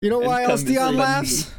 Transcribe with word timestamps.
You 0.00 0.10
know 0.10 0.18
And 0.20 0.26
why 0.26 0.42
else 0.44 0.60
come 0.62 0.66
to 0.68 0.72
Dion 0.74 0.92
say- 0.94 0.98
laughs? 1.00 1.54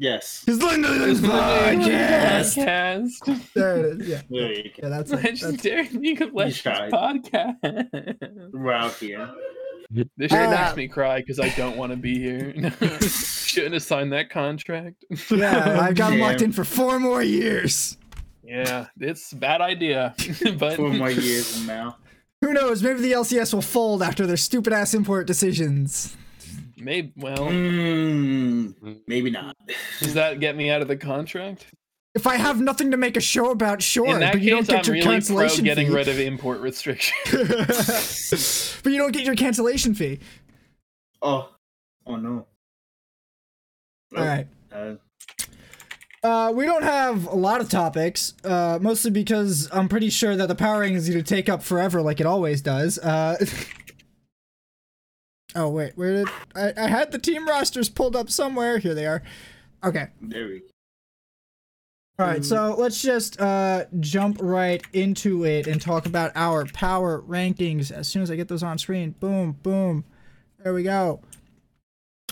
Yes. 0.00 0.44
His 0.46 0.62
Linda's 0.62 1.20
podcast. 1.20 2.54
podcast. 2.56 3.50
There 3.54 3.76
it 3.86 4.00
is. 4.00 4.08
Yeah, 4.08 4.22
There 4.30 4.52
you 4.52 4.62
go. 4.64 4.70
yeah, 4.82 4.88
that's 4.90 5.10
it. 5.10 5.22
That's 5.22 5.42
Legendary 5.42 5.88
League 5.88 6.22
of 6.22 6.32
Legends 6.34 6.62
tried. 6.62 6.92
podcast. 6.92 8.52
We're 8.52 8.72
out 8.72 8.94
here. 8.94 9.28
This 9.90 10.06
shit 10.30 10.32
Ah. 10.32 10.64
makes 10.66 10.76
me 10.76 10.86
cry 10.86 11.20
because 11.20 11.40
I 11.40 11.48
don't 11.50 11.76
want 11.76 11.90
to 11.92 11.96
be 11.96 12.16
here. 12.18 12.52
Shouldn't 13.00 13.72
have 13.74 13.82
signed 13.82 14.12
that 14.12 14.30
contract. 14.30 15.04
Yeah, 15.30 15.80
I've 15.82 15.96
got 15.96 16.12
him 16.12 16.20
locked 16.20 16.42
in 16.42 16.52
for 16.52 16.62
four 16.62 17.00
more 17.00 17.22
years. 17.22 17.96
yeah, 18.44 18.86
it's 19.00 19.32
a 19.32 19.36
bad 19.36 19.60
idea. 19.62 20.14
but 20.58 20.76
Four 20.76 20.90
more 20.92 21.10
years 21.10 21.56
from 21.56 21.66
now. 21.66 21.96
Who 22.42 22.52
knows? 22.52 22.84
Maybe 22.84 23.00
the 23.00 23.12
LCS 23.12 23.52
will 23.52 23.62
fold 23.62 24.00
after 24.00 24.26
their 24.26 24.36
stupid 24.36 24.72
ass 24.72 24.94
import 24.94 25.26
decisions. 25.26 26.16
Maybe 26.80 27.12
well, 27.16 27.38
Mm, 27.48 28.74
maybe 29.06 29.30
not. 29.30 29.56
does 30.00 30.14
that 30.14 30.40
get 30.40 30.56
me 30.56 30.70
out 30.70 30.82
of 30.82 30.88
the 30.88 30.96
contract? 30.96 31.66
If 32.14 32.26
I 32.26 32.36
have 32.36 32.60
nothing 32.60 32.90
to 32.90 32.96
make 32.96 33.16
a 33.16 33.20
show 33.20 33.50
about, 33.50 33.82
sure, 33.82 34.08
In 34.14 34.20
that 34.20 34.32
but 34.32 34.42
you 34.42 34.56
case, 34.56 34.66
don't 34.66 34.76
get 34.76 34.78
I'm 34.78 34.84
your 34.86 34.92
really 34.94 35.04
pro 35.04 35.12
cancellation 35.12 35.64
getting 35.64 35.88
fee. 35.88 35.94
rid 35.94 36.08
of 36.08 36.18
import 36.18 36.60
restrictions. 36.60 38.80
but 38.82 38.92
you 38.92 38.98
don't 38.98 39.12
get 39.12 39.24
your 39.24 39.36
cancellation 39.36 39.94
fee. 39.94 40.18
Oh. 41.22 41.50
Oh 42.06 42.16
no. 42.16 42.46
All 44.16 44.24
right. 44.24 44.46
Uh, 44.72 44.94
Uh, 46.24 46.50
we 46.52 46.64
don't 46.64 46.82
have 46.82 47.26
a 47.28 47.34
lot 47.36 47.60
of 47.60 47.68
topics, 47.68 48.34
uh, 48.42 48.78
mostly 48.82 49.10
because 49.10 49.68
I'm 49.72 49.88
pretty 49.88 50.10
sure 50.10 50.34
that 50.34 50.48
the 50.48 50.54
power 50.56 50.80
ranking 50.80 50.96
is 50.96 51.08
going 51.08 51.22
to 51.22 51.34
take 51.34 51.48
up 51.48 51.62
forever, 51.62 52.02
like 52.02 52.18
it 52.20 52.26
always 52.26 52.60
does. 52.62 52.98
Oh 55.58 55.68
wait, 55.68 55.92
where 55.96 56.12
did 56.12 56.28
I? 56.54 56.72
I 56.76 56.86
had 56.86 57.10
the 57.10 57.18
team 57.18 57.44
rosters 57.44 57.88
pulled 57.88 58.14
up 58.14 58.30
somewhere. 58.30 58.78
Here 58.78 58.94
they 58.94 59.06
are. 59.06 59.24
Okay. 59.82 60.06
there 60.22 60.46
we 60.46 60.60
go. 60.60 60.66
All 62.20 62.26
right, 62.26 62.44
so 62.44 62.76
let's 62.78 63.02
just 63.02 63.40
uh, 63.40 63.84
jump 63.98 64.38
right 64.40 64.84
into 64.92 65.44
it 65.44 65.66
and 65.66 65.80
talk 65.80 66.06
about 66.06 66.32
our 66.34 66.64
power 66.66 67.22
rankings 67.22 67.92
as 67.92 68.08
soon 68.08 68.22
as 68.22 68.30
I 68.30 68.36
get 68.36 68.48
those 68.48 68.62
on 68.62 68.78
screen. 68.78 69.16
Boom, 69.20 69.56
boom. 69.62 70.04
There 70.62 70.74
we 70.74 70.82
go. 70.84 71.20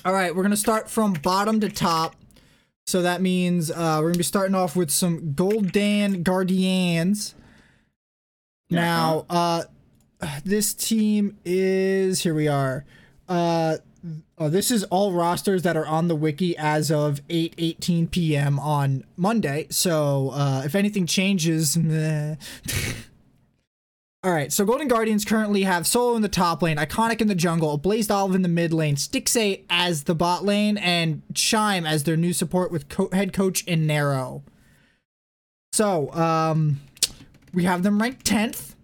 All 0.04 0.12
right, 0.12 0.34
we're 0.34 0.42
going 0.42 0.50
to 0.50 0.56
start 0.56 0.88
from 0.88 1.12
bottom 1.14 1.60
to 1.60 1.68
top. 1.68 2.16
So 2.86 3.02
that 3.02 3.22
means 3.22 3.70
uh, 3.70 3.98
we're 3.98 4.02
going 4.02 4.14
to 4.14 4.18
be 4.18 4.24
starting 4.24 4.54
off 4.54 4.74
with 4.76 4.90
some 4.90 5.34
Golden 5.34 6.22
Guardians. 6.24 7.34
Now, 8.70 9.24
uh, 9.30 9.64
this 10.44 10.74
team 10.74 11.38
is 11.44 12.22
here 12.22 12.34
we 12.34 12.48
are. 12.48 12.84
Uh, 13.28 13.78
oh, 14.38 14.48
this 14.48 14.70
is 14.70 14.84
all 14.84 15.12
rosters 15.12 15.62
that 15.62 15.76
are 15.76 15.86
on 15.86 16.08
the 16.08 16.16
wiki 16.16 16.56
as 16.56 16.90
of 16.90 17.20
8 17.28 17.54
18 17.58 18.08
p.m. 18.08 18.58
on 18.58 19.04
Monday. 19.16 19.66
So 19.70 20.30
uh, 20.32 20.62
if 20.64 20.74
anything 20.74 21.06
changes, 21.06 21.76
all 24.22 24.32
right. 24.32 24.52
So 24.52 24.64
Golden 24.64 24.88
Guardians 24.88 25.24
currently 25.24 25.62
have 25.62 25.86
Solo 25.86 26.16
in 26.16 26.22
the 26.22 26.28
top 26.28 26.62
lane, 26.62 26.76
Iconic 26.76 27.20
in 27.20 27.28
the 27.28 27.34
jungle, 27.34 27.78
Ablazeolive 27.78 28.34
in 28.34 28.42
the 28.42 28.48
mid 28.48 28.72
lane, 28.72 28.96
Stixxay 28.96 29.62
as 29.68 30.04
the 30.04 30.14
bot 30.14 30.44
lane, 30.44 30.76
and 30.78 31.22
Chime 31.34 31.86
as 31.86 32.04
their 32.04 32.16
new 32.16 32.32
support 32.32 32.70
with 32.70 32.88
co- 32.88 33.10
head 33.12 33.32
coach 33.32 33.64
in 33.64 33.86
Inero. 33.86 34.42
So 35.72 36.10
um, 36.12 36.80
we 37.52 37.64
have 37.64 37.82
them 37.82 38.00
ranked 38.00 38.24
10th. 38.24 38.74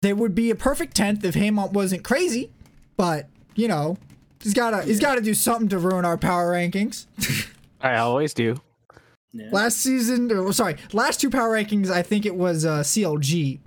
They 0.00 0.12
would 0.12 0.34
be 0.34 0.50
a 0.50 0.54
perfect 0.54 0.96
10th 0.96 1.22
if 1.24 1.34
Haymont 1.34 1.72
wasn't 1.72 2.02
crazy, 2.02 2.50
but 3.02 3.26
you 3.56 3.66
know, 3.66 3.96
he's 4.40 4.54
gotta 4.54 4.84
he's 4.84 5.00
gotta 5.00 5.20
do 5.20 5.34
something 5.34 5.68
to 5.70 5.78
ruin 5.78 6.04
our 6.04 6.16
power 6.16 6.52
rankings. 6.52 7.06
I 7.80 7.96
always 7.96 8.32
do. 8.32 8.60
Yeah. 9.32 9.48
last 9.50 9.78
season, 9.78 10.30
or 10.30 10.52
sorry, 10.52 10.76
last 10.92 11.20
two 11.20 11.28
power 11.28 11.50
rankings, 11.50 11.90
I 11.90 12.02
think 12.02 12.24
it 12.26 12.36
was 12.36 12.64
uh, 12.64 12.80
CLG. 12.82 13.58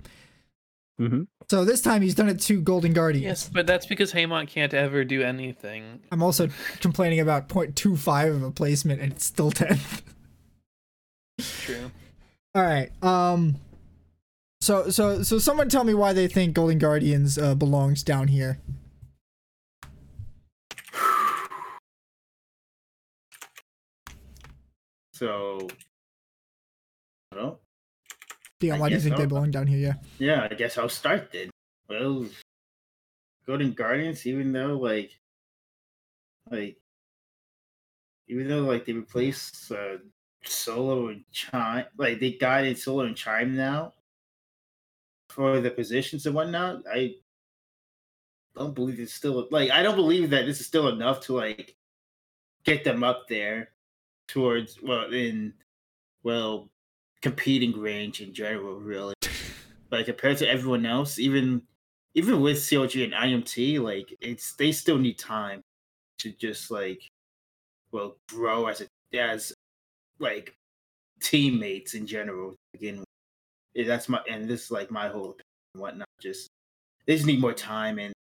hmm 0.98 1.24
So 1.50 1.66
this 1.66 1.82
time 1.82 2.00
he's 2.00 2.14
done 2.14 2.30
it 2.30 2.40
to 2.42 2.62
Golden 2.62 2.94
Guardians. 2.94 3.24
yes, 3.26 3.50
but 3.52 3.66
that's 3.66 3.84
because 3.84 4.14
Haymont 4.14 4.48
can't 4.48 4.72
ever 4.72 5.04
do 5.04 5.20
anything. 5.22 6.00
I'm 6.10 6.22
also 6.22 6.48
complaining 6.80 7.20
about 7.20 7.50
0.25 7.50 8.36
of 8.36 8.42
a 8.42 8.50
placement 8.50 9.02
and 9.02 9.12
it's 9.12 9.26
still 9.26 9.50
10th. 9.60 10.00
True. 11.40 11.90
All 12.54 12.62
right. 12.62 12.90
Um 13.02 13.56
so 14.62 14.88
so 14.88 15.22
so 15.22 15.38
someone 15.38 15.68
tell 15.68 15.84
me 15.84 15.92
why 15.92 16.14
they 16.14 16.26
think 16.26 16.54
Golden 16.54 16.78
Guardians 16.78 17.36
uh, 17.36 17.54
belongs 17.54 18.02
down 18.02 18.28
here. 18.28 18.58
So. 25.16 25.66
Well, 27.34 27.60
Dion, 28.60 28.76
I 28.76 28.80
why 28.80 28.88
do 28.90 28.96
you 28.96 29.00
think 29.00 29.16
they 29.16 29.22
so. 29.22 29.28
belong 29.28 29.50
down 29.50 29.66
here? 29.66 29.78
Yeah. 29.78 29.94
yeah, 30.18 30.48
I 30.50 30.54
guess 30.54 30.76
I'll 30.76 30.90
start 30.90 31.32
then. 31.32 31.48
Well, 31.88 32.26
Golden 33.46 33.72
Guardians, 33.72 34.26
even 34.26 34.52
though 34.52 34.76
like, 34.76 35.18
like, 36.50 36.76
even 38.28 38.46
though 38.48 38.62
like 38.62 38.84
they 38.84 38.92
replaced 38.92 39.72
uh, 39.72 39.96
Solo 40.44 41.08
and 41.08 41.24
Chime, 41.32 41.86
like 41.96 42.20
they 42.20 42.32
got 42.32 42.64
in 42.64 42.76
Solo 42.76 43.04
and 43.04 43.16
Chime 43.16 43.56
now 43.56 43.94
for 45.30 45.60
the 45.60 45.70
positions 45.70 46.26
and 46.26 46.34
whatnot. 46.34 46.82
I 46.92 47.14
don't 48.54 48.74
believe 48.74 49.00
it's 49.00 49.14
still 49.14 49.48
like 49.50 49.70
I 49.70 49.82
don't 49.82 49.96
believe 49.96 50.28
that 50.30 50.44
this 50.44 50.60
is 50.60 50.66
still 50.66 50.88
enough 50.88 51.20
to 51.22 51.34
like 51.34 51.74
get 52.64 52.84
them 52.84 53.02
up 53.02 53.28
there 53.28 53.70
towards 54.28 54.80
well 54.82 55.12
in 55.12 55.52
well 56.22 56.68
competing 57.22 57.78
range 57.78 58.20
in 58.20 58.34
general 58.34 58.78
really 58.78 59.14
like 59.90 60.06
compared 60.06 60.36
to 60.36 60.48
everyone 60.48 60.84
else 60.84 61.18
even 61.18 61.62
even 62.14 62.40
with 62.40 62.56
CLG 62.56 63.04
and 63.04 63.12
IMT 63.12 63.80
like 63.80 64.16
it's 64.20 64.54
they 64.54 64.72
still 64.72 64.98
need 64.98 65.18
time 65.18 65.60
to 66.18 66.32
just 66.32 66.70
like 66.70 67.00
well 67.92 68.16
grow 68.28 68.66
as 68.66 68.80
a 68.80 69.18
as 69.18 69.52
like 70.18 70.54
teammates 71.20 71.94
in 71.94 72.06
general 72.06 72.56
with. 72.74 73.04
That's 73.74 74.08
my 74.08 74.20
and 74.28 74.48
this 74.48 74.64
is 74.64 74.70
like 74.70 74.90
my 74.90 75.08
whole 75.08 75.30
opinion 75.30 75.42
whatnot 75.74 76.08
just 76.20 76.48
they 77.06 77.14
just 77.14 77.26
need 77.26 77.40
more 77.40 77.52
time 77.52 77.98
and 77.98 78.14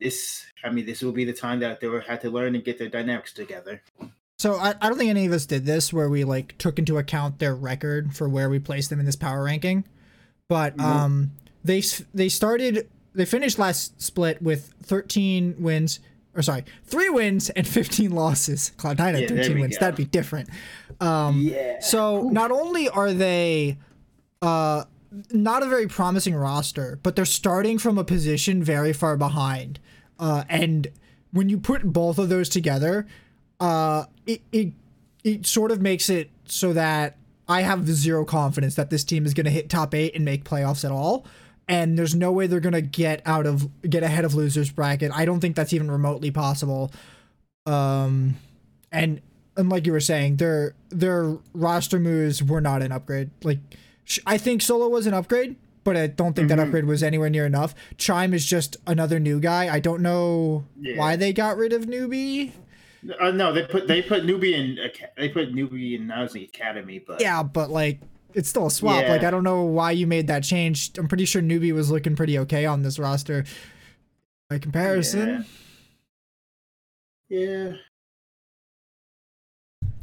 this 0.00 0.44
I 0.64 0.70
mean 0.70 0.86
this 0.86 1.02
will 1.02 1.12
be 1.12 1.24
the 1.24 1.32
time 1.32 1.60
that 1.60 1.80
they 1.80 1.86
will 1.86 2.00
have 2.00 2.20
to 2.22 2.30
learn 2.30 2.54
and 2.54 2.64
get 2.64 2.78
their 2.78 2.88
dynamics 2.88 3.32
together. 3.32 3.82
So 4.40 4.54
I, 4.54 4.74
I 4.80 4.88
don't 4.88 4.96
think 4.96 5.10
any 5.10 5.26
of 5.26 5.32
us 5.32 5.44
did 5.44 5.66
this 5.66 5.92
where 5.92 6.08
we 6.08 6.24
like 6.24 6.56
took 6.56 6.78
into 6.78 6.96
account 6.96 7.40
their 7.40 7.54
record 7.54 8.16
for 8.16 8.26
where 8.26 8.48
we 8.48 8.58
placed 8.58 8.88
them 8.88 8.98
in 8.98 9.04
this 9.04 9.14
power 9.14 9.44
ranking. 9.44 9.84
But 10.48 10.78
Mhm. 10.78 10.82
um 10.82 11.30
they 11.62 11.82
they 12.14 12.30
started 12.30 12.88
they 13.14 13.26
finished 13.26 13.58
last 13.58 14.00
split 14.00 14.40
with 14.40 14.72
13 14.82 15.56
wins 15.58 16.00
or 16.34 16.40
sorry, 16.40 16.64
3 16.84 17.10
wins 17.10 17.50
and 17.50 17.68
15 17.78 18.12
losses. 18.12 18.72
Cloud9 18.78 18.98
had 18.98 19.20
Yeah, 19.20 19.28
13 19.28 19.60
wins. 19.60 19.76
go. 19.76 19.80
That'd 19.80 19.96
be 19.98 20.06
different. 20.06 20.48
Um 21.02 21.42
Yeah. 21.42 21.80
so 21.80 22.22
not 22.30 22.50
only 22.50 22.88
are 22.88 23.12
they 23.12 23.76
uh 24.40 24.84
not 25.32 25.62
a 25.62 25.66
very 25.66 25.86
promising 25.86 26.34
roster, 26.34 26.98
but 27.02 27.14
they're 27.14 27.26
starting 27.26 27.76
from 27.78 27.98
a 27.98 28.04
position 28.04 28.64
very 28.64 28.94
far 28.94 29.18
behind. 29.18 29.80
Uh 30.18 30.44
and 30.48 30.88
when 31.30 31.50
you 31.50 31.58
put 31.58 31.82
both 31.92 32.18
of 32.18 32.30
those 32.30 32.48
together, 32.48 33.06
uh 33.60 34.04
it 34.26 34.40
it 34.52 34.72
it 35.24 35.46
sort 35.46 35.70
of 35.70 35.80
makes 35.80 36.08
it 36.08 36.30
so 36.46 36.72
that 36.72 37.16
I 37.48 37.62
have 37.62 37.86
zero 37.88 38.24
confidence 38.24 38.74
that 38.76 38.90
this 38.90 39.04
team 39.04 39.26
is 39.26 39.34
going 39.34 39.44
to 39.44 39.50
hit 39.50 39.68
top 39.68 39.94
8 39.94 40.14
and 40.14 40.24
make 40.24 40.44
playoffs 40.44 40.84
at 40.84 40.90
all. 40.92 41.26
And 41.68 41.98
there's 41.98 42.14
no 42.14 42.30
way 42.32 42.46
they're 42.46 42.60
going 42.60 42.72
to 42.72 42.80
get 42.80 43.22
out 43.26 43.44
of 43.46 43.68
get 43.82 44.02
ahead 44.02 44.24
of 44.24 44.34
losers 44.34 44.70
bracket. 44.70 45.10
I 45.14 45.24
don't 45.24 45.40
think 45.40 45.56
that's 45.56 45.72
even 45.72 45.90
remotely 45.90 46.30
possible. 46.30 46.90
Um 47.66 48.36
and 48.92 49.20
and 49.56 49.68
like 49.68 49.86
you 49.86 49.92
were 49.92 50.00
saying, 50.00 50.36
their 50.36 50.74
their 50.88 51.36
roster 51.52 51.98
moves 51.98 52.42
were 52.42 52.60
not 52.60 52.82
an 52.82 52.92
upgrade. 52.92 53.30
Like 53.42 53.58
I 54.26 54.38
think 54.38 54.62
Solo 54.62 54.88
was 54.88 55.06
an 55.06 55.14
upgrade, 55.14 55.56
but 55.84 55.96
I 55.96 56.06
don't 56.08 56.34
think 56.34 56.48
that 56.48 56.58
Mhm. 56.58 56.64
upgrade 56.66 56.84
was 56.86 57.02
anywhere 57.02 57.30
near 57.30 57.46
enough. 57.46 57.74
Chime 57.98 58.32
is 58.34 58.44
just 58.46 58.76
another 58.86 59.20
new 59.20 59.38
guy. 59.38 59.72
I 59.72 59.78
don't 59.80 60.02
know 60.02 60.64
Yeah. 60.80 60.96
why 60.98 61.16
they 61.16 61.32
got 61.32 61.56
rid 61.56 61.72
of 61.72 61.84
newbie. 61.86 62.52
Uh, 63.18 63.30
no, 63.30 63.52
they 63.52 63.64
put 63.64 63.86
they 63.86 64.02
put 64.02 64.24
newbie 64.24 64.52
in 64.52 64.78
they 65.16 65.28
put 65.28 65.54
newbie 65.54 65.96
in 65.96 66.06
now 66.06 66.26
the 66.26 66.44
academy, 66.44 66.98
but 66.98 67.20
Yeah, 67.20 67.42
but 67.42 67.70
like 67.70 68.00
it's 68.34 68.48
still 68.48 68.66
a 68.66 68.70
swap. 68.70 69.02
Yeah. 69.02 69.10
Like 69.10 69.24
I 69.24 69.30
don't 69.30 69.44
know 69.44 69.62
why 69.62 69.92
you 69.92 70.06
made 70.06 70.26
that 70.26 70.44
change. 70.44 70.96
I'm 70.98 71.08
pretty 71.08 71.24
sure 71.24 71.40
newbie 71.40 71.72
was 71.72 71.90
looking 71.90 72.14
pretty 72.14 72.38
okay 72.40 72.66
on 72.66 72.82
this 72.82 72.98
roster. 72.98 73.44
By 74.50 74.58
comparison, 74.58 75.46
yeah. 77.28 77.72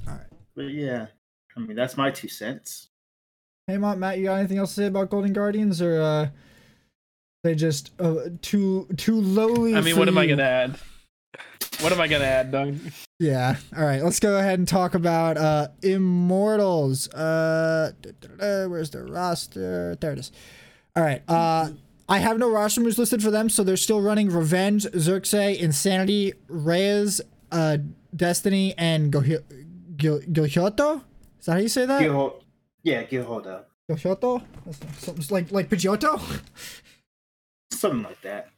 Alright. 0.07 0.25
But 0.55 0.61
yeah, 0.69 1.07
I 1.55 1.59
mean 1.59 1.75
that's 1.75 1.97
my 1.97 2.09
two 2.09 2.29
cents. 2.29 2.87
hey 3.67 3.77
Matt, 3.77 3.97
Matt, 3.97 4.17
you 4.17 4.25
got 4.25 4.39
anything 4.39 4.57
else 4.57 4.73
to 4.75 4.81
say 4.81 4.87
about 4.87 5.09
Golden 5.09 5.33
Guardians, 5.33 5.81
or 5.81 6.01
uh, 6.01 6.29
they 7.43 7.53
just 7.53 7.91
uh, 7.99 8.29
too 8.41 8.87
too 8.95 9.19
lowly? 9.19 9.75
I 9.75 9.81
mean, 9.81 9.93
for 9.93 9.99
what 9.99 10.07
am 10.07 10.17
I 10.17 10.25
gonna 10.25 10.43
add? 10.43 10.79
What 11.81 11.91
am 11.93 12.01
I 12.01 12.07
gonna 12.07 12.25
add, 12.25 12.51
Doug? 12.51 12.77
Yeah. 13.19 13.57
All 13.75 13.83
right. 13.85 14.01
Let's 14.03 14.19
go 14.19 14.37
ahead 14.39 14.57
and 14.59 14.67
talk 14.67 14.95
about 14.95 15.37
uh 15.37 15.67
Immortals. 15.83 17.07
Uh, 17.09 17.91
where's 18.39 18.89
the 18.89 19.03
roster? 19.03 19.95
There 19.95 20.11
it 20.13 20.19
is. 20.19 20.31
All 20.95 21.03
right. 21.03 21.21
Uh, 21.27 21.69
I 22.09 22.19
have 22.19 22.37
no 22.39 22.49
roster 22.49 22.81
moves 22.81 22.97
listed 22.97 23.21
for 23.21 23.29
them, 23.31 23.49
so 23.49 23.63
they're 23.63 23.77
still 23.77 24.01
running 24.01 24.29
Revenge, 24.29 24.87
Xerxes, 24.97 25.57
Insanity, 25.59 26.33
Raes, 26.47 27.21
uh, 27.51 27.77
Destiny, 28.15 28.73
and 28.77 29.11
Gohi- 29.11 29.43
Gil- 29.97 30.21
Gilhyoto. 30.21 31.03
Is 31.39 31.45
that 31.45 31.51
how 31.53 31.57
you 31.59 31.67
say 31.67 31.85
that? 31.85 31.99
Gil- 32.01 32.41
yeah, 32.83 33.03
Gilhoda. 33.03 33.65
Gilhyoto? 33.91 34.41
That's 34.65 34.79
Something 35.05 35.25
like 35.29 35.51
like 35.51 35.69
Pidgeotto. 35.69 36.19
Something 37.71 38.03
like 38.03 38.21
that. 38.21 38.49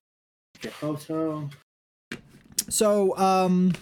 Gilhoto. 0.62 1.52
So, 2.70 3.18
um, 3.18 3.74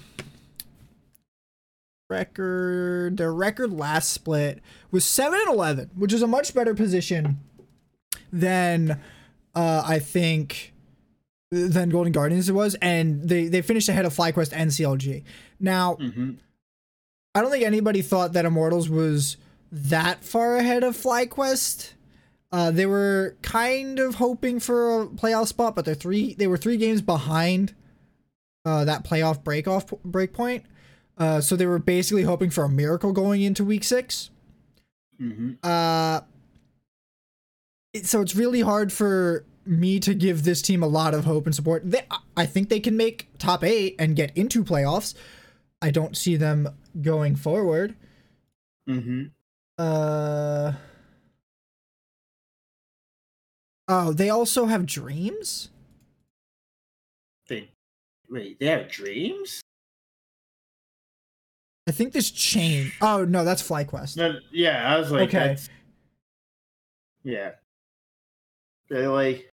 record 2.10 3.18
their 3.18 3.34
record 3.34 3.74
last 3.74 4.12
split 4.12 4.62
was 4.92 5.04
seven 5.06 5.40
and 5.46 5.54
eleven, 5.54 5.90
which 5.96 6.14
is 6.14 6.22
a 6.22 6.28
much 6.28 6.54
better 6.54 6.74
position 6.74 7.40
than 8.32 9.00
uh, 9.56 9.84
I 9.86 10.00
think 10.00 10.74
than 11.52 11.90
Golden 11.90 12.12
Guardians 12.12 12.50
it 12.50 12.54
was, 12.54 12.76
and 12.76 13.28
they 13.28 13.48
they 13.48 13.62
finished 13.62 13.90
ahead 13.90 14.06
of 14.06 14.14
FlyQuest 14.16 14.52
and 14.54 14.72
CLG. 14.72 15.24
Now, 15.60 15.96
Mm-hmm. 15.96 16.32
I 17.36 17.42
don't 17.42 17.52
think 17.52 17.66
anybody 17.66 18.02
thought 18.02 18.34
that 18.34 18.46
Immortals 18.46 18.90
was 18.90 19.38
that 19.72 20.24
far 20.24 20.56
ahead 20.56 20.84
of 20.84 20.98
FlyQuest. 20.98 21.92
Uh, 22.52 22.72
they 22.72 22.86
were 22.88 23.36
kind 23.44 24.00
of 24.00 24.16
hoping 24.16 24.60
for 24.60 25.04
a 25.04 25.06
playoff 25.08 25.48
spot, 25.48 25.76
but 25.76 25.86
they're 25.86 25.94
three. 25.94 26.34
They 26.34 26.48
were 26.48 26.58
three 26.58 26.78
games 26.78 27.02
behind 27.04 27.76
uh, 28.68 28.84
that 28.86 29.04
playoff 29.06 29.44
break 29.44 29.68
off 29.68 29.86
break 30.04 30.34
point. 30.34 30.66
Uh, 31.18 31.42
so 31.42 31.56
they 31.56 31.66
were 31.66 31.80
basically 31.80 32.24
hoping 32.24 32.50
for 32.50 32.64
a 32.64 32.70
miracle 32.70 33.12
going 33.12 33.42
into 33.42 33.64
week 33.64 33.84
six. 33.84 34.30
Mm-hmm. 35.22 35.54
Uh, 35.64 36.22
it- 37.94 38.06
so 38.06 38.22
it's 38.22 38.36
really 38.36 38.62
hard 38.62 38.92
for 38.94 39.46
me 39.66 40.00
to 40.00 40.14
give 40.14 40.44
this 40.44 40.62
team 40.62 40.84
a 40.84 40.88
lot 40.88 41.14
of 41.14 41.26
hope 41.26 41.46
and 41.46 41.56
support. 41.56 41.82
They, 41.90 42.02
I 42.38 42.46
think 42.46 42.70
they 42.70 42.80
can 42.80 42.96
make 42.96 43.28
top 43.40 43.64
eight 43.64 43.96
and 44.00 44.16
get 44.16 44.32
into 44.38 44.64
playoffs. 44.64 45.14
I 45.82 45.92
don't 45.92 46.16
see 46.16 46.36
them 46.36 46.70
going 47.02 47.36
forward. 47.36 47.96
Mm-hmm. 48.90 49.24
Uh. 49.78 50.74
Oh, 53.90 54.12
they 54.14 54.30
also 54.30 54.66
have 54.66 54.86
dreams. 54.86 55.70
Wait. 58.30 58.60
They 58.60 58.68
have 58.68 58.90
dreams. 58.90 59.62
I 61.88 61.92
think 61.92 62.12
this 62.12 62.30
chain. 62.32 62.92
Oh 63.02 63.24
no, 63.24 63.46
that's 63.46 63.64
FlyQuest. 63.64 64.18
No, 64.18 64.40
yeah, 64.52 64.94
I 64.94 65.00
was 65.00 65.10
like, 65.12 65.30
Okay. 65.30 65.56
yeah. 67.24 67.52
They're 68.90 69.10
like, 69.10 69.50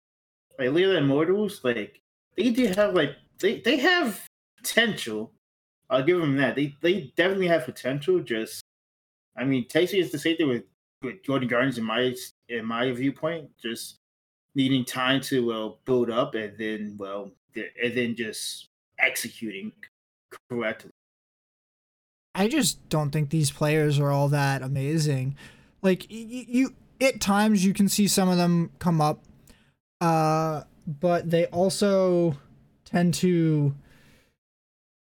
like 0.58 0.69
Leela 0.69 0.99
Immortals, 0.99 1.64
like 1.64 2.00
they 2.37 2.50
do 2.50 2.67
have 2.69 2.94
like 2.94 3.17
they 3.40 3.61
they 3.61 3.78
have 3.78 4.25
potential. 4.56 5.32
I'll 5.88 6.05
give 6.05 6.20
them 6.20 6.37
that. 6.37 6.55
They 6.55 6.76
they 6.81 7.12
definitely 7.16 7.49
have 7.49 7.64
potential. 7.64 8.20
Just, 8.20 8.62
I 9.37 9.44
mean, 9.44 9.66
Tasty 9.66 9.99
is 9.99 10.12
the 10.12 10.19
same 10.19 10.37
thing 10.37 10.49
with 10.49 10.64
with 11.02 11.25
Golden 11.26 11.49
Guardians 11.49 11.78
in 11.78 11.84
my 11.84 12.14
in 12.49 12.64
my 12.64 12.93
viewpoint. 12.93 13.50
Just 13.61 13.96
needing 14.55 14.84
time 14.84 15.20
to 15.23 15.44
well 15.46 15.78
build 15.84 16.11
up 16.11 16.34
and 16.37 16.56
then 16.58 16.96
well 16.96 17.32
and 17.56 17.97
then 17.97 18.14
just 18.17 18.69
executing 18.99 19.73
correctly. 20.50 20.91
I 22.35 22.49
just 22.49 22.88
don't 22.88 23.11
think 23.11 23.31
these 23.31 23.50
players 23.50 23.99
are 23.99 24.11
all 24.11 24.29
that 24.29 24.62
amazing. 24.62 25.37
Like 25.82 26.06
y- 26.11 26.26
y- 26.31 26.47
you, 26.49 26.75
at 27.00 27.20
times 27.20 27.64
you 27.64 27.73
can 27.75 27.88
see 27.88 28.06
some 28.06 28.29
of 28.29 28.37
them 28.37 28.70
come 28.79 29.00
up, 29.00 29.25
uh, 30.00 30.62
but 30.87 31.31
they 31.31 31.47
also 31.47 32.37
tend 32.85 33.14
to 33.14 33.75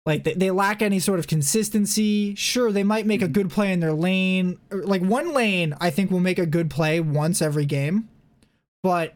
like 0.05 0.23
they, 0.23 0.33
they 0.33 0.49
lack 0.51 0.81
any 0.81 0.99
sort 0.99 1.19
of 1.19 1.27
consistency. 1.27 2.33
Sure, 2.35 2.71
they 2.71 2.83
might 2.83 3.05
make 3.05 3.21
a 3.21 3.27
good 3.27 3.49
play 3.51 3.71
in 3.71 3.79
their 3.79 3.93
lane, 3.93 4.57
like 4.71 5.01
one 5.01 5.33
lane. 5.33 5.75
I 5.79 5.91
think 5.91 6.09
will 6.09 6.19
make 6.19 6.39
a 6.39 6.45
good 6.47 6.69
play 6.69 6.99
once 6.99 7.41
every 7.41 7.65
game, 7.65 8.09
but 8.81 9.13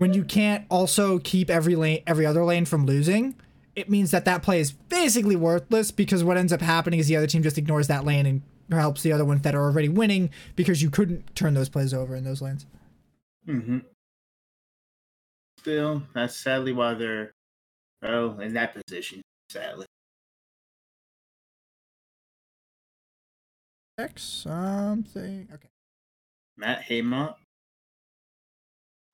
when 0.00 0.14
you 0.14 0.24
can't 0.24 0.64
also 0.70 1.18
keep 1.18 1.50
every 1.50 1.76
lane, 1.76 2.02
every 2.06 2.24
other 2.24 2.42
lane 2.42 2.64
from 2.64 2.86
losing, 2.86 3.34
it 3.76 3.90
means 3.90 4.12
that 4.12 4.24
that 4.24 4.42
play 4.42 4.58
is 4.58 4.72
basically 4.72 5.36
worthless 5.36 5.90
because 5.90 6.24
what 6.24 6.38
ends 6.38 6.54
up 6.54 6.62
happening 6.62 6.98
is 6.98 7.06
the 7.06 7.16
other 7.16 7.26
team 7.26 7.42
just 7.42 7.58
ignores 7.58 7.86
that 7.88 8.06
lane 8.06 8.24
and 8.24 8.40
helps 8.70 9.02
the 9.02 9.12
other 9.12 9.26
ones 9.26 9.42
that 9.42 9.54
are 9.54 9.62
already 9.62 9.90
winning 9.90 10.30
because 10.56 10.80
you 10.80 10.88
couldn't 10.88 11.36
turn 11.36 11.52
those 11.52 11.68
plays 11.68 11.92
over 11.92 12.16
in 12.16 12.24
those 12.24 12.40
lanes. 12.40 12.64
Mm-hmm. 13.46 13.80
Still, 15.58 16.02
that's 16.14 16.34
sadly 16.34 16.72
why 16.72 16.94
they're 16.94 17.32
oh 18.02 18.38
in 18.38 18.54
that 18.54 18.74
position. 18.74 19.20
Sadly, 19.50 19.84
Check 23.98 24.18
something. 24.18 25.46
Okay. 25.52 25.68
Matt 26.56 26.84
Haymont. 26.88 27.34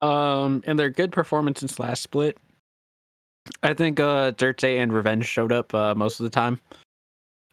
Um, 0.01 0.63
and 0.65 0.77
their 0.77 0.89
good 0.89 1.11
performance 1.11 1.59
since 1.59 1.79
last 1.79 2.03
split. 2.03 2.37
I 3.63 3.73
think 3.73 3.99
uh 3.99 4.31
Dirte 4.31 4.77
and 4.77 4.91
Revenge 4.93 5.25
showed 5.25 5.51
up 5.51 5.73
uh, 5.73 5.95
most 5.95 6.19
of 6.19 6.25
the 6.25 6.29
time. 6.29 6.59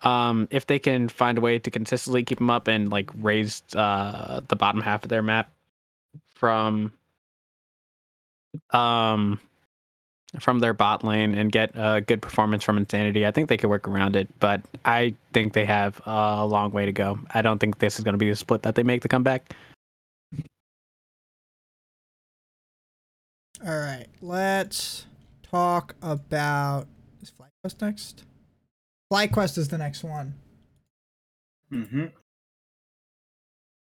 Um, 0.03 0.49
if 0.51 0.67
they 0.67 0.79
can 0.79 1.09
find 1.09 1.39
a 1.39 1.41
way 1.41 1.59
to 1.59 1.71
consistently 1.71 2.25
keep 2.25 2.39
them 2.39 2.51
up 2.51 2.69
and 2.69 2.91
like 2.91 3.11
raise 3.17 3.63
uh 3.75 4.41
the 4.49 4.57
bottom 4.57 4.81
half 4.83 5.05
of 5.05 5.09
their 5.09 5.23
map 5.23 5.51
from 6.35 6.93
um 8.71 9.41
from 10.41 10.59
their 10.59 10.75
bot 10.75 11.05
lane 11.05 11.35
and 11.35 11.53
get 11.53 11.71
a 11.75 12.01
good 12.01 12.21
performance 12.21 12.65
from 12.65 12.77
Insanity, 12.77 13.25
I 13.27 13.31
think 13.31 13.49
they 13.49 13.57
could 13.57 13.71
work 13.71 13.87
around 13.87 14.17
it. 14.17 14.29
But 14.41 14.63
I 14.85 15.15
think 15.33 15.53
they 15.53 15.65
have 15.65 16.01
a 16.07 16.45
long 16.45 16.73
way 16.73 16.87
to 16.87 16.93
go. 16.93 17.19
I 17.33 17.43
don't 17.43 17.59
think 17.59 17.79
this 17.79 17.99
is 17.99 18.05
going 18.05 18.15
to 18.15 18.19
be 18.19 18.31
the 18.31 18.37
split 18.37 18.63
that 18.63 18.75
they 18.75 18.83
make 18.83 19.03
the 19.03 19.09
comeback. 19.09 19.55
All 23.67 23.79
right. 23.79 24.07
Let's 24.21 25.07
talk 25.43 25.95
about 26.03 26.87
is 27.23 27.31
FlyQuest 27.31 27.81
next. 27.81 28.25
FlyQuest 29.11 29.57
is 29.57 29.69
the 29.69 29.79
next 29.79 30.05
one. 30.05 30.35
Mm-hmm. 31.73 32.07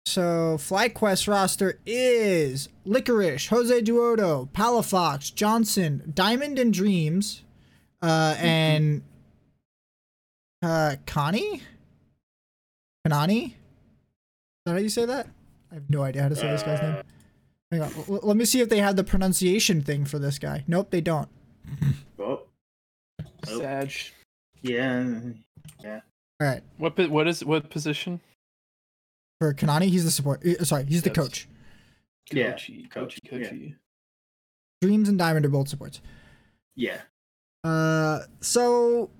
So 0.06 0.56
FlyQuest 0.58 1.26
roster 1.26 1.80
is 1.84 2.68
Licorice, 2.86 3.48
Josedeodo, 3.48 4.48
Palafox, 4.50 5.32
Johnsun, 5.32 6.14
Diamond 6.14 6.60
and 6.60 6.72
Dreams, 6.72 7.42
uh, 8.02 8.36
and 8.38 9.02
uh, 10.62 10.96
Connie, 11.06 11.62
Kanani. 13.04 13.46
Is 13.46 13.52
that 14.66 14.72
how 14.72 14.78
you 14.78 14.88
say 14.88 15.06
that? 15.06 15.26
I 15.72 15.74
have 15.74 15.90
no 15.90 16.02
idea 16.02 16.22
how 16.22 16.28
to 16.28 16.36
say 16.36 16.48
this 16.48 16.62
guy's 16.62 16.80
name. 16.82 17.02
Hang 17.72 17.80
on, 17.82 17.92
l- 18.08 18.20
let 18.22 18.36
me 18.36 18.44
see 18.44 18.60
if 18.60 18.68
they 18.68 18.78
have 18.78 18.96
the 18.96 19.02
pronunciation 19.04 19.80
thing 19.82 20.04
for 20.04 20.18
this 20.18 20.38
guy. 20.38 20.62
Nope, 20.68 20.90
they 20.90 21.00
don't. 21.00 21.28
Oh, 22.18 22.42
Nope. 23.48 23.62
Sag. 23.62 23.92
yeah. 24.60 25.18
All 25.84 26.00
right, 26.48 26.62
What 26.76 26.96
po- 26.96 27.08
what 27.08 27.26
is 27.26 27.44
what 27.44 27.70
position? 27.70 28.20
for 29.40 29.52
Kanani, 29.54 29.86
he's 29.88 30.04
the 30.04 30.10
support. 30.10 30.44
uh, 30.46 30.62
Sorry, 30.64 30.84
he's 30.84 31.02
the 31.02 31.08
Yes. 31.10 31.16
coach. 31.16 31.48
Yeah, 32.30 32.52
Coachy, 32.52 32.88
coach, 32.88 33.18
coachy, 33.28 33.56
yeah. 33.70 33.74
Dreams 34.82 35.08
and 35.08 35.18
Diamond 35.18 35.44
are 35.46 35.48
both 35.48 35.68
supports. 35.68 36.00
Yeah. 36.76 37.00
Uh, 37.64 38.20
so 38.40 39.10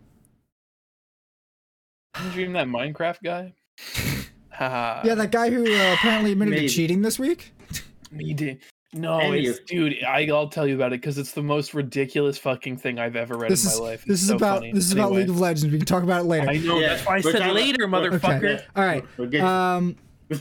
Didn't 2.15 2.27
you 2.29 2.33
dream 2.33 2.53
that 2.53 2.67
Minecraft 2.69 3.23
guy? 3.25 3.55
Yeah, 4.61 5.15
that 5.17 5.33
guy 5.33 5.51
who 5.51 5.65
uh, 5.65 5.95
apparently 5.95 6.33
admitted 6.33 6.53
Maybe. 6.55 6.69
to 6.69 6.73
cheating 6.75 7.03
this 7.03 7.19
week. 7.19 7.53
He 8.19 8.35
did. 8.35 8.61
No, 8.95 9.19
it's 9.33 9.59
dude. 9.61 10.05
I, 10.05 10.27
I'll 10.27 10.49
tell 10.49 10.67
you 10.67 10.75
about 10.75 10.93
it 10.93 11.01
because 11.01 11.17
it's 11.17 11.33
the 11.33 11.43
most 11.43 11.73
ridiculous 11.73 12.37
fucking 12.37 12.77
thing 12.77 12.99
I've 12.99 13.17
ever 13.17 13.37
read 13.39 13.51
This 13.51 13.65
in 13.65 13.71
is 13.73 13.81
my 13.81 13.87
life. 13.87 14.05
this 14.05 14.15
It's 14.15 14.23
is 14.23 14.29
so 14.29 14.37
about 14.37 14.59
funny. 14.59 14.73
this 14.73 14.85
is 14.85 14.93
about 14.93 15.13
League 15.13 15.31
of 15.31 15.41
Legends. 15.41 15.73
We 15.73 15.79
can 15.79 15.87
talk 15.87 16.03
about 16.03 16.21
it 16.23 16.25
later. 16.29 16.51
I 16.51 16.59
know. 16.59 16.79
Yeah, 16.79 16.89
That's 16.91 17.07
why 17.07 17.13
I 17.13 17.17
we're 17.17 17.23
said 17.23 17.39
talking 17.39 17.45
about- 17.45 17.55
later, 17.55 17.89
motherfucker. 18.19 18.55
Okay. 18.55 18.65
All 18.77 18.85
right. 18.85 19.05
We'll 19.17 19.29
get- 19.29 19.45
Um. 19.45 19.97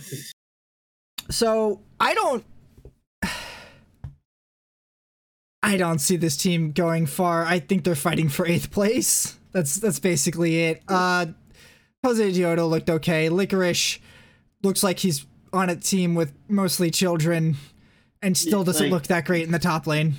So 1.29 1.79
I 1.97 2.13
don't. 2.13 2.43
I 5.63 5.77
don't 5.77 5.99
see 5.99 6.17
this 6.17 6.35
team 6.35 6.71
going 6.71 7.05
far. 7.05 7.45
I 7.45 7.59
think 7.59 7.83
they're 7.83 7.95
fighting 7.95 8.29
for 8.29 8.45
eighth 8.45 8.71
place. 8.71 9.37
That's 9.51 9.75
that's 9.77 9.99
basically 9.99 10.59
it. 10.63 10.81
Uh, 10.87 11.27
Josedeodo 12.05 12.69
looked 12.69 12.89
okay. 12.89 13.29
Licorice 13.29 13.99
looks 14.63 14.83
like 14.83 14.99
he's 14.99 15.25
on 15.53 15.69
a 15.69 15.75
team 15.75 16.15
with 16.15 16.33
mostly 16.47 16.91
children, 16.91 17.57
and 18.21 18.37
still 18.37 18.59
Yeah, 18.59 18.65
doesn't 18.65 18.85
like- 18.85 18.91
look 18.91 19.03
that 19.07 19.25
great 19.25 19.43
in 19.43 19.51
the 19.51 19.59
top 19.59 19.87
lane. 19.87 20.15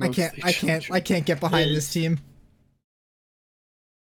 I 0.00 0.08
can't. 0.08 0.32
I 0.44 0.52
can't. 0.52 0.82
children. 0.82 0.96
I 0.96 1.00
can't 1.00 1.26
get 1.26 1.40
behind 1.40 1.74
this 1.74 1.92
team. 1.92 2.20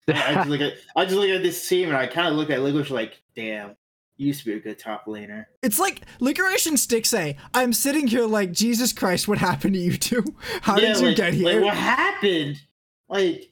I 0.08 0.34
just 0.34 0.50
look 0.50 0.62
at 0.62 0.74
I 0.96 1.06
just 1.06 1.16
look 1.16 1.30
at 1.30 1.44
this 1.44 1.68
team 1.68 1.88
and 1.88 1.98
I 1.98 2.08
kind 2.08 2.28
of 2.28 2.34
look 2.36 2.50
at 2.50 2.60
Licorice 2.60 2.90
like, 2.90 3.22
damn, 3.36 3.76
you 4.18 4.28
used 4.28 4.42
to 4.42 4.46
be 4.46 4.54
a 4.54 4.60
good 4.60 4.78
top 4.78 5.06
laner. 5.06 5.46
It's 5.62 5.80
like 5.80 6.02
Licorice 6.20 6.68
and 6.68 6.78
Stixxay. 6.78 7.38
I'm 7.54 7.74
sitting 7.74 8.08
here 8.08 8.26
like, 8.26 8.52
Jesus 8.52 8.94
Christ, 8.94 9.28
what 9.28 9.38
happened 9.38 9.76
to 9.76 9.80
you 9.80 9.98
two? 9.98 10.24
How 10.62 10.78
yeah, 10.78 10.94
did 10.94 11.02
you 11.02 11.08
like, 11.08 11.16
get 11.18 11.34
here? 11.34 11.54
Like, 11.54 11.64
what 11.64 11.76
happened? 11.76 12.62
Like, 13.08 13.52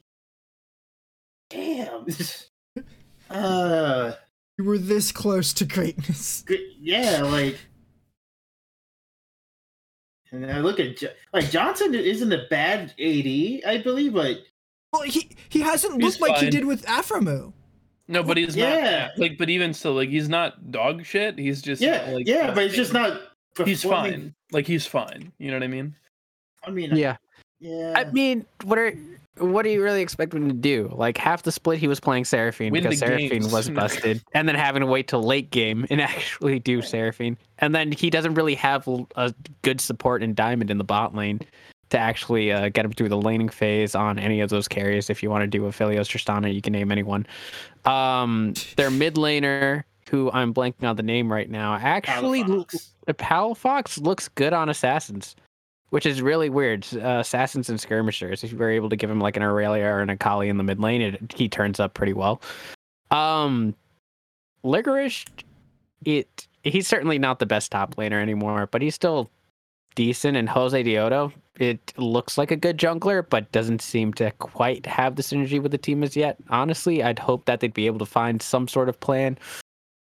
damn. 1.48 2.06
uh, 3.30 4.12
you 4.60 4.64
were 4.68 4.76
this 4.78 5.10
close 5.10 5.54
to 5.54 5.64
greatness. 5.64 6.44
yeah, 6.80 7.22
like. 7.22 7.56
And 10.32 10.46
I 10.50 10.60
look 10.60 10.78
at 10.78 11.02
like 11.32 11.46
Johnsun 11.46 11.94
isn't 11.94 12.32
a 12.32 12.46
bad 12.50 12.92
AD, 13.00 13.66
I 13.66 13.80
believe, 13.82 14.12
but 14.12 14.38
Well, 14.92 15.02
he 15.02 15.30
he 15.48 15.60
hasn't 15.60 16.00
He's 16.00 16.20
looked 16.20 16.30
like 16.30 16.42
he 16.42 16.50
did 16.50 16.66
with 16.66 16.84
Aphromoo. 16.84 17.52
No, 18.06 18.22
but 18.22 18.36
he's 18.36 18.54
Yeah. 18.54 19.08
not 19.08 19.18
like. 19.18 19.38
But 19.38 19.48
even 19.50 19.72
still, 19.74 19.94
like 19.94 20.10
he's 20.10 20.28
not 20.28 20.70
dog 20.70 21.04
shit. 21.04 21.38
He's 21.38 21.62
just 21.62 21.80
yeah, 21.82 22.08
like 22.10 22.28
yeah, 22.28 22.52
but 22.54 22.64
it's 22.64 22.74
just 22.76 22.92
not. 22.92 23.20
He's 23.64 23.82
fine. 23.82 24.34
Like 24.52 24.66
he's 24.66 24.86
fine. 24.86 25.32
You 25.38 25.50
know 25.50 25.56
what 25.56 25.64
I 25.64 25.68
mean? 25.68 25.96
I 26.64 26.70
mean, 26.70 26.94
Yeah. 26.94 27.16
yeah. 27.58 27.94
I 27.96 28.04
mean, 28.12 28.44
what 28.64 28.78
are 28.78 28.94
what 29.38 29.62
do 29.62 29.70
you 29.70 29.82
really 29.82 30.02
expect 30.02 30.34
him 30.34 30.48
to 30.48 30.54
do? 30.54 30.92
Like 30.94 31.16
half 31.16 31.42
the 31.42 31.52
split, 31.52 31.78
he 31.78 31.88
was 31.88 32.00
playing 32.00 32.24
Seraphine 32.24 32.72
Win 32.72 32.82
because 32.82 32.98
Seraphine 32.98 33.30
games. 33.30 33.52
was 33.52 33.70
busted, 33.70 34.22
and 34.34 34.48
then 34.48 34.54
having 34.54 34.80
to 34.80 34.86
wait 34.86 35.08
till 35.08 35.22
late 35.22 35.50
game 35.50 35.86
and 35.90 36.00
actually 36.00 36.58
do 36.58 36.82
Seraphine, 36.82 37.36
and 37.58 37.74
then 37.74 37.92
he 37.92 38.10
doesn't 38.10 38.34
really 38.34 38.54
have 38.54 38.86
a 39.16 39.34
good 39.62 39.80
support 39.80 40.22
in 40.22 40.34
Diamond 40.34 40.70
in 40.70 40.78
the 40.78 40.84
bot 40.84 41.14
lane 41.14 41.40
to 41.90 41.98
actually 41.98 42.52
uh, 42.52 42.68
get 42.68 42.84
him 42.84 42.92
through 42.92 43.08
the 43.08 43.20
laning 43.20 43.48
phase 43.48 43.94
on 43.94 44.18
any 44.18 44.40
of 44.40 44.48
those 44.48 44.68
carries. 44.68 45.10
If 45.10 45.22
you 45.22 45.30
want 45.30 45.42
to 45.42 45.46
do 45.48 45.62
Aphelios, 45.62 46.06
Tristana, 46.06 46.52
you 46.52 46.62
can 46.62 46.72
name 46.72 46.92
anyone. 46.92 47.26
Um, 47.84 48.54
their 48.76 48.90
mid 48.90 49.16
laner, 49.16 49.84
who 50.08 50.30
I'm 50.32 50.54
blanking 50.54 50.88
on 50.88 50.96
the 50.96 51.02
name 51.02 51.32
right 51.32 51.50
now, 51.50 51.74
actually. 51.74 52.44
Palafox. 52.44 52.90
Palafox 53.08 54.00
looks 54.00 54.28
good 54.28 54.52
on 54.52 54.68
assassins, 54.68 55.34
which 55.90 56.06
is 56.06 56.22
really 56.22 56.48
weird. 56.48 56.86
Uh, 56.94 57.18
assassins 57.20 57.68
and 57.68 57.80
skirmishers. 57.80 58.42
If 58.42 58.52
you 58.52 58.58
were 58.58 58.70
able 58.70 58.88
to 58.88 58.96
give 58.96 59.10
him 59.10 59.20
like 59.20 59.36
an 59.36 59.42
Irelia 59.42 59.84
or 59.84 60.00
an 60.00 60.10
Akali 60.10 60.48
in 60.48 60.56
the 60.56 60.64
mid 60.64 60.80
lane, 60.80 61.02
it, 61.02 61.34
he 61.36 61.48
turns 61.48 61.78
up 61.78 61.94
pretty 61.94 62.12
well. 62.12 62.40
Um, 63.10 63.74
Licorice, 64.64 65.26
it 66.04 66.46
he's 66.62 66.86
certainly 66.86 67.18
not 67.18 67.38
the 67.38 67.46
best 67.46 67.72
top 67.72 67.96
laner 67.96 68.20
anymore, 68.20 68.68
but 68.70 68.82
he's 68.82 68.94
still 68.94 69.30
decent. 69.94 70.36
And 70.36 70.48
Josedeodo, 70.48 71.32
it 71.58 71.92
looks 71.96 72.38
like 72.38 72.50
a 72.50 72.56
good 72.56 72.78
jungler, 72.78 73.26
but 73.28 73.50
doesn't 73.52 73.82
seem 73.82 74.12
to 74.14 74.30
quite 74.32 74.86
have 74.86 75.16
the 75.16 75.22
synergy 75.22 75.60
with 75.60 75.72
the 75.72 75.78
team 75.78 76.02
as 76.02 76.16
yet. 76.16 76.36
Honestly, 76.48 77.02
I'd 77.02 77.18
hope 77.18 77.44
that 77.46 77.60
they'd 77.60 77.74
be 77.74 77.86
able 77.86 77.98
to 77.98 78.06
find 78.06 78.40
some 78.40 78.68
sort 78.68 78.88
of 78.88 78.98
plan 79.00 79.38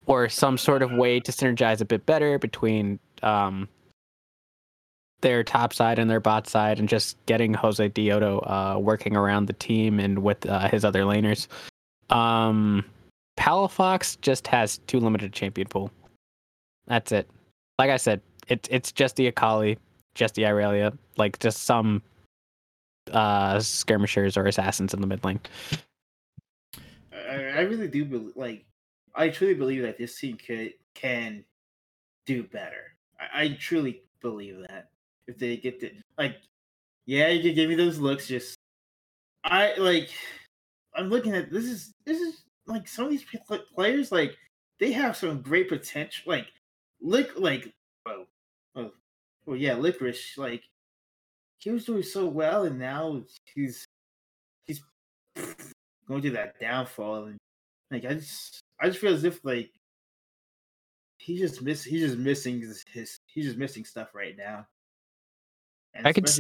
or 0.06 0.30
some 0.30 0.58
sort 0.58 0.82
of 0.82 0.92
way 0.92 1.20
to 1.20 1.32
synergize 1.32 1.82
a 1.82 1.86
bit 1.86 2.06
better 2.06 2.40
between 2.40 3.00
um, 3.24 3.68
their 5.22 5.44
top 5.44 5.74
side 5.74 6.00
and 6.00 6.10
their 6.10 6.20
bot 6.20 6.48
side, 6.48 6.80
and 6.80 6.88
just 6.88 7.18
getting 7.26 7.54
Josedeodo 7.54 8.44
uh, 8.46 8.80
working 8.80 9.16
around 9.16 9.48
the 9.48 9.54
team 9.54 10.00
and 10.00 10.20
with 10.20 10.46
uh, 10.46 10.68
his 10.70 10.86
other 10.86 11.02
laners. 11.02 11.48
Um, 12.10 12.86
Palafox 13.38 14.20
just 14.22 14.48
has 14.48 14.78
too 14.88 15.00
limited 15.00 15.34
champion 15.34 15.68
pool. 15.68 15.92
That's 16.88 17.12
it. 17.12 17.30
Like 17.80 17.90
I 17.90 17.98
said, 17.98 18.22
it's 18.48 18.68
it's 18.72 18.92
just 18.92 19.16
the 19.16 19.28
Akali, 19.28 19.78
just 20.16 20.36
the 20.36 20.44
Irelia, 20.44 20.98
like 21.18 21.40
just 21.40 21.64
some 21.64 22.02
uh 23.12 23.60
skirmishers 23.60 24.36
or 24.36 24.46
assassins 24.48 24.94
in 24.94 25.02
the 25.02 25.08
mid 25.08 25.24
lane. 25.24 25.40
I, 27.14 27.36
I 27.36 27.62
really 27.62 27.88
do 27.88 28.06
believe, 28.06 28.36
like, 28.36 28.66
I 29.16 29.30
truly 29.30 29.54
believe 29.54 29.82
that 29.84 29.98
this 29.98 30.18
team 30.20 30.38
could 30.38 30.74
can 30.94 31.44
do 32.26 32.44
better. 32.44 32.96
I, 33.20 33.44
I 33.44 33.58
truly 33.60 34.02
believe 34.22 34.60
that 34.68 34.90
if 35.28 35.38
they 35.38 35.58
get 35.58 35.80
to 35.82 35.92
like, 36.18 36.38
yeah, 37.06 37.30
you 37.30 37.42
can 37.42 37.56
give 37.56 37.70
me 37.70 37.76
those 37.76 38.00
looks. 38.00 38.28
Just, 38.28 38.58
I 39.44 39.76
like, 39.78 40.10
I'm 40.96 41.10
looking 41.10 41.36
at 41.36 41.52
this 41.52 41.66
is 41.66 41.94
this 42.06 42.20
is 42.20 42.44
like 42.66 42.88
some 42.88 43.06
of 43.06 43.12
these 43.12 43.26
players 43.74 44.12
like 44.12 44.36
they 44.80 44.92
have 44.92 45.16
some 45.16 45.42
great 45.42 45.70
potential. 45.70 46.24
Like, 46.26 46.48
lick 47.02 47.32
like, 47.38 47.72
oh, 48.08 48.26
oh, 48.76 48.92
well, 49.46 49.58
yeah, 49.58 49.76
licorice 49.76 50.38
like. 50.38 50.64
He 51.60 51.72
was 51.72 51.86
doing 51.86 52.04
so 52.04 52.28
well, 52.28 52.66
and 52.66 52.78
now 52.78 53.24
he's 53.56 53.84
he's 54.66 54.84
going 56.08 56.22
through 56.22 56.32
that 56.32 56.60
downfall 56.60 57.26
and 57.26 57.38
like 57.92 58.06
I 58.06 58.16
just 58.16 58.60
I 58.80 58.88
just 58.88 59.00
feel 59.00 59.14
as 59.14 59.24
if 59.24 59.44
like 59.44 59.72
he's 61.18 61.40
just 61.40 61.62
miss 61.62 61.84
he's 61.84 62.02
just 62.02 62.18
missing 62.18 62.62
his 62.94 63.18
he's 63.28 63.46
just 63.46 63.58
missing 63.58 63.86
stuff 63.86 64.10
right 64.14 64.36
now. 64.38 64.66
And 65.98 66.08
I 66.08 66.14
could 66.14 66.28
s- 66.28 66.40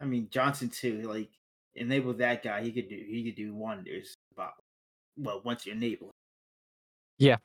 I 0.00 0.04
mean 0.04 0.28
Johnsun 0.28 0.72
too, 0.74 1.02
like 1.02 1.28
enable 1.74 2.12
that 2.14 2.42
guy, 2.42 2.62
he 2.62 2.72
could 2.72 2.88
do 2.88 2.96
he 2.96 3.24
could 3.24 3.36
do 3.36 3.54
wonders 3.54 4.14
about 4.32 4.54
well 5.18 5.40
once 5.44 5.66
you 5.66 5.72
enable. 5.72 6.10
Yeah, 7.18 7.36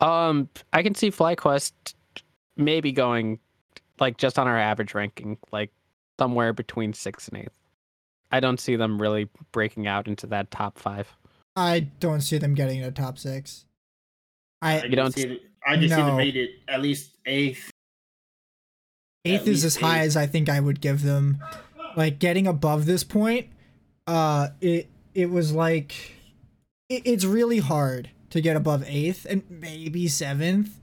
um, 0.00 0.48
I 0.72 0.82
can 0.82 0.94
see 0.94 1.10
FlyQuest 1.10 1.72
maybe 2.56 2.92
going 2.92 3.38
like 3.98 4.16
just 4.16 4.38
on 4.38 4.48
our 4.48 4.58
average 4.58 4.94
ranking, 4.94 5.36
like 5.52 5.70
somewhere 6.18 6.52
between 6.52 6.92
sixth 6.94 7.28
and 7.28 7.38
eighth. 7.42 7.52
I 8.32 8.40
don't 8.40 8.60
see 8.60 8.76
them 8.76 9.00
really 9.00 9.28
breaking 9.52 9.86
out 9.86 10.06
into 10.08 10.26
that 10.28 10.50
top 10.50 10.78
five. 10.78 11.08
I 11.56 11.80
don't 11.80 12.20
see 12.20 12.38
them 12.38 12.54
getting 12.54 12.82
a 12.82 12.90
top 12.90 13.18
six. 13.18 13.66
I 14.62 14.80
I 14.80 14.84
You 14.84 14.96
don't 14.96 15.12
see 15.12 15.22
it, 15.26 15.42
I 15.66 15.76
just 15.76 15.94
see 15.94 16.00
No. 16.00 16.06
them 16.06 16.16
made 16.16 16.36
it 16.36 16.50
at 16.68 16.80
least 16.80 17.16
eighth. 17.26 17.69
Eighth 19.24 19.46
is 19.46 19.64
as 19.64 19.76
least 19.76 19.80
high 19.84 19.98
as 20.00 20.16
I 20.16 20.26
think 20.26 20.48
I 20.48 20.60
would 20.60 20.80
give 20.80 21.02
them. 21.02 21.38
Like 21.96 22.18
getting 22.18 22.46
above 22.46 22.86
this 22.86 23.02
point, 23.04 23.48
uh, 24.06 24.48
it 24.60 24.88
it 25.14 25.30
was 25.30 25.52
like 25.52 26.12
it, 26.88 27.02
it's 27.04 27.24
really 27.24 27.58
hard 27.58 28.10
to 28.30 28.40
get 28.40 28.56
above 28.56 28.84
eighth 28.86 29.26
and 29.28 29.42
maybe 29.50 30.06
seventh. 30.08 30.78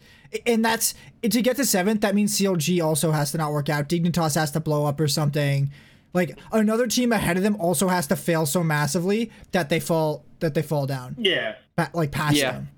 And 0.46 0.64
that's 0.66 0.94
to 1.22 1.42
get 1.42 1.56
to 1.56 1.66
seventh. 1.66 2.02
That 2.02 2.14
means 2.14 2.38
CLG 2.38 2.84
also 2.84 3.12
has 3.12 3.32
to 3.32 3.38
not 3.38 3.54
work 3.54 3.70
out. 3.70 3.88
Dignitas 3.88 4.36
has 4.36 4.52
to 4.52 4.60
blow 4.60 4.86
up 4.86 5.00
or 5.00 5.08
something. 5.08 5.72
Like 6.14 6.38
another 6.52 6.88
team 6.88 7.14
ahead 7.14 7.38
of 7.38 7.44
them 7.44 7.56
also 7.58 7.88
has 7.88 8.08
to 8.08 8.16
fail 8.18 8.46
so 8.46 8.64
massively 8.64 9.32
that 9.52 9.70
they 9.70 9.80
fall 9.80 10.26
that 10.40 10.54
they 10.54 10.62
fall 10.62 10.86
down, 10.86 11.16
Yeah. 11.18 11.56
pa- 11.78 11.90
like 11.94 12.12
past 12.12 12.36
Yeah. 12.36 12.52
them. 12.52 12.70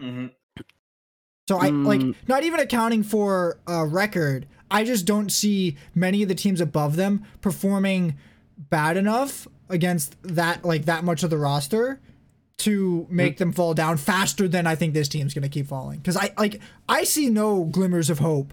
hmm 0.00 0.26
So 1.48 1.58
I 1.58 1.68
like 1.68 2.00
Mm. 2.00 2.14
not 2.26 2.42
even 2.42 2.58
accounting 2.60 3.02
for 3.04 3.58
a 3.66 3.86
record. 3.86 4.46
I 4.74 4.82
just 4.82 5.06
don't 5.06 5.30
see 5.30 5.76
many 5.94 6.24
of 6.24 6.28
the 6.28 6.34
teams 6.34 6.60
above 6.60 6.96
them 6.96 7.24
performing 7.40 8.16
bad 8.58 8.96
enough 8.96 9.46
against 9.68 10.20
that 10.24 10.64
like 10.64 10.86
that 10.86 11.04
much 11.04 11.22
of 11.22 11.30
the 11.30 11.38
roster 11.38 12.00
to 12.56 13.06
make 13.08 13.36
mm. 13.36 13.38
them 13.38 13.52
fall 13.52 13.74
down 13.74 13.98
faster 13.98 14.48
than 14.48 14.66
I 14.66 14.74
think 14.74 14.92
this 14.92 15.06
team's 15.06 15.32
gonna 15.32 15.48
keep 15.48 15.68
falling. 15.68 15.98
Because 15.98 16.16
I 16.16 16.32
like 16.36 16.60
I 16.88 17.04
see 17.04 17.30
no 17.30 17.62
glimmers 17.62 18.10
of 18.10 18.18
hope 18.18 18.52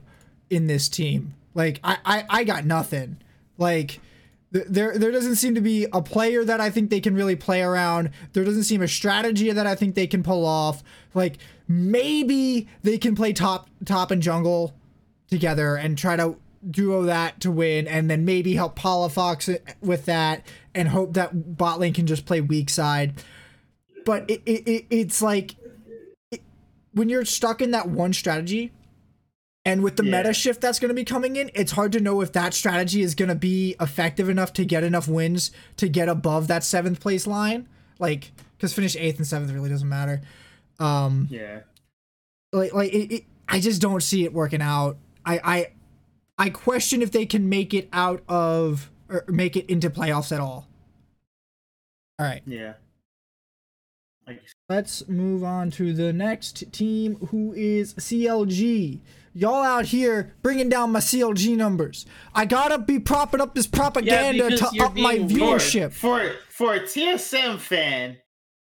in 0.52 0.68
this 0.68 0.90
team. 0.90 1.34
Like 1.56 1.80
I 1.84 1.98
I, 2.06 2.26
I 2.30 2.44
got 2.44 2.66
nothing. 2.66 3.18
Like 3.58 4.00
th- 4.54 4.68
there 4.70 4.96
there 5.00 5.12
doesn't 5.12 5.38
seem 5.38 5.56
to 5.56 5.62
be 5.62 5.88
a 5.92 6.04
player 6.04 6.46
that 6.46 6.62
I 6.62 6.70
think 6.70 6.92
they 6.92 7.02
can 7.02 7.16
really 7.16 7.36
play 7.36 7.64
around. 7.64 8.12
There 8.34 8.44
doesn't 8.44 8.66
seem 8.66 8.84
a 8.84 8.88
strategy 8.88 9.52
that 9.52 9.66
I 9.66 9.74
think 9.74 9.96
they 9.96 10.06
can 10.06 10.22
pull 10.22 10.46
off. 10.46 10.84
Like 11.16 11.40
maybe 11.68 12.68
they 12.84 13.00
can 13.00 13.16
play 13.16 13.34
top 13.34 13.72
top 13.86 14.12
and 14.12 14.22
jungle 14.22 14.76
together 15.36 15.76
and 15.76 15.98
try 15.98 16.16
to 16.18 16.36
duo 16.70 17.04
that 17.04 17.40
to 17.40 17.50
win 17.50 17.88
and 17.88 18.08
then 18.12 18.24
maybe 18.24 18.54
help 18.54 18.78
Palafox 18.78 19.58
with 19.82 20.06
that 20.06 20.46
and 20.76 20.90
hope 20.90 21.14
that 21.14 21.58
bot 21.58 21.80
lane 21.80 21.94
can 21.94 22.06
just 22.06 22.26
play 22.26 22.40
weak 22.42 22.70
side. 22.70 23.14
But 24.06 24.30
it, 24.30 24.42
it, 24.46 24.68
it 24.70 24.86
it's 24.92 25.22
like 25.22 25.56
it, 26.32 26.42
when 26.94 27.10
you're 27.10 27.26
stuck 27.26 27.62
in 27.62 27.72
that 27.72 27.90
one 27.90 28.14
strategy 28.14 28.72
and 29.66 29.82
with 29.82 29.96
the 29.96 30.04
Yeah. 30.04 30.18
meta 30.18 30.34
shift 30.34 30.60
that's 30.62 30.80
going 30.80 30.90
to 30.90 30.96
be 30.96 31.06
coming 31.06 31.36
in, 31.36 31.50
it's 31.56 31.72
hard 31.72 31.94
to 31.94 32.00
know 32.00 32.22
if 32.22 32.32
that 32.34 32.54
strategy 32.54 33.02
is 33.02 33.16
going 33.16 33.30
to 33.30 33.36
be 33.36 33.76
effective 33.80 34.28
enough 34.30 34.54
to 34.54 34.66
get 34.66 34.84
enough 34.84 35.08
wins 35.08 35.52
to 35.78 35.88
get 35.88 36.10
above 36.10 36.48
that 36.48 36.64
seventh 36.64 37.00
place 37.00 37.26
line. 37.26 37.68
Like, 38.00 38.32
because 38.58 38.74
finish 38.74 38.96
eighth 38.96 39.18
and 39.18 39.26
seventh 39.28 39.52
really 39.52 39.70
doesn't 39.70 39.88
matter. 39.90 40.22
Um, 40.80 41.28
Yeah. 41.32 41.62
like, 42.52 42.74
like 42.74 42.92
it, 42.92 43.14
it, 43.14 43.24
I 43.48 43.60
just 43.60 43.82
don't 43.82 44.02
see 44.02 44.24
it 44.26 44.34
working 44.34 44.62
out. 44.62 44.98
I, 45.26 45.40
I, 45.44 45.68
I 46.38 46.50
question 46.50 47.02
if 47.02 47.12
they 47.12 47.26
can 47.26 47.50
make 47.50 47.74
it 47.74 47.90
out 47.94 48.24
of 48.28 48.90
or 49.10 49.26
make 49.28 49.56
it 49.56 49.70
into 49.70 49.90
playoffs 49.90 50.32
at 50.32 50.40
all. 50.40 50.68
All 52.20 52.26
right. 52.26 52.42
Yeah. 52.46 52.74
Let's 54.70 55.08
move 55.10 55.44
on 55.44 55.72
to 55.72 55.94
the 55.94 56.14
next 56.14 56.72
team, 56.72 57.16
who 57.32 57.54
is 57.54 57.94
CLG. 57.96 59.02
y'all 59.34 59.64
out 59.64 59.86
here 59.86 60.34
bringing 60.42 60.70
down 60.70 60.92
my 60.92 61.00
CLG 61.00 61.58
numbers. 61.58 62.06
I 62.34 62.46
gotta 62.46 62.78
be 62.78 63.00
propping 63.00 63.42
up 63.42 63.54
this 63.56 63.68
propaganda 63.68 64.50
because 64.50 64.72
to 64.72 64.84
up 64.84 64.96
my 64.96 65.18
viewership. 65.18 65.92
for 65.92 66.36
for 66.50 66.76
a 66.76 66.80
TSM 66.80 67.58
fan, 67.60 68.18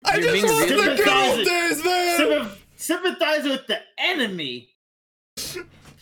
I 0.05 0.17
You're 0.17 0.23
just 0.23 0.33
being 0.33 0.47
want 0.47 0.71
really 0.71 0.89
the 0.89 0.97
good 0.97 1.09
old 1.09 1.47
days, 1.47 1.85
man. 1.85 2.51
sympathize 2.75 3.45
with 3.45 3.67
the 3.69 3.79
enemy. 3.99 4.71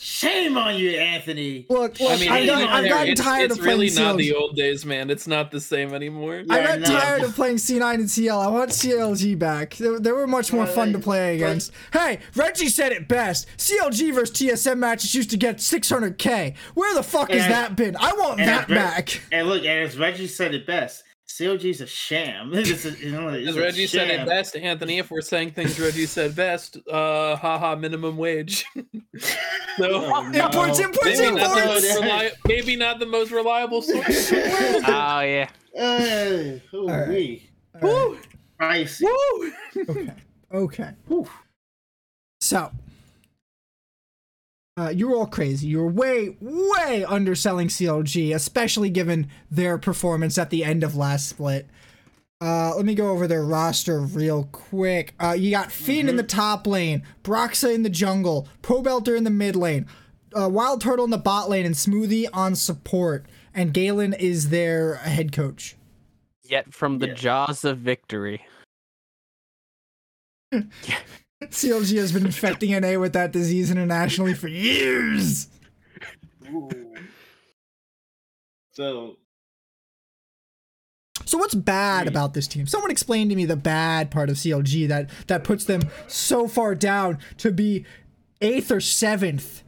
Shame 0.02 0.56
on 0.56 0.76
you, 0.76 0.92
Anthony. 0.92 1.66
Look, 1.68 2.00
look 2.00 2.10
I 2.12 2.16
mean, 2.16 2.30
I've, 2.30 2.46
gotten, 2.46 2.68
I've 2.68 2.88
gotten 2.88 3.08
it's, 3.12 3.20
tired 3.20 3.50
it's 3.50 3.58
of 3.58 3.62
playing 3.62 3.80
really 3.80 3.94
not 3.94 4.14
CLG. 4.14 4.18
the 4.18 4.34
old 4.34 4.56
days, 4.56 4.86
man. 4.86 5.10
It's 5.10 5.26
not 5.26 5.50
the 5.50 5.60
same 5.60 5.92
anymore. 5.92 6.42
I 6.48 6.58
Yeah, 6.58 6.66
got 6.78 6.80
no. 6.80 6.86
tired 6.98 7.22
of 7.22 7.34
playing 7.34 7.56
C9 7.56 7.94
and 7.94 8.10
CL. 8.10 8.40
I 8.40 8.46
want 8.46 8.70
CLG 8.70 9.38
back. 9.38 9.74
They, 9.76 9.94
they 9.98 10.12
were 10.12 10.26
much 10.26 10.54
more 10.54 10.64
Well, 10.64 10.72
fun 10.72 10.92
to 10.92 10.98
they- 10.98 11.04
play 11.04 11.38
but- 11.38 11.44
against. 11.44 11.72
Hey, 11.92 12.20
Reggie 12.34 12.68
said 12.70 12.92
it 12.92 13.08
best. 13.08 13.46
CLG 13.58 14.14
versus 14.14 14.34
TSM 14.34 14.78
matches 14.78 15.14
used 15.14 15.28
to 15.32 15.36
get 15.36 15.58
600k. 15.58 16.54
Where 16.72 16.94
the 16.94 17.02
fuck 17.02 17.30
has 17.30 17.42
And- 17.42 17.52
that 17.52 17.76
been? 17.76 17.94
I 17.96 18.12
want 18.14 18.38
that 18.38 18.68
Reg- 18.70 18.78
back. 18.78 19.20
And 19.32 19.48
look, 19.48 19.60
and 19.64 19.80
as 19.86 19.98
Reggie 19.98 20.28
said 20.28 20.54
it 20.54 20.66
best, 20.66 21.04
CLG's 21.40 21.80
a 21.80 21.86
sham. 21.86 22.52
It's 22.54 22.84
a- 22.84 22.90
you 22.98 23.12
know, 23.12 23.28
it's 23.28 23.48
As 23.48 23.56
a 23.56 23.60
Reggie 23.60 23.86
said 23.86 24.08
it 24.10 24.16
sham. 24.18 24.26
best, 24.26 24.56
Anthony. 24.56 24.98
If 24.98 25.10
we're 25.10 25.20
saying 25.22 25.52
things 25.52 25.78
Reggie 25.80 26.06
said 26.06 26.36
best, 26.36 26.76
uh, 26.88 27.36
haha, 27.36 27.76
minimum 27.76 28.16
wage. 28.16 28.64
so 29.18 29.30
Oh, 29.80 30.28
no. 30.32 30.44
Imports, 30.46 30.78
imports, 30.78 31.04
maybe, 31.18 31.26
imports. 31.28 31.54
most 31.66 32.00
reli- 32.02 32.32
maybe 32.46 32.76
not 32.76 32.98
the 32.98 33.06
most 33.06 33.30
reliable 33.30 33.82
source. 33.82 34.32
Oh 34.32 35.20
yeah. 35.20 35.48
Uh, 35.78 36.58
ooh, 36.76 36.88
right. 36.88 37.08
wee. 37.08 37.50
Woo! 37.80 38.18
Pricey. 38.60 39.02
Woo! 39.02 39.52
Okay. 39.88 40.12
Okay. 40.52 40.90
Whew. 41.06 41.28
So, 42.40 42.70
uh, 44.80 44.88
you're 44.88 45.14
all 45.14 45.26
crazy. 45.26 45.66
You're 45.66 45.88
way, 45.90 46.36
way 46.40 47.04
underselling 47.04 47.68
CLG, 47.68 48.34
especially 48.34 48.88
given 48.90 49.28
their 49.50 49.76
performance 49.78 50.38
at 50.38 50.50
the 50.50 50.64
end 50.64 50.82
of 50.82 50.96
last 50.96 51.28
split. 51.28 51.66
Uh, 52.40 52.72
let 52.74 52.86
me 52.86 52.94
go 52.94 53.10
over 53.10 53.26
their 53.26 53.44
roster 53.44 54.00
real 54.00 54.48
quick. 54.52 55.14
Uh, 55.20 55.32
you 55.38 55.50
got 55.50 55.70
Fiend 55.70 56.08
in 56.08 56.16
the 56.16 56.22
top 56.22 56.66
lane, 56.66 57.02
Broxah 57.22 57.74
in 57.74 57.82
the 57.82 57.90
jungle, 57.90 58.48
Pobelter 58.62 59.14
in 59.16 59.24
the 59.24 59.30
mid 59.30 59.56
lane, 59.56 59.86
uh, 60.34 60.48
Wild 60.48 60.80
Turtle 60.80 61.04
in 61.04 61.10
the 61.10 61.18
bot 61.18 61.50
lane, 61.50 61.66
and 61.66 61.74
Smoothie 61.74 62.26
on 62.32 62.54
support. 62.54 63.26
And 63.52 63.74
Galen 63.74 64.14
is 64.14 64.48
their 64.48 64.94
head 64.94 65.32
coach. 65.32 65.76
Yet 66.42 66.72
from 66.72 66.98
the 67.00 67.08
Yeah. 67.08 67.14
jaws 67.14 67.64
of 67.64 67.78
victory. 67.78 68.42
CLG 71.42 71.96
has 71.96 72.12
been 72.12 72.26
infecting 72.26 72.78
NA 72.78 72.98
with 72.98 73.14
that 73.14 73.32
disease 73.32 73.70
internationally 73.70 74.34
for 74.34 74.48
years. 74.48 75.48
Ooh. 76.48 76.68
So 78.72 79.16
So 81.24 81.38
what's 81.38 81.54
bad 81.54 82.02
hmm. 82.02 82.08
about 82.08 82.34
this 82.34 82.46
team? 82.46 82.66
Someone 82.66 82.90
explain 82.90 83.28
to 83.30 83.36
me 83.36 83.46
the 83.46 83.56
bad 83.56 84.10
part 84.10 84.28
of 84.28 84.36
CLG 84.36 84.88
that 84.88 85.10
that 85.28 85.44
puts 85.44 85.64
them 85.64 85.82
so 86.08 86.46
far 86.46 86.74
down 86.74 87.18
to 87.38 87.50
be 87.50 87.86
eighth 88.40 88.70
or 88.70 88.80
seventh. 88.80 89.62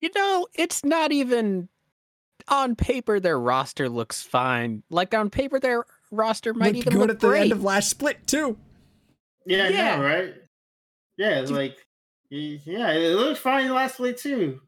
You 0.00 0.10
know, 0.14 0.46
it's 0.54 0.84
not 0.84 1.10
even 1.10 1.68
on 2.48 2.76
paper 2.76 3.18
their 3.18 3.38
roster 3.38 3.88
looks 3.88 4.22
fine. 4.22 4.82
Like 4.90 5.14
on 5.14 5.30
paper 5.30 5.58
their 5.58 5.84
roster 6.10 6.54
might 6.54 6.74
Looked 6.74 6.78
even 6.78 6.92
good 6.92 7.00
look 7.00 7.10
at 7.10 7.20
the 7.20 7.28
great. 7.28 7.40
end 7.42 7.52
of 7.52 7.62
last 7.64 7.90
split 7.90 8.26
too. 8.26 8.58
Yeah, 9.48 9.64
I 9.64 9.68
Yeah. 9.68 9.96
know, 9.96 10.02
right? 10.02 10.34
Yeah, 11.16 11.40
it's 11.40 11.50
like 11.50 11.78
yeah, 12.30 12.92
it 12.92 13.16
looked 13.16 13.40
fine 13.40 13.70
last 13.70 13.96
play 13.96 14.12
too. 14.12 14.60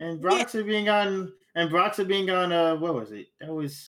And 0.00 0.22
Broxah 0.22 0.66
being 0.66 0.88
on 0.88 1.32
and 1.54 1.70
Broxah 1.70 2.06
being 2.06 2.30
on 2.30 2.52
uh 2.52 2.76
what 2.76 2.94
was 2.94 3.10
it? 3.10 3.28
That 3.40 3.52
was 3.52 3.88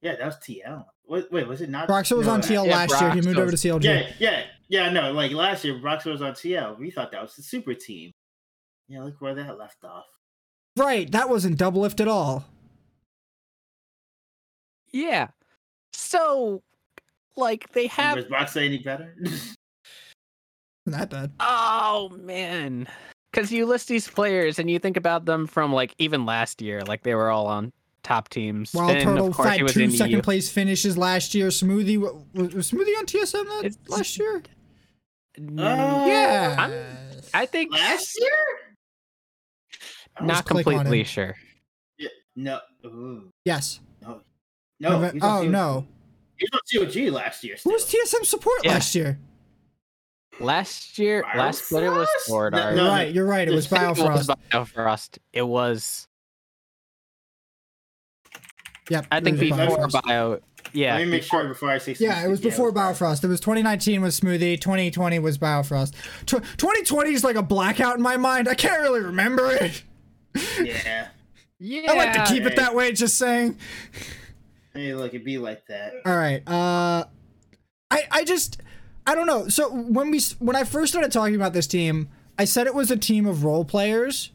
yeah, 0.00 0.16
that 0.16 0.24
was 0.24 0.36
TL. 0.36 0.86
Wait, 1.06 1.30
wait 1.30 1.46
was 1.46 1.60
it 1.60 1.68
not? 1.68 1.88
Broxah 1.88 2.16
was 2.16 2.26
no, 2.26 2.34
on 2.34 2.40
TL 2.40 2.66
yeah, 2.66 2.76
last 2.76 3.00
year. 3.00 3.10
He 3.10 3.20
moved 3.20 3.36
Broxah 3.36 3.42
over 3.42 3.50
to 3.50 3.56
CLG. 3.56 3.84
Yeah, 3.84 4.12
yeah, 4.18 4.44
yeah. 4.68 4.90
No, 4.90 5.12
like 5.12 5.32
last 5.32 5.64
year, 5.64 5.74
Broxah 5.74 6.12
was 6.12 6.22
on 6.22 6.32
TL. 6.32 6.78
We 6.78 6.90
thought 6.90 7.12
that 7.12 7.22
was 7.22 7.34
the 7.36 7.42
super 7.42 7.74
team. 7.74 8.12
Yeah, 8.88 9.02
look 9.02 9.20
where 9.20 9.34
that 9.34 9.58
left 9.58 9.84
off. 9.84 10.06
Right, 10.76 11.10
that 11.12 11.28
wasn't 11.28 11.58
Doublelift 11.58 12.00
at 12.00 12.08
all. 12.08 12.46
Yeah. 14.92 15.28
So 15.92 16.62
like 17.38 17.72
they 17.72 17.86
have 17.88 18.16
Was 18.16 18.26
Broxah 18.26 18.64
any 18.66 18.78
better? 18.78 19.14
Wasn't 20.86 21.10
bad. 21.10 21.32
Oh 21.40 22.10
man. 22.20 22.88
Cuz 23.32 23.52
you 23.52 23.66
list 23.66 23.88
these 23.88 24.08
players 24.08 24.58
and 24.58 24.70
you 24.70 24.78
think 24.78 24.96
about 24.96 25.24
them 25.26 25.46
from 25.46 25.72
like 25.72 25.94
even 25.98 26.24
last 26.26 26.62
year 26.62 26.82
like 26.82 27.02
they 27.02 27.14
were 27.14 27.30
all 27.30 27.46
on 27.46 27.72
top 28.02 28.28
teams. 28.30 28.72
Wild 28.72 28.90
and 28.92 29.02
Turtle 29.02 29.26
of 29.28 29.34
course 29.34 29.54
he 29.54 29.62
was 29.62 29.74
two 29.74 29.90
second 29.90 30.16
EU. 30.16 30.22
place 30.22 30.50
finishes 30.50 30.96
last 30.96 31.34
year. 31.34 31.48
Smoothie 31.48 31.98
was, 31.98 32.54
was 32.54 32.70
Smoothie 32.70 32.96
on 32.98 33.06
TSM 33.06 33.44
that 33.44 33.64
It's- 33.66 33.78
last 33.88 34.18
year? 34.18 34.42
Mm, 35.38 35.60
Uh, 35.60 36.06
Yeah. 36.06 36.56
I'm- 36.58 37.22
I 37.34 37.44
think 37.46 37.70
last 37.72 38.18
year? 38.18 38.30
I'll 40.16 40.26
not 40.26 40.34
just 40.36 40.46
click 40.46 40.66
on 40.66 40.74
completely 40.74 41.04
sure. 41.04 41.36
Yeah, 41.98 42.08
no. 42.34 42.60
Ooh, 42.86 43.30
yes. 43.44 43.80
no. 44.00 44.22
Nove- 44.80 45.18
oh 45.22 45.42
no. 45.46 45.86
He 46.38 46.46
was 46.50 46.60
on 46.82 46.86
COG 46.86 47.12
last 47.12 47.44
year. 47.44 47.56
Who 47.64 47.70
was. 47.70 47.84
TSM 47.86 48.24
support 48.24 48.60
Yeah. 48.64 48.72
last 48.72 48.94
year? 48.94 49.18
Last 50.40 50.98
year, 51.00 51.24
last 51.36 51.64
split 51.64 51.82
it 51.82 51.88
was 51.90 52.08
Sword 52.20 52.52
No, 52.52 52.62
Art. 52.62 52.76
no, 52.76 52.82
You're 52.84 52.90
right. 52.92 53.14
You're 53.14 53.26
right. 53.26 53.48
It 53.48 53.54
was 53.54 53.66
It 53.66 53.72
was 53.72 53.98
It 53.98 54.02
was 54.04 54.26
Biofrost. 54.28 54.36
Biofrost. 54.74 55.18
It 55.32 55.42
was. 55.42 56.06
Yep. 58.90 59.06
I 59.10 59.20
think 59.20 59.38
before 59.40 59.58
Biofrost. 59.58 60.02
Bio. 60.04 60.40
Yeah. 60.72 60.94
Let 60.96 61.04
me 61.06 61.10
make 61.10 61.22
sure 61.24 61.46
before 61.48 61.70
I 61.70 61.78
say. 61.78 61.96
Yeah, 61.98 62.24
it 62.24 62.28
was 62.28 62.38
something. 62.38 62.50
before 62.50 62.72
Biofrost. 62.72 63.20
Biofrost. 63.20 63.24
It 63.24 63.28
was 63.28 63.40
2019 63.40 64.00
was 64.00 64.20
Smoothie. 64.20 64.60
2020 64.60 65.18
was 65.18 65.38
Biofrost. 65.38 65.92
Tw 66.26 66.36
2020 66.56 67.12
is 67.12 67.24
like 67.24 67.36
a 67.36 67.42
blackout 67.42 67.96
in 67.96 68.02
my 68.02 68.16
mind. 68.16 68.48
I 68.48 68.54
can't 68.54 68.80
really 68.82 69.00
remember 69.00 69.50
it. 69.50 69.82
Yeah. 70.62 71.08
Yeah. 71.58 71.90
I 71.90 71.94
like 71.96 72.12
to 72.12 72.24
keep 72.32 72.44
it 72.44 72.54
that 72.56 72.74
way. 72.74 72.92
Just 72.92 73.18
saying. 73.18 73.58
Hey, 74.78 74.94
look, 74.94 75.08
it'd 75.12 75.24
be 75.24 75.38
like 75.38 75.66
that. 75.66 75.94
All 76.06 76.16
right. 76.16 76.40
Uh, 76.48 77.04
I 77.90 78.02
I 78.10 78.24
just 78.24 78.60
I 79.06 79.14
don't 79.16 79.26
know. 79.26 79.48
So 79.48 79.70
when 79.72 80.10
we 80.10 80.18
s- 80.18 80.36
when 80.38 80.54
I 80.54 80.62
first 80.64 80.92
started 80.92 81.10
talking 81.10 81.34
about 81.34 81.52
this 81.52 81.66
team, 81.66 82.08
I 82.38 82.44
said 82.44 82.66
it 82.68 82.74
was 82.74 82.90
a 82.90 82.96
team 82.96 83.26
of 83.26 83.42
role 83.44 83.64
players, 83.64 84.30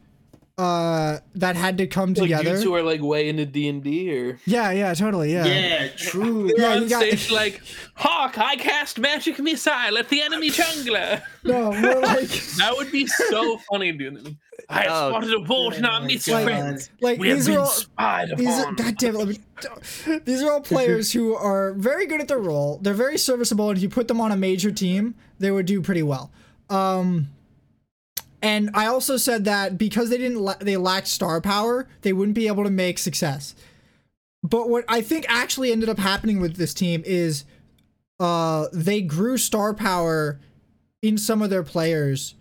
uh, 0.58 1.20
that 1.36 1.56
had 1.56 1.78
to 1.78 1.88
come 1.88 2.10
Like 2.10 2.24
together. 2.24 2.58
you 2.58 2.64
two 2.64 2.76
are 2.76 2.84
like 2.84 3.02
way 3.02 3.30
into 3.30 3.46
D 3.46 3.70
and 3.70 3.82
D, 3.82 4.16
or 4.20 4.40
yeah, 4.46 4.72
yeah, 4.72 4.94
totally, 4.94 5.32
yeah. 5.32 5.46
Yeah, 5.46 5.88
true. 5.96 6.52
Yeah, 6.58 6.76
on 6.76 6.84
you 6.84 6.90
got- 6.90 7.04
stage 7.04 7.32
like, 7.32 7.62
Hawk, 7.96 8.38
I 8.38 8.56
cast 8.58 9.00
magic 9.00 9.40
missile 9.40 9.98
at 9.98 10.10
the 10.10 10.22
enemy 10.22 10.50
jungler. 10.52 11.22
No, 11.46 11.72
more 11.72 12.02
like 12.02 12.30
That 12.58 12.74
would 12.76 12.92
be 12.92 13.08
so 13.08 13.58
funny, 13.72 13.92
dude. 13.94 14.36
I 14.70 14.82
have 14.84 14.92
Oh, 14.92 15.10
spotted 15.10 15.34
a 15.34 15.40
bolt 15.40 15.76
and 15.76 15.86
our 15.86 16.00
my 16.02 16.08
midst, 16.08 16.28
God. 16.28 16.44
friends. 16.44 16.90
like 17.02 17.20
We 17.20 17.34
these 17.34 17.48
are 17.48 17.52
been 17.52 17.60
all 17.60 17.66
spied 17.68 18.38
these 18.38 18.48
are. 18.60 18.72
God 18.74 18.98
damn 18.98 19.16
it, 19.16 19.18
let 19.20 19.28
me, 19.28 19.40
these 20.26 20.42
are 20.42 20.52
all 20.52 20.62
players 20.62 21.12
who 21.12 21.36
are 21.36 21.74
very 21.74 22.06
good 22.06 22.22
at 22.22 22.28
their 22.28 22.40
role. 22.40 22.80
They're 22.82 22.94
very 22.94 23.18
serviceable, 23.18 23.70
and 23.70 23.78
if 23.78 23.84
you 23.84 23.90
put 23.90 24.08
them 24.08 24.22
on 24.22 24.32
a 24.32 24.38
major 24.38 24.72
team, 24.72 25.16
they 25.40 25.52
would 25.52 25.66
do 25.66 25.82
pretty 25.82 26.04
well. 26.04 26.32
Um, 26.70 27.30
and 28.42 28.70
I 28.74 28.88
also 28.88 29.18
said 29.18 29.46
that 29.46 29.78
because 29.78 30.10
they 30.10 30.18
didn't 30.18 30.40
la- 30.40 30.56
they 30.60 30.78
lacked 30.78 31.08
star 31.08 31.40
power, 31.42 31.88
they 32.02 32.14
wouldn't 32.14 32.36
be 32.36 32.48
able 32.48 32.64
to 32.64 32.70
make 32.70 32.98
success. 33.00 33.56
But 34.44 34.70
what 34.70 34.84
I 34.90 35.02
think 35.02 35.26
actually 35.30 35.72
ended 35.72 35.88
up 35.90 35.98
happening 36.00 36.42
with 36.42 36.58
this 36.58 36.74
team 36.74 37.02
is, 37.06 37.46
uh, 38.20 38.68
they 38.74 39.02
grew 39.02 39.38
star 39.38 39.74
power 39.74 40.40
in 41.02 41.18
some 41.18 41.42
of 41.42 41.50
their 41.50 41.64
players, 41.64 42.36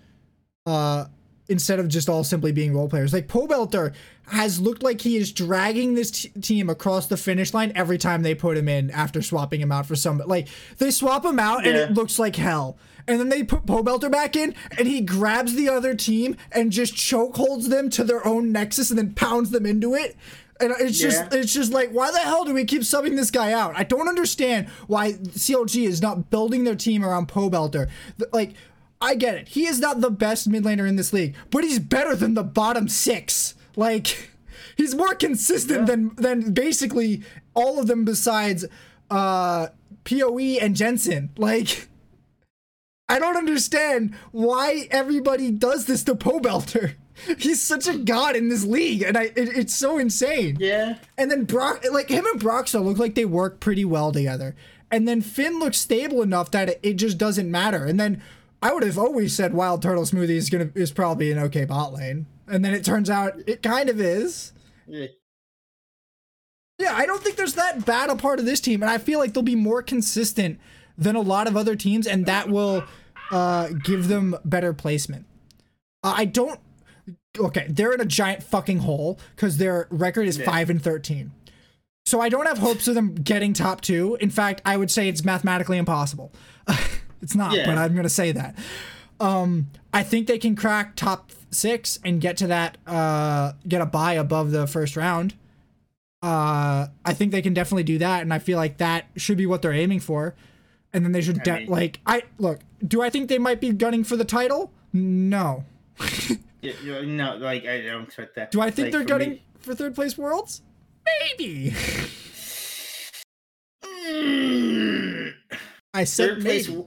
uh, 0.67 1.07
instead 1.53 1.79
of 1.79 1.87
just 1.89 2.09
all 2.09 2.25
simply 2.25 2.51
being 2.51 2.75
role 2.75 2.89
players. 2.89 3.13
Like 3.13 3.29
Pobelter 3.29 3.93
has 4.29 4.61
looked 4.61 4.83
like 4.83 5.01
he 5.01 5.17
is 5.17 5.31
dragging 5.31 5.95
this 5.95 6.11
t- 6.11 6.29
team 6.41 6.69
across 6.71 7.07
the 7.07 7.17
finish 7.17 7.53
line 7.55 7.71
every 7.75 7.99
time 7.99 8.23
they 8.23 8.35
put 8.35 8.57
him 8.57 8.69
in 8.69 8.91
after 8.91 9.23
swapping 9.23 9.61
him 9.61 9.71
out 9.71 9.87
for 9.87 9.95
some. 9.95 10.19
Like 10.27 10.49
they 10.79 10.91
swap 10.91 11.25
him 11.25 11.39
out 11.39 11.67
and 11.67 11.77
Yeah. 11.77 11.83
it 11.85 11.93
looks 11.95 12.19
like 12.19 12.35
hell. 12.37 12.77
And 13.07 13.19
then 13.21 13.29
they 13.29 13.43
put 13.43 13.67
Pobelter 13.67 14.11
back 14.11 14.37
in 14.37 14.55
and 14.79 14.87
he 14.89 15.01
grabs 15.01 15.55
the 15.55 15.69
other 15.69 15.95
team 15.95 16.37
and 16.53 16.71
just 16.73 16.95
choke 16.97 17.37
holds 17.37 17.69
them 17.69 17.91
to 17.91 18.05
their 18.05 18.25
own 18.27 18.53
nexus 18.53 18.91
and 18.91 18.99
then 18.99 19.13
pounds 19.15 19.51
them 19.51 19.67
into 19.67 19.95
it. 19.95 20.17
And 20.61 20.73
it's 20.79 21.01
just 21.01 21.33
it's 21.33 21.53
just 21.53 21.73
like 21.73 21.91
why 21.91 22.13
the 22.13 22.21
hell 22.21 22.45
do 22.45 22.55
we 22.55 22.65
keep 22.65 22.83
subbing 22.83 23.17
this 23.17 23.33
guy 23.33 23.53
out? 23.53 23.73
I 23.77 23.83
don't 23.83 24.07
understand 24.09 24.69
why 24.87 25.15
CLG 25.15 25.85
is 25.89 26.01
not 26.01 26.31
building 26.31 26.63
their 26.63 26.77
team 26.77 27.05
around 27.05 27.27
Pobelter. 27.27 27.89
The- 28.19 28.29
Like 28.33 28.53
I 29.03 29.17
get 29.17 29.35
it. 29.35 29.49
He 29.49 29.67
is 29.67 29.81
not 29.81 30.01
the 30.01 30.11
best 30.11 30.49
mid 30.49 30.63
laner 30.63 30.89
in 30.89 30.97
this 30.97 31.13
league, 31.13 31.35
but 31.51 31.65
he's 31.65 31.81
better 31.81 32.15
than 32.15 32.35
the 32.35 32.45
bottom 32.45 32.89
six. 32.89 33.55
Like, 33.77 34.31
he's 34.77 34.95
more 34.95 35.15
consistent 35.15 35.87
than 35.87 36.15
than 36.15 36.53
basically 36.53 37.23
all 37.53 37.81
of 37.81 37.89
them 37.89 38.05
besides 38.05 38.65
uh 39.11 39.69
PoE 40.05 40.59
and 40.61 40.77
Jensen. 40.77 41.31
Like, 41.37 41.89
I 43.09 43.19
don't 43.19 43.37
understand 43.37 44.15
why 44.31 44.87
everybody 44.91 45.51
does 45.51 45.87
this 45.87 46.05
to 46.05 46.15
Pobelter. 46.15 46.95
He's 47.39 47.61
such 47.61 47.87
a 47.87 47.99
god 47.99 48.37
in 48.37 48.49
this 48.49 48.65
league, 48.65 49.03
and 49.03 49.19
I 49.19 49.25
it, 49.25 49.37
it's 49.37 49.75
so 49.75 49.99
insane. 49.99 50.57
Yeah. 50.59 50.97
And 51.19 51.31
then 51.31 51.45
Brock, 51.45 51.85
like 51.93 52.09
him 52.09 52.25
and 52.25 52.41
Broxah 52.41 52.83
look 52.83 52.99
like 52.99 53.15
they 53.15 53.27
work 53.27 53.61
pretty 53.61 53.85
well 53.85 54.13
together. 54.13 54.55
And 54.91 55.07
then 55.07 55.21
Finn 55.21 55.59
looks 55.59 55.79
stable 55.79 56.23
enough 56.23 56.51
that 56.53 56.69
it, 56.69 56.81
it 56.83 56.95
just 56.95 57.19
doesn't 57.19 57.51
matter. 57.51 57.85
And 57.85 57.99
then 57.99 58.23
I 58.63 58.73
would 58.73 58.83
have 58.85 58.97
always 58.99 59.35
said 59.35 59.53
Wild 59.55 59.83
Turtle 59.83 60.05
Smoothie 60.05 60.31
is 60.31 60.49
gonna 60.49 60.71
is 60.75 60.93
probably 60.93 61.33
an 61.33 61.39
okay 61.39 61.65
bot 61.65 61.93
lane. 61.93 62.27
And 62.49 62.65
then 62.65 62.75
it 62.75 62.85
turns 62.85 63.11
out 63.11 63.35
it 63.47 63.63
kind 63.63 63.89
of 63.89 64.01
is. 64.01 64.53
Yeah. 64.87 65.07
Yeah, 66.79 66.95
I 66.97 67.07
don't 67.07 67.23
think 67.23 67.37
there's 67.37 67.55
that 67.55 67.85
bad 67.87 68.11
a 68.11 68.17
part 68.17 68.39
of 68.41 68.45
this 68.47 68.61
team, 68.61 68.83
and 68.83 68.91
I 68.91 68.99
feel 68.99 69.19
like 69.19 69.35
they'll 69.35 69.43
be 69.43 69.55
more 69.55 69.83
consistent 69.83 70.59
than 70.99 71.15
a 71.17 71.21
lot 71.21 71.47
of 71.47 71.57
other 71.57 71.77
teams, 71.77 72.07
and 72.07 72.27
that 72.27 72.49
will 72.49 72.85
uh, 73.31 73.69
give 73.85 74.09
them 74.09 74.37
better 74.45 74.73
placement. 74.73 75.27
Uh, 76.03 76.15
I 76.17 76.25
don't. 76.25 76.59
Okay, 77.39 77.67
they're 77.69 77.93
in 77.93 78.01
a 78.01 78.05
giant 78.05 78.43
fucking 78.43 78.79
hole 78.81 79.19
because 79.37 79.59
their 79.59 79.87
record 79.91 80.27
is 80.27 80.39
Yeah. 80.39 80.45
five 80.47 80.71
and 80.71 80.83
thirteen. 80.83 81.33
So 82.05 82.21
I 82.21 82.29
don't 82.29 82.47
have 82.47 82.59
hopes 82.59 82.89
of 82.89 82.97
them 82.97 83.15
getting 83.15 83.53
top 83.53 83.81
two. 83.81 84.17
In 84.21 84.29
fact, 84.31 84.61
I 84.65 84.77
would 84.77 84.91
say 84.91 85.09
it's 85.09 85.25
mathematically 85.25 85.79
impossible. 85.79 86.33
it's 87.23 87.35
not, 87.35 87.55
Yeah. 87.55 87.67
but 87.67 87.79
I'm 87.79 87.95
gonna 87.95 88.09
say 88.09 88.33
that. 88.33 88.57
Um, 89.21 89.71
I 89.95 90.03
think 90.03 90.27
they 90.27 90.39
can 90.39 90.57
crack 90.57 90.97
top 90.97 91.31
six 91.51 91.99
and 92.05 92.21
get 92.21 92.37
to 92.39 92.47
that. 92.49 92.77
Uh, 92.87 93.53
get 93.67 93.81
a 93.81 93.87
buy 93.87 94.15
above 94.15 94.51
the 94.51 94.67
first 94.67 94.97
round 94.97 95.35
uh 96.25 96.87
i 97.05 97.13
think 97.13 97.33
they 97.33 97.43
can 97.43 97.53
definitely 97.53 97.83
do 97.83 97.99
that 97.99 98.23
and 98.23 98.33
i 98.33 98.39
feel 98.39 98.57
like 98.57 98.77
that 98.79 99.07
should 99.17 99.37
be 99.37 99.45
what 99.45 99.61
they're 99.61 99.73
aiming 99.73 99.99
for 99.99 100.37
and 100.93 101.05
then 101.05 101.11
they 101.11 101.21
should 101.21 101.41
I 101.49 101.59
mean- 101.59 101.69
like 101.69 101.99
i 102.07 102.23
look 102.39 102.61
do 102.87 103.03
i 103.03 103.11
think 103.11 103.29
they 103.29 103.39
might 103.39 103.61
be 103.61 103.73
gunning 103.73 104.05
for 104.05 104.15
the 104.15 104.25
title 104.25 104.71
no 104.93 105.65
Yeah, 106.63 107.01
no, 107.05 107.35
like 107.39 107.67
I 107.67 107.81
don't 107.81 108.05
expect 108.05 108.37
that. 108.37 108.53
do 108.53 108.61
i 108.61 108.71
think 108.71 108.87
Like, 108.87 108.93
they're 108.93 109.01
for 109.03 109.09
gunning 109.09 109.31
me- 109.31 109.43
for 109.59 109.75
third 109.75 109.97
place 109.97 110.17
worlds 110.17 110.63
maybe 111.05 111.75
Mm, 113.85 115.33
i 115.95 116.05
said 116.05 116.29
Third 116.35 116.43
place. 116.43 116.69
maybe. 116.69 116.87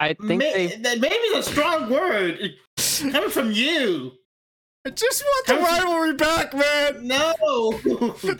I 0.00 0.14
think 0.14 0.38
May, 0.38 0.68
they. 0.68 0.76
that 0.76 1.00
maybe 1.00 1.14
is 1.14 1.46
a 1.46 1.50
strong 1.50 1.90
word 1.90 2.54
coming 2.76 3.30
from 3.30 3.50
you. 3.52 4.12
i 4.86 4.90
just 4.90 5.22
want 5.24 5.46
the 5.46 5.54
Come- 5.54 5.64
rivalry 5.64 6.14
back 6.14 6.54
man 6.54 7.06
No, 7.06 7.16
i 7.16 7.34
want 7.42 8.22
to 8.22 8.34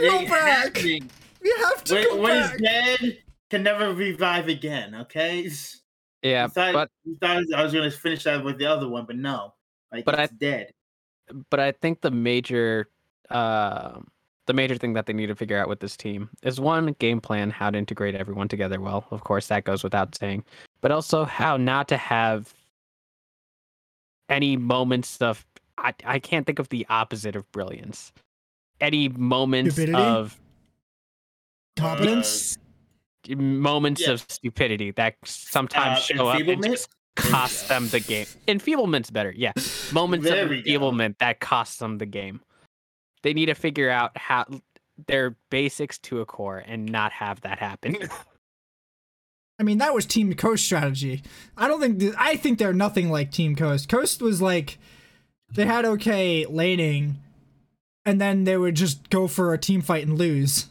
go 0.00 0.18
back 0.28 0.74
happening. 0.76 1.08
we 1.42 1.54
have 1.64 1.84
to 1.84 1.94
When, 1.94 2.04
go 2.04 2.16
when 2.22 2.40
back 2.40 2.50
he's 2.52 2.60
dead, 2.60 3.18
can 3.50 3.62
never 3.62 3.94
revive 3.94 4.48
again. 4.48 4.94
Okay. 5.02 5.48
Yeah, 6.22 6.44
You 6.44 6.48
thought, 6.48 6.72
but 6.74 6.90
you 7.04 7.16
thought 7.20 7.44
I 7.54 7.62
was 7.62 7.72
going 7.72 7.88
to 7.88 7.96
finish 7.96 8.24
that 8.24 8.42
with 8.42 8.58
the 8.58 8.66
other 8.66 8.88
one, 8.88 9.04
but 9.06 9.14
no. 9.16 9.54
Like, 9.92 10.04
But 10.04 10.18
I- 10.18 10.26
dead. 10.26 10.72
but 11.50 11.60
I 11.60 11.70
think 11.70 12.00
the 12.00 12.10
major 12.10 12.88
uh, 13.30 14.00
the 14.46 14.52
major 14.52 14.76
thing 14.76 14.92
that 14.94 15.06
they 15.06 15.12
need 15.12 15.26
to 15.26 15.34
figure 15.36 15.58
out 15.58 15.68
with 15.68 15.80
this 15.80 15.96
team 15.96 16.30
is 16.42 16.60
one 16.60 16.94
game 17.00 17.20
plan, 17.20 17.50
how 17.50 17.68
to 17.70 17.76
integrate 17.78 18.14
everyone 18.14 18.46
together 18.48 18.80
well. 18.80 19.04
Of 19.10 19.22
course, 19.24 19.46
that 19.48 19.64
goes 19.64 19.82
without 19.84 20.14
saying, 20.16 20.44
but 20.86 20.92
also 20.92 21.24
how 21.24 21.56
not 21.56 21.88
to 21.88 21.96
have 21.96 22.54
any 24.28 24.56
moments 24.56 25.20
of 25.20 25.44
I, 25.76 25.92
I 26.04 26.20
can't 26.20 26.46
think 26.46 26.60
of 26.60 26.68
the 26.68 26.86
opposite 26.88 27.34
of 27.34 27.50
brilliance. 27.50 28.12
Any 28.80 29.08
moments 29.08 29.74
Stupidity? 29.74 29.98
of 30.00 30.40
competence 31.76 32.56
moments 33.28 34.02
Yeah. 34.02 34.12
of 34.12 34.20
stupidity 34.28 34.92
that 34.92 35.16
sometimes 35.24 35.98
Uh, 36.08 36.14
show 36.14 36.28
up 36.28 36.40
and 36.40 36.62
just 36.62 36.88
cost 37.16 37.68
them 37.68 37.88
the 37.88 37.98
game. 37.98 38.26
Enfeeblement's 38.46 39.10
better, 39.10 39.32
yeah. 39.36 39.54
Moments 39.90 40.24
There 40.24 40.44
of 40.44 40.50
we 40.50 40.56
go. 40.62 40.70
enfeeblement 40.70 41.18
that 41.18 41.40
cost 41.40 41.80
them 41.80 41.98
the 41.98 42.06
game. 42.06 42.40
They 43.24 43.34
need 43.34 43.46
to 43.46 43.54
figure 43.56 43.90
out 43.90 44.16
how 44.16 44.46
their 45.08 45.34
basics 45.50 45.98
to 45.98 46.20
a 46.20 46.26
core 46.26 46.58
and 46.64 46.86
not 46.86 47.10
have 47.10 47.40
that 47.40 47.58
happen. 47.58 47.96
I 49.58 49.62
mean, 49.62 49.78
that 49.78 49.94
was 49.94 50.04
Team 50.04 50.32
Coast 50.34 50.64
strategy. 50.64 51.22
I 51.56 51.66
don't 51.66 51.80
think 51.80 52.00
th- 52.00 52.14
I 52.18 52.36
think 52.36 52.58
they're 52.58 52.74
nothing 52.74 53.10
like 53.10 53.32
Team 53.32 53.56
Coast. 53.56 53.88
Coast 53.88 54.20
was 54.20 54.42
like 54.42 54.78
they 55.52 55.64
had 55.64 55.84
okay 55.84 56.44
laning, 56.46 57.16
and 58.04 58.20
then 58.20 58.44
they 58.44 58.56
would 58.56 58.74
just 58.74 59.08
go 59.08 59.26
for 59.26 59.54
a 59.54 59.58
team 59.58 59.80
fight 59.80 60.06
and 60.06 60.18
lose. 60.18 60.66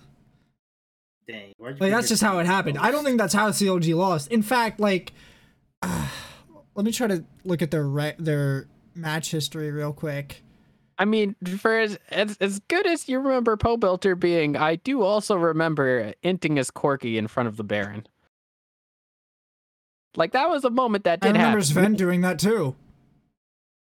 Dang. 1.27 1.53
you 1.57 1.65
Like 1.65 1.91
that's 1.91 2.09
just 2.09 2.21
how 2.21 2.37
it 2.39 2.45
happened. 2.45 2.77
I 2.77 2.91
don't 2.91 3.03
think 3.03 3.17
that's 3.17 3.33
how 3.33 3.49
CLG 3.49 3.95
lost. 3.95 4.31
In 4.31 4.43
fact, 4.43 4.79
like, 4.79 5.13
let 5.81 6.85
me 6.85 6.91
try 6.91 7.07
to 7.07 7.23
look 7.43 7.61
at 7.63 7.71
their 7.71 7.87
re- 7.87 8.15
their 8.19 8.67
match 8.93 9.31
history 9.31 9.71
real 9.71 9.93
quick. 9.93 10.43
I 10.97 11.05
mean, 11.05 11.35
for 11.57 11.77
as, 11.77 11.97
as 12.09 12.37
as 12.39 12.59
good 12.67 12.85
as 12.85 13.09
you 13.09 13.19
remember 13.19 13.57
Pobelter 13.57 14.17
being, 14.17 14.55
I 14.55 14.75
do 14.75 15.01
also 15.01 15.35
remember 15.35 16.13
inting 16.23 16.57
as 16.59 16.69
Corky 16.69 17.17
in 17.17 17.27
front 17.27 17.47
of 17.47 17.57
the 17.57 17.63
Baron. 17.63 18.05
Like 20.17 20.32
that 20.34 20.49
was 20.49 20.63
a 20.65 20.69
moment 20.69 21.04
that 21.06 21.19
I 21.21 21.28
did 21.28 21.34
remember 21.34 21.47
happen. 21.60 21.63
Sven 21.63 21.93
doing 21.95 22.21
that 22.21 22.39
too. 22.39 22.75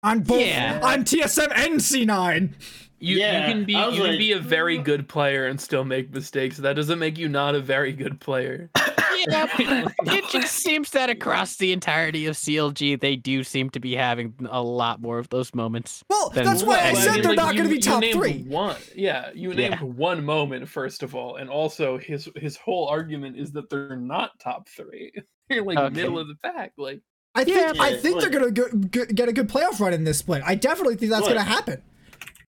On 0.04 0.20
both 0.22 0.42
Yeah. 0.42 0.80
on 0.84 1.06
TSM 1.06 1.52
and 1.56 1.80
C9. 1.80 2.54
You, 3.04 3.18
Yeah, 3.18 3.48
you 3.48 3.54
can 3.54 3.66
be 3.66 3.76
I 3.76 3.88
was 3.88 3.98
you 3.98 4.04
can 4.04 4.18
be 4.18 4.32
a 4.32 4.40
very 4.40 4.78
good 4.78 5.10
player 5.10 5.48
and 5.48 5.60
still 5.60 5.84
make 5.84 6.12
mistakes. 6.14 6.56
That 6.58 6.78
doesn't 6.78 7.00
make 7.00 7.18
you 7.18 7.28
not 7.28 7.54
a 7.54 7.60
very 7.60 7.92
good 7.92 8.20
player. 8.20 8.70
Yeah, 9.28 9.46
it 9.58 10.26
just 10.32 10.56
seems 10.56 10.90
that 10.90 11.10
across 11.10 11.56
the 11.58 11.72
entirety 11.72 12.26
of 12.26 12.36
CLG, 12.36 13.00
they 13.00 13.16
do 13.16 13.44
seem 13.44 13.70
to 13.70 13.80
be 13.80 13.96
having 13.96 14.34
a 14.50 14.62
lot 14.62 15.02
more 15.02 15.20
of 15.20 15.30
those 15.30 15.54
moments. 15.54 16.04
Well, 16.10 16.32
that's 16.32 16.64
why 16.64 16.80
I 16.80 16.92
what? 16.94 17.04
said 17.04 17.12
mean, 17.14 17.22
they're 17.22 17.30
like, 17.32 17.38
not 17.38 17.52
going 17.56 17.64
to 17.64 17.70
be 17.70 17.76
you 17.76 17.82
top 17.82 18.02
named 18.02 18.20
three. 18.20 18.42
One, 18.44 18.76
yeah, 18.96 19.30
you 19.34 19.54
Yeah. 19.54 19.70
named 19.70 19.82
one 19.82 20.26
moment 20.26 20.68
first 20.68 21.04
of 21.04 21.14
all, 21.16 21.36
and 21.38 21.50
also 21.50 21.98
his 22.00 22.28
his 22.36 22.58
whole 22.58 22.88
argument 22.88 23.38
is 23.38 23.52
that 23.54 23.70
they're 23.70 23.96
not 23.96 24.32
top 24.40 24.68
three. 24.68 25.14
They're 25.50 25.62
like 25.64 25.78
Okay. 25.78 25.96
middle 25.96 26.18
of 26.20 26.28
the 26.28 26.36
pack. 26.44 26.74
Like 26.78 27.02
I 27.36 27.44
think 27.44 27.58
Yeah, 27.58 27.74
I 27.80 27.94
think 27.94 28.16
look. 28.16 28.22
they're 28.32 28.40
going 28.42 28.90
to 28.90 29.06
get 29.14 29.30
a 29.30 29.34
good 29.34 29.48
playoff 29.48 29.80
run 29.80 29.94
in 29.94 30.04
this 30.06 30.18
split. 30.18 30.42
I 30.44 30.56
definitely 30.56 30.96
think 30.96 31.12
that's 31.12 31.28
going 31.28 31.36
to 31.38 31.44
happen. 31.44 31.82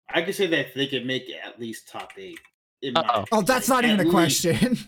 I 0.10 0.22
could 0.22 0.36
say 0.36 0.48
that 0.48 0.74
they 0.76 0.88
could 0.88 1.06
make 1.06 1.30
at 1.46 1.60
least 1.60 1.88
top 1.90 2.12
eight. 2.18 2.40
in 2.82 2.94
my 2.94 3.02
Uh-oh. 3.02 3.26
Oh, 3.32 3.42
that's 3.42 3.68
not 3.70 3.84
At 3.86 3.92
even 3.92 4.08
a 4.08 4.10
least. 4.10 4.44
question. 4.44 4.78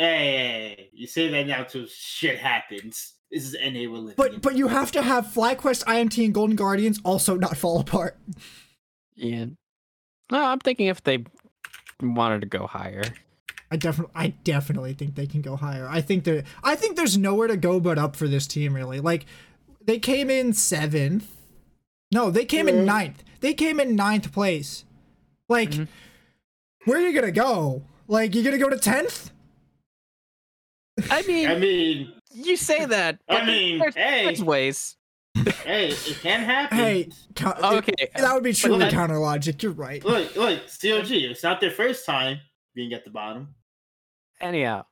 Hey, 0.00 0.04
hey, 0.06 0.74
hey, 0.76 0.90
you 0.92 1.08
say 1.08 1.26
that 1.26 1.46
now 1.48 1.64
till 1.64 1.86
shit 1.88 2.38
happens. 2.38 3.14
This 3.32 3.44
is 3.44 3.54
NA 3.60 3.90
we're 3.90 3.96
living 3.98 4.08
in. 4.10 4.14
But 4.16 4.42
but 4.42 4.54
you 4.56 4.68
have 4.68 4.92
to 4.92 5.02
have 5.02 5.26
FlyQuest, 5.26 5.82
IMT, 5.86 6.24
and 6.26 6.32
Golden 6.32 6.54
Guardians 6.54 7.00
also 7.04 7.34
not 7.34 7.56
fall 7.56 7.80
apart. 7.80 8.16
Yeah. 9.16 9.46
No, 10.30 10.44
I'm 10.44 10.60
thinking 10.60 10.86
if 10.86 11.02
they 11.02 11.24
wanted 12.00 12.42
to 12.42 12.46
go 12.46 12.68
higher. 12.68 13.02
I 13.72 13.76
definitely 13.76 14.12
I 14.14 14.28
definitely 14.44 14.92
think 14.94 15.16
they 15.16 15.26
can 15.26 15.42
go 15.42 15.56
higher. 15.56 15.88
I 15.88 16.00
think 16.00 16.22
there 16.22 16.44
I 16.62 16.76
think 16.76 16.94
there's 16.96 17.18
nowhere 17.18 17.48
to 17.48 17.56
go 17.56 17.80
but 17.80 17.98
up 17.98 18.14
for 18.14 18.28
this 18.28 18.46
team 18.46 18.74
really. 18.74 19.00
Like 19.00 19.26
they 19.84 19.98
came 19.98 20.30
in 20.30 20.52
seventh. 20.52 21.28
No, 22.10 22.30
they 22.30 22.44
came 22.44 22.68
in 22.68 22.84
ninth. 22.84 23.22
They 23.40 23.54
came 23.54 23.78
in 23.80 23.94
ninth 23.96 24.32
place. 24.32 24.84
Like 25.48 25.70
Mhm. 25.70 25.88
where 26.84 26.98
are 26.98 27.00
you 27.08 27.12
gonna 27.18 27.32
go? 27.32 27.82
Like 28.06 28.34
you 28.34 28.42
gonna 28.42 28.58
go 28.58 28.68
to 28.70 28.78
tenth? 28.78 29.30
I 31.10 31.22
mean, 31.22 31.48
I 31.48 31.56
mean, 31.56 32.12
you 32.32 32.56
say 32.56 32.84
that. 32.84 33.20
I 33.28 33.44
mean, 33.46 33.78
there's, 33.78 33.94
hey. 33.94 34.24
there's 34.24 34.42
ways. 34.42 34.96
hey, 35.64 35.88
it 35.90 36.18
can 36.20 36.40
happen. 36.40 36.76
Hey, 36.78 37.08
co- 37.36 37.54
Okay. 37.78 38.08
that 38.16 38.34
would 38.34 38.42
be 38.42 38.52
truly 38.52 38.80
that- 38.80 38.92
counter 38.92 39.18
logic. 39.18 39.62
You're 39.62 39.72
right. 39.72 40.04
Look, 40.04 40.34
look, 40.34 40.60
COG. 40.80 41.10
It's 41.12 41.42
not 41.44 41.60
their 41.60 41.70
first 41.70 42.04
time 42.04 42.38
being 42.74 42.92
at 42.92 43.04
the 43.04 43.10
bottom. 43.10 43.54
Anyhow, 44.40 44.86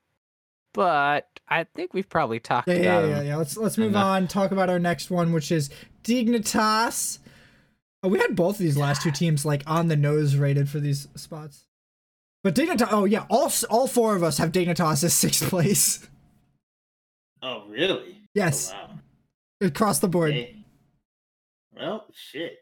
but 0.74 1.26
I 1.48 1.64
think 1.64 1.92
we've 1.94 2.09
probably 2.09 2.38
talked 2.40 2.68
Yeah, 2.68 2.74
yeah, 2.74 2.81
about 2.98 3.09
yeah, 3.09 3.14
them. 3.16 3.26
yeah. 3.26 3.37
Let's 3.37 3.57
let's 3.57 3.79
move 3.79 3.90
Enough. 3.90 4.05
on. 4.05 4.29
Talk 4.29 4.52
about 4.52 4.70
our 4.70 4.79
next 4.79 5.11
one, 5.11 5.33
which 5.33 5.50
is 5.50 5.70
Dignitas. 6.07 7.19
Oh, 8.03 8.09
we 8.09 8.19
had 8.19 8.37
both 8.37 8.55
of 8.57 8.59
these 8.59 8.77
last 8.77 9.03
two 9.03 9.11
teams 9.11 9.45
like 9.45 9.62
on 9.66 9.88
the 9.88 9.97
nose 9.97 10.37
rated 10.37 10.69
for 10.69 10.79
these 10.81 11.09
spots. 11.16 11.64
But 12.45 12.55
Dignitas. 12.55 12.88
Oh 12.90 13.05
yeah, 13.05 13.27
all 13.29 13.51
all 13.71 13.87
four 13.88 14.14
of 14.14 14.23
us 14.23 14.38
have 14.38 14.53
Dignitas 14.53 15.03
as 15.05 15.12
sixth 15.14 15.49
place 15.49 16.07
Oh, 17.42 17.64
really? 17.69 18.16
Yes. 18.35 18.73
Oh, 18.75 18.77
wow. 18.79 18.99
across 19.69 19.99
the 20.01 20.09
board. 20.09 20.33
Hey. 20.33 20.57
Well, 21.77 22.07
shit. 22.14 22.57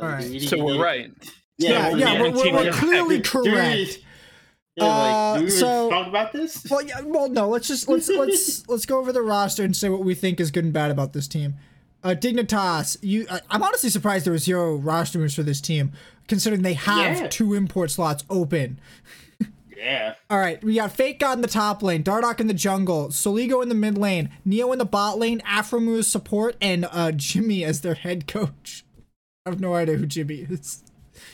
All 0.00 0.08
right. 0.08 0.40
So 0.42 0.62
we're 0.62 0.80
right. 0.82 1.10
Yeah, 1.58 1.88
we're- 1.88 2.00
yeah, 2.00 2.20
we're, 2.22 2.30
we're, 2.30 2.52
we're 2.52 2.64
Yeah. 2.64 2.70
clearly 2.72 3.20
correct. 3.22 3.98
Yeah, 4.76 4.84
like, 4.84 5.14
Uh, 5.14 5.34
do 5.34 5.40
we 5.40 5.46
even 5.46 5.58
so- 5.60 5.90
talk 5.90 6.06
about 6.08 6.32
this? 6.32 6.66
Well, 6.70 6.82
yeah, 6.82 7.00
well, 7.02 7.28
no. 7.28 7.48
Let's 7.48 7.66
just 7.68 7.88
let's 7.88 8.08
let's 8.08 8.68
let's 8.68 8.86
go 8.86 8.98
over 8.98 9.12
the 9.12 9.22
roster 9.22 9.62
and 9.64 9.74
say 9.74 9.88
what 9.88 10.04
we 10.04 10.14
think 10.14 10.38
is 10.40 10.50
good 10.50 10.64
and 10.64 10.72
bad 10.72 10.90
about 10.90 11.12
this 11.12 11.26
team. 11.28 11.54
Uh, 12.04 12.14
Dignitas, 12.14 12.98
you. 13.00 13.26
I, 13.30 13.40
I'm 13.50 13.62
honestly 13.62 13.88
surprised 13.90 14.26
there 14.26 14.32
was 14.32 14.44
zero 14.44 14.76
roster 14.76 15.18
moves 15.18 15.34
for 15.34 15.42
this 15.42 15.60
team, 15.60 15.92
considering 16.28 16.62
they 16.62 16.74
have 16.74 17.18
Yeah. 17.18 17.28
two 17.28 17.54
import 17.54 17.90
slots 17.90 18.24
open. 18.28 18.78
Yeah. 19.76 20.14
All 20.30 20.38
right, 20.38 20.62
we 20.62 20.74
got 20.74 20.92
Fake 20.92 21.18
God 21.18 21.38
in 21.38 21.42
the 21.42 21.48
top 21.48 21.82
lane, 21.82 22.02
Dardoch 22.04 22.40
in 22.40 22.46
the 22.46 22.54
jungle, 22.54 23.08
Soligo 23.08 23.62
in 23.62 23.68
the 23.70 23.74
mid 23.74 23.96
lane, 23.98 24.30
Neo 24.44 24.70
in 24.72 24.78
the 24.78 24.84
bot 24.84 25.18
lane, 25.18 25.40
Aphromoo 25.46 25.98
as 25.98 26.06
support, 26.06 26.56
and 26.60 26.86
uh, 26.92 27.10
Jimmy 27.12 27.64
as 27.64 27.80
their 27.80 27.94
head 27.94 28.26
coach. 28.28 28.84
I 29.46 29.50
have 29.50 29.60
no 29.60 29.74
idea 29.74 29.96
who 29.96 30.06
Jimmy 30.06 30.46
is. 30.48 30.82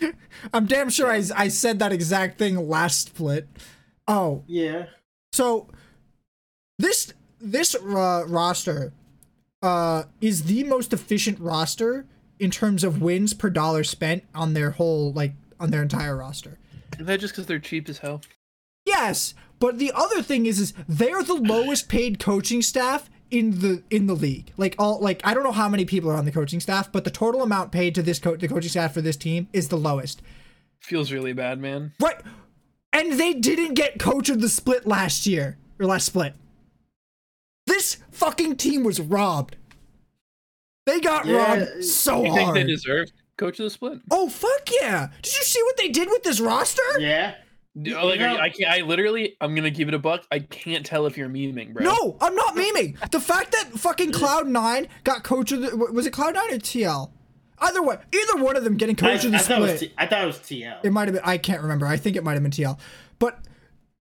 I'm 0.55 0.67
damn 0.67 0.89
sure 0.91 1.11
I, 1.11 1.23
I 1.37 1.49
said 1.49 1.79
that 1.81 1.93
exact 1.93 2.39
thing 2.39 2.69
last 2.69 3.09
split. 3.09 3.49
Oh, 4.09 4.45
Yeah. 4.47 4.87
so 5.33 5.69
this 6.79 7.13
this 7.41 7.75
uh, 7.75 8.25
roster 8.27 8.93
uh, 9.63 10.05
is 10.21 10.45
the 10.45 10.65
most 10.65 10.93
efficient 10.93 11.39
roster 11.41 12.07
in 12.39 12.51
terms 12.51 12.83
of 12.83 13.03
wins 13.03 13.35
per 13.35 13.51
dollar 13.51 13.85
spent 13.85 14.25
on 14.35 14.55
their 14.55 14.73
whole 14.73 15.13
like 15.13 15.35
on 15.59 15.71
their 15.71 15.83
entire 15.83 16.17
roster. 16.17 16.59
Is 16.99 17.07
that 17.07 17.21
just 17.21 17.35
because 17.35 17.47
they're 17.47 17.59
cheap 17.59 17.89
as 17.89 17.99
hell? 17.99 18.23
Yes, 18.87 19.35
but 19.59 19.79
the 19.79 19.93
other 19.95 20.23
thing 20.23 20.47
is, 20.47 20.59
is 20.59 20.75
they're 20.89 21.23
the 21.23 21.35
lowest 21.35 21.89
paid 21.89 22.19
coaching 22.19 22.63
staff 22.63 23.11
in 23.31 23.61
the 23.61 23.83
in 23.91 24.07
the 24.07 24.15
league. 24.15 24.53
Like 24.57 24.75
all 24.79 24.99
like 25.01 25.21
I 25.25 25.35
don't 25.35 25.45
know 25.45 25.53
how 25.53 25.69
many 25.69 25.85
people 25.85 26.11
are 26.11 26.17
on 26.17 26.25
the 26.25 26.33
coaching 26.33 26.61
staff, 26.61 26.91
but 26.91 27.05
the 27.05 27.11
total 27.11 27.43
amount 27.43 27.73
paid 27.73 27.95
to 27.95 28.03
this 28.03 28.19
co- 28.19 28.37
the 28.37 28.49
coaching 28.49 28.71
staff 28.71 28.95
for 28.95 29.03
this 29.03 29.17
team 29.17 29.49
is 29.53 29.69
the 29.69 29.77
lowest. 29.77 30.23
Feels 30.81 31.13
really 31.13 31.35
bad, 31.35 31.61
man. 31.61 31.93
Right, 32.01 32.21
and 32.93 33.21
they 33.21 33.35
didn't 33.35 33.75
get 33.75 33.99
coach 33.99 34.31
of 34.31 34.41
the 34.41 34.49
split 34.49 34.87
last 34.87 35.27
year 35.27 35.59
or 35.79 35.87
last 35.87 36.07
split. 36.07 36.35
This 38.21 38.29
fucking 38.29 38.57
team 38.57 38.85
was 38.85 39.01
robbed. 39.01 39.57
They 40.87 41.01
got 41.01 41.27
Yeah, 41.27 41.37
robbed 41.61 41.85
so 41.85 42.25
You 42.25 42.35
think 42.35 42.55
they 42.55 42.65
deserve 42.65 43.11
coach 43.37 43.59
of 43.61 43.65
the 43.65 43.71
split? 43.71 43.99
oh 44.11 44.29
fuck 44.29 44.69
yeah! 44.81 45.09
Did 45.23 45.35
you 45.35 45.43
see 45.43 45.63
what 45.63 45.77
they 45.77 45.89
did 45.89 46.09
with 46.09 46.23
this 46.23 46.41
roster? 46.41 46.83
Yeah. 46.99 47.35
D- 47.81 47.95
oh, 47.95 48.07
Like, 48.07 48.19
know- 48.19 48.37
I 48.37 48.51
can't. 48.51 48.71
I 48.71 48.81
literally. 48.85 49.37
I'm 49.41 49.55
gonna 49.55 49.71
give 49.71 49.89
it 49.89 49.95
a 49.95 49.99
buck. 49.99 50.25
I 50.33 50.41
can't 50.41 50.85
tell 50.85 51.07
if 51.07 51.17
you're 51.17 51.29
memeing, 51.29 51.73
bro. 51.73 51.85
No, 51.85 52.17
I'm 52.21 52.35
not 52.35 52.57
memeing. 52.57 52.99
The 53.11 53.21
fact 53.21 53.53
that 53.53 53.71
fucking 53.79 54.13
Cloud 54.13 54.49
Nine 54.49 54.89
got 55.05 55.23
coach 55.23 55.53
of 55.53 55.63
the 55.63 55.77
was 55.77 56.07
it 56.07 56.13
Cloud 56.13 56.35
Nine 56.35 56.53
or 56.53 56.59
TL? 56.59 57.11
Either 57.63 57.83
way, 57.83 57.97
either 58.13 58.43
one 58.43 58.57
of 58.57 58.65
them 58.65 58.77
getting 58.77 58.97
I, 58.97 58.99
coach 59.17 59.25
of 59.25 59.31
the 59.33 59.37
I 59.37 59.41
thought 59.41 59.59
it 59.59 59.61
was 59.63 59.71
split. 59.77 59.91
T- 59.91 59.95
I 59.99 60.07
thought 60.07 60.23
it 60.25 60.27
was 60.27 60.39
TL. 60.39 60.79
It 60.83 60.93
might 60.93 61.07
have 61.09 61.15
been. 61.15 61.23
I 61.25 61.39
can't 61.39 61.63
remember. 61.63 61.87
I 61.87 61.97
think 61.97 62.17
it 62.17 62.25
might 62.25 62.33
have 62.35 62.43
been 62.43 62.51
TL. 62.53 62.79
But 63.21 63.39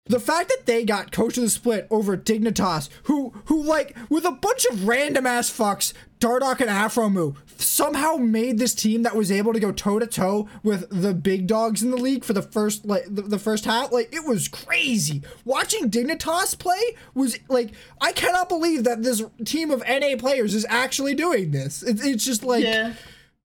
the 0.05 0.19
fact 0.19 0.49
that 0.49 0.65
they 0.65 0.83
got 0.83 1.11
coach 1.11 1.37
of 1.37 1.43
the 1.43 1.49
split 1.49 1.87
over 1.91 2.17
Dignitas, 2.17 2.89
who 3.03 3.33
who 3.45 3.61
like 3.61 3.95
with 4.09 4.25
a 4.25 4.31
bunch 4.31 4.65
of 4.65 4.87
random 4.87 5.27
ass 5.27 5.49
fucks, 5.49 5.93
Dardoch 6.19 6.59
and 6.59 6.69
Aphromoo, 6.69 7.35
somehow 7.59 8.15
made 8.15 8.57
this 8.57 8.73
team 8.73 9.03
that 9.03 9.15
was 9.15 9.31
able 9.31 9.53
to 9.53 9.59
go 9.59 9.71
toe 9.71 9.99
to 9.99 10.07
toe 10.07 10.49
with 10.63 10.87
the 10.89 11.13
big 11.13 11.45
dogs 11.45 11.83
in 11.83 11.91
the 11.91 11.97
league 11.97 12.23
for 12.23 12.33
the 12.33 12.41
first 12.41 12.85
like 12.85 13.03
the, 13.07 13.21
the 13.21 13.37
first 13.37 13.65
half. 13.65 13.91
Like 13.91 14.13
it 14.13 14.27
was 14.27 14.47
crazy. 14.47 15.21
Watching 15.45 15.89
Dignitas 15.89 16.57
play 16.57 16.81
was 17.13 17.37
like 17.47 17.71
I 18.01 18.11
cannot 18.11 18.49
believe 18.49 18.83
that 18.85 19.03
this 19.03 19.23
team 19.45 19.69
of 19.69 19.83
NA 19.87 20.15
players 20.17 20.55
is 20.55 20.65
actually 20.67 21.13
doing 21.13 21.51
this. 21.51 21.83
It, 21.83 21.99
it's 22.03 22.25
just 22.25 22.43
like 22.43 22.63
yeah. 22.63 22.93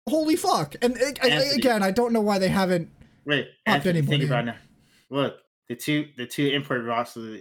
holy 0.06 0.36
fuck. 0.36 0.76
And 0.82 0.96
uh, 0.96 1.12
I- 1.22 1.28
again, 1.54 1.82
I 1.82 1.90
don't 1.90 2.12
know 2.12 2.20
why 2.20 2.38
they 2.38 2.48
haven't. 2.48 2.90
Wait, 3.24 3.48
Anthony, 3.64 3.98
anybody 4.00 4.18
think 4.18 4.30
about 4.30 4.42
it 4.42 4.46
now. 4.46 4.56
Look, 5.08 5.36
the 5.68 5.76
two 5.76 6.08
the 6.16 6.26
two 6.26 6.46
import 6.48 6.84
roster 6.84 7.38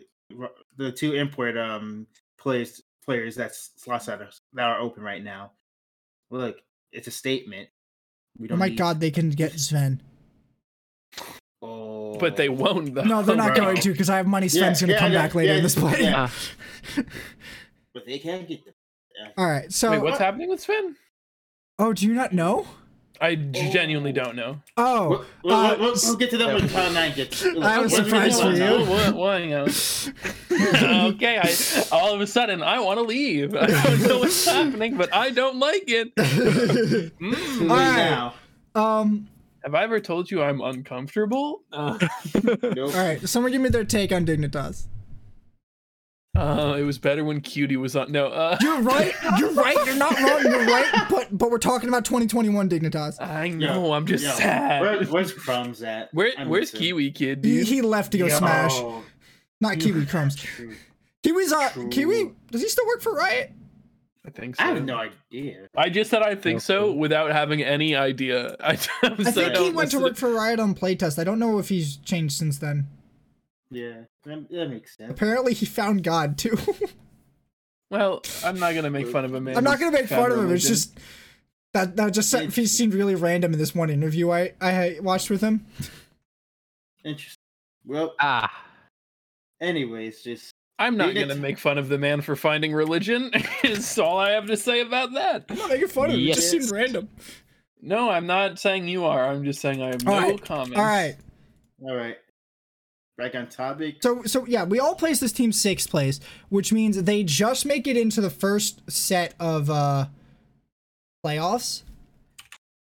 the 0.78 0.92
two 0.92 1.14
import 1.14 1.58
um 1.58 2.08
players 2.38 2.82
players 3.04 3.36
that's 3.36 3.72
slots 3.78 4.06
that 4.06 4.22
are, 4.22 4.30
that 4.54 4.64
are 4.64 4.80
open 4.80 5.04
right 5.04 5.24
now. 5.24 5.52
Look, 6.30 6.58
it's 6.92 7.08
a 7.08 7.12
statement. 7.12 7.68
We 8.38 8.46
Oh 8.46 8.50
don't 8.50 8.56
Oh 8.56 8.60
my 8.60 8.70
need- 8.70 8.78
god, 8.78 9.00
they 9.00 9.12
can 9.12 9.30
get 9.32 9.60
Sven. 9.60 10.02
Oh. 11.62 12.18
But 12.18 12.36
they 12.38 12.50
won't. 12.50 12.94
Though. 12.96 13.04
No, 13.04 13.22
they're 13.22 13.36
not 13.36 13.56
Bro. 13.56 13.66
going 13.66 13.78
to 13.82 13.92
because 13.92 14.10
I 14.10 14.18
have 14.18 14.28
money 14.28 14.48
Yeah, 14.48 14.62
Sven's 14.74 14.82
gonna 14.82 14.94
yeah, 14.94 15.00
come 15.00 15.12
yeah, 15.12 15.22
back 15.22 15.36
later 15.36 15.52
yeah, 15.54 15.58
in 15.58 15.64
this 15.64 15.76
play. 15.76 16.02
yeah. 16.04 16.24
Uh, 16.98 17.04
But 17.94 18.06
they 18.06 18.20
can't 18.20 18.48
get 18.48 18.64
the. 18.66 18.72
All 19.38 19.46
right, 19.50 19.72
so 19.72 19.92
Wait, 19.92 20.02
what's 20.02 20.18
happening 20.20 20.50
with 20.50 20.62
Sven? 20.62 20.96
oh, 21.78 21.94
do 21.94 22.08
you 22.08 22.14
not 22.14 22.32
know? 22.34 22.66
I 23.22 23.36
genuinely 23.36 24.12
don't 24.12 24.36
know. 24.36 24.62
Oh, 24.78 25.10
We'll, 25.10 25.26
we'll, 25.44 25.54
uh, 25.56 25.78
we'll, 25.78 25.94
we'll 26.04 26.16
get 26.16 26.32
to 26.32 26.38
them 26.38 26.56
when 26.56 26.68
Cloud 26.68 26.94
Nine 26.96 27.14
gets. 27.16 27.46
I 27.62 27.78
was 27.80 27.94
When 27.94 28.06
we 28.06 28.10
get 28.12 28.32
surprised 28.34 28.42
for 28.42 28.52
you. 28.52 28.58
Nine. 28.60 28.90
What, 28.90 29.14
what, 29.16 29.42
you 29.44 29.50
know? 29.50 31.08
okay, 31.14 31.38
I 31.38 31.86
all 31.92 32.14
of 32.16 32.22
a 32.22 32.26
sudden 32.28 32.64
I 32.64 32.80
want 32.80 32.98
to 32.98 33.04
leave. 33.04 33.56
I 33.56 33.68
don't 33.68 34.02
know 34.02 34.20
what's 34.20 34.46
happening, 34.50 34.98
but 34.98 35.14
I 35.14 35.30
don't 35.30 35.58
like 35.60 35.84
it. 35.88 36.14
Mm. 37.22 37.70
All 37.70 37.78
right. 37.78 37.96
now. 38.10 38.34
um, 38.74 39.28
Have 39.64 39.76
I 39.76 39.84
ever 39.84 40.00
told 40.00 40.32
you 40.32 40.42
I'm 40.42 40.60
uncomfortable? 40.62 41.62
Uh, 41.72 42.00
Nope. 42.44 42.78
all 42.80 42.90
right. 42.92 43.22
Someone 43.30 43.52
give 43.52 43.62
me 43.62 43.70
their 43.70 43.86
take 43.86 44.12
on 44.12 44.26
Dignitas. 44.26 44.88
Uh, 46.34 46.78
it 46.80 46.84
was 46.84 46.98
better 46.98 47.26
when 47.26 47.42
Cutie 47.42 47.76
was 47.76 47.96
on. 47.96 48.10
No, 48.12 48.28
uh, 48.28 48.58
You're 48.62 48.82
right. 48.82 49.14
You're 49.38 49.52
right. 49.54 49.76
You're 49.86 49.96
not 49.98 50.18
wrong. 50.18 50.42
You're 50.44 50.66
right. 50.66 51.06
But 51.10 51.38
but 51.38 51.52
we're 51.52 51.58
talking 51.58 51.90
about 51.90 52.06
2021 52.06 52.70
Dignitas. 52.70 53.20
I 53.22 53.46
Yo, 53.46 53.56
know. 53.58 53.94
I'm 53.94 54.06
just 54.06 54.24
yo, 54.24 54.32
sad. 54.32 54.82
Where, 54.82 55.04
where's 55.06 55.34
Crumbzz 55.34 55.86
at? 55.86 56.14
Where, 56.14 56.32
I 56.38 56.46
where's 56.46 56.72
miss. 56.72 56.80
Kiwi 56.80 57.12
Kid, 57.12 57.44
He, 57.44 57.58
dude? 57.60 57.68
he 57.68 57.82
left 57.82 58.14
to 58.14 58.18
go 58.18 58.28
Yo, 58.28 58.38
smash. 58.38 58.82
Not 59.60 59.80
Kiwi 59.80 60.06
Crumbzz. 60.06 60.38
true. 60.38 60.74
Kiwi's 61.24 61.52
uh 61.52 61.70
True. 61.72 61.90
Kiwi. 61.90 62.32
Does 62.50 62.62
he 62.62 62.70
still 62.70 62.88
work 62.88 63.02
for 63.02 63.14
Riot? 63.14 63.52
I 64.26 64.30
think 64.30 64.56
so. 64.56 64.64
I 64.64 64.68
have 64.68 64.86
no 64.86 64.98
idea. 64.98 65.68
I 65.76 65.90
just 65.90 66.10
said 66.10 66.22
I 66.22 66.36
think 66.36 66.62
so 66.62 66.94
without 66.94 67.32
having 67.34 67.62
any 67.62 67.96
idea. 67.96 68.56
I, 68.62 68.78
I'm 69.04 69.16
I 69.20 69.24
so 69.24 69.32
think 69.32 69.58
he 69.58 69.70
went 69.72 69.92
to 69.92 69.98
listen 69.98 70.02
work 70.04 70.16
for 70.16 70.32
Riot 70.32 70.60
on 70.62 70.76
playtest. 70.76 71.20
I 71.20 71.24
don't 71.26 71.40
know 71.40 71.60
if 71.60 71.68
he's 71.70 71.98
changed 71.98 72.38
since 72.38 72.58
then. 72.58 72.88
Yeah, 73.72 74.02
that, 74.26 74.50
that 74.50 74.70
makes 74.70 74.98
sense. 74.98 75.10
Apparently, 75.10 75.54
he 75.54 75.66
found 75.66 76.04
God 76.04 76.38
too. 76.38 76.58
Well, 77.92 78.24
I'm 78.46 78.58
not 78.58 78.74
gonna 78.74 78.90
make 78.90 79.10
fun 79.10 79.26
of 79.26 79.36
him. 79.36 79.50
I'm 79.50 79.66
not 79.66 79.78
gonna 79.78 79.92
make 79.92 80.08
fun 80.08 80.32
of 80.32 80.38
him. 80.38 80.52
It's 80.52 80.66
just 80.66 80.98
that 81.74 81.98
that 81.98 82.14
just 82.14 82.30
se- 82.32 82.48
he 82.48 82.66
seemed 82.66 82.94
really 82.94 83.16
random 83.16 83.52
in 83.52 83.60
this 83.60 83.76
one 83.76 83.90
interview 83.90 84.32
I 84.32 84.54
I 84.62 85.00
watched 85.02 85.30
with 85.30 85.42
him. 85.42 85.66
Interesting. 87.04 87.36
Well, 87.86 88.16
ah, 88.22 88.50
anyways, 89.60 90.24
just 90.24 90.54
I'm 90.80 90.96
not 90.96 91.14
gonna 91.14 91.36
make 91.36 91.60
fun 91.60 91.78
of 91.78 91.90
the 91.90 91.98
man 91.98 92.22
for 92.22 92.38
finding 92.38 92.72
religion. 92.74 93.30
is 93.66 94.00
all 94.00 94.18
I 94.18 94.32
have 94.32 94.48
to 94.48 94.56
say 94.56 94.80
about 94.80 95.14
that. 95.16 95.46
I'm 95.50 95.58
not 95.58 95.70
making 95.70 95.90
fun 95.90 96.12
of 96.12 96.16
him. 96.16 96.22
It 96.30 96.34
just 96.34 96.50
seemed 96.50 96.72
random. 96.72 97.10
No, 97.82 98.10
I'm 98.10 98.26
not 98.26 98.58
saying 98.58 98.88
you 98.88 99.04
are. 99.04 99.28
I'm 99.28 99.44
just 99.44 99.60
saying 99.60 99.82
I 99.82 99.88
have 99.88 100.06
no 100.06 100.14
All 100.14 100.22
right. 100.22 100.42
comments. 100.42 100.78
All 100.78 100.86
right. 100.86 101.16
all 101.84 101.96
right. 101.96 102.16
Back 103.18 103.36
on 103.36 103.48
topic. 103.48 103.98
So 104.02 104.24
so 104.24 104.46
yeah, 104.46 104.64
we 104.64 104.80
all 104.80 104.96
place 104.96 105.20
this 105.20 105.32
team 105.32 105.52
sixth 105.52 105.90
place, 105.90 106.20
which 106.50 106.72
means 106.72 107.02
they 107.04 107.24
just 107.24 107.66
make 107.66 107.88
it 107.88 107.98
into 107.98 108.22
the 108.22 108.30
first 108.30 108.82
set 108.90 109.34
of 109.40 109.70
uh 109.70 110.08
playoffs. 111.26 111.84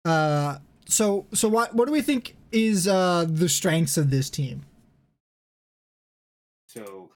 Uh 0.06 0.58
so 0.88 1.26
so 1.34 1.50
what 1.50 1.76
what 1.76 1.86
do 1.88 1.92
we 1.92 2.02
think 2.02 2.36
is 2.52 2.88
uh 2.88 3.26
the 3.28 3.50
strengths 3.50 3.98
of 3.98 4.12
this 4.12 4.30
team? 4.30 4.64
So, 6.74 7.12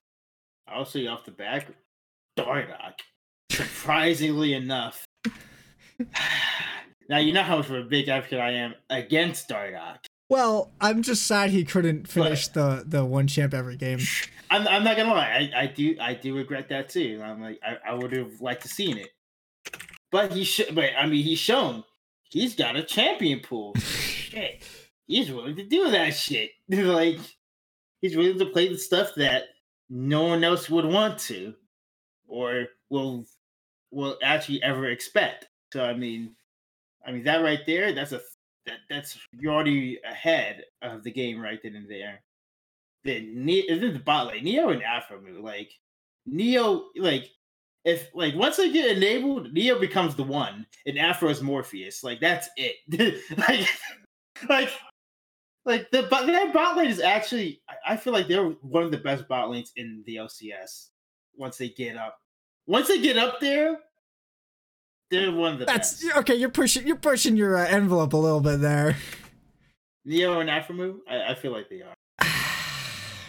I'll 0.68 0.84
say 0.84 1.08
off 1.08 1.24
the 1.24 1.32
back, 1.32 1.66
Dardoch. 2.38 3.00
Surprisingly 3.50 4.54
enough. 4.54 5.04
now 7.08 7.18
you 7.18 7.32
know 7.32 7.42
how 7.42 7.56
much 7.56 7.68
of 7.68 7.74
a 7.74 7.82
big 7.82 8.08
advocate 8.08 8.38
I 8.38 8.52
am 8.52 8.74
against 8.88 9.48
Dardoch. 9.48 10.04
Well, 10.28 10.70
I'm 10.80 11.02
just 11.02 11.26
sad 11.26 11.50
he 11.50 11.64
couldn't 11.64 12.06
finish 12.06 12.48
the 12.48 12.84
the 12.86 13.04
one 13.04 13.26
champ 13.26 13.54
every 13.54 13.76
game. 13.76 14.00
I'm, 14.50 14.66
I'm 14.68 14.84
not 14.84 14.96
gonna 14.96 15.12
lie, 15.12 15.50
I, 15.54 15.62
I 15.62 15.66
do 15.66 15.96
I 16.00 16.14
do 16.14 16.36
regret 16.36 16.68
that 16.68 16.88
too. 16.90 17.20
I'm 17.24 17.40
like 17.40 17.60
I, 17.64 17.92
I 17.92 17.94
would 17.94 18.12
have 18.12 18.40
liked 18.40 18.62
to 18.62 18.68
seen 18.68 18.98
it, 18.98 19.08
but 20.10 20.32
he 20.32 20.44
should. 20.44 20.74
But 20.74 20.90
I 20.98 21.06
mean, 21.06 21.24
he's 21.24 21.38
shown 21.38 21.84
he's 22.30 22.54
got 22.54 22.76
a 22.76 22.82
champion 22.82 23.40
pool. 23.40 23.74
shit, 23.78 24.64
he's 25.06 25.30
willing 25.30 25.56
to 25.56 25.64
do 25.64 25.90
that 25.90 26.10
shit. 26.10 26.50
like 26.68 27.18
he's 28.00 28.16
willing 28.16 28.38
to 28.38 28.46
play 28.46 28.68
the 28.68 28.78
stuff 28.78 29.14
that 29.16 29.44
no 29.88 30.24
one 30.24 30.44
else 30.44 30.68
would 30.68 30.84
want 30.84 31.18
to, 31.20 31.54
or 32.26 32.66
will 32.90 33.24
will 33.90 34.18
actually 34.22 34.62
ever 34.62 34.88
expect. 34.88 35.46
So 35.72 35.82
I 35.82 35.94
mean, 35.94 36.34
I 37.06 37.12
mean 37.12 37.24
that 37.24 37.42
right 37.42 37.60
there, 37.66 37.92
that's 37.92 38.12
a 38.12 38.20
that 38.68 38.78
that's 38.88 39.18
you're 39.32 39.52
already 39.52 39.98
ahead 40.08 40.64
of 40.82 41.02
the 41.02 41.10
game 41.10 41.40
right 41.40 41.58
then 41.62 41.74
and 41.74 41.88
there 41.90 42.22
the 43.04 43.30
Ne- 43.34 43.66
this 43.68 43.82
is 43.82 43.92
the 43.94 43.98
bot 44.00 44.26
like 44.26 44.42
Neo 44.42 44.70
and 44.70 44.82
Aphromoo. 44.82 45.42
Like 45.42 45.72
Neo, 46.26 46.86
like 46.96 47.30
if 47.84 48.08
like 48.14 48.34
once 48.34 48.56
they 48.56 48.70
get 48.70 48.96
enabled, 48.96 49.52
Neo 49.52 49.78
becomes 49.78 50.14
the 50.14 50.22
one, 50.22 50.66
and 50.86 50.98
Afro 50.98 51.28
is 51.28 51.42
Morpheus. 51.42 52.04
Like 52.04 52.20
that's 52.20 52.48
it. 52.56 52.76
like, 53.48 53.68
like, 54.48 54.70
like 55.64 55.90
the 55.90 56.02
bot 56.04 56.26
that 56.26 56.52
bot 56.52 56.76
lane 56.76 56.90
is 56.90 57.00
actually. 57.00 57.62
I- 57.68 57.74
I 57.88 57.96
feel 57.96 58.12
like 58.12 58.28
they're 58.28 58.44
one 58.44 58.82
of 58.82 58.90
the 58.90 58.98
best 58.98 59.26
bot 59.28 59.50
lanes 59.50 59.72
in 59.76 60.02
the 60.06 60.16
LCS. 60.16 60.88
Once 61.36 61.56
they 61.56 61.70
get 61.70 61.96
up, 61.96 62.18
once 62.66 62.88
they 62.88 63.00
get 63.00 63.16
up 63.16 63.40
there, 63.40 63.78
they're 65.10 65.32
one 65.32 65.54
of 65.54 65.58
the 65.58 65.64
That's 65.64 66.02
best. 66.04 66.16
okay. 66.18 66.34
You're 66.34 66.50
pushing 66.50 66.86
you're 66.86 66.96
pushing 66.96 67.36
your 67.36 67.56
uh, 67.56 67.66
envelope 67.66 68.12
a 68.12 68.16
little 68.16 68.40
bit 68.40 68.60
there. 68.60 68.96
Neo 70.04 70.40
and 70.40 70.48
Aphromoo. 70.48 70.98
I, 71.08 71.32
I 71.32 71.34
feel 71.34 71.52
like 71.52 71.68
they 71.68 71.82
are. 71.82 71.94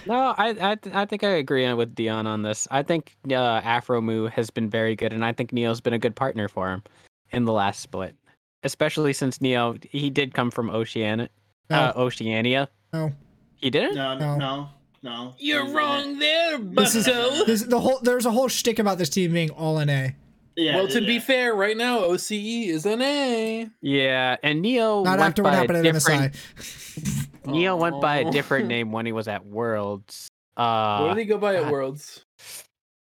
No, 0.06 0.34
I 0.38 0.50
I, 0.72 0.76
th- 0.76 0.96
I 0.96 1.06
think 1.06 1.24
I 1.26 1.30
agree 1.32 1.72
with 1.74 1.94
Dion 1.94 2.26
on 2.26 2.42
this. 2.42 2.68
I 2.72 2.82
think 2.84 3.16
uh, 3.28 3.62
Aphromoo 3.62 4.32
has 4.32 4.50
been 4.50 4.70
very 4.70 4.96
good, 4.96 5.12
and 5.14 5.24
I 5.26 5.34
think 5.34 5.52
Neo's 5.52 5.82
been 5.82 5.94
a 5.94 6.00
good 6.00 6.16
partner 6.16 6.48
for 6.48 6.72
him 6.72 6.84
in 7.32 7.44
the 7.46 7.52
last 7.52 7.82
split, 7.82 8.16
especially 8.64 9.12
since 9.14 9.42
Neo 9.42 9.76
he 9.92 10.10
did 10.10 10.34
come 10.34 10.52
from 10.52 10.70
Oceania, 10.70 11.30
uh, 11.70 11.92
Oceania. 11.98 12.70
No. 12.94 13.12
He 13.58 13.70
didn't. 13.70 13.96
No, 13.96 14.18
No. 14.18 14.38
no, 14.38 14.38
no. 14.38 14.70
no. 15.04 15.36
You're 15.38 15.68
wrong 15.70 16.18
there, 16.18 16.58
This 16.58 16.96
is 16.96 17.06
Bucko. 17.06 17.46
this, 17.46 17.64
the 17.64 17.80
whole. 17.80 18.00
There's 18.02 18.26
a 18.26 18.32
whole 18.32 18.48
shtick 18.48 18.80
about 18.80 18.98
this 18.98 19.10
team 19.10 19.34
being 19.34 19.50
all 19.52 19.80
in 19.80 19.90
A. 19.90 20.16
Yeah, 20.60 20.76
well, 20.76 20.88
to 20.90 21.00
be 21.00 21.20
fair, 21.20 21.56
right 21.56 21.78
now 21.78 22.00
OCE 22.00 22.68
is 22.68 22.86
an 22.86 23.02
A. 23.02 23.70
Yeah, 23.82 24.36
and 24.44 24.62
Neo 24.62 25.04
Not 25.04 25.12
went 25.12 25.22
after 25.22 25.44
what 25.44 25.52
by 25.52 25.56
happened 25.56 25.86
a 25.86 25.90
at 25.90 25.94
different. 25.94 26.34
MSI. 26.34 27.28
Neo 27.46 27.78
went 27.78 28.02
by 28.02 28.18
a 28.18 28.30
different 28.30 28.68
name 28.68 28.92
when 28.92 29.06
he 29.06 29.14
was 29.14 29.30
at 29.30 29.46
Worlds. 29.46 30.28
Uh, 30.58 31.04
what 31.04 31.14
did 31.14 31.22
he 31.22 31.26
go 31.26 31.38
by 31.38 31.56
at 31.56 31.64
God. 31.64 31.72
Worlds? 31.72 32.26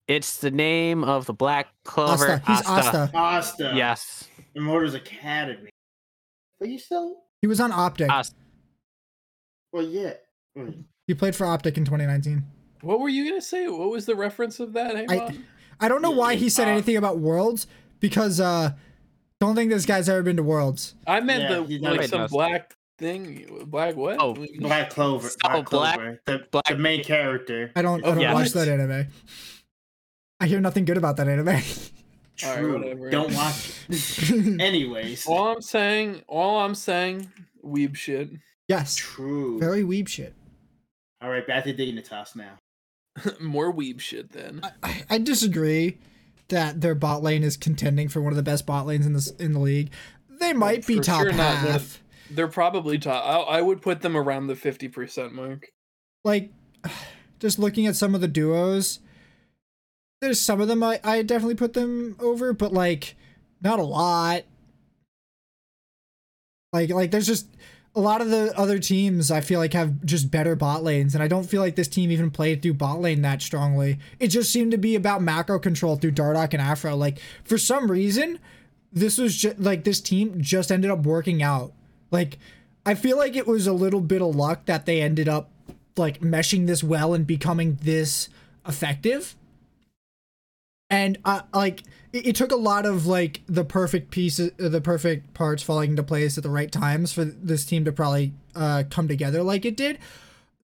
It's 0.07 0.39
the 0.39 0.53
name 0.53 1.03
of 1.03 1.27
the 1.27 1.33
Black 1.33 1.69
Clover. 1.85 2.41
Asta. 2.47 2.53
He's 2.53 2.67
Asta. 2.67 3.11
Asta. 3.13 3.73
Yes. 3.75 4.29
Immortals 4.55 4.95
Academy. 4.95 5.71
Are 6.61 6.67
you 6.67 6.79
still? 6.79 7.17
He 7.41 7.49
was 7.49 7.59
on 7.59 7.73
Optic. 7.73 8.09
Asta. 8.09 8.37
Well, 9.73 9.83
yeah. 9.83 10.13
Wait. 10.55 10.77
He 11.09 11.15
played 11.15 11.35
for 11.35 11.45
Optic 11.47 11.77
in 11.77 11.85
2019. 11.85 12.45
What 12.83 13.01
were 13.01 13.09
you 13.09 13.29
gonna 13.29 13.41
say? 13.43 13.67
What 13.67 13.91
was 13.91 14.07
the 14.07 14.15
reference 14.15 14.61
of 14.61 14.75
that? 14.75 14.95
Hey, 14.95 15.07
I- 15.09 15.19
Bob? 15.19 15.35
I 15.81 15.89
don't 15.89 16.03
know 16.03 16.11
why 16.11 16.37
he 16.37 16.49
said 16.49 16.69
uh, 16.69 16.73
anything 16.73 16.97
about 16.97 17.19
Worlds 17.19 17.67
because 18.01 18.41
uh 18.41 18.73
don't 19.41 19.55
think 19.57 19.71
this 19.71 19.87
guy's 19.87 20.09
ever 20.09 20.23
been 20.23 20.37
to 20.37 20.43
Worlds. 20.43 20.95
I 21.07 21.21
meant 21.21 21.43
Yeah, 21.43 21.55
the 21.55 21.61
like 21.63 21.81
never 21.81 22.07
some 22.09 22.27
black 22.29 22.75
thing. 22.99 23.65
Black 23.67 23.97
what? 23.97 24.17
Oh. 24.21 24.35
Black 24.61 24.91
Clover. 24.91 25.29
Oh, 25.45 25.63
Black 25.63 25.71
Black- 25.71 25.95
Clover. 25.97 26.21
The, 26.27 26.47
Black- 26.53 26.65
the 26.69 26.77
main 26.77 27.03
character. 27.03 27.73
I 27.75 27.83
don't 27.83 28.05
I 28.05 28.09
Oh, 28.09 28.13
don't 28.13 28.21
yeah. 28.23 28.35
watch 28.35 28.51
that 28.53 28.69
anime. 28.69 29.09
I 30.41 30.47
hear 30.47 30.61
nothing 30.61 30.85
good 30.85 30.97
about 30.97 31.17
that 31.17 31.29
anime. 31.29 31.61
True. 32.37 32.79
whatever. 32.79 33.11
Don't 33.11 33.35
watch 33.35 33.73
it. 33.89 34.61
Anyways. 34.61 35.27
All 35.27 35.49
I'm 35.55 35.61
saying, 35.63 36.23
all 36.27 36.61
I'm 36.61 36.75
saying, 36.75 37.31
weeb 37.65 37.95
shit. 37.95 38.31
yes. 38.69 38.97
True. 38.97 39.59
Very 39.61 39.83
weeb 39.83 40.09
shit. 40.09 40.35
All 41.21 41.31
right, 41.31 41.47
back 41.47 41.63
to 41.65 41.75
Dignitas 41.75 42.35
now. 42.35 42.59
More 43.41 43.73
weeb 43.73 44.01
shit 44.01 44.33
then. 44.33 44.63
I, 44.83 45.05
I 45.11 45.19
disagree 45.19 45.99
that 46.49 46.81
their 46.81 46.95
bot 46.95 47.23
lane 47.23 47.43
is 47.43 47.57
contending 47.57 48.09
for 48.09 48.21
one 48.21 48.33
of 48.33 48.37
the 48.37 48.43
best 48.43 48.67
bot 48.67 48.87
lanes 48.87 49.07
in 49.07 49.13
this 49.13 49.31
in 49.33 49.53
the 49.53 49.59
league. 49.61 49.91
They 50.41 50.53
might 50.53 50.87
be 50.87 50.97
for 50.97 51.03
top 51.03 51.21
sure 51.23 51.33
half. 51.33 51.77
of- 51.77 51.99
They're 52.31 52.49
probably 52.49 52.99
top. 52.99 53.25
I, 53.25 53.59
I 53.59 53.63
would 53.63 53.83
put 53.83 54.01
them 54.03 54.17
around 54.17 54.47
the 54.49 54.57
fifty 54.57 54.89
percent 54.89 55.35
mark. 55.35 55.67
like 56.25 56.51
just 57.39 57.59
looking 57.59 57.87
at 57.87 57.97
some 57.97 58.15
of 58.15 58.21
the 58.21 58.29
duos 58.29 59.01
there's 60.21 60.41
some 60.41 60.61
of 60.61 60.69
them 60.69 60.81
I, 60.85 61.01
I 61.03 61.23
definitely 61.23 61.57
put 61.57 61.73
them 61.73 62.15
over 62.21 62.53
but 62.53 62.73
like 62.73 63.17
not 63.61 63.81
a 63.81 63.83
lot 63.83 64.43
like 66.73 66.91
like 66.91 67.11
there's 67.11 67.27
just 67.27 67.49
a 67.95 68.01
lot 68.01 68.21
of 68.21 68.31
the 68.31 68.57
other 68.59 68.79
teams 68.79 69.31
I 69.31 69.41
feel 69.41 69.61
like 69.61 69.75
have 69.75 70.05
just 70.05 70.31
better 70.31 70.57
bot 70.57 70.83
lanes 70.83 71.15
and 71.15 71.23
I 71.23 71.29
don't 71.29 71.45
feel 71.45 71.61
like 71.61 71.77
this 71.77 71.89
team 71.89 72.11
even 72.11 72.31
played 72.31 72.63
through 72.63 72.75
bot 72.75 73.01
lane 73.01 73.23
that 73.23 73.43
strongly. 73.43 73.99
It 74.19 74.29
just 74.29 74.51
seemed 74.53 74.71
to 74.71 74.79
be 74.79 74.95
about 74.95 75.23
macro 75.23 75.59
control 75.59 75.97
through 75.97 76.13
Dardoch 76.13 76.55
and 76.55 76.63
Aphro 76.63 76.97
like 76.97 77.19
for 77.45 77.59
some 77.59 77.91
reason 77.91 78.39
this 78.93 79.19
was 79.19 79.37
just 79.37 79.59
like 79.59 79.85
this 79.85 80.01
team 80.01 80.41
just 80.41 80.73
ended 80.73 80.91
up 80.91 81.01
working 81.01 81.43
out. 81.43 81.73
Like 82.11 82.39
I 82.87 82.95
feel 82.95 83.17
like 83.17 83.37
it 83.37 83.47
was 83.47 83.67
a 83.67 83.73
little 83.73 84.01
bit 84.01 84.23
of 84.23 84.35
luck 84.35 84.65
that 84.67 84.87
they 84.87 85.03
ended 85.03 85.29
up 85.29 85.51
like 85.97 86.21
meshing 86.21 86.67
this 86.67 86.83
well 86.83 87.13
and 87.13 87.27
becoming 87.27 87.79
this 87.83 88.29
effective. 88.67 89.37
And 90.89 91.19
uh, 91.25 91.43
like 91.53 91.83
it, 92.13 92.29
it 92.29 92.37
took 92.37 92.53
a 92.53 92.57
lot 92.57 92.87
of 92.87 93.07
like 93.07 93.43
the 93.47 93.65
perfect 93.65 94.11
pieces, 94.11 94.53
uh, 94.63 94.69
the 94.69 94.81
perfect 94.81 95.35
parts 95.35 95.63
falling 95.63 95.91
into 95.91 96.03
place 96.03 96.37
at 96.37 96.45
the 96.45 96.51
right 96.51 96.71
times 96.71 97.13
for 97.13 97.25
this 97.25 97.65
team 97.65 97.85
to 97.85 97.93
probably 97.93 98.33
uh, 98.55 98.85
come 98.91 99.09
together 99.09 99.43
like 99.43 99.65
it 99.65 99.77
did. 99.77 99.99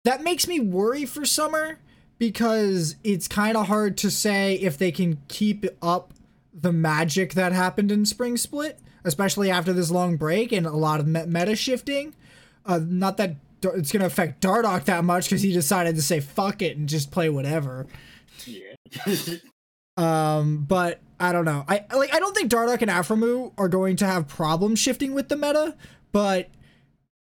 That 0.05 0.23
makes 0.23 0.47
me 0.47 0.61
worry 0.61 1.05
for 1.05 1.25
summer 1.25 1.79
because 2.19 2.97
it's 3.05 3.29
kind 3.29 3.57
of 3.57 3.67
hard 3.67 3.97
to 3.99 4.11
say 4.11 4.55
if 4.55 4.79
they 4.79 4.93
can 4.93 5.21
keep 5.29 5.67
up 5.83 6.13
the 6.53 6.73
magic 6.73 7.35
that 7.35 7.53
happened 7.53 7.93
in 7.93 8.05
spring 8.05 8.37
split, 8.37 8.79
especially 9.05 9.51
after 9.51 9.73
this 9.73 9.91
long 9.91 10.17
break 10.17 10.53
and 10.53 10.67
a 10.67 10.71
lot 10.73 11.01
of 11.01 11.07
me- 11.07 11.27
meta 11.27 11.55
shifting. 11.55 12.15
Uh, 12.67 12.81
not 12.83 13.17
that 13.17 13.37
it's 13.63 13.93
gonna 13.93 14.07
affect 14.07 14.41
Dardoch 14.41 14.85
that 14.85 15.05
much 15.05 15.27
because 15.27 15.43
he 15.43 15.53
decided 15.53 15.97
to 15.97 16.03
say 16.03 16.21
fuck 16.21 16.63
it 16.63 16.77
and 16.77 16.89
just 16.89 17.11
play 17.11 17.29
whatever. 17.29 17.87
Yeah. 18.45 18.75
Um, 19.99 20.65
but 20.67 21.01
I 21.21 21.33
don't 21.33 21.45
know. 21.45 21.65
I 21.69 21.85
like. 21.95 22.15
I 22.15 22.21
don't 22.21 22.35
think 22.35 22.51
Dardoch 22.51 22.81
and 22.81 22.91
Aphromoo 22.91 23.53
are 23.59 23.69
going 23.69 23.97
to 23.97 24.07
have 24.07 24.29
problems 24.29 24.79
shifting 24.79 25.13
with 25.13 25.29
the 25.29 25.37
meta, 25.37 25.77
but 26.13 26.49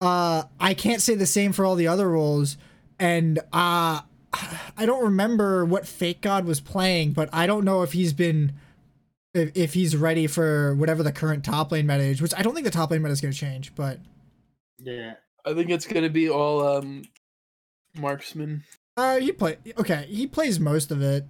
uh, 0.00 0.44
I 0.60 0.74
can't 0.74 1.00
say 1.00 1.14
the 1.14 1.26
same 1.26 1.52
for 1.52 1.64
all 1.64 1.74
the 1.74 1.88
other 1.88 2.10
roles. 2.10 2.58
And 2.98 3.38
uh, 3.52 4.02
I 4.32 4.86
don't 4.86 5.04
remember 5.04 5.64
what 5.64 5.84
FakeGod 5.84 6.44
was 6.44 6.60
playing, 6.60 7.12
but 7.12 7.30
I 7.32 7.46
don't 7.46 7.64
know 7.64 7.82
if 7.82 7.92
he's 7.92 8.12
been 8.12 8.52
if, 9.32 9.50
if 9.56 9.74
he's 9.74 9.96
ready 9.96 10.26
for 10.26 10.74
whatever 10.74 11.02
the 11.02 11.12
current 11.12 11.44
top 11.44 11.72
lane 11.72 11.86
meta 11.86 12.02
is. 12.02 12.20
Which 12.20 12.34
I 12.36 12.42
don't 12.42 12.54
think 12.54 12.66
the 12.66 12.70
top 12.70 12.90
lane 12.90 13.00
meta 13.00 13.12
is 13.12 13.22
going 13.22 13.32
to 13.32 13.38
change, 13.38 13.74
but 13.74 13.98
yeah. 14.78 15.14
I 15.44 15.54
think 15.54 15.70
it's 15.70 15.86
gonna 15.86 16.10
be 16.10 16.28
all 16.28 16.66
um, 16.66 17.04
marksman. 17.96 18.64
Uh, 18.96 19.18
he 19.18 19.32
play 19.32 19.56
okay. 19.78 20.06
He 20.08 20.26
plays 20.26 20.60
most 20.60 20.90
of 20.90 21.00
it. 21.00 21.24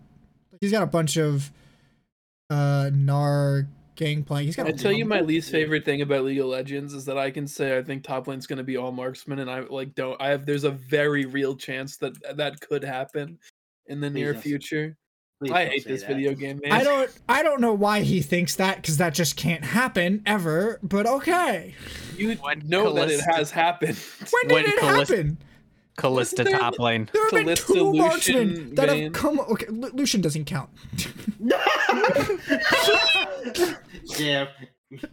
He's 0.61 0.71
got 0.71 0.83
a 0.83 0.87
bunch 0.87 1.17
of 1.17 1.51
uh 2.51 2.91
Gnar 2.93 3.67
gangplank. 3.97 4.27
play. 4.27 4.45
He's 4.47 4.57
got. 4.57 4.67
I 4.67 4.71
a 4.71 4.73
tell 4.73 4.93
you, 4.93 5.05
my 5.05 5.21
least 5.21 5.51
favorite 5.51 5.85
thing 5.85 6.03
about 6.03 6.25
League 6.25 6.39
of 6.39 6.47
Legends 6.47 6.93
is 6.95 7.05
that 7.07 7.17
I 7.19 7.31
can 7.31 7.47
say 7.47 7.79
I 7.79 7.83
think 7.83 8.03
top 8.03 8.27
lane's 8.29 8.47
gonna 8.47 8.63
be 8.65 8.77
all 8.77 8.93
marksman, 8.93 9.39
and 9.39 9.51
I 9.51 9.61
like 9.61 9.95
don't. 9.95 10.21
I 10.21 10.29
have 10.29 10.45
there's 10.47 10.65
a 10.65 10.71
very 10.71 11.25
real 11.25 11.57
chance 11.57 11.97
that 11.99 12.13
that 12.37 12.61
could 12.61 12.85
happen 12.85 13.39
in 13.87 14.01
the 14.01 14.09
Please 14.09 14.15
near 14.15 14.33
don't- 14.35 14.43
future. 14.43 14.97
Please 15.43 15.53
I 15.53 15.65
hate 15.65 15.87
this 15.87 16.03
that. 16.03 16.09
video 16.09 16.35
game, 16.35 16.61
man. 16.63 16.71
I 16.73 16.85
don't. 16.85 17.11
I 17.27 17.43
don't 17.43 17.63
know 17.63 17.73
why 17.73 18.01
he 18.01 18.21
thinks 18.21 18.57
that 18.57 18.77
because 18.77 18.99
that 18.99 19.15
just 19.15 19.37
can't 19.37 19.65
happen 19.65 20.23
ever. 20.27 20.79
But 20.83 21.07
okay. 21.07 21.75
You 22.19 22.35
When 22.35 22.69
know 22.69 22.93
that 22.93 23.11
it 23.11 23.21
has 23.23 23.51
happened. 23.51 23.97
When 24.31 24.49
did 24.49 24.53
When 24.55 24.65
it 24.67 24.79
Kalista- 24.79 25.09
happen? 25.17 25.39
Kalista 26.01 26.45
there- 26.45 26.59
top 26.59 26.79
lane. 26.79 27.09
There 27.13 27.23
have 27.25 27.33
been 27.33 27.47
Kalista, 27.47 27.67
two 27.67 27.73
Lucian, 27.91 27.99
marksmen 27.99 28.75
that 28.77 28.89
have 28.89 29.13
come. 29.13 29.41
Okay, 29.41 29.67
Lu- 29.69 29.91
Lucian 29.95 30.21
doesn't 30.21 30.45
count. 30.47 30.71
yeah. 34.19 34.47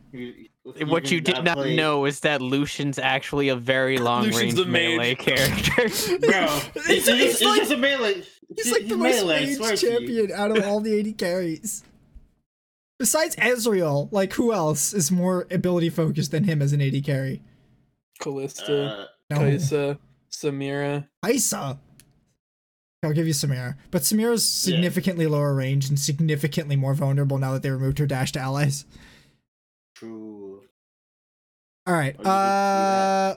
What 0.86 1.12
you 1.12 1.22
did 1.22 1.46
not 1.46 1.66
know 1.66 2.04
is 2.06 2.20
that 2.22 2.42
Lucian's 2.42 3.00
actually 3.00 3.48
a 3.48 3.56
very 3.56 3.98
long 4.00 4.24
range 4.24 4.36
Lucian's 4.36 4.60
a 4.60 4.66
mage. 4.66 4.98
melee 4.98 5.16
character. 5.16 5.72
Bro, 5.78 5.86
It's- 5.86 6.70
it's, 6.76 6.88
it's 6.88 7.08
it's, 7.08 7.34
it's 7.36 7.42
like- 7.44 7.60
just 7.62 7.72
a 7.72 7.78
melee. 7.78 8.24
He's 8.56 8.72
like 8.72 8.88
the 8.88 8.98
most 8.98 9.16
melee, 9.16 9.36
I 9.36 9.40
ranged 9.40 9.58
swear 9.58 9.76
to 9.78 9.86
you. 9.86 9.92
champion 10.00 10.32
out 10.34 10.58
of 10.58 10.66
all 10.66 10.82
the 10.82 11.00
AD 11.00 11.18
carries. 11.18 11.84
Besides 13.00 13.36
Ezreal, 13.38 14.10
like 14.12 14.34
who 14.34 14.52
else 14.52 14.94
is 14.94 15.10
more 15.12 15.48
ability 15.52 15.90
focused 15.90 16.32
than 16.32 16.44
him 16.46 16.62
as 16.62 16.74
an 16.74 16.82
AD 16.82 17.04
carry? 17.06 17.42
Kalista, 18.22 19.04
Uh, 19.04 19.06
No. 19.30 19.38
Kai'Sa, 19.38 20.00
Samira. 20.32 21.08
Isa. 21.28 21.80
I'll 23.04 23.14
give 23.14 23.28
you 23.28 23.34
Samira. 23.34 23.76
But 23.92 24.02
Samira's 24.02 24.48
significantly 24.48 25.28
lower 25.28 25.54
range 25.54 25.88
and 25.90 26.00
significantly 26.00 26.76
more 26.76 26.94
vulnerable 26.94 27.38
now 27.38 27.54
that 27.54 27.64
they 27.64 27.70
removed 27.70 28.00
her 28.00 28.08
dash 28.08 28.32
to 28.34 28.40
allies. 28.40 28.86
true. 29.96 30.62
All 31.86 31.94
right. 31.94 32.16
Oh, 32.18 32.20
you 32.20 32.24
did 32.24 32.24
see 32.24 32.30
Uh 32.30 33.36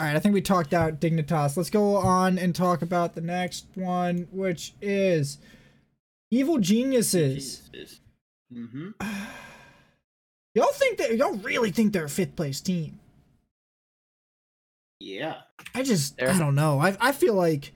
All 0.00 0.06
right, 0.06 0.16
I 0.16 0.18
think 0.18 0.34
we 0.34 0.40
talked 0.40 0.74
out 0.74 1.00
Dignitas. 1.00 1.56
Let's 1.56 1.70
go 1.70 1.96
on 1.96 2.38
and 2.38 2.54
talk 2.54 2.82
about 2.82 3.14
the 3.14 3.20
next 3.20 3.66
one, 3.74 4.28
which 4.32 4.74
is 4.80 5.38
Evil 6.30 6.58
Geniuses. 6.58 7.70
Mm-hmm. 8.52 8.90
Y'all 10.54 10.72
think 10.72 10.96
that 10.98 11.16
y'all 11.16 11.34
really 11.34 11.70
think 11.70 11.92
they're 11.92 12.06
a 12.06 12.08
fifth 12.08 12.34
place 12.34 12.62
team? 12.62 12.98
Yeah. 15.00 15.36
I 15.74 15.82
just 15.82 16.16
They're- 16.16 16.30
I 16.30 16.38
don't 16.38 16.54
know. 16.54 16.80
I 16.80 16.96
I 17.00 17.12
feel 17.12 17.34
like 17.34 17.72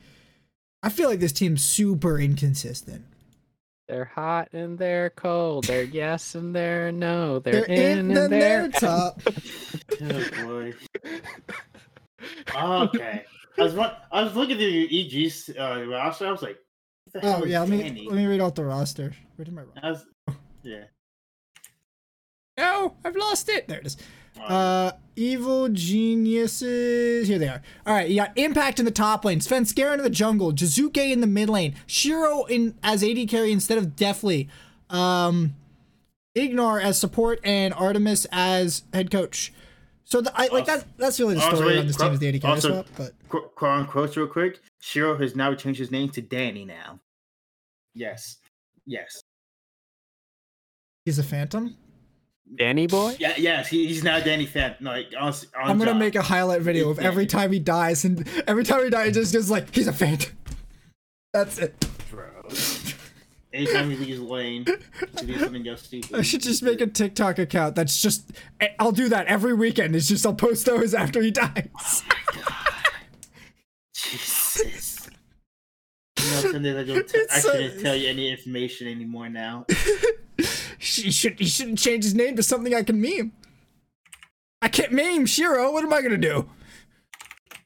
I 0.82 0.88
feel 0.88 1.08
like 1.10 1.20
this 1.20 1.32
team's 1.32 1.62
super 1.62 2.18
inconsistent. 2.18 3.04
they're 3.88 4.04
hot 4.06 4.48
and 4.52 4.78
they're 4.78 5.10
cold. 5.10 5.64
They're 5.64 5.82
yes 6.02 6.34
and 6.34 6.54
they're 6.54 6.90
no. 6.92 7.38
They're, 7.40 7.52
They're 7.52 7.64
in, 7.66 7.72
in 7.72 7.98
and 7.98 8.18
and 8.18 8.32
they're 8.32 8.68
they're 8.68 8.80
top. 8.80 9.20
Oh 10.02 10.44
boy. 10.46 10.74
okay. 12.54 13.24
I 13.58 13.62
was 13.62 13.76
I 13.76 14.22
was 14.22 14.34
looking 14.36 14.56
at 14.56 14.62
your 14.62 14.86
EG's 14.90 15.50
uh, 15.58 15.84
roster. 15.88 16.26
I 16.26 16.30
was 16.30 16.42
like, 16.42 16.58
what 17.04 17.20
the 17.22 17.28
hell 17.28 17.40
Oh 17.40 17.44
is 17.44 17.50
yeah, 17.50 17.60
let 17.60 17.68
me 17.68 17.82
Danny? 17.82 18.06
let 18.06 18.16
me 18.16 18.26
read 18.26 18.40
out 18.40 18.54
the 18.54 18.64
roster. 18.64 19.12
Where 19.36 19.44
did 19.44 19.54
my 19.54 19.62
roster? 19.62 19.80
Was, 20.28 20.36
yeah. 20.62 20.84
No, 22.58 22.96
I've 23.04 23.16
lost 23.16 23.48
it. 23.48 23.68
There 23.68 23.78
it 23.78 23.86
is. 23.86 23.96
Uh, 24.38 24.92
evil 25.16 25.68
geniuses. 25.68 27.28
Here 27.28 27.38
they 27.38 27.48
are. 27.48 27.62
All 27.86 27.94
right, 27.94 28.08
you 28.08 28.16
got 28.16 28.36
Impact 28.36 28.78
in 28.78 28.84
the 28.84 28.90
top 28.90 29.24
lane, 29.24 29.40
Sven 29.40 29.64
Svenskeren 29.64 29.94
in 29.98 30.02
the 30.02 30.10
jungle, 30.10 30.52
Jiizuke 30.52 31.10
in 31.12 31.20
the 31.20 31.26
mid 31.26 31.48
lane, 31.48 31.74
Shiro 31.86 32.44
in 32.44 32.76
as 32.82 33.02
AD 33.02 33.28
carry 33.28 33.52
instead 33.52 33.78
of 33.78 33.96
Deftly, 33.96 34.48
um, 34.88 35.54
Ignar 36.36 36.82
as 36.82 36.98
support, 36.98 37.40
and 37.44 37.74
Artemis 37.74 38.26
as 38.32 38.84
head 38.94 39.10
coach. 39.10 39.52
So 40.04 40.20
the, 40.20 40.32
I 40.34 40.48
like 40.48 40.66
that. 40.66 40.84
That's 40.96 41.20
really 41.20 41.34
the 41.34 41.42
Also, 41.42 41.56
story 41.56 41.70
wait, 41.74 41.78
on 41.80 41.86
this 41.86 41.96
team 41.96 42.12
is 42.12 42.18
the 42.18 42.28
AD 42.28 42.40
carry 42.42 42.54
also- 42.54 42.68
swap. 42.72 42.86
But 42.96 43.12
qu- 43.28 43.48
quote 43.54 43.78
unquote, 43.80 44.16
real 44.16 44.26
quick. 44.26 44.60
Shiro 44.80 45.16
has 45.18 45.36
now 45.36 45.54
changed 45.54 45.78
his 45.78 45.90
name 45.90 46.08
to 46.10 46.22
Danny 46.22 46.64
now. 46.64 46.98
Yes. 47.94 48.38
Yes. 48.86 49.22
he's 51.04 51.18
a 51.18 51.22
phantom. 51.22 51.76
Danny 52.56 52.86
boy. 52.86 53.16
Yeah. 53.18 53.34
Yes. 53.36 53.68
He, 53.68 53.86
he's 53.86 54.02
now 54.02 54.20
Danny 54.20 54.46
Fan. 54.46 54.76
No, 54.80 54.90
like, 54.90 55.12
on, 55.18 55.32
on 55.32 55.36
I'm 55.54 55.78
gonna 55.78 55.92
job. 55.92 55.98
make 55.98 56.14
a 56.14 56.22
highlight 56.22 56.62
video 56.62 56.90
of 56.90 56.98
every 56.98 57.26
time 57.26 57.52
he 57.52 57.58
dies, 57.58 58.04
and 58.04 58.28
every 58.46 58.64
time 58.64 58.84
he 58.84 58.90
dies, 58.90 59.08
it 59.08 59.20
just 59.20 59.32
goes 59.32 59.50
like 59.50 59.74
he's 59.74 59.86
a 59.86 59.92
phantom. 59.92 60.36
That's 61.32 61.58
it. 61.58 61.86
Bro. 62.10 62.26
Anytime 63.52 63.90
he 63.90 63.96
leaves 63.96 64.20
lane 64.20 64.64
to 64.64 65.26
do 65.26 65.38
something 65.38 65.66
else 65.66 65.82
stupid. 65.82 66.14
I 66.14 66.22
should 66.22 66.40
just 66.40 66.62
make 66.62 66.80
a 66.80 66.86
TikTok 66.86 67.38
account 67.38 67.74
that's 67.74 68.00
just. 68.00 68.30
Eh, 68.60 68.68
I'll 68.78 68.92
do 68.92 69.08
that 69.08 69.26
every 69.26 69.54
weekend. 69.54 69.96
It's 69.96 70.08
just 70.08 70.24
I'll 70.24 70.34
post 70.34 70.66
those 70.66 70.94
after 70.94 71.20
he 71.20 71.30
dies. 71.30 71.68
Oh 71.76 72.70
Jesus. 73.94 75.08
You 76.18 76.24
know, 76.24 76.40
sometimes 76.40 76.66
I 76.66 76.84
don't 76.84 77.08
t- 77.08 77.26
I 77.30 77.38
so... 77.38 77.52
shouldn't 77.52 77.80
tell 77.80 77.96
you 77.96 78.08
any 78.08 78.30
information 78.30 78.88
anymore 78.88 79.28
now. 79.28 79.66
he 80.78 81.10
should. 81.10 81.38
He 81.38 81.46
shouldn't 81.46 81.78
change 81.78 82.04
his 82.04 82.14
name 82.14 82.36
to 82.36 82.42
something 82.42 82.74
I 82.74 82.82
can 82.82 83.00
meme. 83.00 83.32
I 84.62 84.68
can't 84.68 84.92
meme 84.92 85.26
Shiro. 85.26 85.72
What 85.72 85.84
am 85.84 85.92
I 85.92 86.02
gonna 86.02 86.16
do? 86.18 86.48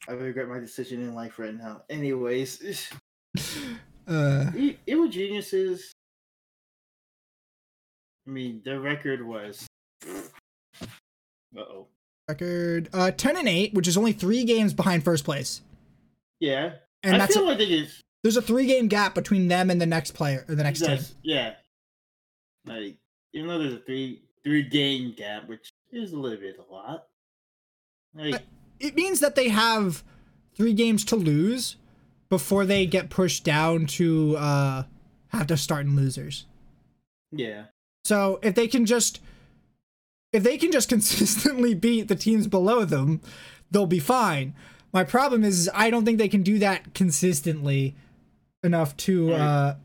I 0.08 0.12
regret 0.12 0.48
my 0.48 0.58
decision 0.58 1.00
in 1.02 1.14
life 1.14 1.38
right 1.38 1.54
now. 1.54 1.82
Anyways, 1.88 2.90
Uh, 4.06 4.50
Evil 4.86 5.08
Geniuses. 5.08 5.92
I 8.26 8.30
mean, 8.30 8.60
their 8.64 8.80
record 8.80 9.26
was. 9.26 9.66
Uh 10.06 11.60
oh. 11.60 11.86
record 12.28 12.88
uh 12.92 13.10
ten 13.12 13.36
and 13.36 13.48
eight, 13.48 13.72
which 13.74 13.88
is 13.88 13.96
only 13.96 14.12
three 14.12 14.44
games 14.44 14.74
behind 14.74 15.04
first 15.04 15.24
place, 15.24 15.62
Yeah. 16.40 16.72
and 17.02 17.14
I 17.16 17.18
that's 17.18 17.34
feel 17.34 17.46
like 17.46 17.58
they 17.58 17.66
just. 17.66 18.00
there's 18.22 18.36
a 18.36 18.42
three 18.42 18.66
game 18.66 18.88
gap 18.88 19.14
between 19.14 19.48
them 19.48 19.70
and 19.70 19.80
the 19.80 19.86
next 19.86 20.12
player 20.12 20.44
or 20.48 20.54
the 20.54 20.64
next 20.64 20.80
team. 20.80 20.98
Yeah. 21.22 21.54
Like, 22.66 22.96
even 23.32 23.48
though 23.48 23.58
there's 23.58 23.74
a 23.74 23.80
three 23.80 24.22
three 24.42 24.62
game 24.62 25.14
gap, 25.16 25.48
which 25.48 25.70
is 25.92 26.12
a 26.12 26.18
little 26.18 26.38
bit 26.38 26.58
a 26.58 26.72
lot. 26.72 27.06
Like, 28.14 28.42
It 28.80 28.94
means 28.94 29.20
that 29.20 29.34
they 29.34 29.48
have 29.48 30.02
three 30.54 30.72
games 30.72 31.04
to 31.06 31.16
lose 31.16 31.76
before 32.28 32.64
they 32.64 32.86
get 32.86 33.10
pushed 33.10 33.44
down 33.44 33.86
to 33.86 34.36
uh 34.36 34.82
have 35.28 35.46
to 35.48 35.56
start 35.56 35.86
in 35.86 35.96
losers. 35.96 36.46
yeah. 37.32 37.64
So 38.04 38.38
if 38.42 38.54
they 38.54 38.68
can 38.68 38.86
just 38.86 39.20
if 40.32 40.42
they 40.42 40.58
can 40.58 40.70
just 40.72 40.88
consistently 40.94 41.74
beat 41.74 42.08
the 42.08 42.16
teams 42.16 42.46
below 42.46 42.84
them, 42.84 43.20
they'll 43.70 43.86
be 43.86 43.98
fine. 44.00 44.54
My 44.92 45.04
problem 45.04 45.42
is 45.42 45.68
I 45.74 45.90
don't 45.90 46.04
think 46.04 46.18
they 46.18 46.28
can 46.28 46.42
do 46.42 46.58
that 46.60 46.94
consistently 46.94 47.94
enough 48.62 48.96
to 48.98 49.32
uh 49.32 49.76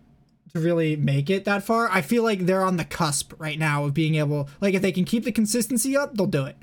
to 0.54 0.60
really 0.60 0.96
make 0.96 1.30
it 1.30 1.46
that 1.46 1.64
far. 1.64 1.90
I 1.90 2.02
feel 2.02 2.24
like 2.24 2.46
they're 2.46 2.66
on 2.66 2.78
the 2.78 2.86
cusp 2.86 3.34
right 3.38 3.58
now 3.60 3.86
of 3.86 3.94
being 3.94 4.16
able 4.16 4.50
like 4.62 4.74
if 4.74 4.82
they 4.82 4.92
can 4.92 5.06
keep 5.06 5.24
the 5.24 5.32
consistency 5.32 5.96
up, 5.96 6.16
they'll 6.16 6.28
do 6.28 6.46
it. 6.46 6.58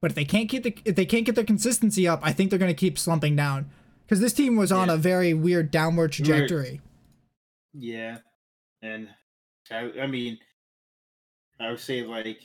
But 0.00 0.10
if 0.10 0.14
they 0.14 0.24
can't 0.24 0.48
keep 0.48 0.62
the 0.62 0.76
if 0.84 0.96
they 0.96 1.06
can't 1.06 1.24
get 1.26 1.34
their 1.34 1.44
consistency 1.44 2.06
up, 2.06 2.20
I 2.22 2.32
think 2.32 2.50
they're 2.50 2.58
going 2.58 2.74
to 2.74 2.74
keep 2.74 2.98
slumping 2.98 3.36
down. 3.36 3.70
Cuz 4.08 4.20
this 4.20 4.32
team 4.32 4.56
was 4.56 4.70
on 4.70 4.88
Yeah. 4.88 4.94
a 4.94 4.96
very 4.98 5.34
weird 5.34 5.70
downward 5.70 6.12
trajectory. 6.12 6.80
Yeah. 7.72 8.18
And 8.82 9.08
I, 9.70 9.90
I 10.00 10.06
mean, 10.06 10.38
I 11.58 11.70
would 11.70 11.80
say 11.80 12.02
like 12.02 12.40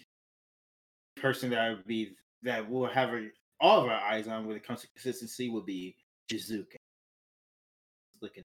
person 1.18 1.50
that 1.52 1.60
I 1.60 1.70
would 1.72 1.86
be 1.86 2.16
that 2.44 2.68
will 2.70 2.88
have 2.88 3.10
our, 3.10 3.22
all 3.60 3.82
of 3.82 3.88
our 3.88 4.00
eyes 4.00 4.28
on 4.28 4.48
when 4.48 4.56
it 4.56 4.66
comes 4.66 4.82
to 4.82 4.88
consistency 4.88 5.50
would 5.50 5.66
be 5.66 5.96
Jiizuke. 6.32 6.76
Looking, 8.22 8.44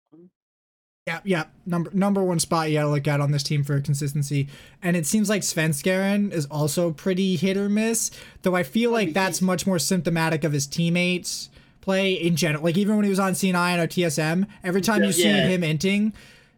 Yeah, 1.06 1.20
yeah. 1.24 1.44
Number 1.64 1.90
number 1.92 2.24
one 2.24 2.40
spot 2.40 2.68
you 2.68 2.74
gotta 2.78 2.88
look 2.90 3.06
at 3.06 3.20
on 3.20 3.30
this 3.30 3.44
team 3.44 3.62
for 3.62 3.80
consistency. 3.80 4.48
And 4.82 4.96
it 4.96 5.06
seems 5.06 5.28
like 5.28 5.42
Svenskeren 5.42 6.32
is 6.32 6.46
also 6.46 6.90
pretty 6.90 7.36
hit 7.36 7.56
or 7.56 7.68
miss. 7.68 8.10
Though 8.42 8.56
I 8.56 8.64
feel 8.64 8.90
like 8.90 9.12
that's 9.12 9.40
much 9.40 9.66
more 9.68 9.78
symptomatic 9.78 10.42
of 10.42 10.52
his 10.52 10.66
teammates 10.66 11.48
play 11.80 12.14
in 12.14 12.34
general. 12.34 12.64
Like 12.64 12.76
even 12.76 12.96
when 12.96 13.04
he 13.04 13.10
was 13.10 13.20
on 13.20 13.34
C9 13.34 13.78
or 13.78 13.86
TSM, 13.86 14.48
every 14.64 14.80
time 14.80 15.04
you 15.04 15.12
see 15.12 15.28
Yeah. 15.28 15.46
him 15.46 15.60
inting, 15.62 16.12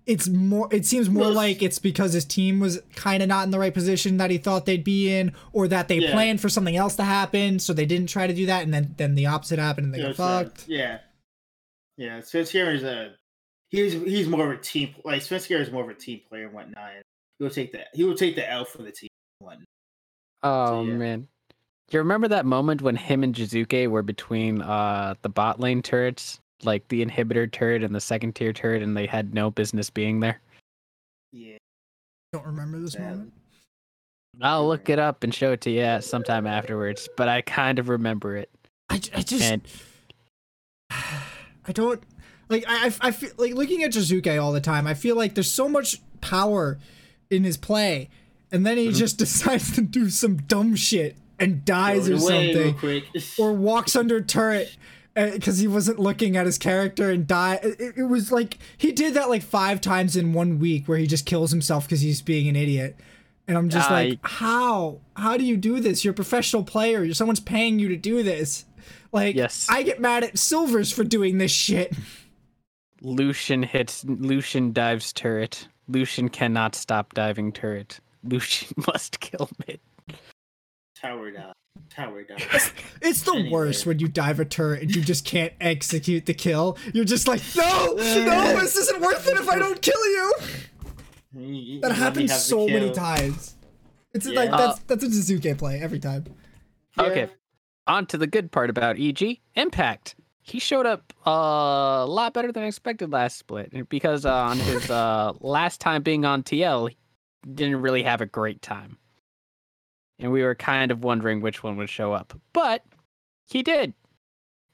it's 0.06 0.28
more 0.28 0.66
it 0.72 0.86
seems 0.86 1.10
more 1.10 1.24
Well, 1.24 1.34
like 1.34 1.60
it's 1.62 1.78
because 1.78 2.14
his 2.14 2.24
team 2.24 2.58
was 2.58 2.80
kind 2.96 3.22
of 3.22 3.28
not 3.28 3.44
in 3.44 3.50
the 3.50 3.58
right 3.58 3.74
position 3.74 4.16
that 4.16 4.30
he 4.30 4.38
thought 4.38 4.64
they'd 4.64 4.82
be 4.82 5.12
in, 5.12 5.32
or 5.52 5.68
that 5.68 5.88
they 5.88 5.98
Yeah. 5.98 6.12
planned 6.12 6.40
for 6.40 6.48
something 6.48 6.74
else 6.74 6.96
to 6.96 7.04
happen, 7.04 7.58
so 7.58 7.74
they 7.74 7.84
didn't 7.84 8.08
try 8.08 8.26
to 8.26 8.32
do 8.32 8.46
that, 8.46 8.62
and 8.64 8.72
then 8.72 8.94
then 8.96 9.14
the 9.14 9.26
opposite 9.26 9.58
happened 9.58 9.84
and 9.84 9.94
they 9.94 10.00
got 10.00 10.16
fucked. 10.16 10.64
yeah, 10.68 11.00
yeah. 11.98 12.20
Spencer 12.22 12.72
is 12.72 12.82
a 12.82 13.10
he's 13.70 13.92
he's 13.92 14.28
more 14.28 14.52
of 14.52 14.58
a 14.58 14.62
team 14.62 14.94
like 15.04 15.22
Spencer 15.22 15.56
is 15.56 15.70
more 15.70 15.84
of 15.84 15.88
a 15.88 15.94
team 15.94 16.20
player 16.28 16.44
and 16.44 16.52
whatnot. 16.52 16.90
And 16.94 17.02
he 17.38 17.44
will 17.44 17.50
take 17.50 17.72
that 17.72 17.88
he 17.92 18.04
will 18.04 18.14
take 18.16 18.34
the 18.34 18.48
L 18.50 18.64
for 18.64 18.82
the 18.82 18.92
team 18.92 19.08
and 19.40 19.46
whatnot. 19.46 19.66
Oh 20.42 20.84
yeah. 20.84 20.94
man. 20.94 21.28
Do 21.88 21.96
you 21.96 22.00
remember 22.00 22.28
that 22.28 22.44
moment 22.44 22.82
when 22.82 22.96
him 22.96 23.24
and 23.24 23.34
Jiizuke 23.34 23.88
were 23.88 24.02
between 24.02 24.62
uh 24.62 25.14
the 25.22 25.28
bot 25.28 25.60
lane 25.60 25.82
turrets, 25.82 26.38
like 26.62 26.86
the 26.88 27.04
inhibitor 27.04 27.50
turret 27.50 27.82
and 27.82 27.94
the 27.94 28.00
second 28.00 28.34
tier 28.34 28.52
turret, 28.52 28.82
and 28.82 28.96
they 28.96 29.06
had 29.06 29.34
no 29.34 29.50
business 29.50 29.90
being 29.90 30.20
there? 30.20 30.40
Yeah, 31.32 31.56
Don't 32.32 32.46
remember 32.46 32.78
this 32.78 32.92
Sad. 32.92 33.10
moment. 33.10 33.32
I'll 34.40 34.68
look 34.68 34.88
it 34.88 34.98
up 34.98 35.24
and 35.24 35.34
show 35.34 35.52
it 35.52 35.60
to 35.62 35.70
you 35.70 36.00
sometime 36.00 36.46
afterwards, 36.46 37.08
but 37.16 37.28
I 37.28 37.40
kind 37.42 37.78
of 37.78 37.88
remember 37.88 38.36
it. 38.36 38.50
I, 38.88 38.94
I 39.14 39.22
just 39.22 39.42
And 39.42 39.62
I 40.90 41.72
don't 41.72 42.02
like 42.48 42.64
I 42.68 42.86
I- 42.86 43.08
I 43.08 43.10
feel 43.10 43.30
like 43.36 43.54
looking 43.54 43.82
at 43.82 43.92
Jiizuke 43.92 44.42
all 44.42 44.52
the 44.52 44.60
time. 44.60 44.86
I 44.86 44.94
feel 44.94 45.16
like 45.16 45.34
there's 45.34 45.50
so 45.50 45.68
much 45.68 46.00
power 46.20 46.78
in 47.30 47.44
his 47.44 47.56
play, 47.56 48.08
and 48.50 48.66
then 48.66 48.76
he 48.76 48.88
mm-hmm. 48.88 48.96
just 48.96 49.18
decides 49.24 49.72
to 49.74 49.82
do 49.82 50.10
some 50.10 50.36
dumb 50.36 50.74
shit 50.74 51.16
and 51.38 51.64
dies 51.64 52.08
or 52.08 52.14
it 52.14 52.22
away 52.22 52.46
real 52.48 52.54
something, 52.54 52.74
quick. 52.78 53.04
or 53.38 53.52
walks 53.52 53.94
under 53.94 54.20
turret 54.20 54.76
uh, 55.16 55.30
because 55.30 55.58
he 55.58 55.68
wasn't 55.68 55.98
looking 55.98 56.36
at 56.36 56.46
his 56.46 56.58
character 56.58 57.10
and 57.10 57.26
die. 57.26 57.60
It, 57.62 57.94
it 57.98 58.04
was 58.04 58.32
like 58.32 58.58
he 58.76 58.92
did 58.92 59.14
that 59.14 59.28
like 59.28 59.42
five 59.42 59.80
times 59.80 60.16
in 60.16 60.32
one 60.32 60.58
week, 60.58 60.88
where 60.88 60.98
he 60.98 61.06
just 61.06 61.26
kills 61.26 61.50
himself 61.50 61.84
because 61.84 62.00
he's 62.00 62.22
being 62.22 62.48
an 62.48 62.56
idiot. 62.56 62.96
And 63.46 63.56
I'm 63.56 63.68
just 63.70 63.90
I- 63.90 64.08
like, 64.08 64.18
how? 64.22 65.00
How 65.16 65.36
do 65.36 65.44
you 65.44 65.56
do 65.56 65.80
this? 65.80 66.04
You're 66.04 66.12
a 66.12 66.14
professional 66.14 66.64
player. 66.64 67.12
Someone's 67.14 67.40
paying 67.40 67.78
you 67.78 67.88
to 67.88 67.96
do 67.96 68.22
this. 68.22 68.66
Like, 69.10 69.36
Yes. 69.36 69.66
I 69.70 69.82
get 69.84 70.00
mad 70.00 70.22
at 70.22 70.38
Silvers 70.38 70.92
for 70.92 71.02
doing 71.02 71.38
this 71.38 71.50
shit. 71.50 71.94
Lucian 73.02 73.62
hits 73.62 74.04
Lucian 74.04 74.72
dives 74.72 75.12
turret. 75.12 75.68
Lucian 75.88 76.28
cannot 76.28 76.74
stop 76.74 77.14
diving 77.14 77.52
turret. 77.52 78.00
Lucian 78.24 78.68
must 78.86 79.20
kill 79.20 79.48
mid. 79.66 79.80
tower 81.00 81.30
down, 81.30 81.52
tower 81.90 82.22
down. 82.24 82.38
It's 83.00 83.22
the 83.22 83.32
Anyway. 83.32 83.50
worst 83.50 83.86
when 83.86 83.98
you 84.00 84.08
dive 84.08 84.40
a 84.40 84.44
turret 84.44 84.82
and 84.82 84.94
you 84.94 85.02
just 85.02 85.24
can't 85.24 85.52
execute 85.60 86.26
the 86.26 86.34
kill. 86.34 86.76
You're 86.92 87.04
just 87.04 87.28
like, 87.28 87.40
no, 87.56 87.94
no, 87.94 88.60
this 88.60 88.76
isn't 88.76 89.00
worth 89.00 89.26
it 89.28 89.36
if 89.38 89.48
I 89.48 89.58
don't 89.58 89.80
kill 89.80 90.04
you. 90.06 90.32
You- 91.34 91.46
you 91.46 91.80
That 91.80 91.92
happens 91.92 92.34
so 92.34 92.66
many 92.66 92.90
times. 92.90 93.54
It's 94.12 94.26
Yeah. 94.26 94.40
like 94.40 94.50
that's 94.50 94.78
that's 94.80 95.04
a 95.04 95.06
Jiizuke 95.08 95.56
play 95.58 95.80
every 95.80 96.00
time. 96.00 96.24
Okay. 96.98 97.28
On 97.86 98.04
to 98.06 98.18
the 98.18 98.26
good 98.26 98.50
part 98.50 98.70
about 98.70 98.98
EG 98.98 99.40
Impact. 99.54 100.14
He 100.48 100.58
showed 100.58 100.86
up 100.86 101.12
uh, 101.26 101.30
a 101.30 102.06
lot 102.06 102.32
better 102.32 102.50
than 102.52 102.62
I 102.62 102.66
expected 102.68 103.12
last 103.12 103.36
split 103.36 103.88
because 103.88 104.24
uh, 104.24 104.34
on 104.34 104.58
his 104.58 104.90
uh, 104.90 105.32
last 105.40 105.80
time 105.80 106.02
being 106.02 106.24
on 106.24 106.42
TL, 106.42 106.88
he 106.90 106.96
didn't 107.52 107.82
really 107.82 108.02
have 108.02 108.20
a 108.20 108.26
great 108.26 108.62
time. 108.62 108.96
And 110.18 110.32
we 110.32 110.42
were 110.42 110.54
kind 110.54 110.90
of 110.90 111.04
wondering 111.04 111.40
which 111.40 111.62
one 111.62 111.76
would 111.76 111.90
show 111.90 112.12
up. 112.12 112.32
But 112.52 112.82
he 113.48 113.62
did. 113.62 113.92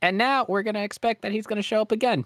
And 0.01 0.16
now 0.16 0.47
we're 0.49 0.62
going 0.62 0.75
to 0.75 0.83
expect 0.83 1.22
that 1.22 1.33
he's 1.33 1.47
going 1.47 1.57
to 1.57 1.62
show 1.62 1.81
up 1.81 1.93
again 1.93 2.25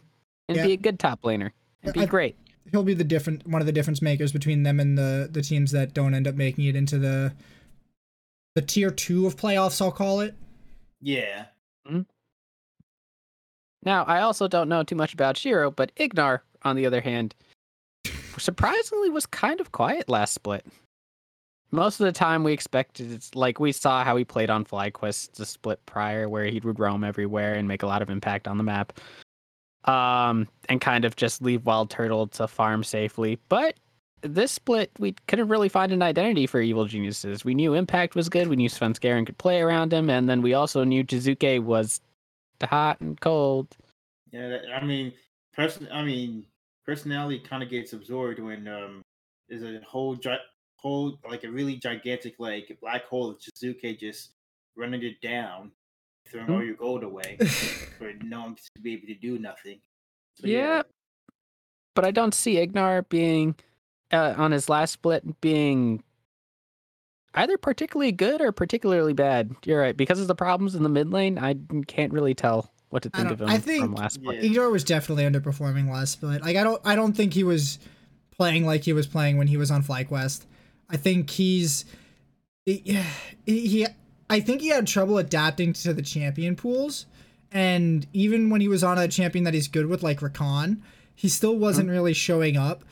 and 0.48 0.56
Yeah. 0.56 0.66
be 0.66 0.72
a 0.72 0.76
good 0.76 0.98
top 0.98 1.22
laner 1.22 1.50
and 1.82 1.94
be 1.94 2.00
I- 2.00 2.06
great. 2.06 2.36
He'll 2.70 2.82
be 2.82 2.92
the 2.94 3.02
different 3.02 3.46
one 3.46 3.62
of 3.62 3.66
the 3.66 3.72
difference 3.72 4.02
makers 4.02 4.30
between 4.30 4.62
them 4.62 4.78
and 4.78 4.98
the 4.98 5.26
the 5.32 5.40
teams 5.40 5.70
that 5.72 5.94
don't 5.94 6.12
end 6.12 6.28
up 6.28 6.34
making 6.34 6.64
it 6.66 6.76
into 6.76 6.98
the 6.98 7.32
the 8.54 8.60
tier 8.60 8.90
two 8.90 9.26
of 9.26 9.36
playoffs. 9.36 9.80
I'll 9.80 9.90
call 9.90 10.20
it. 10.20 10.34
Yeah. 11.00 11.46
Now, 13.88 14.04
I 14.04 14.20
also 14.20 14.48
don't 14.48 14.68
know 14.68 14.82
too 14.82 14.96
much 14.96 15.14
about 15.14 15.38
Shiro, 15.38 15.70
but 15.70 15.94
Ignar, 15.94 16.40
on 16.60 16.76
the 16.76 16.84
other 16.84 17.00
hand, 17.00 17.34
surprisingly 18.36 19.08
was 19.08 19.24
kind 19.24 19.62
of 19.62 19.72
quiet 19.72 20.10
last 20.10 20.34
split. 20.34 20.66
Most 21.70 21.98
of 21.98 22.04
the 22.04 22.12
time, 22.12 22.44
we 22.44 22.52
expected 22.52 23.10
it's 23.10 23.34
like 23.34 23.58
we 23.58 23.72
saw 23.72 24.04
how 24.04 24.14
he 24.18 24.26
played 24.26 24.50
on 24.50 24.66
FlyQuest 24.66 25.32
the 25.36 25.46
split 25.46 25.80
prior, 25.86 26.28
where 26.28 26.44
he 26.44 26.60
would 26.60 26.78
roam 26.78 27.02
everywhere 27.02 27.54
and 27.54 27.66
make 27.66 27.82
a 27.82 27.86
lot 27.86 28.02
of 28.02 28.10
impact 28.10 28.46
on 28.46 28.58
the 28.58 28.62
map, 28.62 28.92
um, 29.84 30.46
and 30.68 30.82
kind 30.82 31.06
of 31.06 31.16
just 31.16 31.40
leave 31.40 31.64
Wild 31.64 31.88
Turtle 31.88 32.26
to 32.26 32.46
farm 32.46 32.84
safely. 32.84 33.38
But 33.48 33.76
this 34.20 34.52
split, 34.52 34.90
we 34.98 35.12
couldn't 35.28 35.48
really 35.48 35.70
find 35.70 35.92
an 35.92 36.02
identity 36.02 36.46
for 36.46 36.60
Evil 36.60 36.84
Geniuses. 36.84 37.42
We 37.42 37.54
knew 37.54 37.72
Impact 37.72 38.14
was 38.14 38.28
good, 38.28 38.48
we 38.48 38.56
knew 38.56 38.68
Svenskeren 38.68 39.24
could 39.24 39.38
play 39.38 39.62
around 39.62 39.94
him, 39.94 40.10
and 40.10 40.28
then 40.28 40.42
we 40.42 40.52
also 40.52 40.84
knew 40.84 41.02
Jiizuke 41.02 41.62
was 41.62 42.02
hot 42.66 43.00
and 43.00 43.20
cold. 43.20 43.76
Yeah, 44.32 44.58
I 44.74 44.84
mean, 44.84 45.12
person. 45.54 45.88
I 45.92 46.02
mean, 46.02 46.44
personality 46.84 47.38
kind 47.40 47.62
of 47.62 47.70
gets 47.70 47.92
absorbed 47.92 48.38
when 48.40 48.68
um, 48.68 49.02
there's 49.48 49.62
a 49.62 49.80
whole 49.86 50.14
gi- 50.16 50.36
whole 50.76 51.18
like 51.28 51.44
a 51.44 51.50
really 51.50 51.76
gigantic 51.76 52.34
like 52.38 52.76
black 52.80 53.06
hole 53.06 53.30
of 53.30 53.38
Jiizuke 53.38 53.98
just 53.98 54.30
running 54.76 55.02
it 55.02 55.20
down, 55.20 55.72
throwing 56.30 56.50
all 56.50 56.64
your 56.64 56.76
gold 56.76 57.02
away 57.02 57.36
for 57.98 58.12
no 58.22 58.40
one 58.42 58.54
to 58.54 58.82
be 58.82 58.94
able 58.94 59.06
to 59.08 59.14
do 59.14 59.38
nothing. 59.38 59.80
So, 60.34 60.46
yeah. 60.46 60.82
But 61.94 62.04
I 62.04 62.10
don't 62.12 62.34
see 62.34 62.56
Ignar 62.56 63.08
being 63.08 63.56
uh, 64.12 64.34
on 64.36 64.52
his 64.52 64.68
last 64.68 64.92
split 64.92 65.40
being 65.40 66.02
either 67.38 67.56
particularly 67.56 68.12
good 68.12 68.40
or 68.40 68.52
particularly 68.52 69.12
bad. 69.12 69.54
You're 69.64 69.80
right. 69.80 69.96
Because 69.96 70.20
of 70.20 70.26
the 70.28 70.34
problems 70.34 70.74
in 70.74 70.82
the 70.82 70.88
mid 70.88 71.12
lane, 71.12 71.38
I 71.38 71.56
can't 71.86 72.12
really 72.12 72.34
tell 72.34 72.70
what 72.90 73.02
to 73.02 73.10
think 73.10 73.30
of 73.30 73.40
him 73.40 73.48
I 73.48 73.58
from 73.58 73.94
last 73.94 74.14
split. 74.14 74.36
Yeah. 74.36 74.50
Igor 74.50 74.70
was 74.70 74.84
definitely 74.84 75.24
underperforming 75.24 75.90
last 75.90 76.12
split. 76.12 76.42
Like 76.42 76.56
I 76.56 76.64
don't 76.64 76.80
I 76.84 76.96
don't 76.96 77.14
think 77.14 77.34
he 77.34 77.44
was 77.44 77.78
playing 78.30 78.64
like 78.64 78.84
he 78.84 78.92
was 78.92 79.06
playing 79.06 79.36
when 79.36 79.46
he 79.46 79.56
was 79.56 79.70
on 79.70 79.82
FlyQuest. 79.82 80.46
I 80.88 80.96
think 80.96 81.30
he's 81.30 81.84
he, 82.64 83.02
he 83.46 83.86
I 84.30 84.40
think 84.40 84.60
he 84.60 84.68
had 84.68 84.86
trouble 84.86 85.18
adapting 85.18 85.72
to 85.74 85.92
the 85.92 86.02
champion 86.02 86.56
pools. 86.56 87.06
And 87.50 88.06
even 88.12 88.50
when 88.50 88.60
he 88.60 88.68
was 88.68 88.84
on 88.84 88.98
a 88.98 89.08
champion 89.08 89.44
that 89.44 89.54
he's 89.54 89.68
good 89.68 89.86
with, 89.86 90.02
like 90.02 90.20
Rakan, 90.20 90.82
he 91.14 91.28
still 91.28 91.56
wasn't 91.56 91.88
really 91.88 92.12
showing 92.12 92.56
up. 92.56 92.84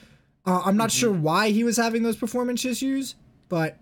Uh, 0.47 0.63
I'm 0.65 0.77
not 0.77 0.91
sure 0.91 1.13
why 1.13 1.51
he 1.51 1.63
was 1.63 1.77
having 1.77 2.03
those 2.05 2.17
performance 2.17 2.65
issues, 2.65 3.17
but 3.49 3.77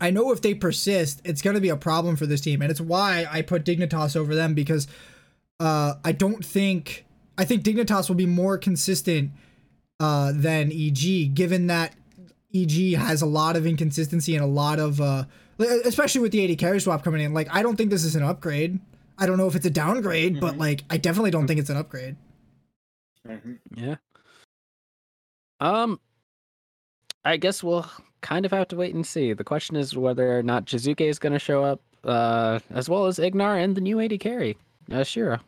I 0.00 0.10
know 0.10 0.32
if 0.32 0.42
they 0.42 0.54
persist, 0.54 1.22
it's 1.24 1.40
going 1.42 1.54
to 1.54 1.60
be 1.60 1.68
a 1.70 1.76
problem 1.76 2.16
for 2.16 2.26
this 2.26 2.40
team. 2.40 2.60
And 2.62 2.70
it's 2.70 2.80
why 2.80 3.26
I 3.30 3.42
put 3.42 3.64
Dignitas 3.64 4.14
over 4.16 4.34
them 4.34 4.54
because 4.54 4.86
uh, 5.60 5.94
I 6.04 6.12
don't 6.12 6.44
think 6.44 7.04
I 7.38 7.44
think 7.44 7.62
Dignitas 7.62 8.08
will 8.08 8.16
be 8.16 8.26
more 8.26 8.58
consistent 8.58 9.30
uh, 10.00 10.32
than 10.34 10.70
EG, 10.72 11.34
given 11.34 11.66
that 11.68 11.94
EG 12.54 12.94
has 12.94 13.22
a 13.22 13.26
lot 13.26 13.56
of 13.56 13.66
inconsistency 13.66 14.34
and 14.34 14.44
a 14.44 14.48
lot 14.48 14.78
of 14.78 15.00
uh, 15.00 15.24
especially 15.58 16.20
with 16.20 16.32
the 16.32 16.50
AD 16.50 16.58
carry 16.58 16.80
swap 16.80 17.02
coming 17.02 17.22
in. 17.22 17.32
Like 17.34 17.48
I 17.50 17.62
don't 17.62 17.76
think 17.76 17.90
this 17.90 18.04
is 18.04 18.16
an 18.16 18.22
upgrade. 18.22 18.78
I 19.18 19.26
don't 19.26 19.38
know 19.38 19.46
if 19.46 19.54
it's 19.54 19.64
a 19.66 19.70
downgrade, 19.70 20.40
but 20.40 20.54
Mhm. 20.54 20.58
like 20.58 20.84
I 20.90 20.98
definitely 20.98 21.30
don't 21.30 21.46
think 21.46 21.58
it's 21.60 21.70
an 21.70 21.78
upgrade. 21.78 22.16
Mhm. 23.26 23.58
Yeah. 23.74 23.96
Um, 25.58 26.00
I 27.24 27.38
guess 27.38 27.62
we'll 27.62 27.90
kind 28.26 28.44
of 28.44 28.50
have 28.52 28.66
to 28.68 28.76
wait 28.76 28.94
and 28.94 29.06
see. 29.06 29.32
The 29.32 29.44
question 29.44 29.76
is 29.76 29.96
whether 29.96 30.36
or 30.38 30.42
not 30.42 30.64
Jiizuke 30.64 31.00
is 31.00 31.18
going 31.20 31.32
to 31.32 31.38
show 31.38 31.62
up, 31.62 31.80
uh, 32.04 32.58
as 32.70 32.88
well 32.88 33.06
as 33.06 33.18
Ignar 33.18 33.62
and 33.62 33.76
the 33.76 33.80
new 33.80 34.00
AD 34.00 34.18
carry, 34.18 34.56
uh, 34.90 35.04
Shiro. 35.04 35.38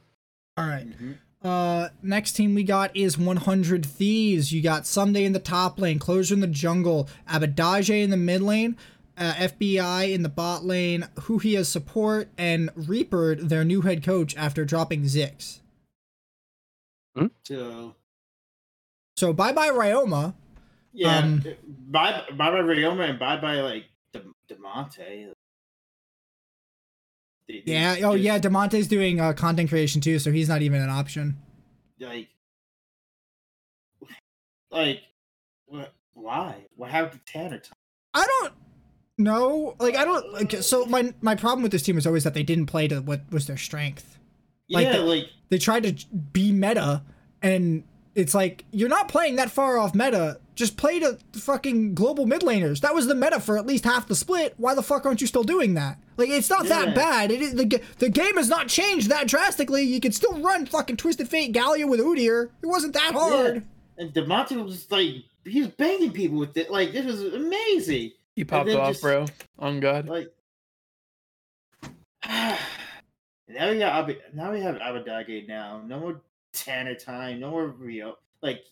All 0.57 0.67
right. 0.67 0.87
Mhm. 0.89 1.19
Uh, 1.43 1.89
next 2.03 2.33
team 2.33 2.55
we 2.55 2.63
got 2.63 2.97
is 2.97 3.19
100 3.19 3.85
Thieves. 3.85 4.53
You 4.53 4.61
got 4.63 4.85
Ssumday 4.85 5.25
in 5.25 5.33
the 5.33 5.39
top 5.41 5.79
lane, 5.81 5.99
Closer 5.99 6.35
in 6.35 6.41
the 6.41 6.47
jungle, 6.47 7.09
Abbedagge 7.29 7.91
in 7.91 8.11
the 8.11 8.17
mid 8.17 8.43
lane, 8.43 8.77
uh, 9.17 9.35
FBI 9.37 10.13
in 10.13 10.23
the 10.23 10.29
bot 10.29 10.65
lane, 10.65 11.09
Huhi 11.17 11.57
as 11.59 11.69
support, 11.69 12.29
and 12.39 12.71
Reaper, 12.77 13.35
their 13.37 13.65
new 13.65 13.81
head 13.83 14.03
coach 14.05 14.37
after 14.37 14.65
dropping 14.65 15.03
Zix. 15.03 15.61
So 17.45 17.95
So 19.17 19.33
bye 19.33 19.53
bye 19.53 19.71
Ryoma. 19.71 20.35
Yeah, 20.93 21.19
Um, 21.19 21.45
bye 21.91 22.23
bye 22.31 22.51
bye 22.51 22.61
Ryoma 22.61 23.11
and 23.11 23.19
bye 23.19 23.39
bye 23.41 23.61
like 23.61 23.85
De- 24.13 24.23
Damonte. 24.55 25.33
They- 27.47 27.63
they 27.65 27.73
Yeah. 27.73 27.97
Oh 28.05 28.13
just, 28.13 28.25
yeah. 28.25 28.39
Damonte's 28.39 28.89
doing 28.89 29.21
uh, 29.21 29.33
content 29.33 29.69
creation 29.69 30.01
too, 30.01 30.19
so 30.19 30.33
he's 30.33 30.49
not 30.49 30.63
even 30.63 30.81
an 30.81 30.91
option. 30.91 31.37
Like, 32.01 32.29
like, 34.71 35.03
what? 35.67 35.93
Why? 36.15 36.67
What 36.77 36.91
happened 36.91 37.21
to 37.25 37.33
Tanner? 37.33 37.63
I 38.15 38.27
don't 38.27 38.55
know. 39.19 39.77
Like 39.79 39.97
I 39.97 40.05
don't. 40.05 40.33
Like, 40.33 40.53
so 40.63 40.85
my 40.87 41.15
my 41.21 41.35
problem 41.35 41.63
with 41.63 41.73
this 41.73 41.83
team 41.83 41.97
is 41.97 42.07
always 42.07 42.25
that 42.25 42.35
they 42.35 42.43
didn't 42.43 42.67
play 42.67 42.89
to 42.89 43.01
what 43.01 43.23
was 43.31 43.47
their 43.47 43.57
strength. 43.57 44.19
Like 44.69 44.87
yeah, 44.87 44.97
the- 44.97 45.03
like 45.05 45.27
they 45.49 45.59
tried 45.59 45.85
to 45.85 46.07
be 46.33 46.53
meta 46.53 47.03
and 47.41 47.85
it's 48.15 48.35
like 48.35 48.65
you're 48.73 48.89
not 48.89 49.09
playing 49.09 49.37
that 49.37 49.51
far 49.51 49.79
off 49.79 49.95
meta 49.95 50.41
just 50.59 50.77
play 50.77 50.99
to 50.99 51.17
fucking 51.33 51.95
global 51.95 52.27
mid 52.27 52.43
laners 52.43 52.81
that 52.81 52.95
was 52.95 53.07
the 53.07 53.15
meta 53.15 53.39
for 53.41 53.57
at 53.57 53.67
least 53.67 53.85
half 53.85 54.07
the 54.09 54.15
split 54.15 54.55
why 54.57 54.75
the 54.75 54.83
fuck 54.83 55.07
aren't 55.07 55.21
you 55.21 55.27
still 55.27 55.45
doing 55.45 55.75
that 55.75 55.99
like 56.17 56.29
it's 56.29 56.51
not 56.51 56.67
that 56.67 56.95
bad 56.95 57.31
it 57.31 57.41
is, 57.41 57.55
the, 57.55 57.81
the 57.99 58.09
game 58.09 58.37
has 58.37 58.49
not 58.49 58.69
changed 58.69 59.09
that 59.09 59.27
drastically 59.29 59.83
you 59.83 60.01
can 60.01 60.13
still 60.13 60.39
run 60.41 60.67
fucking 60.67 60.97
twisted 60.97 61.29
fate 61.29 61.53
Galio 61.55 61.89
with 61.89 62.01
udyr 62.01 62.51
it 62.63 62.67
wasn't 62.67 62.93
that 62.95 63.13
hard 63.13 63.55
Yeah. 63.57 64.05
and 64.05 64.13
Damonte 64.13 64.63
was 64.65 64.75
just 64.75 64.93
like 64.93 65.25
he 65.45 65.61
was 65.63 65.71
banging 65.71 66.13
people 66.13 66.37
with 66.39 66.55
it. 66.59 66.71
Like 66.71 66.93
this 66.93 67.07
was 67.07 67.23
amazing. 67.23 68.13
He 68.37 68.45
popped 68.45 68.69
off, 68.71 68.91
just- 68.91 69.03
bro. 69.03 69.25
On 69.59 69.81
God. 69.81 70.07
Like 70.09 70.31
now 73.49 73.71
we 73.71 73.79
got 73.79 74.11
Ab- 74.11 74.17
now 74.35 74.53
we 74.53 74.61
have 74.61 74.77
Abbedagge 74.77 75.49
now. 75.49 75.81
No 75.87 76.01
more 76.01 76.21
Tanner 76.53 76.95
time. 76.95 77.41
No 77.41 77.51
more 77.51 77.69
Rio. 77.69 78.17
Like 78.43 78.63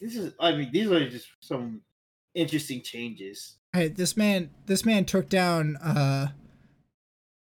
this 0.00 0.16
is. 0.16 0.32
I 0.40 0.52
mean, 0.52 0.70
these 0.72 0.90
are 0.90 1.08
just 1.08 1.28
some 1.40 1.82
interesting 2.34 2.80
changes. 2.82 3.56
hey 3.72 3.88
this 3.88 4.16
man 4.16 4.50
this 4.66 4.84
man 4.84 5.04
took 5.04 5.28
down 5.28 5.76
uh 5.78 6.28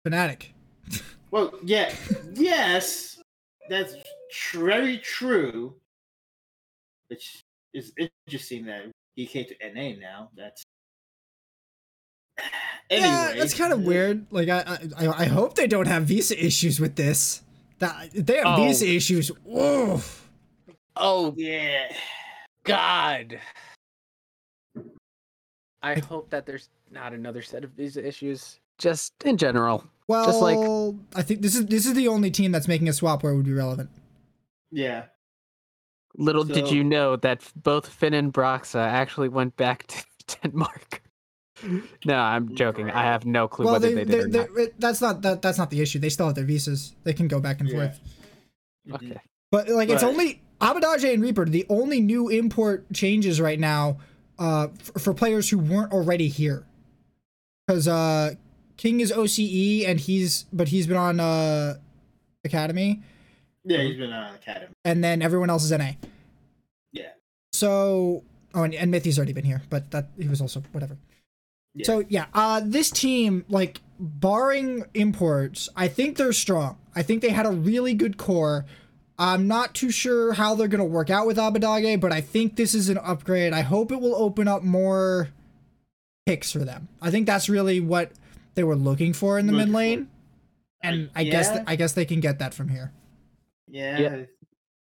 Fnatic 0.06 0.48
Well, 1.32 1.54
yeah, 1.64 1.94
yes, 2.34 3.22
that's 3.70 3.94
tr- 4.32 4.66
very 4.66 4.98
true. 4.98 5.76
Which 7.08 7.44
is 7.74 7.94
interesting 8.26 8.66
that 8.66 8.86
he 9.16 9.28
came 9.28 9.46
to 9.46 9.56
NA 9.74 10.00
now. 10.00 10.30
That's 10.36 10.64
yeah 12.92 13.34
that's 13.38 13.54
kind 13.54 13.72
of 13.74 13.84
weird 13.84 14.26
like 14.32 14.50
I, 14.50 14.80
I 14.98 15.08
i 15.08 15.26
hope 15.26 15.54
they 15.56 15.68
don't 15.68 15.86
have 15.88 16.04
visa 16.06 16.34
issues 16.44 16.80
with 16.80 16.96
this 16.96 17.44
that 17.80 18.10
they 18.14 18.38
have 18.38 18.46
Oh. 18.60 18.66
visa 18.66 18.88
issues 18.88 19.28
whoa 19.44 20.02
Oh, 20.96 21.34
Yeah, 21.38 21.94
God. 22.64 23.40
I 25.82 26.00
hope 26.00 26.30
that 26.32 26.46
there's 26.46 26.70
not 26.92 27.14
another 27.14 27.42
set 27.42 27.64
of 27.64 27.72
visa 27.72 28.06
issues, 28.06 28.60
just 28.78 29.14
in 29.24 29.38
general. 29.38 29.84
Well, 30.08 30.26
Just 30.26 30.42
like- 30.42 30.96
I 31.16 31.22
think 31.22 31.42
this 31.42 31.56
is 31.56 31.66
this 31.68 31.86
is 31.86 31.94
the 31.94 32.08
only 32.08 32.32
team 32.32 32.52
that's 32.52 32.68
making 32.68 32.90
a 32.90 32.94
swap 32.94 33.24
where 33.24 33.32
it 33.32 33.36
would 33.38 33.46
be 33.46 33.54
relevant. 33.54 33.90
yeah. 34.72 35.06
Little 36.18 36.44
did 36.44 36.70
you 36.72 36.84
know 36.84 37.16
that 37.18 37.50
both 37.56 37.88
Finn 37.88 38.14
and 38.16 38.34
Broxah 38.34 38.84
actually 38.84 39.30
went 39.30 39.56
back 39.56 39.86
to 39.88 40.04
Denmark. 40.42 41.02
No, 42.04 42.16
I'm 42.16 42.56
joking. 42.56 42.90
I 42.90 43.04
have 43.04 43.26
no 43.26 43.48
clue 43.48 43.66
well, 43.66 43.74
whether 43.76 43.90
they, 43.94 44.04
they, 44.04 44.24
they, 44.24 44.30
did 44.30 44.36
or 44.50 44.56
they, 44.56 44.68
that's 44.80 45.02
not 45.02 45.22
that 45.22 45.42
that's 45.42 45.58
not 45.58 45.70
the 45.70 45.80
issue. 45.82 46.00
They 46.00 46.10
still 46.10 46.26
have 46.26 46.36
their 46.36 46.46
visas. 46.46 46.96
They 47.04 47.14
can 47.14 47.28
go 47.28 47.40
back 47.40 47.60
and 47.62 47.70
Yeah. 47.70 47.76
forth. 47.76 48.00
Mhm. 48.88 48.96
Okay. 48.96 49.18
But 49.52 49.70
like, 49.70 49.90
it's 49.90 50.04
only 50.04 50.42
Abbedagge 50.62 51.12
and 51.14 51.22
Reaper, 51.24 51.46
the 51.46 51.66
only 51.70 52.02
new 52.02 52.28
import 52.30 52.86
changes 52.94 53.40
right 53.40 53.60
now, 53.60 53.98
uh, 54.38 54.68
f- 54.80 55.02
for 55.02 55.14
players 55.14 55.50
who 55.50 55.58
weren't 55.58 55.92
already 55.94 56.28
here. 56.28 56.66
Because 57.68 57.88
uh, 57.88 58.36
King 58.78 59.00
is 59.00 59.12
OCE 59.12 59.88
and 59.88 60.00
he's 60.00 60.46
but 60.52 60.68
he's 60.70 60.88
been 60.88 60.98
on 60.98 61.20
uh, 61.20 61.76
Academy, 62.44 63.02
Yeah, 63.64 63.82
he's 63.84 63.98
been 63.98 64.12
on 64.12 64.34
Academy. 64.36 64.74
and 64.86 65.04
then 65.04 65.22
everyone 65.22 65.50
else 65.50 65.64
is 65.64 65.72
NA. 65.72 65.92
Yeah. 66.92 67.10
So, 67.54 68.24
oh, 68.56 68.64
and, 68.64 68.74
and 68.74 68.94
Mithy's 68.94 69.18
already 69.18 69.34
been 69.34 69.46
here, 69.46 69.62
but 69.70 69.92
that 69.92 70.10
he 70.18 70.28
was 70.28 70.42
also 70.42 70.64
whatever. 70.72 70.98
Yeah. 71.76 71.86
So 71.86 72.04
yeah, 72.10 72.26
uh, 72.34 72.62
this 72.66 72.90
team, 72.90 73.46
like 73.50 73.82
barring 74.00 74.84
imports, 74.94 75.70
I 75.76 75.88
think 75.88 76.18
they're 76.18 76.34
strong. 76.34 76.78
I 76.96 77.04
think 77.04 77.22
they 77.22 77.30
had 77.30 77.46
a 77.46 77.52
really 77.52 77.94
good 77.94 78.18
core. 78.18 78.66
I'm 79.20 79.48
not 79.48 79.76
too 79.76 79.92
sure 79.92 80.34
how 80.34 80.56
they're 80.56 80.70
gonna 80.70 80.86
work 80.86 81.10
out 81.10 81.28
with 81.28 81.38
Abbedagge, 81.38 82.00
but 82.00 82.14
I 82.14 82.22
think 82.22 82.56
this 82.56 82.74
is 82.74 82.88
an 82.90 82.98
upgrade. 82.98 83.52
I 83.54 83.62
hope 83.62 83.92
it 83.92 84.00
will 84.00 84.16
open 84.16 84.48
up 84.48 84.64
more 84.64 85.30
picks 86.26 86.52
for 86.52 86.60
them. 86.60 86.88
I 87.02 87.12
think 87.12 87.28
that's 87.28 87.50
really 87.50 87.82
what 87.82 88.12
they 88.56 88.64
were 88.64 88.76
looking 88.78 89.12
for 89.14 89.38
in 89.38 89.46
the 89.46 89.52
Looking 89.54 89.68
mid 89.68 89.74
for. 89.74 89.78
lane, 89.78 90.10
and 90.82 91.10
I 91.16 91.26
guess 91.26 91.52
yeah. 91.54 91.64
I 91.68 91.76
guess 91.76 91.94
they 91.94 92.06
can 92.06 92.22
get 92.22 92.40
that 92.40 92.54
from 92.54 92.70
here. 92.70 92.94
Yeah, 93.68 94.00
Yeah. 94.00 94.24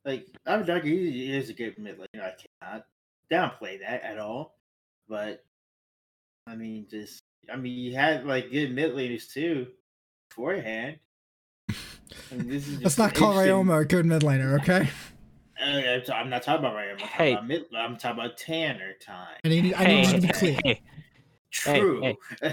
like 0.05 0.26
Abbedagge 0.47 1.30
is 1.30 1.49
a 1.49 1.55
good 1.55 1.78
mid 1.78 1.99
lane. 1.99 2.07
I 2.22 2.34
cannot 2.61 2.84
downplay 3.32 3.80
that 3.80 4.03
at 4.03 4.18
all. 4.18 4.55
But 5.09 5.43
I 6.47 6.57
mean, 6.57 6.87
just 6.91 7.22
I 7.51 7.57
mean, 7.57 7.72
you 7.78 7.95
had 7.95 8.26
like 8.26 8.51
good 8.51 8.70
mid 8.74 8.93
laners 8.93 9.32
too 9.32 9.68
beforehand. 10.28 10.99
And 12.31 12.51
this 12.51 12.67
is 12.69 12.83
Let's 12.83 12.99
not 12.99 13.14
call 13.14 13.39
interesting- 13.39 13.67
Ryoma 13.67 13.81
a 13.83 13.85
good 13.85 14.07
mid 14.07 14.23
laner, 14.23 14.61
okay? 14.61 14.89
I'm 15.61 16.29
not 16.31 16.43
talking 16.43 16.64
about 16.64 16.77
Ryoma. 16.77 16.93
I'm 16.93 16.99
talking 16.99 17.09
Hey. 17.17 17.33
about 17.33 17.47
mid. 17.47 17.64
I'm 17.75 17.97
talking 17.97 18.19
about 18.25 18.37
Tanner 18.37 18.93
time. 19.01 19.37
I 19.45 19.49
need, 19.49 19.75
I 19.75 19.85
need 19.87 20.07
you 20.09 20.12
to 20.14 20.21
be 20.21 20.29
clear. 20.29 20.59
hey, 20.64 20.83
Hey, 21.64 21.81
True. 21.81 22.17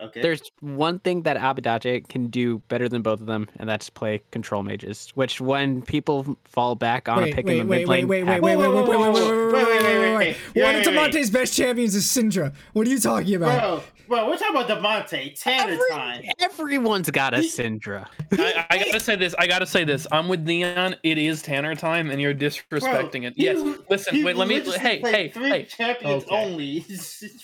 okay. 0.00 0.20
There's 0.22 0.42
one 0.60 0.98
thing 1.00 1.22
that 1.22 1.36
Abbedagge 1.36 2.08
can 2.08 2.28
do 2.28 2.58
better 2.68 2.88
than 2.88 3.02
both 3.02 3.20
of 3.20 3.26
them, 3.26 3.48
and 3.58 3.68
that's 3.68 3.90
play 3.90 4.22
control 4.30 4.62
mages. 4.62 5.10
Which, 5.14 5.40
when 5.40 5.82
people 5.82 6.36
fall 6.44 6.74
back 6.74 7.08
on 7.08 7.18
Wait, 7.22 7.34
picking 7.34 7.46
wait, 7.46 7.58
the 7.62 7.64
wait, 7.66 7.78
mid 7.80 7.88
wait, 7.88 7.98
lane, 8.00 8.08
wait, 8.08 8.22
wait, 8.24 8.26
happens. 8.28 8.44
wait, 8.44 8.56
wait, 8.56 8.68
wait, 8.68 8.74
wait, 8.74 8.88
wait, 8.88 8.98
wait, 8.98 9.14
wait, 9.14 9.14
wait, 9.14 9.52
Wait, 9.54 9.66
wait, 9.66 9.82
wait, 9.82 9.82
wait, 9.82 10.16
wait. 10.16 10.36
wait. 10.54 10.64
One 10.64 10.74
of 10.74 10.86
Wait, 10.86 10.96
wait, 10.96 11.12
Damonte's 11.14 11.30
best 11.30 11.54
champions 11.54 11.94
is 11.94 12.04
Syndra. 12.06 12.54
What 12.72 12.86
are 12.86 12.90
you 12.90 12.98
talking 12.98 13.34
about? 13.36 13.60
bro, 14.08 14.16
bro, 14.16 14.28
we're 14.28 14.36
talking 14.36 14.56
about 14.56 14.68
Demonte 14.68 15.40
Tanner 15.40 15.72
Every- 15.74 15.90
time. 15.90 16.24
everyone's 16.40 17.10
got 17.10 17.34
a 17.34 17.38
He- 17.40 17.48
Syndra. 17.50 18.06
I, 18.32 18.66
I 18.70 18.78
gotta 18.78 19.00
say 19.00 19.16
this. 19.16 19.34
I 19.38 19.46
gotta 19.46 19.66
say 19.66 19.84
this. 19.84 20.06
I'm 20.10 20.28
with 20.28 20.40
Neon. 20.46 20.96
It 21.02 21.18
is 21.18 21.42
Tanner 21.42 21.74
time, 21.74 22.10
and 22.10 22.20
you're 22.20 22.34
disrespecting 22.34 23.24
it. 23.24 23.34
he- 23.36 23.44
Yes. 23.44 23.78
Listen. 23.88 24.14
he 24.14 24.24
Wait. 24.24 24.36
Let 24.36 24.48
me. 24.48 24.56
literally 24.56 24.78
Hey. 24.78 24.98
played 25.00 25.14
Hey. 25.14 25.28
Three 25.28 25.48
Hey. 25.50 25.64
champions 25.64 26.24
Okay. 26.24 26.34
only 26.44 26.80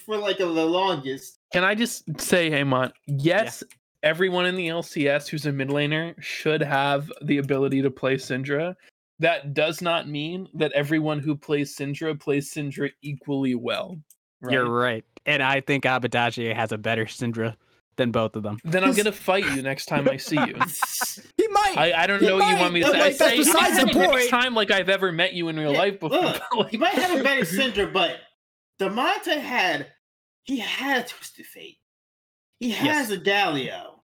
for 0.05 0.17
like 0.17 0.39
the 0.39 0.47
longest. 0.47 1.39
Can 1.53 1.65
I 1.65 1.75
just 1.75 2.05
say, 2.21 2.51
hey, 2.51 2.65
Mon? 2.65 2.93
Yes. 3.07 3.63
Everyone 4.03 4.47
in 4.47 4.55
the 4.57 4.69
LCS 4.69 5.29
who's 5.29 5.45
a 5.47 5.53
mid 5.53 5.69
laner 5.69 6.15
should 6.23 6.63
have 6.63 7.13
the 7.23 7.39
ability 7.39 7.83
to 7.83 7.91
play 7.91 8.15
Syndra. 8.17 8.75
That 9.19 9.53
does 9.53 9.83
not 9.83 10.09
mean 10.09 10.49
that 10.55 10.73
everyone 10.73 11.19
who 11.19 11.37
plays 11.37 11.77
Syndra 11.77 12.19
plays 12.19 12.51
Syndra 12.51 12.91
equally 13.03 13.55
well. 13.55 13.99
Right? 14.41 14.55
You're 14.55 14.71
right, 14.71 15.05
and 15.27 15.43
I 15.43 15.61
think 15.61 15.85
Abbedagge 15.85 16.55
has 16.55 16.73
a 16.73 16.79
better 16.79 17.05
Syndra 17.05 17.57
than 17.97 18.11
both 18.11 18.37
of 18.37 18.43
them. 18.43 18.57
Then 18.65 18.83
I'm 18.83 18.95
gonna 18.95 19.13
fight 19.13 19.45
you 19.55 19.61
next 19.61 19.85
time 19.87 20.09
I 20.09 20.17
see 20.17 20.37
you. 20.37 20.55
He 21.37 21.47
might. 21.49 21.75
I, 21.77 22.05
I 22.05 22.07
don't 22.07 22.21
He 22.21 22.27
know 22.27 22.37
what 22.37 22.49
you 22.49 22.57
want 22.57 22.73
me 22.73 22.81
to 22.81 22.87
might, 22.87 22.93
say. 22.93 22.99
but, 22.99 23.03
I 23.03 23.09
like, 23.09 23.19
that's 23.19 23.31
say 23.31 23.37
besides 23.37 23.93
the 23.93 23.99
next 23.99 24.29
time 24.31 24.55
like 24.55 24.71
I've 24.71 24.89
ever 24.89 25.13
met 25.13 25.35
you 25.35 25.49
in 25.49 25.57
real 25.59 25.73
Yeah, 25.73 25.79
life 25.79 26.01
before. 26.01 26.19
look, 26.21 26.43
like- 26.57 26.71
he 26.71 26.79
might 26.79 26.95
have 26.95 27.21
a 27.21 27.23
better 27.23 27.45
center, 27.45 27.87
but 27.87 28.17
Damonte 28.81 29.39
had 29.39 29.89
he 30.51 30.59
had 30.59 31.05
a 31.05 31.09
Twisted 31.09 31.47
Fate. 31.47 31.79
He 32.59 32.71
has 32.73 33.11
a 33.13 33.17
Galio. 33.19 34.01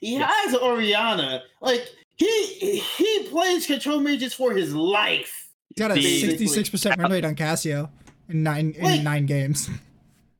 He 0.00 0.14
Yes. 0.18 0.28
has 0.44 0.54
an 0.54 0.60
Orianna. 0.60 1.42
Like 1.60 1.88
he 2.16 2.80
he 2.80 3.28
plays 3.30 3.66
control 3.66 4.00
mages 4.00 4.34
for 4.34 4.52
his 4.52 4.74
life. 4.74 5.48
He's 5.74 5.78
got 5.86 5.92
a 5.96 6.00
66% 6.00 6.98
win 6.98 7.12
rate 7.12 7.24
on 7.24 7.34
Cassio 7.36 7.90
in 8.28 8.42
nine 8.42 8.72
in 8.76 8.84
Wait. 8.84 9.02
nine 9.02 9.26
games. 9.26 9.70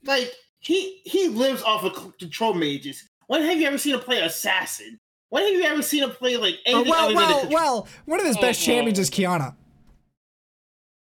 Like 0.05 0.33
he 0.59 1.01
he 1.05 1.29
lives 1.29 1.63
off 1.63 1.85
of 1.85 2.19
control 2.19 2.55
mages. 2.55 3.09
When 3.29 3.43
have 3.43 3.59
you 3.61 3.67
ever 3.67 3.79
seen 3.79 3.95
him 3.95 4.01
play 4.01 4.21
assassin? 4.21 4.99
When 5.31 5.45
have 5.45 5.55
you 5.55 5.63
ever 5.63 5.83
seen 5.83 6.03
him 6.03 6.11
play 6.11 6.37
like 6.37 6.57
Oh, 6.67 6.71
anything 6.73 6.91
well, 6.91 7.05
other 7.07 7.15
than 7.15 7.23
a 7.23 7.27
well, 7.27 7.41
control- 7.41 7.55
well. 7.63 7.89
One 8.07 8.21
of 8.21 8.27
his 8.27 8.37
best 8.39 8.61
Oh. 8.63 8.67
champions 8.67 8.99
is 8.99 9.09
Qiyana. 9.11 9.55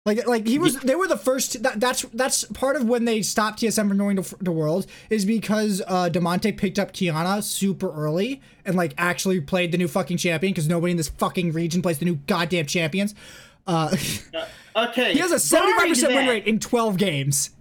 Like, 0.06 0.28
like 0.28 0.46
he 0.46 0.60
was. 0.60 0.78
They 0.82 0.94
were 0.94 1.08
the 1.08 1.18
first. 1.18 1.64
That, 1.64 1.80
that's 1.80 2.04
that's 2.14 2.44
part 2.46 2.76
of 2.76 2.88
when 2.88 3.06
they 3.06 3.24
stopped 3.24 3.60
TSM 3.60 3.88
from 3.88 3.98
going 3.98 4.22
to, 4.22 4.36
the 4.40 4.52
world 4.52 4.86
is 5.10 5.26
because 5.26 5.82
uh, 5.88 6.10
Damonte 6.12 6.56
picked 6.56 6.78
up 6.78 6.94
Qiyana 6.94 7.42
super 7.42 7.92
early 7.92 8.40
and 8.66 8.76
like 8.76 8.94
actually 9.00 9.42
played 9.42 9.72
the 9.72 9.80
new 9.80 9.88
fucking 9.88 10.18
champion 10.18 10.54
because 10.54 10.68
nobody 10.68 10.92
in 10.92 10.98
this 10.98 11.10
fucking 11.10 11.54
region 11.54 11.82
plays 11.82 11.98
the 11.98 12.06
new 12.06 12.16
goddamn 12.28 12.68
champions. 12.68 13.16
Uh, 13.66 13.96
Okay, 14.76 15.14
he 15.14 15.20
has 15.20 15.32
a 15.32 15.40
seventy-five 15.40 15.88
percent 15.88 16.14
win 16.14 16.28
rate 16.28 16.46
in 16.48 16.60
twelve 16.60 16.98
games. 16.98 17.52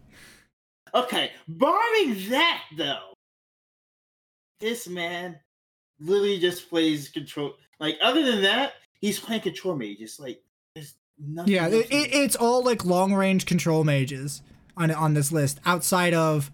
Okay, 0.95 1.31
barring 1.47 2.29
that 2.31 2.63
though, 2.77 3.15
this 4.59 4.89
man 4.89 5.39
literally 6.01 6.41
just 6.41 6.69
plays 6.69 7.09
control. 7.09 7.55
Like 7.79 7.97
other 8.03 8.25
than 8.25 8.43
that, 8.43 8.75
he's 9.01 9.21
playing 9.21 9.43
control 9.43 9.77
mages. 9.77 10.19
Like 10.19 10.41
there's 10.43 10.44
nothing. 11.19 11.53
Yeah, 11.53 11.69
it, 11.69 11.87
it, 11.91 12.15
it's 12.15 12.37
all 12.37 12.65
like 12.65 12.85
long 12.85 13.15
range 13.15 13.47
control 13.47 13.85
mages 13.85 14.43
on 14.77 14.91
on 14.91 15.15
this 15.15 15.31
list 15.33 15.61
outside 15.67 16.15
of 16.15 16.51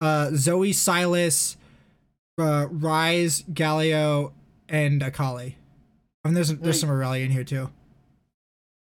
uh, 0.00 0.30
Zoe, 0.34 0.72
Sylas, 0.72 1.56
uh, 2.38 2.66
Ryze, 2.66 3.44
Galio, 3.52 4.32
and 4.68 5.02
Akali. 5.02 5.56
I 6.24 6.28
mean, 6.28 6.34
there's 6.34 6.48
there's 6.48 6.76
Wait. 6.76 6.80
some 6.80 6.90
Aurelia 6.90 7.24
in 7.24 7.30
here 7.30 7.44
too. 7.44 7.70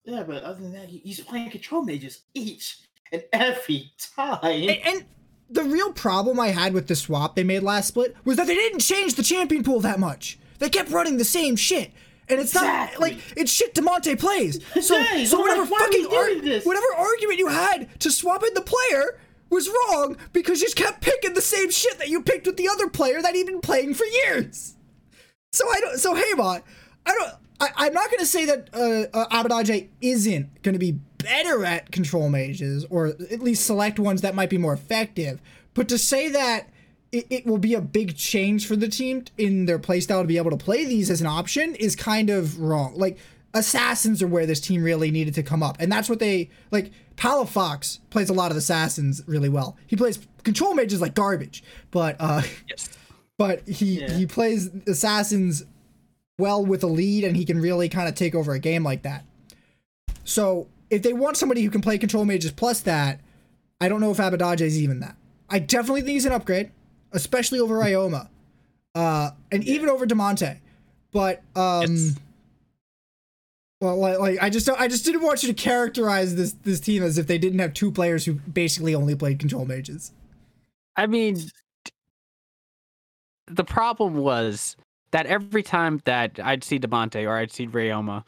yeah, 0.05 0.23
but 0.23 0.43
other 0.43 0.61
than 0.61 0.73
that, 0.73 0.89
he, 0.89 0.99
he's 0.99 1.19
playing 1.19 1.51
control 1.51 1.83
mages 1.83 2.21
each 2.33 2.77
and 3.11 3.23
every 3.31 3.91
time. 4.15 4.39
And, 4.43 4.79
and 4.85 5.05
the 5.49 5.63
real 5.63 5.93
problem 5.93 6.39
I 6.39 6.49
had 6.49 6.73
with 6.73 6.87
the 6.87 6.95
swap 6.95 7.35
they 7.35 7.43
made 7.43 7.63
last 7.63 7.87
split 7.87 8.15
was 8.23 8.37
that 8.37 8.47
they 8.47 8.55
didn't 8.55 8.79
change 8.79 9.15
the 9.15 9.23
champion 9.23 9.63
pool 9.63 9.79
that 9.81 9.99
much. 9.99 10.37
They 10.59 10.69
kept 10.69 10.91
running 10.91 11.17
the 11.17 11.25
same 11.25 11.55
shit. 11.55 11.91
And 12.29 12.39
it's 12.39 12.51
Exactly. 12.53 13.11
not 13.11 13.17
like 13.17 13.33
it's 13.37 13.51
shit 13.51 13.73
Damonte 13.73 14.19
plays. 14.19 14.59
So, 14.81 15.03
so 15.25 15.39
whatever 15.39 15.61
like, 15.63 15.71
why 15.71 15.77
are 15.85 15.89
we 15.89 16.03
fucking 16.05 16.53
ar- 16.53 16.59
whatever 16.61 16.85
argument 16.97 17.39
you 17.39 17.47
had 17.47 17.99
to 18.01 18.11
swap 18.11 18.43
in 18.43 18.53
the 18.53 18.61
player 18.61 19.19
was 19.49 19.67
wrong 19.69 20.15
because 20.31 20.61
you 20.61 20.67
just 20.67 20.75
kept 20.77 21.01
picking 21.01 21.33
the 21.33 21.41
same 21.41 21.71
shit 21.71 21.97
that 21.97 22.07
you 22.09 22.21
picked 22.21 22.45
with 22.45 22.55
the 22.57 22.69
other 22.69 22.87
player 22.87 23.21
that 23.21 23.33
he'd 23.35 23.47
been 23.47 23.61
playing 23.61 23.93
for 23.95 24.05
years. 24.05 24.75
So 25.53 25.67
I 25.67 25.79
don't. 25.79 25.97
So 25.97 26.13
hey, 26.15 26.23
Haymon, 26.29 26.61
I 27.05 27.13
don't. 27.13 27.33
I, 27.61 27.69
I'm 27.87 27.93
not 27.93 28.09
to 28.19 28.25
say 28.25 28.45
that 28.45 28.69
uh, 28.73 29.17
uh, 29.17 29.43
Abbedagge 29.43 29.89
isn't 30.01 30.63
to 30.75 30.79
be 30.79 30.93
better 31.17 31.65
at 31.65 31.91
control 31.91 32.29
mages, 32.29 32.85
or 32.89 33.07
at 33.07 33.39
least 33.41 33.65
select 33.65 33.99
ones 33.99 34.21
that 34.21 34.35
might 34.35 34.49
be 34.49 34.57
more 34.57 34.73
effective. 34.73 35.41
But 35.73 35.89
to 35.89 35.97
say 35.97 36.29
that 36.29 36.69
it, 37.11 37.25
it 37.29 37.45
will 37.45 37.57
be 37.57 37.73
a 37.73 37.81
big 37.81 38.15
change 38.15 38.67
for 38.67 38.75
the 38.75 38.87
team 38.87 39.25
in 39.37 39.65
their 39.65 39.79
playstyle 39.79 40.21
to 40.21 40.27
be 40.27 40.37
able 40.37 40.51
to 40.51 40.57
play 40.57 40.85
these 40.85 41.09
as 41.09 41.21
an 41.21 41.27
option 41.27 41.75
is 41.75 41.95
kind 41.95 42.29
of 42.29 42.59
wrong. 42.59 42.93
Like 42.95 43.17
assassins 43.53 44.21
are 44.21 44.27
where 44.27 44.45
this 44.45 44.59
team 44.59 44.83
really 44.83 45.09
needed 45.11 45.33
to 45.35 45.43
come 45.43 45.63
up, 45.63 45.77
and 45.79 45.91
that's 45.91 46.09
what 46.09 46.19
they 46.19 46.49
like. 46.71 46.91
Palafox 47.15 47.99
plays 48.11 48.29
a 48.29 48.33
lot 48.33 48.49
of 48.51 48.55
assassins 48.57 49.21
really 49.27 49.49
well. 49.49 49.75
He 49.87 49.95
plays 49.97 50.19
control 50.43 50.73
mages 50.73 51.01
like 51.01 51.15
garbage, 51.15 51.63
but 51.91 52.15
uh, 52.19 52.41
Yes. 52.69 52.89
but 53.37 53.67
he 53.67 54.01
Yeah. 54.01 54.13
he 54.13 54.25
plays 54.25 54.69
assassins 54.87 55.65
well 56.37 56.65
with 56.65 56.81
a 56.83 56.87
lead 56.87 57.25
and 57.25 57.35
he 57.35 57.43
can 57.43 57.59
really 57.59 57.89
kind 57.89 58.07
of 58.07 58.15
take 58.15 58.33
over 58.33 58.53
a 58.53 58.59
game 58.59 58.81
like 58.83 59.01
that 59.01 59.25
so 60.23 60.67
if 60.89 61.01
they 61.03 61.11
want 61.11 61.35
somebody 61.35 61.61
who 61.63 61.69
can 61.69 61.81
play 61.81 61.97
control 61.97 62.23
mages 62.23 62.49
plus 62.51 62.79
that 62.79 63.19
i 63.81 63.89
don't 63.89 63.99
know 63.99 64.09
if 64.11 64.17
Abbedagge 64.17 64.61
is 64.61 64.81
even 64.81 65.01
that 65.01 65.17
i 65.49 65.59
definitely 65.59 65.99
think 66.01 66.11
he's 66.13 66.25
an 66.25 66.31
upgrade 66.31 66.71
especially 67.11 67.59
over 67.59 67.75
Ryoma 67.75 68.29
uh 68.95 69.31
and 69.51 69.63
even 69.65 69.89
over 69.89 70.05
Damonte 70.05 70.59
but 71.11 71.41
um 71.55 71.81
Yes. 71.95 72.15
well 73.81 73.97
like, 73.97 74.17
like 74.19 74.37
i 74.41 74.49
just 74.49 74.65
don't, 74.65 74.79
i 74.81 74.87
just 74.87 75.05
didn't 75.05 75.21
want 75.21 75.43
you 75.43 75.53
to 75.53 75.53
characterize 75.53 76.35
this 76.35 76.53
this 76.63 76.79
team 76.79 77.03
as 77.03 77.17
if 77.17 77.27
they 77.27 77.37
didn't 77.37 77.59
have 77.59 77.73
two 77.73 77.91
players 77.91 78.25
who 78.25 78.33
basically 78.33 78.95
only 78.95 79.15
played 79.15 79.39
control 79.39 79.65
mages 79.65 80.11
I 80.99 81.07
mean, 81.07 81.37
the 83.47 83.63
problem 83.63 84.15
was 84.15 84.75
that 85.11 85.25
every 85.27 85.63
time 85.63 86.01
that 86.03 86.37
I'd 86.43 86.61
see 86.61 86.77
Damonte 86.77 87.25
or 87.25 87.37
I'd 87.37 87.53
see 87.53 87.67
Ryoma 87.67 88.25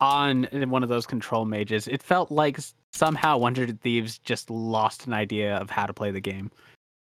on 0.00 0.44
one 0.70 0.84
of 0.84 0.88
those 0.88 1.06
control 1.06 1.44
mages, 1.44 1.88
it 1.88 2.04
felt 2.04 2.30
like 2.30 2.60
somehow 2.92 3.38
Wonder 3.38 3.66
Thieves 3.66 4.18
just 4.18 4.48
lost 4.48 5.08
an 5.08 5.12
idea 5.12 5.56
of 5.56 5.70
how 5.70 5.86
to 5.86 5.92
play 5.92 6.12
the 6.12 6.20
game. 6.20 6.52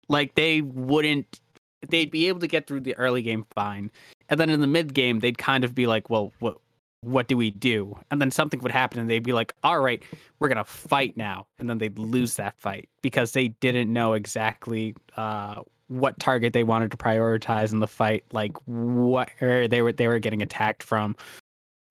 Like 0.07 0.35
they 0.35 0.61
wouldn't, 0.61 1.39
they'd 1.87 2.11
be 2.11 2.27
able 2.27 2.39
to 2.39 2.47
get 2.47 2.67
through 2.67 2.81
the 2.81 2.95
early 2.97 3.21
game 3.21 3.45
fine, 3.53 3.91
and 4.29 4.39
then 4.39 4.49
in 4.49 4.61
the 4.61 4.67
mid 4.67 4.93
game 4.93 5.19
they'd 5.19 5.37
kind 5.37 5.63
of 5.63 5.73
be 5.73 5.87
like, 5.87 6.09
"Well, 6.09 6.31
what, 6.39 6.57
what 7.01 7.27
do 7.27 7.37
we 7.37 7.51
do?" 7.51 7.97
And 8.11 8.21
then 8.21 8.31
something 8.31 8.59
would 8.61 8.71
happen, 8.71 8.99
and 8.99 9.09
they'd 9.09 9.23
be 9.23 9.33
like, 9.33 9.53
"All 9.63 9.79
right, 9.79 10.01
we're 10.39 10.49
gonna 10.49 10.63
fight 10.63 11.17
now," 11.17 11.47
and 11.59 11.69
then 11.69 11.77
they'd 11.77 11.97
lose 11.97 12.35
that 12.35 12.59
fight 12.59 12.89
because 13.01 13.31
they 13.31 13.49
didn't 13.49 13.91
know 13.91 14.13
exactly 14.13 14.95
uh, 15.17 15.61
what 15.87 16.19
target 16.19 16.53
they 16.53 16.63
wanted 16.63 16.91
to 16.91 16.97
prioritize 16.97 17.71
in 17.71 17.79
the 17.79 17.87
fight, 17.87 18.23
like 18.31 18.55
what 18.65 19.29
they 19.39 19.81
were 19.81 19.91
they 19.91 20.07
were 20.07 20.19
getting 20.19 20.41
attacked 20.41 20.83
from, 20.83 21.15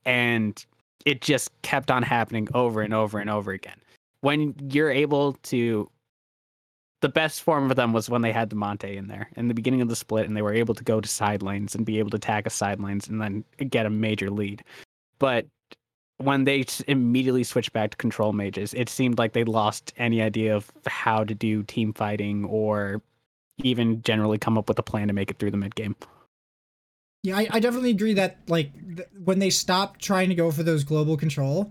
and 0.04 0.64
it 1.04 1.20
just 1.20 1.50
kept 1.62 1.90
on 1.90 2.02
happening 2.02 2.48
over 2.54 2.80
and 2.80 2.94
over 2.94 3.18
and 3.18 3.30
over 3.30 3.52
again. 3.52 3.78
When 4.20 4.54
you're 4.70 4.90
able 4.90 5.34
to, 5.34 5.90
the 7.04 7.08
best 7.10 7.42
form 7.42 7.68
for 7.68 7.74
them 7.74 7.92
was 7.92 8.08
when 8.08 8.22
they 8.22 8.32
had 8.32 8.48
Damonte 8.48 8.96
in 8.96 9.08
there 9.08 9.28
in 9.36 9.48
the 9.48 9.52
beginning 9.52 9.82
of 9.82 9.90
the 9.90 9.94
split, 9.94 10.26
and 10.26 10.34
they 10.34 10.40
were 10.40 10.54
able 10.54 10.74
to 10.74 10.82
go 10.82 11.02
to 11.02 11.06
side 11.06 11.42
lanes 11.42 11.74
and 11.74 11.84
be 11.84 11.98
able 11.98 12.08
to 12.08 12.18
tag 12.18 12.46
a 12.46 12.50
side 12.50 12.80
lanes 12.80 13.08
and 13.08 13.20
then 13.20 13.44
get 13.68 13.84
a 13.84 13.90
major 13.90 14.30
lead. 14.30 14.64
But 15.18 15.46
when 16.16 16.44
they 16.44 16.64
immediately 16.88 17.44
switched 17.44 17.74
back 17.74 17.90
to 17.90 17.98
control 17.98 18.32
mages, 18.32 18.72
it 18.72 18.88
seemed 18.88 19.18
like 19.18 19.34
they 19.34 19.44
lost 19.44 19.92
any 19.98 20.22
idea 20.22 20.56
of 20.56 20.72
how 20.86 21.24
to 21.24 21.34
do 21.34 21.62
team 21.64 21.92
fighting 21.92 22.46
or 22.46 23.02
even 23.58 24.00
generally 24.00 24.38
come 24.38 24.56
up 24.56 24.66
with 24.66 24.78
a 24.78 24.82
plan 24.82 25.08
to 25.08 25.12
make 25.12 25.30
it 25.30 25.38
through 25.38 25.50
the 25.50 25.58
mid 25.58 25.74
game. 25.74 25.94
Yeah, 27.22 27.36
I, 27.36 27.48
I 27.50 27.60
definitely 27.60 27.90
agree 27.90 28.14
that 28.14 28.38
like 28.48 28.72
th- 28.96 29.08
when 29.22 29.40
they 29.40 29.50
stopped 29.50 30.00
trying 30.00 30.30
to 30.30 30.34
go 30.34 30.50
for 30.50 30.62
those 30.62 30.84
global 30.84 31.18
control, 31.18 31.70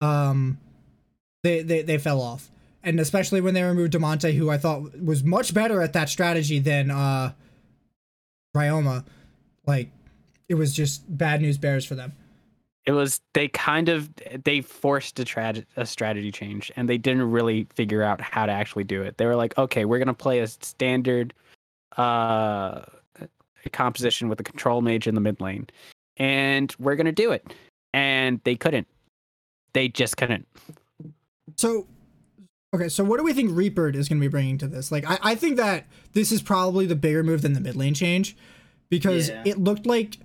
um, 0.00 0.58
they 1.44 1.62
they, 1.62 1.82
they 1.82 1.98
fell 1.98 2.20
off. 2.20 2.50
And 2.86 3.00
especially 3.00 3.40
when 3.40 3.52
they 3.52 3.64
removed 3.64 3.92
Damonte, 3.92 4.32
who 4.34 4.48
I 4.48 4.58
thought 4.58 4.98
was 5.02 5.24
much 5.24 5.52
better 5.52 5.82
at 5.82 5.92
that 5.94 6.08
strategy 6.08 6.60
than 6.60 6.90
uh, 6.90 7.32
Ryoma. 8.56 9.04
Like, 9.66 9.90
it 10.48 10.54
was 10.54 10.72
just 10.72 11.02
bad 11.18 11.42
news 11.42 11.58
bears 11.58 11.84
for 11.84 11.96
them. 11.96 12.12
It 12.84 12.92
was 12.92 13.20
they 13.34 13.48
kind 13.48 13.88
of 13.88 14.08
they 14.44 14.60
forced 14.60 15.18
a, 15.18 15.24
tra- 15.24 15.64
a 15.76 15.84
strategy 15.84 16.30
change 16.30 16.70
and 16.76 16.88
they 16.88 16.96
didn't 16.98 17.28
really 17.28 17.66
figure 17.74 18.04
out 18.04 18.20
how 18.20 18.46
to 18.46 18.52
actually 18.52 18.84
do 18.84 19.02
it. 19.02 19.18
They 19.18 19.26
were 19.26 19.34
like, 19.34 19.58
okay, 19.58 19.84
we're 19.84 19.98
gonna 19.98 20.14
play 20.14 20.38
a 20.38 20.46
standard 20.46 21.34
uh 21.96 22.82
composition 23.72 24.28
with 24.28 24.38
a 24.38 24.44
control 24.44 24.82
mage 24.82 25.08
in 25.08 25.16
the 25.16 25.20
mid 25.20 25.40
lane, 25.40 25.66
and 26.16 26.72
we're 26.78 26.94
gonna 26.94 27.10
do 27.10 27.32
it. 27.32 27.52
And 27.92 28.40
they 28.44 28.54
couldn't. 28.54 28.86
They 29.72 29.88
just 29.88 30.16
couldn't. 30.16 30.46
So, 31.56 31.88
okay, 32.74 32.88
so 32.88 33.04
what 33.04 33.18
do 33.18 33.24
we 33.24 33.32
think 33.32 33.50
Reaper 33.56 33.88
is 33.88 34.08
going 34.08 34.20
to 34.20 34.24
be 34.24 34.28
bringing 34.30 34.58
to 34.58 34.66
this? 34.68 34.90
Like, 34.92 35.08
I, 35.08 35.18
I 35.22 35.34
think 35.34 35.56
that 35.56 35.86
this 36.12 36.30
is 36.32 36.42
probably 36.42 36.86
the 36.86 36.96
bigger 36.96 37.22
move 37.22 37.42
than 37.42 37.52
the 37.54 37.60
mid 37.60 37.76
lane 37.76 37.94
change 37.94 38.36
because 38.88 39.28
Yeah. 39.28 39.42
it 39.46 39.58
looked 39.58 39.86
like. 39.86 40.18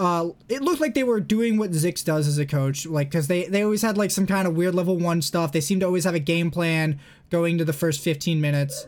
Uh, 0.00 0.30
it 0.48 0.62
looked 0.62 0.80
like 0.80 0.94
they 0.94 1.02
were 1.02 1.18
doing 1.18 1.56
what 1.58 1.72
Zix 1.72 2.04
does 2.04 2.28
as 2.28 2.38
a 2.38 2.46
coach, 2.46 2.86
like 2.86 3.10
because 3.10 3.26
they 3.26 3.46
they 3.46 3.62
always 3.64 3.82
had 3.82 3.98
like 3.98 4.12
some 4.12 4.28
kind 4.28 4.46
of 4.46 4.54
weird 4.56 4.72
level 4.72 4.96
one 4.96 5.20
stuff. 5.20 5.50
They 5.50 5.60
seem 5.60 5.80
to 5.80 5.86
always 5.86 6.04
have 6.04 6.14
a 6.14 6.20
game 6.20 6.52
plan 6.52 7.00
going 7.30 7.58
to 7.58 7.64
the 7.64 7.72
first 7.72 8.00
fifteen 8.00 8.40
minutes, 8.40 8.86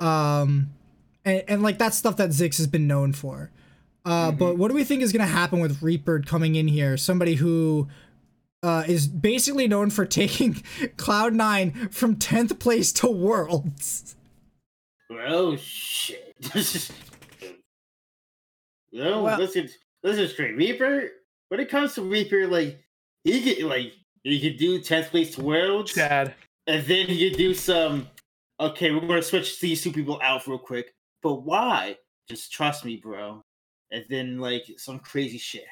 um, 0.00 0.70
and, 1.24 1.42
and 1.48 1.62
like 1.64 1.78
that's 1.78 1.96
stuff 1.98 2.16
that 2.18 2.30
Zix 2.30 2.58
has 2.58 2.68
been 2.68 2.86
known 2.86 3.12
for. 3.12 3.50
Uh, 4.04 4.30
But 4.30 4.56
what 4.56 4.68
do 4.68 4.74
we 4.74 4.84
think 4.84 5.02
is 5.02 5.12
going 5.12 5.26
to 5.26 5.32
happen 5.32 5.58
with 5.58 5.82
Reaper 5.82 6.20
coming 6.20 6.54
in 6.54 6.68
here? 6.68 6.96
Somebody 6.96 7.34
who 7.34 7.88
uh, 8.66 8.82
is 8.88 9.06
basically 9.06 9.68
known 9.68 9.90
for 9.90 10.04
taking 10.04 10.54
Cloud9 10.96 11.94
from 11.94 12.16
10th 12.16 12.58
place 12.58 12.92
to 12.94 13.06
Worlds. 13.08 14.16
Bro, 15.08 15.56
shit. 15.58 16.34
no, 18.92 19.22
Well- 19.22 19.38
listen, 19.38 19.68
listen 20.02 20.28
straight. 20.28 20.56
Reaper, 20.56 21.08
when 21.48 21.60
it 21.60 21.70
comes 21.70 21.94
to 21.94 22.02
Reaper, 22.02 22.46
like 22.48 22.82
he 23.24 23.54
could 23.54 23.64
like 23.66 23.92
he 24.24 24.40
could 24.40 24.58
do 24.58 24.80
tenth 24.80 25.10
place 25.10 25.34
to 25.36 25.42
worlds, 25.42 25.92
Chad. 25.92 26.34
and 26.66 26.84
then 26.86 27.06
he 27.06 27.28
could 27.30 27.38
do 27.38 27.54
some. 27.54 28.08
Okay, 28.58 28.90
we're 28.90 29.00
gonna 29.06 29.22
switch 29.22 29.60
these 29.60 29.82
two 29.82 29.92
people 29.92 30.18
out 30.22 30.44
real 30.48 30.58
quick, 30.58 30.92
but 31.22 31.42
why? 31.44 31.96
Just 32.28 32.52
trust 32.52 32.84
me, 32.84 32.96
bro. 32.96 33.42
And 33.92 34.04
then 34.08 34.40
like 34.40 34.64
some 34.78 34.98
crazy 34.98 35.38
shit. 35.38 35.66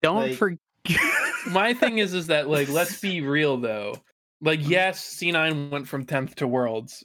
Don't 0.00 0.16
Like- 0.28 0.36
forget. 0.36 0.58
My 1.46 1.74
thing 1.74 1.98
is, 1.98 2.14
is 2.14 2.28
that 2.28 2.48
like, 2.48 2.68
let's 2.68 3.00
be 3.00 3.20
real 3.20 3.56
though. 3.56 3.94
Like, 4.40 4.66
yes, 4.68 5.16
C9 5.16 5.70
went 5.70 5.86
from 5.86 6.04
10th 6.04 6.34
to 6.36 6.48
Worlds, 6.48 7.04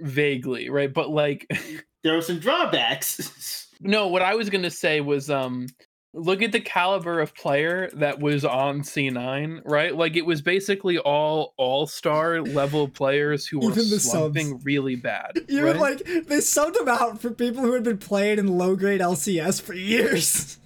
vaguely, 0.00 0.70
right? 0.70 0.92
But 0.92 1.10
like, 1.10 1.46
There 2.02 2.14
were 2.14 2.22
some 2.22 2.38
drawbacks. 2.38 3.68
no, 3.80 4.06
what 4.06 4.22
I 4.22 4.34
was 4.34 4.48
gonna 4.48 4.70
say 4.70 5.02
was, 5.02 5.28
um, 5.28 5.66
look 6.14 6.40
at 6.42 6.50
the 6.50 6.60
caliber 6.60 7.20
of 7.20 7.34
player 7.34 7.90
that 7.94 8.18
was 8.20 8.44
on 8.44 8.80
C9, 8.80 9.60
right? 9.66 9.94
Like, 9.94 10.16
it 10.16 10.24
was 10.24 10.40
basically 10.40 10.96
all 10.98 11.52
all-star 11.58 12.40
level 12.40 12.88
players 12.88 13.46
who 13.46 13.58
were 13.58 13.70
Even 13.70 13.90
the 13.90 14.00
slumping 14.00 14.48
subs. 14.52 14.64
really 14.64 14.96
bad. 14.96 15.32
Even 15.48 15.64
right? 15.64 15.76
like 15.76 15.98
they 16.04 16.38
subbed 16.38 16.80
him 16.80 16.88
out 16.88 17.20
for 17.20 17.30
people 17.30 17.62
who 17.62 17.74
had 17.74 17.84
been 17.84 17.98
playing 17.98 18.38
in 18.38 18.46
low 18.48 18.76
grade 18.76 19.00
LCS 19.02 19.60
for 19.60 19.74
years. 19.74 20.56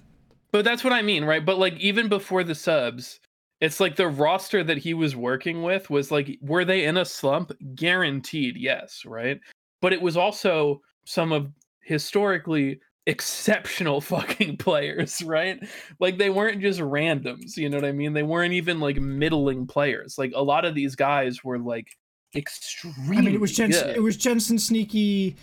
But 0.55 0.63
that's 0.63 0.85
what 0.85 0.93
I 0.93 1.01
mean, 1.01 1.25
right? 1.25 1.45
But 1.45 1.57
like 1.57 1.77
even 1.81 2.07
before 2.07 2.41
the 2.41 2.55
subs, 2.55 3.19
it's 3.59 3.81
like 3.81 3.97
the 3.97 4.07
roster 4.07 4.63
that 4.63 4.77
he 4.77 4.93
was 4.93 5.13
working 5.13 5.63
with 5.63 5.89
was 5.89 6.11
like, 6.11 6.37
were 6.39 6.63
they 6.63 6.85
in 6.85 6.95
a 6.95 7.03
slump? 7.03 7.51
Guaranteed, 7.75 8.55
yes, 8.55 9.03
right? 9.05 9.41
But 9.81 9.91
it 9.91 10.01
was 10.01 10.15
also 10.15 10.81
some 11.03 11.33
of 11.33 11.51
historically 11.81 12.79
exceptional 13.05 13.99
fucking 14.13 14.55
players, 14.55 15.21
right? 15.23 15.61
Like 15.99 16.17
they 16.17 16.29
weren't 16.29 16.61
just 16.61 16.79
randoms, 16.79 17.57
you 17.57 17.67
know 17.67 17.75
what 17.75 17.83
I 17.83 17.91
mean? 17.91 18.13
They 18.13 18.23
weren't 18.23 18.53
even 18.53 18.79
like 18.79 18.95
middling 18.95 19.67
players. 19.67 20.17
Like 20.17 20.31
a 20.35 20.41
lot 20.41 20.63
of 20.63 20.73
these 20.73 20.95
guys 20.95 21.43
were 21.43 21.59
like 21.59 21.87
extremely 22.33 23.17
I 23.17 23.21
mean, 23.23 23.33
it 23.35 23.41
was 23.41 23.51
Jensen, 23.53 23.87
good. 23.87 23.97
it 23.97 24.01
was 24.03 24.15
Jensen, 24.15 24.57
Sneaky, 24.57 25.35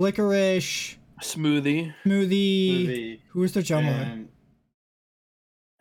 Licorice, 0.00 0.96
smoothie. 1.22 1.94
Smoothie. 2.04 2.04
Movie, 2.04 3.22
Who 3.28 3.38
was 3.42 3.52
their 3.52 3.62
jungler? 3.62 4.10
and- 4.12 4.28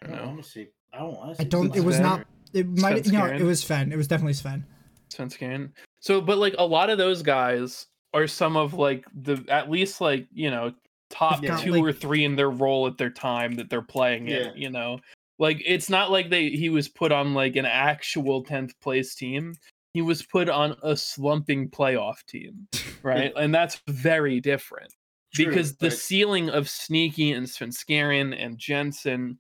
I 0.04 0.06
I 0.06 0.08
don't 0.10 0.16
don't 0.18 0.26
know. 0.26 0.32
want 0.34 0.44
to 0.44 0.50
say. 0.50 0.70
I 0.94 0.98
don't 1.00 1.14
want 1.16 1.36
to. 1.38 1.42
I 1.42 1.46
don't. 1.46 1.76
It 1.76 1.84
was 1.84 1.96
Sven? 1.96 2.04
not. 2.06 2.26
It 2.54 2.68
might. 2.68 3.06
Sven 3.06 3.14
No, 3.14 3.22
Skaren? 3.26 3.40
it 3.40 3.44
was 3.44 3.62
Sven. 3.62 3.92
It 3.92 3.98
was 3.98 4.08
definitely 4.08 4.34
Sven. 4.34 4.66
Svenskeren. 5.14 5.72
So, 6.00 6.22
but 6.22 6.38
like 6.38 6.56
a 6.58 6.66
lot 6.66 6.90
of 6.90 6.98
those 6.98 7.22
guys 7.22 7.88
are 8.14 8.28
some 8.28 8.56
of 8.58 8.74
like 8.74 9.06
the 9.14 9.44
at 9.50 9.70
least 9.70 10.02
like 10.02 10.28
you 10.32 10.50
know 10.52 10.74
top 11.10 11.44
Yeah. 11.44 11.58
two 11.58 11.72
Like- 11.74 11.84
or 11.84 11.92
three 11.94 12.24
in 12.26 12.36
their 12.36 12.50
role 12.50 12.88
at 12.88 12.98
their 12.98 13.10
time 13.10 13.56
that 13.56 13.70
they're 13.70 13.82
playing 13.82 14.28
Yeah. 14.28 14.38
it. 14.50 14.58
You 14.58 14.70
know, 14.70 15.00
like 15.40 15.62
it's 15.66 15.90
not 15.90 16.12
like 16.12 16.30
they 16.30 16.50
he 16.50 16.70
was 16.70 16.88
put 16.88 17.12
on 17.12 17.34
like 17.34 17.56
an 17.56 17.66
actual 17.66 18.44
tenth 18.44 18.80
place 18.80 19.16
team. 19.16 19.56
He 19.94 20.02
was 20.04 20.22
put 20.22 20.50
on 20.50 20.76
a 20.84 20.96
slumping 20.96 21.70
playoff 21.70 22.18
team, 22.28 22.68
right? 23.04 23.34
and 23.36 23.54
that's 23.54 23.82
very 23.88 24.40
different 24.40 24.94
because 25.36 25.76
the 25.78 25.90
ceiling 25.92 26.50
of 26.50 26.70
Sneaky 26.70 27.32
and 27.32 27.48
Svenskeren 27.48 28.36
and 28.40 28.58
Jensen 28.60 29.40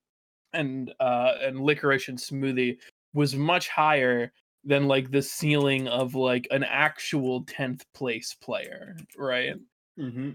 and 0.53 0.93
uh 0.99 1.33
and 1.41 1.59
Licorice 1.59 2.07
and 2.09 2.17
Smoothie 2.17 2.77
was 3.13 3.35
much 3.35 3.69
higher 3.69 4.31
than 4.63 4.87
like 4.87 5.09
the 5.11 5.21
ceiling 5.21 5.87
of 5.87 6.15
like 6.15 6.47
an 6.51 6.63
actual 6.63 7.43
10th 7.45 7.81
place 7.93 8.35
player, 8.41 8.97
right? 9.17 9.55
mm-hmm. 9.97 10.31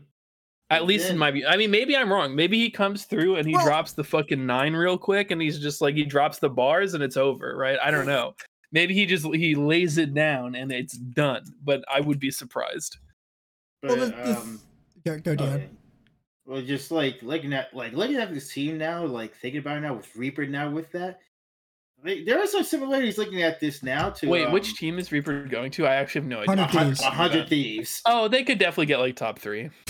At 0.71 0.87
least 0.87 1.11
in 1.11 1.19
my 1.19 1.31
view. 1.31 1.47
I 1.47 1.57
mean, 1.59 1.71
maybe 1.71 1.95
I'm 1.97 2.11
wrong. 2.13 2.35
Maybe 2.35 2.59
he 2.59 2.71
comes 2.71 3.05
through 3.05 3.37
and 3.37 3.47
he 3.47 3.55
Well- 3.55 3.67
drops 3.67 3.93
the 3.93 4.03
fucking 4.03 4.45
nine 4.45 4.75
real 4.75 4.97
quick 4.99 5.31
and 5.31 5.41
he's 5.41 5.59
just 5.59 5.81
like 5.83 5.95
he 5.95 6.05
drops 6.05 6.39
the 6.39 6.49
bars 6.49 6.95
and 6.95 7.03
it's 7.03 7.17
over, 7.19 7.55
right? 7.57 7.79
I 7.83 7.91
don't 7.91 8.07
know. 8.07 8.35
Maybe 8.73 8.95
he 8.95 9.07
just 9.07 9.25
he 9.35 9.55
lays 9.55 9.99
it 9.99 10.15
down 10.15 10.55
and 10.57 10.73
it's 10.73 10.97
done, 10.97 11.45
but 11.63 11.85
I 11.93 12.01
would 12.01 12.19
be 12.19 12.31
surprised. 12.31 12.97
But, 13.83 13.91
Well, 13.91 14.01
the- 14.01 14.07
the- 14.17 14.37
um, 14.39 14.61
Go, 15.07 15.19
go 15.19 15.35
Dion. 15.37 15.77
Okay. 16.47 16.53
Well, 16.53 16.63
just 16.63 16.91
like 16.91 17.23
looking 17.23 17.53
at 17.53 17.75
like 17.75 17.93
looking 17.93 18.17
at 18.17 18.33
this 18.33 18.53
team 18.53 18.79
now, 18.79 19.05
like 19.05 19.35
thinking 19.37 19.61
about 19.61 19.79
it 19.79 19.81
now 19.81 19.95
with 19.95 20.15
Reaper 20.17 20.47
now 20.47 20.71
with 20.71 20.91
that, 20.93 21.21
there 22.05 22.39
are 22.39 22.47
some 22.47 22.65
similarities 22.65 23.17
looking 23.17 23.43
at 23.43 23.61
this 23.61 23.83
now 23.83 24.11
to 24.11 24.29
Wait, 24.29 24.45
um, 24.45 24.53
which 24.53 24.75
team 24.77 24.99
is 24.99 25.11
Reaper 25.11 25.47
going 25.47 25.71
to? 25.73 25.87
I 25.87 25.95
actually 25.95 26.23
have 26.23 26.29
no 26.29 26.41
idea. 26.41 26.65
Hundred 26.67 26.83
a 26.83 26.87
Thieves. 26.87 27.03
hundred 27.03 27.49
thieves. 27.49 28.03
Oh, 28.07 28.29
they 28.29 28.45
could 28.45 28.59
definitely 28.59 28.87
get 28.87 28.99
like 29.01 29.17
top 29.17 29.39
three. 29.39 29.71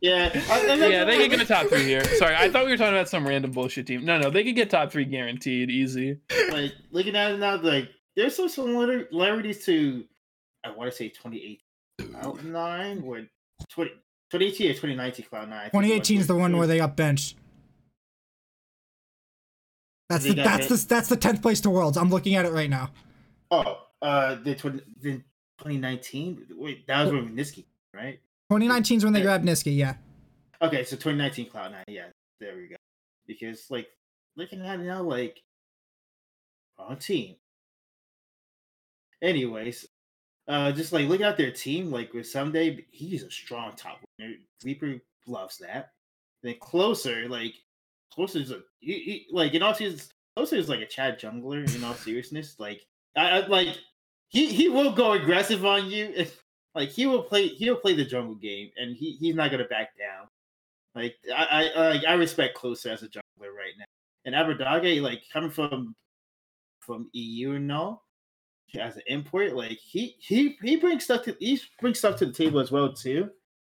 Yeah, 0.00 0.30
yeah, 0.34 1.04
they 1.04 1.18
could 1.18 1.30
get 1.30 1.40
a 1.40 1.44
top 1.44 1.66
three 1.66 1.84
here. 1.84 2.04
Sorry, 2.16 2.34
I 2.34 2.50
thought 2.50 2.64
we 2.64 2.70
were 2.70 2.76
talking 2.76 2.94
about 2.94 3.08
some 3.08 3.26
random 3.26 3.50
bullshit 3.50 3.86
team. 3.86 4.04
No, 4.04 4.18
no, 4.18 4.30
they 4.30 4.44
could 4.44 4.54
get 4.54 4.70
top 4.70 4.90
three 4.90 5.04
guaranteed, 5.04 5.70
easy. 5.70 6.18
like 6.50 6.72
looking 6.90 7.14
at 7.14 7.32
it 7.32 7.38
now, 7.38 7.56
like 7.60 7.90
there's 8.16 8.34
some 8.34 8.48
similarities 8.48 9.64
to 9.66 10.04
I 10.64 10.70
want 10.70 10.90
to 10.90 10.96
say 10.96 11.08
2018 11.08 11.58
Cloud 12.12 12.44
Nine, 12.44 13.02
when 13.02 13.28
20, 13.70 13.90
2018 14.38 14.66
or 14.70 14.74
2019 14.74 15.26
Cloud 15.26 15.48
Nine. 15.48 15.58
I 15.58 15.62
think 15.68 15.74
it 15.74 15.76
was, 15.76 15.84
2018 15.86 16.20
is 16.20 16.26
the 16.26 16.34
one 16.34 16.56
where 16.56 16.66
they 16.66 16.78
got 16.78 16.96
benched. 16.96 17.36
That's 20.08 20.24
They 20.24 20.30
the 20.30 20.42
that's 20.42 20.68
hit. 20.68 20.80
the 20.80 20.86
that's 20.88 21.08
the 21.08 21.16
tenth 21.16 21.40
place 21.40 21.60
to 21.62 21.70
worlds. 21.70 21.96
I'm 21.96 22.10
looking 22.10 22.34
at 22.34 22.44
it 22.44 22.52
right 22.52 22.68
now. 22.68 22.90
Oh, 23.50 23.86
uh, 24.02 24.34
the, 24.42 24.54
20, 24.54 24.80
the 25.00 25.12
2019. 25.58 26.46
Wait, 26.56 26.86
that 26.88 27.04
was 27.04 27.12
when 27.12 27.28
Nisqy, 27.36 27.64
right? 27.94 28.20
2019 28.50 28.98
is 28.98 29.04
when 29.04 29.12
they 29.12 29.20
Yeah. 29.20 29.24
grabbed 29.24 29.44
Nisqy. 29.44 29.76
Yeah. 29.76 29.94
Okay, 30.60 30.84
so 30.84 30.96
2019 30.96 31.48
Cloud 31.50 31.72
Nine. 31.72 31.84
Yeah, 31.88 32.06
there 32.40 32.56
we 32.56 32.66
go. 32.66 32.76
Because 33.26 33.70
like 33.70 33.88
looking 34.36 34.60
at 34.60 34.80
it 34.80 34.82
now, 34.82 35.02
like 35.02 35.40
wrong 36.78 36.96
team. 36.96 37.36
Anyways, 39.22 39.86
uh, 40.46 40.72
just 40.72 40.92
like 40.92 41.08
looking 41.08 41.26
at 41.26 41.36
their 41.36 41.50
team, 41.50 41.90
like 41.90 42.12
with 42.12 42.26
Ssumday, 42.26 42.84
he's 42.90 43.22
a 43.22 43.30
strong 43.30 43.72
top 43.76 44.00
winner. 44.18 44.34
Reaper 44.62 45.00
loves 45.26 45.58
that. 45.58 45.92
Then 46.42 46.56
closer, 46.60 47.28
like 47.28 47.54
closer 48.12 48.40
is 48.40 48.50
a 48.50 48.60
he, 48.80 48.98
he, 48.98 49.26
like 49.32 49.54
in 49.54 49.62
all 49.62 49.74
seriousness, 49.74 50.10
closer 50.36 50.56
is 50.56 50.68
like 50.68 50.80
a 50.80 50.86
Chad 50.86 51.18
jungler. 51.18 51.74
In 51.74 51.82
all 51.84 51.94
seriousness, 51.94 52.56
like 52.58 52.84
I, 53.16 53.40
I 53.40 53.46
like 53.46 53.78
he 54.28 54.52
he 54.52 54.68
will 54.68 54.92
go 54.92 55.12
aggressive 55.12 55.64
on 55.64 55.90
you. 55.90 56.12
If, 56.16 56.42
like 56.74 56.88
he 56.88 57.06
will 57.06 57.22
play 57.22 57.46
he'll 57.48 57.76
play 57.76 57.94
the 57.94 58.04
jungle 58.04 58.34
game, 58.34 58.70
and 58.76 58.96
he 58.96 59.12
he's 59.12 59.36
not 59.36 59.50
gonna 59.50 59.64
back 59.64 59.96
down. 59.96 60.26
Like 60.94 61.16
I, 61.34 61.70
I 61.74 61.88
like 61.88 62.04
I 62.04 62.14
respect 62.14 62.54
Closer 62.56 62.90
as 62.90 63.02
a 63.02 63.08
jungler 63.08 63.54
right 63.56 63.74
now. 63.78 63.84
And 64.24 64.34
Abbedagge, 64.34 65.00
like 65.00 65.22
coming 65.32 65.50
from 65.50 65.94
from 66.80 67.08
EU 67.12 67.52
and 67.52 67.70
all, 67.72 68.04
as 68.76 68.96
an 68.96 69.02
import, 69.06 69.54
like 69.54 69.78
he 69.78 70.16
he 70.18 70.56
he 70.62 70.76
brings 70.76 71.04
stuff 71.04 71.22
to 71.24 71.36
he 71.40 71.60
brings 71.80 71.98
stuff 71.98 72.16
to 72.16 72.26
the 72.26 72.32
table 72.32 72.60
as 72.60 72.70
well 72.70 72.92
too. 72.92 73.30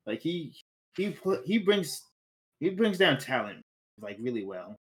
Like 0.05 0.21
he 0.21 0.53
he 0.95 1.15
he 1.45 1.57
brings 1.57 2.01
he 2.59 2.69
brings 2.69 2.97
down 2.97 3.17
talent 3.17 3.61
like 4.01 4.17
really 4.19 4.45
well. 4.45 4.75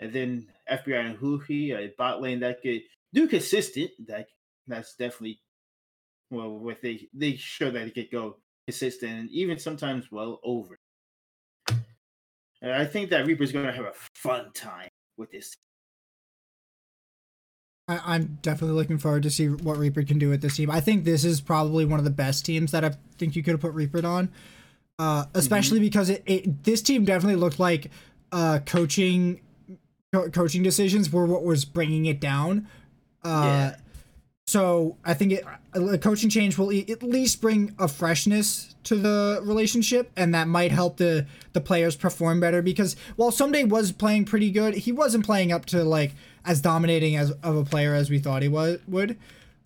And 0.00 0.12
then 0.12 0.48
FBI 0.70 1.10
and 1.10 1.18
Huhi, 1.18 1.72
a 1.76 1.92
bot 1.96 2.20
lane 2.20 2.40
that 2.40 2.60
could 2.62 2.82
do 3.12 3.28
consistent, 3.28 3.90
that 4.06 4.26
that's 4.66 4.94
definitely 4.96 5.40
well, 6.30 6.50
with 6.58 6.80
they 6.80 7.08
they 7.14 7.36
show 7.36 7.70
that 7.70 7.86
it 7.86 7.94
could 7.94 8.10
go 8.10 8.38
consistent 8.66 9.12
and 9.12 9.30
even 9.30 9.58
sometimes 9.58 10.10
well 10.10 10.40
over. 10.44 10.76
And 12.62 12.72
I 12.72 12.84
think 12.84 13.10
that 13.10 13.26
Reaper's 13.26 13.52
to 13.52 13.72
have 13.72 13.84
a 13.84 13.92
fun 14.14 14.52
time 14.54 14.88
with 15.16 15.30
this. 15.30 15.54
I, 17.88 18.00
I'm 18.04 18.38
definitely 18.42 18.76
looking 18.76 18.98
forward 18.98 19.22
to 19.24 19.30
see 19.30 19.48
what 19.48 19.76
Reaper 19.78 20.02
can 20.02 20.18
do 20.18 20.28
with 20.28 20.40
this 20.42 20.56
team. 20.56 20.70
I 20.70 20.80
think 20.80 21.04
this 21.04 21.24
is 21.24 21.40
probably 21.40 21.84
one 21.84 21.98
of 21.98 22.04
the 22.04 22.10
best 22.10 22.44
teams 22.44 22.70
that 22.72 22.84
I 22.84 22.92
think 23.18 23.34
you 23.36 23.42
could 23.42 23.52
have 23.52 23.60
put 23.60 23.72
Reaper 23.74 24.04
on, 24.06 24.30
uh, 24.98 25.24
especially 25.34 25.80
because 25.80 26.08
it, 26.10 26.22
it 26.26 26.64
this 26.64 26.82
team 26.82 27.04
definitely 27.04 27.36
looked 27.36 27.58
like 27.58 27.90
uh, 28.30 28.60
coaching 28.64 29.40
co- 30.12 30.30
coaching 30.30 30.62
decisions 30.62 31.12
were 31.12 31.26
what 31.26 31.44
was 31.44 31.64
bringing 31.64 32.06
it 32.06 32.20
down. 32.20 32.68
Uh, 33.24 33.42
Yeah. 33.44 33.76
So 34.52 34.98
I 35.02 35.14
think 35.14 35.32
it, 35.32 35.46
a 35.72 35.96
coaching 35.96 36.28
change 36.28 36.58
will 36.58 36.70
at 36.70 37.02
least 37.02 37.40
bring 37.40 37.74
a 37.78 37.88
freshness 37.88 38.74
to 38.84 38.96
the 38.96 39.40
relationship, 39.42 40.10
and 40.14 40.34
that 40.34 40.46
might 40.46 40.70
help 40.70 40.98
the 40.98 41.24
the 41.54 41.60
players 41.62 41.96
perform 41.96 42.38
better. 42.38 42.60
Because 42.60 42.94
while 43.16 43.30
Ssumday 43.30 43.66
was 43.66 43.92
playing 43.92 44.26
pretty 44.26 44.50
good, 44.50 44.74
he 44.74 44.92
wasn't 44.92 45.24
playing 45.24 45.52
up 45.52 45.64
to 45.66 45.82
like 45.82 46.12
as 46.44 46.60
dominating 46.60 47.16
as 47.16 47.30
of 47.30 47.56
a 47.56 47.64
player 47.64 47.94
as 47.94 48.10
we 48.10 48.18
thought 48.18 48.42
he 48.42 48.48
was 48.48 48.78
would. 48.86 49.16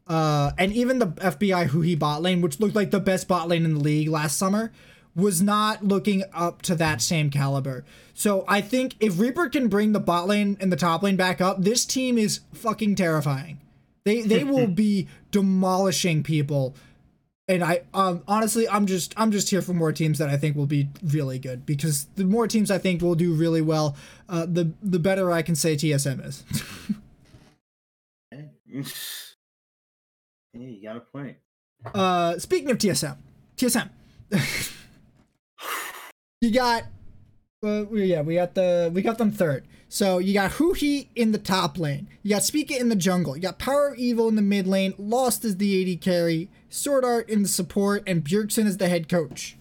Uh, 0.07 0.53
and 0.57 0.73
even 0.73 1.01
the 1.01 1.09
FBI 1.09 1.67
who 1.67 1.81
he 1.81 1.97
bot 1.97 2.23
lane, 2.23 2.41
which 2.41 2.61
looked 2.61 2.77
like 2.77 2.93
the 2.93 3.01
best 3.01 3.27
bot 3.27 3.49
lane 3.49 3.65
in 3.65 3.75
the 3.75 3.81
league 3.81 4.09
last 4.09 4.39
summer, 4.39 4.71
was 5.17 5.43
not 5.43 5.85
looking 5.85 6.23
up 6.33 6.63
to 6.63 6.77
that 6.77 7.03
same 7.03 7.29
caliber. 7.29 7.85
So 8.15 8.45
I 8.47 8.61
think 8.61 8.95
if 9.01 9.19
Reaper 9.19 9.49
can 9.49 9.67
bring 9.67 9.95
the 9.95 9.99
bot 9.99 10.29
lane 10.29 10.57
and 10.61 10.71
the 10.71 10.77
top 10.77 11.03
lane 11.03 11.17
back 11.17 11.41
up, 11.41 11.63
this 11.63 11.85
team 11.85 12.19
is 12.19 12.39
fucking 12.55 12.95
terrifying. 12.95 13.59
They 14.07 14.23
they 14.23 14.45
will 14.55 14.69
be 14.69 15.09
demolishing 15.31 16.23
people. 16.23 16.75
And 17.49 17.63
I 17.63 17.83
um 17.93 18.23
honestly 18.27 18.67
I'm 18.69 18.87
just 18.87 19.13
I'm 19.19 19.31
just 19.31 19.51
here 19.51 19.61
for 19.61 19.75
more 19.75 19.93
teams 19.93 20.19
that 20.19 20.31
I 20.31 20.39
think 20.39 20.57
will 20.57 20.67
be 20.67 20.89
really 21.03 21.39
good 21.39 21.67
because 21.67 22.07
the 22.17 22.25
more 22.25 22.49
teams 22.49 22.71
I 22.71 22.79
think 22.79 23.03
will 23.03 23.15
do 23.15 23.35
really 23.35 23.61
well, 23.61 23.95
uh, 24.29 24.47
the 24.47 24.73
the 24.83 24.99
better 24.99 25.31
I 25.31 25.43
can 25.43 25.55
say 25.55 25.77
TSM 25.77 26.25
is. 26.25 26.43
Hey, 30.53 30.65
you 30.65 30.83
got 30.83 30.97
a 30.97 31.01
point. 31.01 31.37
Uh, 31.95 32.39
speaking 32.39 32.71
of 32.71 32.79
TSM, 32.79 33.17
TSM, 33.57 33.89
you 36.41 36.51
got, 36.51 36.85
we- 37.91 38.05
yeah, 38.07 38.23
we 38.23 38.35
got 38.35 38.55
the 38.55 38.91
we 38.93 39.03
got 39.03 39.19
them 39.19 39.31
third. 39.33 39.67
So 39.89 40.19
you 40.19 40.35
got 40.35 40.53
Huni 40.53 41.09
in 41.15 41.31
the 41.33 41.39
top 41.39 41.79
lane, 41.79 42.09
you 42.23 42.31
got 42.31 42.43
Spica 42.43 42.77
in 42.79 42.89
the 42.89 42.97
jungle, 42.97 43.37
you 43.37 43.43
got 43.43 43.59
Power 43.59 43.95
Evil 43.97 44.29
in 44.29 44.35
the 44.35 44.43
mid 44.43 44.67
lane, 44.67 44.95
Lost 44.99 45.45
is 45.45 45.59
the 45.59 45.93
AD 45.95 46.01
carry, 46.01 46.49
SwordArt 46.71 47.29
in 47.29 47.43
the 47.43 47.49
support, 47.49 48.03
and 48.07 48.25
Bjergsen 48.25 48.67
is 48.67 48.79
the 48.79 48.89
head 48.89 49.09
coach. 49.09 49.57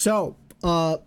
So, 0.00 0.36
uh, 0.64 0.94
I 0.96 0.98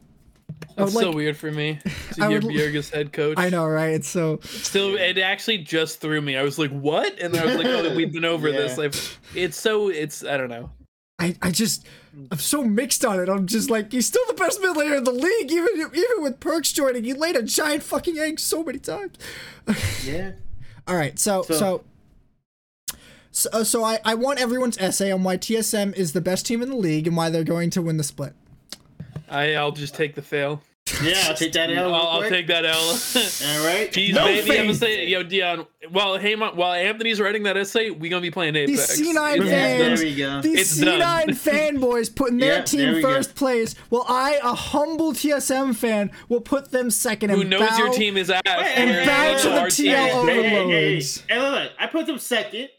That's 0.78 0.94
would 0.96 1.04
so 1.04 1.12
weird 1.12 1.36
for 1.36 1.52
me 1.52 1.80
to 2.14 2.24
I 2.24 2.30
hear 2.30 2.42
would- 2.42 2.86
head 2.94 3.12
coach. 3.12 3.38
I 3.38 3.50
know, 3.50 3.66
right? 3.66 3.94
It's 3.94 4.08
so 4.08 4.40
Still, 4.44 4.96
it 4.96 5.18
actually 5.18 5.58
just 5.60 6.00
threw 6.00 6.22
me. 6.22 6.38
I 6.38 6.44
was 6.44 6.58
like, 6.58 6.72
"What?" 6.72 7.20
And 7.20 7.36
I 7.36 7.46
was 7.46 7.56
like, 7.56 7.66
"Oh, 7.68 7.94
we've 7.96 8.14
been 8.14 8.26
over 8.26 8.52
this." 8.54 8.78
Like, 8.78 8.94
it's 9.36 9.60
so. 9.60 9.90
It's 9.90 10.24
I 10.24 10.38
don't 10.38 10.50
know. 10.50 10.72
I, 11.20 11.36
I 11.42 11.52
just 11.52 11.86
I'm 12.32 12.38
so 12.38 12.64
mixed 12.64 13.04
on 13.04 13.20
it. 13.20 13.28
I'm 13.30 13.46
just 13.48 13.70
like 13.70 13.92
he's 13.92 14.08
still 14.08 14.24
the 14.28 14.34
best 14.36 14.60
mid 14.62 14.76
laner 14.76 14.98
in 14.98 15.04
the 15.04 15.12
league, 15.12 15.52
even 15.52 15.80
even 15.94 16.22
with 16.24 16.40
Perkz 16.40 16.74
joining. 16.74 17.04
He 17.04 17.14
laid 17.14 17.36
a 17.36 17.44
giant 17.44 17.84
fucking 17.84 18.18
egg 18.18 18.40
so 18.40 18.64
many 18.64 18.80
times. 18.80 19.18
Yeah. 20.06 20.32
All 20.88 20.96
right, 20.96 21.18
so 21.20 21.42
so 21.44 21.54
So- 21.54 21.84
so, 23.32 23.50
uh, 23.52 23.64
so 23.66 23.84
I, 23.84 24.00
I 24.06 24.14
want 24.16 24.40
everyone's 24.40 24.78
essay 24.78 25.12
on 25.12 25.24
why 25.24 25.36
TSM 25.36 25.94
is 25.98 26.14
the 26.14 26.22
best 26.22 26.46
team 26.46 26.62
in 26.62 26.70
the 26.70 26.76
league 26.78 27.06
and 27.06 27.18
why 27.18 27.30
they're 27.30 27.44
going 27.44 27.70
to 27.72 27.82
win 27.82 27.98
the 27.98 28.04
split. 28.04 28.34
I 29.30 29.56
I'll 29.56 29.74
just 29.74 29.94
take 29.94 30.16
the 30.16 30.22
fail. 30.22 30.62
Yeah, 31.04 31.26
I'll 31.28 31.36
take 31.36 31.52
that 31.54 31.70
I'll, 31.78 31.94
I'll 31.94 32.30
take 32.30 32.48
that 32.48 32.66
L. 32.66 32.74
All 32.80 33.66
right. 33.66 33.92
Jeez, 33.92 34.14
No 34.14 34.26
baby, 34.26 34.52
I'm 34.52 34.66
gonna 34.66 34.74
say, 34.76 35.08
yo, 35.08 35.24
Dion. 35.24 35.66
While 35.90 36.18
hey, 36.18 36.36
while 36.36 36.74
Anthony's 36.74 37.20
writing 37.20 37.44
that 37.44 37.58
essay, 37.58 37.90
we 37.92 38.10
gonna 38.10 38.22
be 38.22 38.32
playing 38.32 38.56
Apex. 38.56 39.00
C9 39.00 39.36
It's 39.38 39.46
Yeah, 39.46 39.52
fans. 39.52 40.00
there 40.00 40.08
we 40.10 40.16
go. 40.16 40.42
These 40.42 40.80
It's. 40.80 40.80
C9 40.84 41.26
fanboys 41.80 42.16
putting 42.16 42.38
their 42.38 42.58
Yeah, 42.60 42.64
team 42.64 42.94
we 42.96 43.02
go. 43.02 43.14
first 43.14 43.36
place, 43.36 43.76
while 43.90 44.06
I, 44.08 44.40
a 44.44 44.54
humble 44.56 45.14
TSM 45.14 45.76
fan, 45.76 46.12
will 46.30 46.42
put 46.42 46.72
them 46.72 46.90
second. 46.90 47.30
Who 47.32 47.42
and 47.42 47.50
knows 47.50 47.78
your 47.78 47.92
team 47.92 48.18
is 48.18 48.30
ass? 48.30 48.42
And 48.46 48.90
whereas 48.90 49.08
bow 49.08 49.38
to 49.44 49.50
the 49.50 49.60
our 49.60 49.68
TL 49.68 50.08
is 50.10 50.16
over- 50.16 50.26
great. 50.26 50.36
Hey, 50.36 50.44
hey, 50.44 50.50
hey, 50.50 50.60
overloads. 50.62 51.24
hey, 51.30 51.40
look, 51.40 51.52
look, 51.64 51.72
I 51.78 51.88
put 51.88 52.06
them 52.08 52.18
second. 52.18 52.70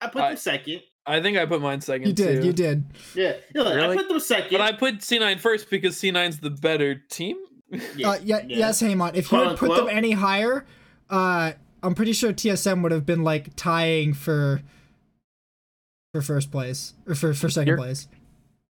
I 0.00 0.06
put 0.08 0.22
I- 0.22 0.28
them 0.28 0.36
second. 0.36 0.82
I 1.06 1.20
think 1.20 1.36
I 1.36 1.44
put 1.44 1.60
mine 1.60 1.82
second 1.82 2.06
You 2.06 2.14
did, 2.14 2.40
too. 2.40 2.46
you 2.46 2.52
did. 2.54 2.84
Yeah, 3.14 3.34
look, 3.54 3.74
Really? 3.74 3.92
I 3.92 3.96
put 3.98 4.08
them 4.08 4.20
second. 4.20 4.52
But 4.52 4.62
I 4.62 4.72
put 4.72 5.00
C9 5.00 5.38
first 5.38 5.68
because 5.68 5.96
C9's 5.96 6.38
the 6.40 6.48
better 6.48 6.94
team. 6.94 7.36
Yeah, 7.70 7.78
Uh, 8.10 8.18
yeah, 8.22 8.40
yeah. 8.40 8.42
Yes, 8.46 8.80
Haymon. 8.80 9.14
If 9.14 9.30
you 9.32 9.38
Quote, 9.38 9.48
had 9.48 9.58
put 9.58 9.76
them 9.76 9.88
any 9.88 10.12
higher, 10.12 10.64
uh, 11.10 11.52
I'm 11.82 11.94
pretty 11.94 12.12
sure 12.12 12.32
TSM 12.32 12.82
would 12.82 12.92
have 12.92 13.04
been 13.06 13.22
like 13.24 13.54
tying 13.56 14.14
for 14.14 14.62
for 16.12 16.22
first 16.22 16.50
place 16.50 16.94
or 17.06 17.14
for 17.14 17.34
for 17.34 17.48
2nd 17.48 17.66
You're- 17.66 17.78
place. 17.78 18.08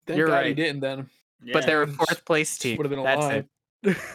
Thank 0.07 0.19
You're 0.19 0.27
God 0.29 0.47
he 0.47 0.55
didn't 0.55 0.81
then. 0.81 1.09
But 1.53 1.67
they're 1.67 1.83
a 1.83 1.89
fourth 1.89 2.25
place 2.25 2.57
team. 2.59 2.77
Would've 2.77 2.91
been 2.91 2.99
a 2.99 3.03
That's 3.03 3.21
lie. 3.21 3.45
it. 3.85 3.97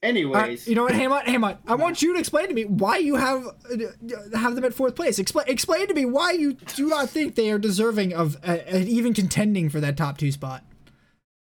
Uh, 0.00 0.06
Anyways, 0.06 0.68
you 0.68 0.76
know 0.76 0.84
what, 0.84 0.94
Haymon? 0.94 1.22
Haymon, 1.26 1.58
I 1.66 1.74
want 1.74 2.02
you 2.02 2.12
to 2.14 2.20
explain 2.20 2.46
to 2.46 2.54
me 2.54 2.64
why 2.66 2.98
you 2.98 3.16
have 3.16 3.44
uh, 3.44 4.38
have 4.38 4.54
them 4.54 4.64
at 4.64 4.72
fourth 4.72 4.94
place. 4.94 5.18
Explain 5.18 5.46
explain 5.48 5.88
to 5.88 5.94
me 5.94 6.04
why 6.04 6.30
you 6.30 6.52
do 6.52 6.86
not 6.86 7.10
think 7.10 7.34
they 7.34 7.50
are 7.50 7.58
deserving 7.58 8.12
of 8.14 8.36
uh, 8.46 8.58
even 8.72 9.12
contending 9.12 9.68
for 9.68 9.80
that 9.80 9.96
top 9.96 10.16
two 10.16 10.30
spot. 10.30 10.62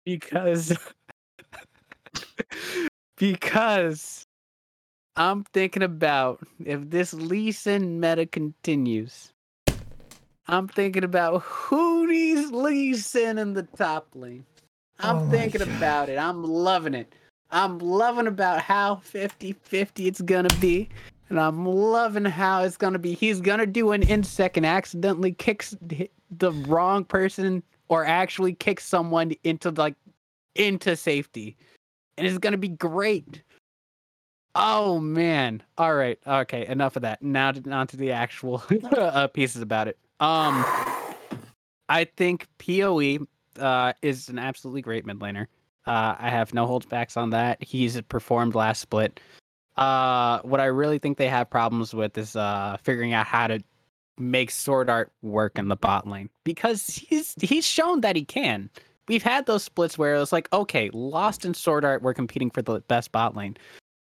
because 0.05 0.77
because 3.17 4.27
I'm 5.17 5.45
thinking 5.45 5.83
about 5.83 6.47
if 6.65 6.91
this 6.91 7.15
Lee 7.15 7.53
Sin 7.53 8.01
meta 8.01 8.27
continues. 8.27 9.33
I'm 10.47 10.69
thinking 10.69 11.05
about 11.05 11.43
who 11.43 12.07
these 12.07 12.51
Lee 12.51 12.95
Sin 12.95 13.39
in 13.39 13.55
the 13.55 13.63
top 13.63 14.09
lane. 14.15 14.45
I'm 14.99 15.17
Oh 15.17 15.31
thinking 15.31 15.63
about 15.63 16.09
it. 16.09 16.19
I'm 16.19 16.45
loving 16.45 16.95
it. 16.95 17.15
I'm 17.51 17.79
loving 17.79 18.27
about 18.27 18.61
how 18.61 18.97
50-50 18.97 20.07
it's 20.07 20.21
gonna 20.21 20.49
be. 20.61 20.89
And 21.29 21.41
I'm 21.41 21.65
loving 21.65 22.25
how 22.25 22.63
it's 22.63 22.77
gonna 22.77 22.99
be. 22.99 23.15
He's 23.15 23.41
gonna 23.41 23.67
do 23.67 23.93
an 23.93 24.03
Insec 24.03 24.57
and 24.57 24.67
accidentally 24.67 25.33
kicks 25.33 25.77
the 26.39 26.53
wrong 26.67 27.05
person 27.05 27.63
or 27.89 28.05
actually 28.05 28.55
kicks 28.55 28.85
someone 28.85 29.33
into 29.45 29.71
like 29.71 29.95
into 30.55 30.97
safety. 30.97 31.57
And 32.17 32.27
it's 32.27 32.39
gonna 32.39 32.59
be 32.59 32.69
great. 32.69 33.43
Oh 34.55 35.01
man. 35.01 35.63
All 35.79 35.95
right. 35.95 36.19
Okay. 36.27 36.67
Enough 36.67 36.97
of 36.97 37.03
that. 37.03 37.23
Now 37.23 37.53
on 37.71 37.87
to 37.89 37.97
the 37.97 38.13
actual 38.13 38.63
uh, 38.97 39.27
pieces 39.29 39.63
about 39.63 39.89
it. 39.89 39.99
Um, 40.21 40.65
I 41.89 42.07
think 42.17 42.47
Poe 42.59 43.19
uh, 43.59 43.93
is 44.03 44.29
an 44.29 44.39
absolutely 44.39 44.83
great 44.83 45.05
mid 45.07 45.19
laner. 45.19 45.47
Uh, 45.87 46.15
I 46.19 46.31
have 46.31 46.55
no 46.55 46.67
holds 46.67 46.87
backs 46.87 47.17
on 47.17 47.31
that. 47.31 47.63
He's 47.63 48.01
performed 48.03 48.55
last 48.55 48.81
split. 48.81 49.21
Uh, 49.77 50.41
what 50.43 50.61
I 50.61 50.67
really 50.67 50.99
think 50.99 51.19
they 51.19 51.29
have 51.29 51.51
problems 51.51 51.93
with 51.93 52.17
is 52.17 52.37
uh, 52.37 52.77
figuring 52.83 53.13
out 53.13 53.27
how 53.27 53.49
to 53.49 53.61
make 54.17 54.51
SwordArt 54.51 55.07
work 55.23 55.59
in 55.59 55.69
the 55.69 55.77
bot 55.77 56.07
lane 56.07 56.31
because 56.45 56.87
he's 56.87 57.35
he's 57.41 57.67
shown 57.67 58.01
that 58.03 58.17
he 58.17 58.25
can. 58.25 58.71
We've 59.09 59.23
had 59.23 59.47
those 59.47 59.63
splits 59.63 59.99
where 59.99 60.15
it 60.15 60.19
was 60.19 60.33
like, 60.33 60.53
okay, 60.53 60.91
Lost 60.93 61.45
and 61.45 61.55
SwordArt 61.55 62.03
were 62.03 62.15
competing 62.15 62.51
for 62.51 62.63
the 62.63 62.81
best 62.81 63.13
bot 63.13 63.37
lane, 63.37 63.57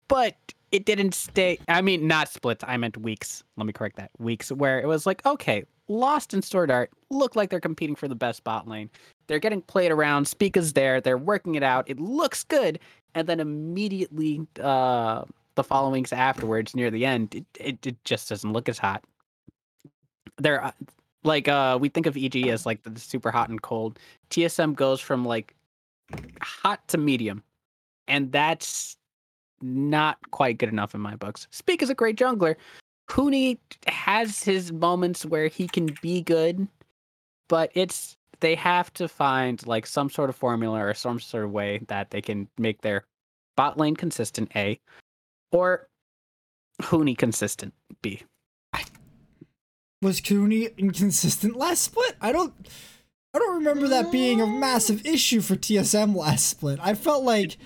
but 0.08 0.36
it 0.72 0.86
didn't 0.86 1.14
stay. 1.14 1.60
I 1.68 1.82
mean, 1.82 2.08
not 2.08 2.30
splits. 2.30 2.64
I 2.68 2.78
meant 2.78 2.98
weeks. 2.98 3.44
Let 3.58 3.66
me 3.66 3.74
correct 3.74 3.98
that. 3.98 4.12
Weeks 4.20 4.52
where 4.52 4.80
it 4.80 4.88
was 4.88 5.06
like, 5.06 5.26
okay, 5.26 5.64
Lost 5.88 6.34
and 6.34 6.44
SwordArt 6.44 6.88
look 7.10 7.36
like 7.36 7.50
they're 7.50 7.60
competing 7.60 7.96
for 7.96 8.08
the 8.08 8.16
best 8.16 8.44
bot 8.44 8.68
lane. 8.68 8.90
They're 9.28 9.40
getting 9.40 9.62
played 9.62 9.92
around. 9.92 10.26
Spica's 10.26 10.74
there. 10.74 11.02
They're 11.02 11.18
working 11.18 11.56
it 11.56 11.64
out. 11.64 11.90
It 11.90 12.00
looks 12.00 12.44
good. 12.44 12.80
And 13.16 13.28
then 13.28 13.40
immediately, 13.40 14.46
uh, 14.62 15.24
the 15.56 15.64
followings 15.64 16.14
afterwards, 16.14 16.76
near 16.76 16.92
the 16.92 17.06
end, 17.06 17.36
it, 17.36 17.46
it, 17.60 17.88
it 17.88 18.06
just 18.06 18.30
doesn't 18.30 18.54
look 18.54 18.70
as 18.70 18.78
hot. 18.78 19.04
They're 20.38 20.64
uh, 20.64 20.72
like, 21.24 21.47
uh, 21.47 21.78
we 21.80 21.89
think 21.89 22.05
of 22.05 22.17
EG 22.17 22.47
as 22.47 22.65
like 22.65 22.84
the 22.84 22.99
super 22.99 23.32
hot 23.32 23.49
and 23.49 23.61
cold. 23.61 23.99
TSM 24.30 24.76
goes 24.76 24.99
from 25.01 25.26
like 25.26 25.55
hot 26.41 26.88
to 26.89 26.97
medium. 26.97 27.43
And 28.07 28.32
that's 28.32 28.97
not 29.61 30.17
quite 30.32 30.57
good 30.57 30.70
enough 30.70 30.95
in 30.95 31.01
my 31.01 31.15
books. 31.15 31.47
Speak 31.51 31.82
is 31.82 31.89
a 31.89 31.95
great 31.95 32.17
jungler. 32.17 32.55
Huni 33.09 33.57
has 33.88 34.43
his 34.43 34.72
moments 34.72 35.26
where 35.26 35.47
he 35.47 35.67
can 35.67 35.89
be 36.01 36.22
good, 36.22 36.67
but 37.47 37.72
it's 37.74 38.15
they 38.39 38.55
have 38.55 38.93
to 38.93 39.07
find 39.07 39.65
like 39.67 39.86
some 39.86 40.09
sort 40.09 40.30
of 40.30 40.36
formula 40.36 40.80
or 40.86 40.93
some 40.93 41.20
sort 41.20 41.43
of 41.43 41.51
way 41.51 41.82
that 41.88 42.11
they 42.11 42.22
can 42.22 42.47
make 42.57 42.82
their 42.82 43.05
bot 43.57 43.78
lane 43.78 43.95
consistent 43.95 44.51
A 44.55 44.80
or 45.51 45.89
Huni 46.82 47.17
consistent 47.17 47.74
B. 48.01 48.22
was 50.02 50.22
Huni 50.22 50.76
inconsistent 50.78 51.56
last 51.56 51.84
split? 51.84 52.16
I 52.22 52.32
don't 52.32 52.54
I 53.34 53.39
don't 53.39 53.56
remember 53.56 53.88
that 53.88 54.12
being 54.12 54.41
a 54.41 54.47
massive 54.47 55.06
issue 55.06 55.41
for 55.41 55.56
TSM 55.56 56.16
last 56.16 56.47
split. 56.47 56.80
I 56.82 56.93
felt 56.93 57.24
like 57.24 57.58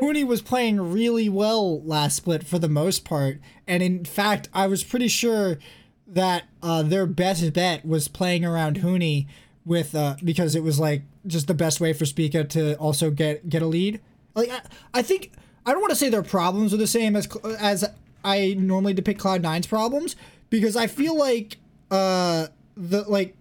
Huni 0.00 0.24
was 0.26 0.42
playing 0.42 0.92
really 0.92 1.28
well 1.28 1.82
last 1.82 2.16
split 2.16 2.44
for 2.44 2.58
the 2.58 2.68
most 2.68 3.04
part, 3.04 3.40
and 3.66 3.82
in 3.82 4.04
fact, 4.04 4.48
I 4.54 4.66
was 4.66 4.84
pretty 4.84 5.08
sure 5.08 5.58
that 6.06 6.44
uh, 6.62 6.82
their 6.82 7.06
best 7.06 7.52
bet 7.52 7.84
was 7.84 8.06
playing 8.06 8.44
around 8.44 8.76
Huni 8.76 9.26
with 9.64 9.94
uh, 9.94 10.16
because 10.22 10.54
it 10.54 10.62
was 10.62 10.78
like 10.78 11.02
just 11.26 11.46
the 11.46 11.54
best 11.54 11.80
way 11.80 11.92
for 11.92 12.04
Spica 12.04 12.44
to 12.44 12.74
also 12.76 13.10
get 13.10 13.48
get 13.48 13.62
a 13.62 13.66
lead. 13.66 14.00
Like 14.34 14.50
I, 14.50 14.60
I 14.94 15.02
think 15.02 15.32
I 15.64 15.72
don't 15.72 15.80
want 15.80 15.90
to 15.90 15.96
say 15.96 16.10
their 16.10 16.22
problems 16.22 16.74
are 16.74 16.78
the 16.78 16.86
same 16.86 17.16
as 17.16 17.26
as 17.58 17.84
I 18.22 18.56
normally 18.58 18.92
depict 18.92 19.20
Cloud 19.20 19.42
9's 19.42 19.66
problems 19.66 20.16
because 20.50 20.76
I 20.76 20.86
feel 20.86 21.16
like 21.16 21.56
uh 21.90 22.48
the 22.76 23.02
like 23.08 23.34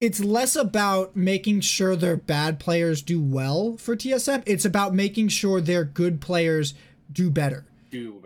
it's 0.00 0.20
less 0.20 0.54
about 0.54 1.16
making 1.16 1.60
sure 1.60 1.96
their 1.96 2.16
bad 2.16 2.58
players 2.58 3.00
do 3.00 3.20
well 3.20 3.76
for 3.78 3.96
TSM. 3.96 4.42
It's 4.44 4.64
about 4.64 4.94
making 4.94 5.28
sure 5.28 5.60
their 5.60 5.84
good 5.84 6.20
players 6.20 6.74
do 7.10 7.30
better. 7.30 7.64
Do 7.90 8.22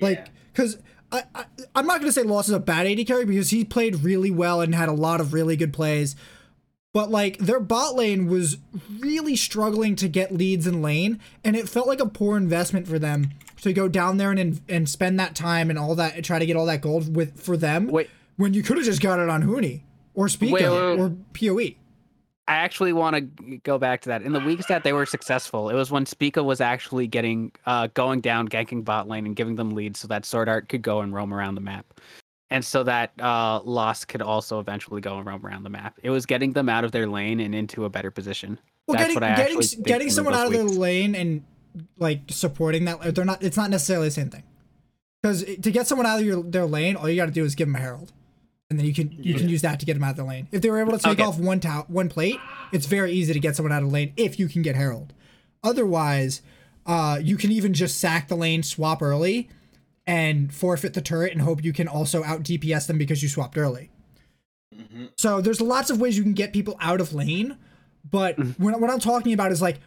Like, 0.00 0.28
because 0.52 0.78
I, 1.10 1.24
I, 1.34 1.44
I'm 1.74 1.86
not 1.86 2.00
going 2.00 2.08
to 2.08 2.12
say 2.12 2.22
Lost 2.22 2.48
is 2.48 2.54
a 2.54 2.60
bad 2.60 2.86
AD 2.86 3.04
carry 3.06 3.24
because 3.24 3.50
he 3.50 3.64
played 3.64 4.04
really 4.04 4.30
well 4.30 4.60
and 4.60 4.74
had 4.74 4.88
a 4.88 4.92
lot 4.92 5.20
of 5.20 5.32
really 5.32 5.56
good 5.56 5.72
plays. 5.72 6.14
But, 6.94 7.10
like, 7.10 7.38
their 7.38 7.60
bot 7.60 7.96
lane 7.96 8.28
was 8.28 8.58
really 8.98 9.36
struggling 9.36 9.94
to 9.96 10.08
get 10.08 10.32
leads 10.32 10.66
in 10.66 10.82
lane, 10.82 11.20
and 11.44 11.54
it 11.54 11.68
felt 11.68 11.86
like 11.86 12.00
a 12.00 12.06
poor 12.06 12.36
investment 12.36 12.86
for 12.86 12.98
them 12.98 13.32
to 13.60 13.72
go 13.72 13.88
down 13.88 14.16
there 14.18 14.30
and 14.30 14.60
and 14.68 14.88
spend 14.88 15.18
that 15.18 15.34
time 15.34 15.68
and 15.68 15.78
all 15.78 15.94
that 15.96 16.14
and 16.14 16.24
try 16.24 16.38
to 16.38 16.46
get 16.46 16.56
all 16.56 16.66
that 16.66 16.80
gold 16.80 17.14
with 17.14 17.40
for 17.40 17.56
them 17.56 17.88
Wait, 17.88 18.08
when 18.38 18.54
you 18.54 18.62
could 18.62 18.78
have 18.78 18.86
just 18.86 19.02
got 19.02 19.18
it 19.18 19.28
on 19.28 19.42
Huni 19.42 19.82
or 20.14 20.28
Spica 20.28 20.52
Wait, 20.52 20.68
wait, 20.68 20.98
or. 20.98 21.10
PoE. 21.34 21.76
I 22.48 22.54
actually 22.54 22.94
want 22.94 23.14
to 23.14 23.58
go 23.58 23.76
back 23.76 24.00
to 24.02 24.08
that. 24.08 24.22
In 24.22 24.32
the 24.32 24.40
weeks 24.40 24.64
that 24.66 24.82
they 24.82 24.94
were 24.94 25.04
successful, 25.04 25.68
it 25.68 25.74
was 25.74 25.90
when 25.90 26.06
Spica 26.06 26.42
was 26.42 26.62
actually 26.62 27.06
getting 27.06 27.52
uh, 27.66 27.88
going 27.92 28.22
down, 28.22 28.48
ganking 28.48 28.82
bot 28.82 29.06
lane, 29.06 29.26
and 29.26 29.36
giving 29.36 29.56
them 29.56 29.72
leads 29.74 29.98
so 29.98 30.08
that 30.08 30.22
SwordArt 30.22 30.70
could 30.70 30.80
go 30.80 31.00
and 31.00 31.12
roam 31.12 31.34
around 31.34 31.56
the 31.56 31.60
map, 31.60 32.00
and 32.48 32.64
so 32.64 32.82
that 32.84 33.12
uh, 33.20 33.60
Lost 33.64 34.08
could 34.08 34.22
also 34.22 34.60
eventually 34.60 35.02
go 35.02 35.18
and 35.18 35.26
roam 35.26 35.44
around 35.44 35.64
the 35.64 35.70
map. 35.70 35.98
It 36.02 36.08
was 36.08 36.24
getting 36.24 36.54
them 36.54 36.70
out 36.70 36.84
of 36.84 36.92
their 36.92 37.06
lane 37.06 37.38
and 37.40 37.54
into 37.54 37.84
a 37.84 37.90
better 37.90 38.10
position. 38.10 38.58
Well, 38.86 38.96
That's 38.96 39.14
getting 39.14 39.16
what 39.16 39.24
I 39.24 39.36
getting 39.36 39.82
getting 39.82 40.10
someone 40.10 40.34
out 40.34 40.46
of 40.46 40.52
their 40.52 40.64
lane 40.64 41.14
and 41.14 41.44
like 41.98 42.22
supporting 42.28 42.86
that 42.86 43.14
they're 43.14 43.26
not. 43.26 43.42
It's 43.42 43.58
not 43.58 43.68
necessarily 43.68 44.08
the 44.08 44.12
same 44.12 44.30
thing. 44.30 44.44
Because 45.22 45.44
to 45.44 45.70
get 45.70 45.86
someone 45.86 46.06
out 46.06 46.20
of 46.20 46.24
your 46.24 46.42
their 46.42 46.64
lane, 46.64 46.96
all 46.96 47.10
you 47.10 47.16
got 47.16 47.26
to 47.26 47.32
do 47.32 47.44
is 47.44 47.54
give 47.54 47.68
them 47.68 47.76
a 47.76 47.80
herald, 47.80 48.12
and 48.70 48.78
then 48.78 48.86
you 48.86 48.92
can 48.94 49.10
you 49.12 49.34
can 49.34 49.48
use 49.48 49.62
that 49.62 49.80
to 49.80 49.86
get 49.86 49.94
them 49.94 50.04
out 50.04 50.10
of 50.10 50.16
the 50.16 50.24
lane. 50.24 50.48
If 50.52 50.62
they 50.62 50.70
were 50.70 50.80
able 50.80 50.92
to 50.92 50.98
take 50.98 51.18
Okay. 51.18 51.22
off 51.22 51.38
one 51.38 51.60
one 51.88 52.08
plate, 52.08 52.40
it's 52.72 52.86
very 52.86 53.12
easy 53.12 53.32
to 53.32 53.40
get 53.40 53.56
someone 53.56 53.72
out 53.72 53.82
of 53.82 53.90
lane 53.92 54.12
if 54.16 54.38
you 54.38 54.48
can 54.48 54.62
get 54.62 54.76
herald. 54.76 55.12
Otherwise, 55.64 56.42
uh, 56.86 57.18
you 57.22 57.36
can 57.36 57.50
even 57.50 57.74
just 57.74 57.98
sack 57.98 58.28
the 58.28 58.36
lane, 58.36 58.62
swap 58.62 59.02
early, 59.02 59.48
and 60.06 60.52
forfeit 60.54 60.94
the 60.94 61.00
turret, 61.02 61.32
and 61.32 61.42
hope 61.42 61.64
you 61.64 61.72
can 61.72 61.88
also 61.88 62.22
out 62.24 62.42
DPS 62.42 62.86
them 62.86 62.98
because 62.98 63.22
you 63.22 63.28
swapped 63.28 63.56
early. 63.58 63.90
hmm 64.74 65.06
So 65.16 65.40
there's 65.40 65.60
lots 65.60 65.90
of 65.90 66.00
ways 66.00 66.16
you 66.16 66.22
can 66.22 66.34
get 66.34 66.52
people 66.52 66.76
out 66.80 67.00
of 67.00 67.12
lane, 67.14 67.56
but 68.08 68.38
when, 68.58 68.78
what 68.80 68.90
I'm 68.90 69.00
talking 69.00 69.32
about 69.32 69.50
is 69.52 69.60
like 69.62 69.80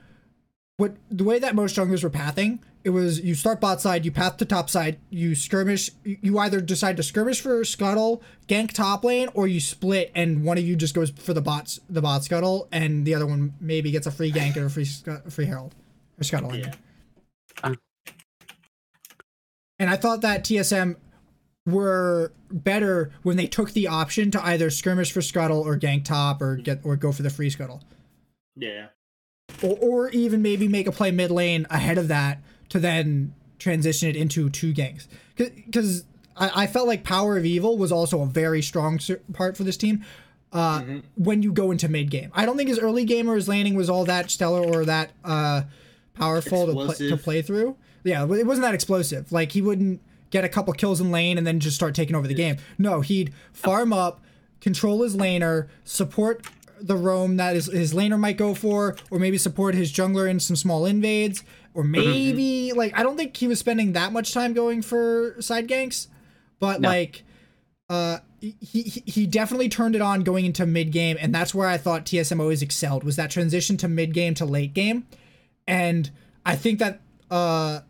what 0.78 0.96
the 1.10 1.24
way 1.24 1.38
that 1.40 1.54
most 1.56 1.76
junglers 1.76 2.04
were 2.04 2.10
pathing. 2.10 2.64
It 2.84 2.90
was 2.90 3.20
you 3.20 3.36
start 3.36 3.62
bot 3.62 3.80
side, 3.80 4.06
you 4.06 4.12
path 4.12 4.38
to 4.38 4.46
top 4.46 4.70
side, 4.70 4.98
you 5.10 5.36
skirmish. 5.36 5.92
You 6.04 6.40
either 6.40 6.60
decide 6.62 6.98
to 6.98 7.04
skirmish 7.04 7.40
for 7.40 7.64
scuttle, 7.64 8.24
gank 8.48 8.74
top 8.74 9.04
lane, 9.04 9.30
or 9.36 9.48
you 9.48 9.60
split, 9.60 10.12
and 10.16 10.44
one 10.44 10.58
of 10.58 10.64
you 10.64 10.76
just 10.76 10.96
goes 10.96 11.12
for 11.12 11.34
the 11.34 11.42
bots, 11.42 11.80
the 11.90 12.02
bot 12.02 12.24
scuttle, 12.24 12.68
and 12.72 13.06
the 13.06 13.14
other 13.14 13.28
one 13.28 13.54
maybe 13.60 13.92
gets 13.92 14.08
a 14.08 14.12
free 14.12 14.32
gank 14.32 14.58
or 14.58 14.66
a 14.66 14.70
free 14.70 14.86
scu- 14.86 15.32
free 15.32 15.46
herald 15.46 15.76
or 16.20 16.24
scuttle. 16.24 16.56
Yeah. 16.56 16.74
Uh. 17.64 17.76
And 19.78 19.90
I 19.90 19.96
thought 19.96 20.22
that 20.22 20.44
TSM 20.44 20.96
were 21.68 22.32
better 22.52 23.12
when 23.22 23.38
they 23.38 23.48
took 23.48 23.72
the 23.72 23.88
option 23.88 24.32
to 24.32 24.44
either 24.44 24.72
skirmish 24.72 25.12
for 25.12 25.22
scuttle 25.22 25.60
or 25.60 25.78
gank 25.78 26.06
top 26.06 26.42
or 26.42 26.56
get 26.56 26.80
or 26.84 26.96
go 26.96 27.12
for 27.12 27.22
the 27.22 27.30
free 27.30 27.50
scuttle. 27.50 27.82
Yeah. 28.56 28.88
Or, 29.62 29.78
or 29.80 30.10
even 30.10 30.42
maybe 30.42 30.68
make 30.68 30.88
a 30.88 30.92
play 30.92 31.12
mid 31.12 31.30
lane 31.30 31.68
ahead 31.70 31.98
of 31.98 32.08
that 32.08 32.42
to 32.72 32.80
then 32.80 33.34
transition 33.60 34.10
it 34.10 34.16
into 34.16 34.50
two 34.50 34.74
ganks. 34.74 35.08
Because 35.38 36.04
I, 36.36 36.64
I 36.64 36.68
felt 36.68 36.88
like 36.88 37.04
Power 37.04 37.38
of 37.38 37.46
Evil 37.46 37.78
was 37.78 37.92
also 37.92 38.22
a 38.22 38.26
very 38.26 38.62
strong 38.62 39.00
part 39.34 39.56
for 39.56 39.64
this 39.64 39.78
team 39.78 40.04
uh, 40.52 40.82
Mhm. 40.82 41.04
when 41.16 41.44
you 41.44 41.54
go 41.54 41.72
into 41.72 41.88
mid 41.88 42.10
game. 42.12 42.30
I 42.34 42.46
don't 42.46 42.58
think 42.58 42.70
his 42.70 42.80
early 42.80 43.06
game 43.06 43.30
or 43.30 43.36
his 43.36 43.48
laning 43.48 43.76
was 43.76 43.90
all 43.90 44.04
that 44.06 44.30
stellar 44.32 44.62
or 44.62 44.84
that 44.86 45.12
uh, 45.24 45.62
powerful 46.14 46.66
to, 46.68 46.74
pl- 46.74 46.94
to 47.10 47.18
play 47.18 47.42
through. 47.42 47.76
Yeah, 48.04 48.24
it 48.24 48.46
wasn't 48.48 48.64
that 48.64 48.74
explosive. 48.74 49.32
Like 49.32 49.52
he 49.52 49.62
wouldn't 49.62 50.02
get 50.32 50.44
a 50.44 50.50
couple 50.50 50.74
kills 50.74 51.00
in 51.02 51.12
lane 51.12 51.38
and 51.38 51.46
then 51.46 51.60
just 51.60 51.76
start 51.76 51.94
taking 51.94 52.16
over 52.16 52.28
the 52.28 52.34
game. 52.34 52.58
No, 52.78 53.02
he'd 53.02 53.32
farm 53.54 53.94
up, 53.94 54.22
control 54.60 55.04
his 55.04 55.16
laner, 55.16 55.68
support 55.84 56.46
the 56.82 56.96
roam 56.96 57.38
that 57.38 57.54
his, 57.56 57.68
his 57.68 57.94
laner 57.94 58.18
might 58.20 58.38
go 58.38 58.56
for, 58.56 58.96
or 59.12 59.20
maybe 59.20 59.38
support 59.38 59.76
his 59.76 59.92
jungler 59.94 60.28
in 60.30 60.40
some 60.40 60.56
small 60.56 60.86
invades, 60.86 61.44
or 61.74 61.84
maybe 61.84 62.74
like 62.74 62.98
I 62.98 63.04
don't 63.04 63.18
think 63.18 63.36
he 63.38 63.48
was 63.48 63.60
spending 63.60 63.94
that 63.94 64.12
much 64.14 64.34
time 64.34 64.54
going 64.54 64.82
for 64.82 65.36
side 65.40 65.68
ganks, 65.68 66.08
but 66.60 66.82
No. 66.82 66.90
like 66.90 67.24
uh 67.90 68.20
he, 68.40 68.56
he 68.62 69.04
he 69.06 69.28
definitely 69.28 69.70
turned 69.70 69.96
it 69.96 70.02
on 70.02 70.22
going 70.22 70.46
into 70.46 70.66
mid 70.66 70.92
game, 70.92 71.18
and 71.20 71.34
that's 71.34 71.54
where 71.54 71.68
I 71.68 71.78
thought 71.78 72.06
TSM 72.06 72.40
always 72.40 72.62
excelled 72.62 73.04
was 73.04 73.16
that 73.18 73.30
transition 73.30 73.78
to 73.78 73.88
mid 73.88 74.14
game 74.14 74.34
to 74.36 74.46
late 74.46 74.74
game, 74.74 75.06
and 75.68 76.10
I 76.46 76.56
think 76.56 76.80
that 76.80 77.02
uh 77.30 77.82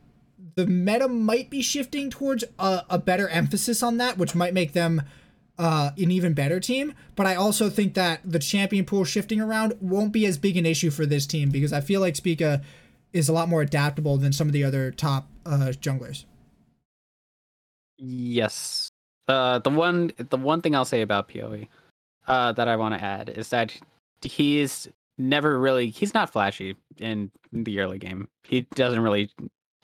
the 0.55 0.67
meta 0.67 1.07
might 1.07 1.49
be 1.49 1.61
shifting 1.61 2.09
towards 2.09 2.43
a, 2.59 2.83
a 2.89 2.97
better 2.99 3.29
emphasis 3.29 3.81
on 3.81 3.97
that, 3.97 4.17
which 4.17 4.35
might 4.35 4.53
make 4.53 4.73
them 4.73 5.01
uh, 5.57 5.91
an 5.97 6.11
even 6.11 6.33
better 6.33 6.59
team. 6.59 6.93
But 7.15 7.25
I 7.25 7.35
also 7.35 7.69
think 7.69 7.93
that 7.93 8.19
the 8.25 8.37
champion 8.39 8.83
pool 8.83 9.05
shifting 9.05 9.39
around 9.39 9.75
won't 9.79 10.11
be 10.11 10.25
as 10.25 10.37
big 10.37 10.57
an 10.57 10.65
issue 10.65 10.89
for 10.91 11.05
this 11.05 11.25
team 11.25 11.51
because 11.51 11.71
I 11.71 11.79
feel 11.79 12.01
like 12.01 12.17
Spica 12.17 12.61
is 13.13 13.29
a 13.29 13.33
lot 13.33 13.49
more 13.49 13.61
adaptable 13.61 14.17
than 14.17 14.31
some 14.33 14.47
of 14.47 14.53
the 14.53 14.63
other 14.63 14.91
top 14.91 15.27
uh, 15.45 15.71
junglers. 15.79 16.25
Yes. 17.97 18.89
Uh, 19.27 19.59
the 19.59 19.69
one 19.69 20.11
the 20.17 20.37
one 20.37 20.61
thing 20.61 20.75
I'll 20.75 20.85
say 20.85 21.01
about 21.01 21.29
Poe, 21.29 21.65
uh, 22.27 22.51
that 22.53 22.67
I 22.67 22.75
want 22.75 22.95
to 22.95 23.03
add 23.03 23.29
is 23.29 23.49
that 23.49 23.73
he's 24.21 24.87
never 25.17 25.59
really 25.59 25.89
he's 25.89 26.13
not 26.13 26.31
flashy 26.31 26.75
in 26.97 27.31
the 27.53 27.79
early 27.79 27.99
game. 27.99 28.27
He 28.43 28.61
doesn't 28.75 28.99
really 29.01 29.29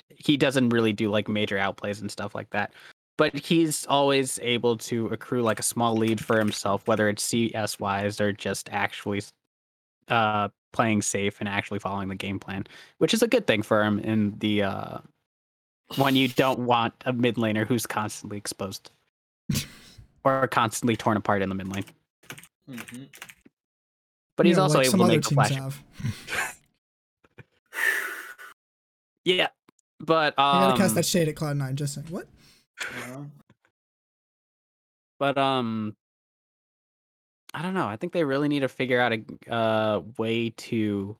he 0.09 0.37
doesn't 0.37 0.69
really 0.69 0.93
do 0.93 1.09
like 1.09 1.27
major 1.27 1.57
outplays 1.57 2.01
and 2.01 2.11
stuff 2.11 2.33
like 2.33 2.49
that. 2.51 2.73
But 3.17 3.35
he's 3.35 3.85
always 3.87 4.39
able 4.43 4.77
to 4.77 5.07
accrue 5.07 5.41
like 5.41 5.59
a 5.59 5.63
small 5.63 5.95
lead 5.95 6.23
for 6.23 6.37
himself, 6.37 6.87
whether 6.87 7.09
it's 7.09 7.23
CS 7.23 7.79
wise 7.79 8.21
or 8.21 8.31
just 8.31 8.69
actually 8.71 9.21
uh 10.09 10.49
playing 10.73 11.01
safe 11.01 11.39
and 11.39 11.49
actually 11.49 11.79
following 11.79 12.07
the 12.09 12.15
game 12.15 12.39
plan, 12.39 12.65
which 12.99 13.13
is 13.13 13.23
a 13.23 13.27
good 13.27 13.47
thing 13.47 13.61
for 13.61 13.83
him 13.83 13.99
in 13.99 14.37
the 14.39 14.63
uh 14.63 14.97
when 15.95 16.15
you 16.15 16.27
don't 16.27 16.59
want 16.59 16.93
a 17.05 17.13
mid 17.13 17.35
laner 17.35 17.65
who's 17.65 17.85
constantly 17.85 18.37
exposed 18.37 18.91
or 20.23 20.47
constantly 20.47 20.95
torn 20.95 21.17
apart 21.17 21.41
in 21.41 21.49
the 21.49 21.55
mid 21.55 21.67
lane. 21.67 21.85
hmm 22.67 23.03
But 24.35 24.45
he's 24.45 24.53
You 24.53 24.57
know, 24.57 24.63
also 24.63 24.79
like 24.79 24.87
able 24.87 24.99
to 24.99 25.07
make 25.07 25.25
a 25.25 25.29
flash. 25.29 25.73
Yeah, 29.27 29.49
but 29.99 30.35
I 30.37 30.61
gotta 30.61 30.71
um, 30.71 30.77
cast 30.77 30.95
that 30.95 31.05
shade 31.05 31.27
at 31.27 31.35
Cloud 31.35 31.57
Nine. 31.57 31.75
Just 31.75 31.95
saying. 31.95 32.07
What? 32.09 32.27
Uh, 32.79 33.23
but 35.19 35.37
um, 35.37 35.97
I 37.57 37.63
don't 37.63 37.73
know. 37.73 37.87
I 37.87 37.95
think 37.95 38.13
they 38.13 38.23
really 38.23 38.49
need 38.49 38.59
to 38.59 38.67
figure 38.67 39.01
out 39.01 39.13
a 39.13 39.51
uh, 39.51 40.01
way 40.19 40.51
to 40.51 41.17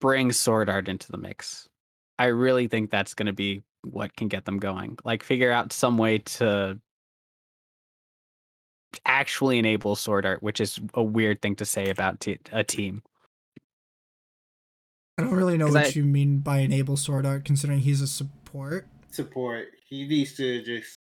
bring 0.00 0.30
SwordArt 0.30 0.86
into 0.86 1.10
the 1.10 1.18
mix. 1.18 1.68
I 2.16 2.26
really 2.26 2.68
think 2.68 2.92
that's 2.92 3.14
going 3.14 3.26
to 3.26 3.32
be 3.32 3.64
what 3.82 4.14
can 4.14 4.28
get 4.28 4.44
them 4.44 4.58
going. 4.58 4.96
Like, 5.04 5.24
figure 5.24 5.50
out 5.50 5.72
some 5.72 5.98
way 5.98 6.18
to 6.18 6.78
actually 9.04 9.58
enable 9.58 9.96
SwordArt, 9.96 10.40
which 10.40 10.60
is 10.60 10.78
a 10.94 11.02
weird 11.02 11.42
thing 11.42 11.56
to 11.56 11.64
say 11.64 11.90
about 11.90 12.20
t- 12.20 12.38
a 12.52 12.62
team. 12.62 13.02
I 15.18 15.22
don't 15.22 15.34
really 15.34 15.58
know 15.58 15.66
what 15.66 15.86
I- 15.86 15.88
you 15.88 16.04
mean 16.04 16.38
by 16.38 16.60
enable 16.60 16.96
sword 16.96 17.26
art, 17.26 17.44
considering 17.44 17.80
he's 17.80 18.00
a 18.00 18.06
support. 18.06 18.86
support. 19.10 19.68
He 19.88 20.06
needs 20.06 20.34
to 20.36 20.62
just. 20.62 20.95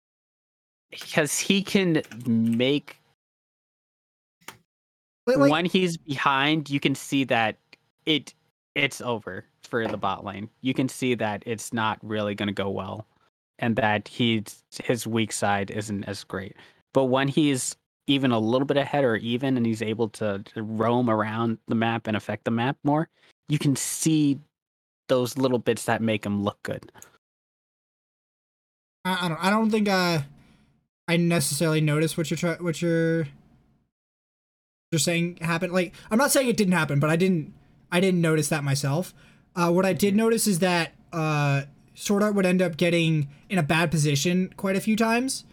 Because 1.02 1.40
he 1.40 1.62
can 1.62 2.02
make 2.26 3.00
Like, 5.26 5.38
like, 5.38 5.52
when 5.52 5.66
he's 5.66 5.98
behind 5.98 6.70
you 6.70 6.80
can 6.80 6.96
see 6.96 7.24
that 7.26 7.58
it 8.06 8.34
it's 8.76 9.02
over 9.02 9.46
for 9.64 9.88
the 9.88 9.98
bot 9.98 10.26
lane 10.26 10.50
you 10.62 10.74
can 10.74 10.90
see 10.90 11.16
that 11.16 11.44
it's 11.46 11.74
not 11.74 12.00
really 12.02 12.36
going 12.36 12.48
to 12.48 12.54
go 12.54 12.70
well 12.70 13.06
and 13.60 13.76
that 13.76 14.08
he's 14.08 14.64
his 14.84 15.08
weak 15.08 15.32
side 15.32 15.72
isn't 15.72 16.04
as 16.06 16.24
great 16.24 16.56
But 16.94 17.06
when 17.06 17.28
he's 17.28 17.76
even 18.08 18.32
a 18.32 18.40
little 18.40 18.66
bit 18.66 18.78
ahead 18.78 19.04
or 19.04 19.16
even 19.18 19.58
and 19.58 19.66
he's 19.66 19.82
able 19.82 20.10
to, 20.10 20.44
roam 20.56 21.10
around 21.10 21.58
the 21.68 21.76
map 21.76 22.08
and 22.08 22.18
affect 22.18 22.44
the 22.44 22.52
map 22.52 22.78
more, 22.84 23.08
you 23.48 23.58
can 23.58 23.76
see 23.76 24.40
those 25.08 25.38
little 25.38 25.60
bits 25.60 25.86
that 25.86 26.02
make 26.02 26.26
him 26.26 26.44
look 26.44 26.62
good. 26.64 26.92
I, 29.06 29.26
I 29.26 29.28
don't. 29.30 29.44
I 29.46 29.50
don't 29.50 29.70
think 29.70 29.90
uh, 29.90 30.22
I 31.08 31.18
necessarily 31.18 31.82
noticed 31.82 32.18
what 32.18 32.30
you're 32.30 32.38
try, 32.38 32.56
what 32.56 32.82
you're 32.82 33.28
you're 34.92 35.00
saying 35.00 35.38
happened. 35.42 35.74
Like 35.74 35.94
I'm 36.10 36.18
not 36.18 36.32
saying 36.32 36.48
it 36.48 36.58
didn't 36.58 36.74
happen, 36.74 37.00
but 37.00 37.10
I 37.10 37.16
didn't. 37.16 37.54
I 37.92 38.00
didn't 38.00 38.22
notice 38.22 38.50
that 38.50 38.64
myself. 38.64 39.14
Uh, 39.56 39.72
what 39.72 39.86
I 39.86 39.94
did 39.94 40.16
notice 40.16 40.48
is 40.48 40.60
that 40.60 40.94
uh, 41.12 41.64
SwordArt 41.96 42.34
would 42.34 42.46
end 42.46 42.62
up 42.62 42.78
getting 42.78 43.30
in 43.50 43.60
a 43.60 43.64
bad 43.64 43.92
position 43.92 44.52
quite 44.58 44.76
a 44.76 44.82
few 44.82 44.96
times, 44.96 45.46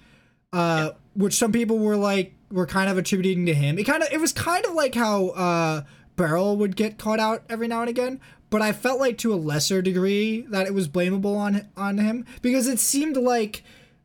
uh, 0.52 0.92
which 1.14 1.34
some 1.34 1.52
people 1.52 1.78
were 1.78 1.96
like 1.96 2.34
were 2.50 2.66
kind 2.66 2.90
of 2.90 2.96
attributing 2.96 3.46
to 3.46 3.54
him. 3.54 3.78
It 3.78 3.84
kind 3.84 4.02
of 4.02 4.10
it 4.12 4.20
was 4.20 4.32
kind 4.32 4.64
of 4.64 4.74
like 4.74 4.94
how 4.94 5.28
uh, 5.28 5.82
Beryl 6.16 6.56
would 6.56 6.76
get 6.76 6.98
caught 6.98 7.20
out 7.20 7.42
every 7.48 7.68
now 7.68 7.80
and 7.80 7.90
again, 7.90 8.20
but 8.48 8.62
I 8.62 8.72
felt 8.72 9.00
like 9.00 9.18
to 9.18 9.34
a 9.34 9.36
lesser 9.36 9.82
degree 9.82 10.42
that 10.48 10.66
it 10.66 10.74
was 10.74 10.88
blamable 10.88 11.36
on 11.36 11.68
on 11.76 11.98
him 11.98 12.24
because 12.40 12.68
it 12.68 12.78
seemed 12.78 13.16
like 13.16 13.62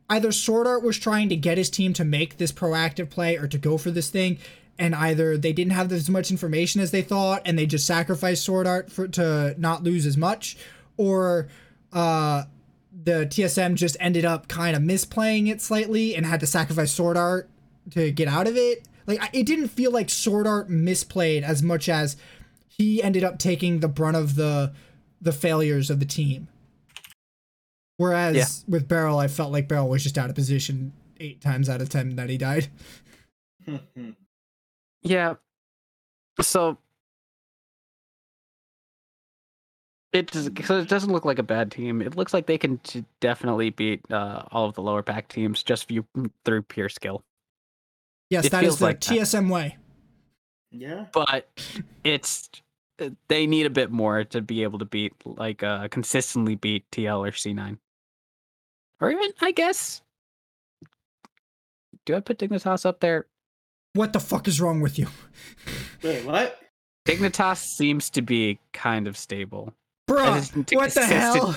either 0.08 0.28
SwordArt 0.28 0.82
was 0.82 0.98
trying 0.98 1.28
to 1.28 1.36
get 1.36 1.58
his 1.58 1.70
team 1.70 1.92
to 1.94 2.04
make 2.04 2.38
this 2.38 2.52
proactive 2.52 3.10
play 3.10 3.36
or 3.36 3.48
to 3.48 3.58
go 3.58 3.78
for 3.78 3.90
this 3.90 4.10
thing, 4.10 4.38
and 4.78 4.94
either 4.94 5.36
they 5.36 5.52
didn't 5.52 5.72
have 5.72 5.90
as 5.92 6.10
much 6.10 6.30
information 6.30 6.80
as 6.80 6.90
they 6.90 7.02
thought 7.02 7.42
and 7.44 7.58
they 7.58 7.66
just 7.66 7.86
sacrificed 7.86 8.46
SwordArt 8.46 8.90
for 8.90 9.08
to 9.08 9.54
not 9.58 9.82
lose 9.82 10.06
as 10.06 10.16
much, 10.16 10.56
or 10.96 11.48
uh, 11.92 12.44
the 13.04 13.26
TSM 13.26 13.74
just 13.74 13.96
ended 14.00 14.24
up 14.24 14.48
kind 14.48 14.76
of 14.76 14.82
misplaying 14.82 15.48
it 15.48 15.60
slightly 15.60 16.14
and 16.14 16.26
had 16.26 16.40
to 16.40 16.46
sacrifice 16.46 16.96
SwordArt 16.96 17.46
to 17.90 18.10
get 18.10 18.28
out 18.28 18.46
of 18.46 18.56
it. 18.56 18.86
Like 19.06 19.20
it 19.32 19.46
didn't 19.46 19.68
feel 19.68 19.90
like 19.90 20.08
SwordArt 20.08 20.68
misplayed 20.68 21.42
as 21.42 21.62
much 21.62 21.88
as 21.88 22.16
he 22.66 23.02
ended 23.02 23.24
up 23.24 23.38
taking 23.38 23.80
the 23.80 23.88
brunt 23.88 24.16
of 24.16 24.34
the 24.34 24.72
the 25.20 25.32
failures 25.32 25.90
of 25.90 25.98
the 26.00 26.06
team. 26.06 26.48
Whereas 27.98 28.36
Yeah. 28.36 28.46
with 28.72 28.88
Beryl, 28.88 29.18
I 29.18 29.28
felt 29.28 29.52
like 29.52 29.68
Beryl 29.68 29.88
was 29.88 30.02
just 30.02 30.18
out 30.18 30.28
of 30.28 30.34
position 30.36 30.92
eight 31.18 31.40
times 31.40 31.68
out 31.68 31.80
of 31.80 31.88
ten 31.88 32.16
that 32.16 32.28
he 32.30 32.36
died. 32.38 32.68
Yeah. 35.02 35.34
So 36.40 36.78
it 40.12 40.30
does, 40.30 40.48
cause 40.48 40.82
it 40.82 40.88
doesn't 40.88 41.12
look 41.12 41.24
like 41.24 41.38
a 41.38 41.42
bad 41.44 41.70
team. 41.70 42.00
It 42.02 42.16
looks 42.16 42.32
like 42.34 42.46
they 42.46 42.58
can 42.58 42.78
t- 42.78 43.04
definitely 43.20 43.70
beat 43.70 44.00
uh, 44.10 44.42
all 44.50 44.66
of 44.68 44.74
the 44.74 44.82
lower 44.82 45.02
pack 45.02 45.28
teams 45.28 45.62
just 45.62 45.88
view, 45.88 46.06
through 46.44 46.62
pure 46.62 46.88
skill. 46.88 47.22
Yes, 48.30 48.46
It 48.46 48.52
that 48.52 48.64
is 48.64 48.78
the 48.78 48.84
like 48.86 49.00
that. 49.02 49.14
TSM 49.14 49.48
way. 49.50 49.76
yeah. 50.72 51.06
But 51.12 51.48
it's 52.02 52.48
uh, 53.00 53.10
they 53.28 53.46
need 53.46 53.66
a 53.66 53.70
bit 53.70 53.90
more 53.90 54.24
to 54.24 54.40
be 54.40 54.62
able 54.62 54.78
to 54.80 54.84
beat 54.86 55.12
like 55.24 55.62
uh 55.62 55.86
consistently 55.88 56.54
beat 56.56 56.90
TL 56.90 57.26
or 57.28 57.30
C9. 57.30 57.78
Or 59.00 59.10
even 59.10 59.30
I 59.40 59.52
guess 59.52 60.02
do 62.06 62.14
I 62.14 62.20
put 62.20 62.38
Dignitas 62.38 62.86
up 62.86 63.00
there? 63.00 63.26
What 63.92 64.12
the 64.12 64.20
fuck 64.20 64.46
is 64.48 64.60
wrong 64.60 64.80
with 64.80 64.98
you, 64.98 65.08
Wait, 66.02 66.24
what? 66.24 66.60
Dignitas 67.06 67.58
seems 67.58 68.10
to 68.10 68.22
be 68.22 68.58
kind 68.72 69.06
of 69.06 69.16
stable. 69.16 69.74
Bruh? 70.08 70.36
just 70.36 70.56
need 70.56 70.66
to 70.68 70.76
What 70.76 70.92
the 70.92 71.04
hell? 71.04 71.56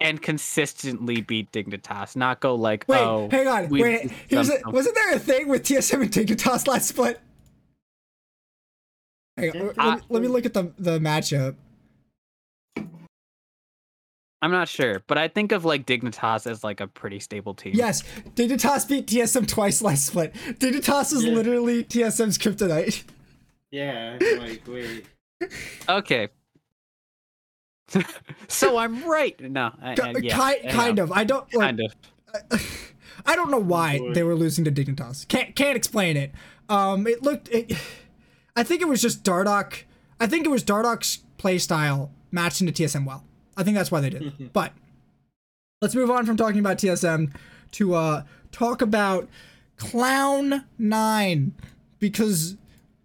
and 0.00 0.20
consistently 0.22 1.20
beat 1.20 1.50
Dignitas, 1.52 2.16
not 2.16 2.40
go 2.40 2.54
like, 2.54 2.84
Wait, 2.88 2.98
oh, 2.98 3.28
hang 3.30 3.48
on. 3.48 3.68
Wait, 3.68 4.10
here's 4.28 4.48
a, 4.48 4.58
wasn't 4.66 4.94
there 4.94 5.14
a 5.14 5.18
thing 5.18 5.48
with 5.48 5.62
TSM 5.62 6.02
and 6.02 6.10
Dignitas 6.10 6.66
last 6.66 6.88
split? 6.88 7.20
Hang 9.36 9.50
on, 9.50 9.66
let, 9.76 9.76
me, 9.76 10.02
let 10.08 10.22
me 10.22 10.28
look 10.28 10.46
at 10.46 10.54
the 10.54 10.72
the 10.78 10.98
matchup. 10.98 11.54
I'm 14.40 14.52
not 14.52 14.68
sure, 14.68 15.02
but 15.08 15.18
I 15.18 15.26
think 15.28 15.50
of 15.52 15.64
like 15.64 15.84
Dignitas 15.84 16.48
as 16.48 16.62
like 16.62 16.80
a 16.80 16.86
pretty 16.86 17.18
stable 17.18 17.54
team. 17.54 17.72
Yes, 17.74 18.02
Dignitas 18.36 18.88
beat 18.88 19.06
TSM 19.06 19.48
twice 19.48 19.82
last 19.82 20.06
split. 20.06 20.32
Dignitas 20.60 21.12
is 21.12 21.24
Yeah. 21.24 21.32
literally 21.34 21.82
TSM's 21.84 22.38
kryptonite. 22.38 23.02
Yeah. 23.70 24.16
Like, 24.38 24.62
wait. 24.66 25.04
Okay. 25.88 26.28
so 28.48 28.76
I'm 28.76 29.04
right. 29.04 29.38
No, 29.40 29.72
I, 29.80 29.90
I, 29.92 30.12
yeah, 30.20 30.36
kind, 30.36 30.58
I 30.66 30.70
kind 30.72 30.98
of. 30.98 31.12
I 31.12 31.24
don't 31.24 31.52
like. 31.54 31.66
kind 31.66 31.80
of. 31.80 32.94
I 33.24 33.36
don't 33.36 33.50
know 33.50 33.58
why 33.58 33.98
boy. 33.98 34.14
they 34.14 34.22
were 34.22 34.34
losing 34.34 34.64
to 34.64 34.72
Dignitas. 34.72 35.26
Can't 35.28 35.54
can't 35.56 35.76
explain 35.76 36.16
it. 36.16 36.32
Um, 36.68 37.06
it 37.06 37.22
looked. 37.22 37.48
It, 37.50 37.72
I 38.56 38.62
think 38.62 38.82
it 38.82 38.88
was 38.88 39.00
just 39.00 39.22
Dardoch. 39.24 39.84
I 40.20 40.26
think 40.26 40.44
it 40.44 40.48
was 40.50 40.64
Dardoch's 40.64 41.18
play 41.38 41.58
style 41.58 42.10
matched 42.30 42.60
into 42.60 42.72
TSM 42.72 43.06
well. 43.06 43.24
I 43.58 43.64
think 43.64 43.76
that's 43.76 43.90
why 43.90 44.00
they 44.00 44.10
did. 44.10 44.52
but 44.52 44.72
let's 45.82 45.94
move 45.94 46.10
on 46.10 46.24
from 46.24 46.36
talking 46.36 46.60
about 46.60 46.78
TSM 46.78 47.34
to 47.72 47.94
uh 47.94 48.22
talk 48.52 48.80
about 48.82 49.28
Clown 49.76 50.64
Nine 50.78 51.52
because 51.98 52.56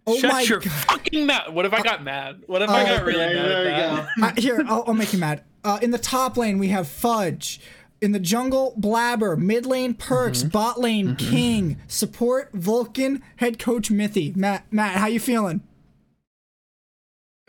oh 0.06 0.16
Shut 0.18 0.32
my 0.32 0.40
your 0.42 0.60
god. 0.60 0.70
fucking 0.72 1.26
mouth. 1.26 1.52
What 1.52 1.66
if 1.66 1.72
I 1.74 1.82
got 1.82 2.02
mad? 2.02 2.42
What 2.46 2.62
if 2.62 2.70
I 2.70 2.82
Uh, 2.82 2.96
got 2.98 3.04
really 3.06 3.20
Yeah, 3.20 3.32
mad 3.34 3.48
there 3.48 3.58
at 3.58 3.64
we 3.64 3.70
that? 3.70 4.08
go. 4.18 4.26
Uh, 4.26 4.40
here, 4.40 4.64
I'll, 4.68 4.84
I'll 4.86 4.94
make 4.94 5.12
you 5.12 5.18
mad. 5.18 5.42
Uh, 5.64 5.78
in 5.82 5.90
the 5.90 5.98
top 5.98 6.36
lane, 6.36 6.58
we 6.58 6.68
have 6.68 6.86
Fudge. 6.88 7.60
In 8.00 8.12
the 8.12 8.18
jungle, 8.20 8.74
Blaber. 8.78 9.38
Mid 9.38 9.64
lane, 9.64 9.94
Perkz. 9.94 10.50
Bot 10.50 10.78
lane, 10.78 11.16
King. 11.16 11.78
Support, 11.88 12.50
Vulcan. 12.52 13.22
Head 13.36 13.58
coach, 13.58 13.90
Mithy. 13.90 14.34
Matt, 14.36 14.70
Matt, 14.70 14.96
how 14.96 15.06
you 15.06 15.18
feeling? 15.20 15.62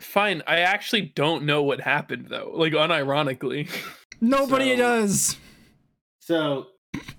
Fine. 0.00 0.42
I 0.46 0.60
actually 0.60 1.12
don't 1.14 1.44
know 1.44 1.62
what 1.62 1.80
happened 1.80 2.26
though. 2.28 2.52
Like 2.54 2.72
unironically. 2.72 3.68
Nobody 4.20 4.70
So- 4.72 4.76
does. 4.76 5.36
So 6.20 6.66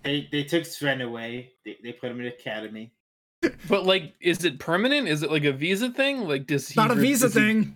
they 0.03 0.27
they 0.31 0.43
took 0.43 0.63
Zven 0.63 1.01
away. 1.01 1.51
They 1.65 1.77
they 1.83 1.91
put 1.93 2.11
him 2.11 2.19
in 2.19 2.27
academy. 2.27 2.93
But 3.69 3.85
like, 3.85 4.15
is 4.19 4.43
it 4.43 4.59
permanent? 4.59 5.07
Is 5.07 5.21
it 5.23 5.31
like 5.31 5.43
a 5.43 5.53
visa 5.53 5.89
thing? 5.91 6.21
Like, 6.27 6.47
does 6.47 6.67
he? 6.69 6.79
Not 6.79 6.91
a 6.91 6.95
visa 6.95 7.27
does 7.27 7.35
he- 7.35 7.39
thing. 7.39 7.75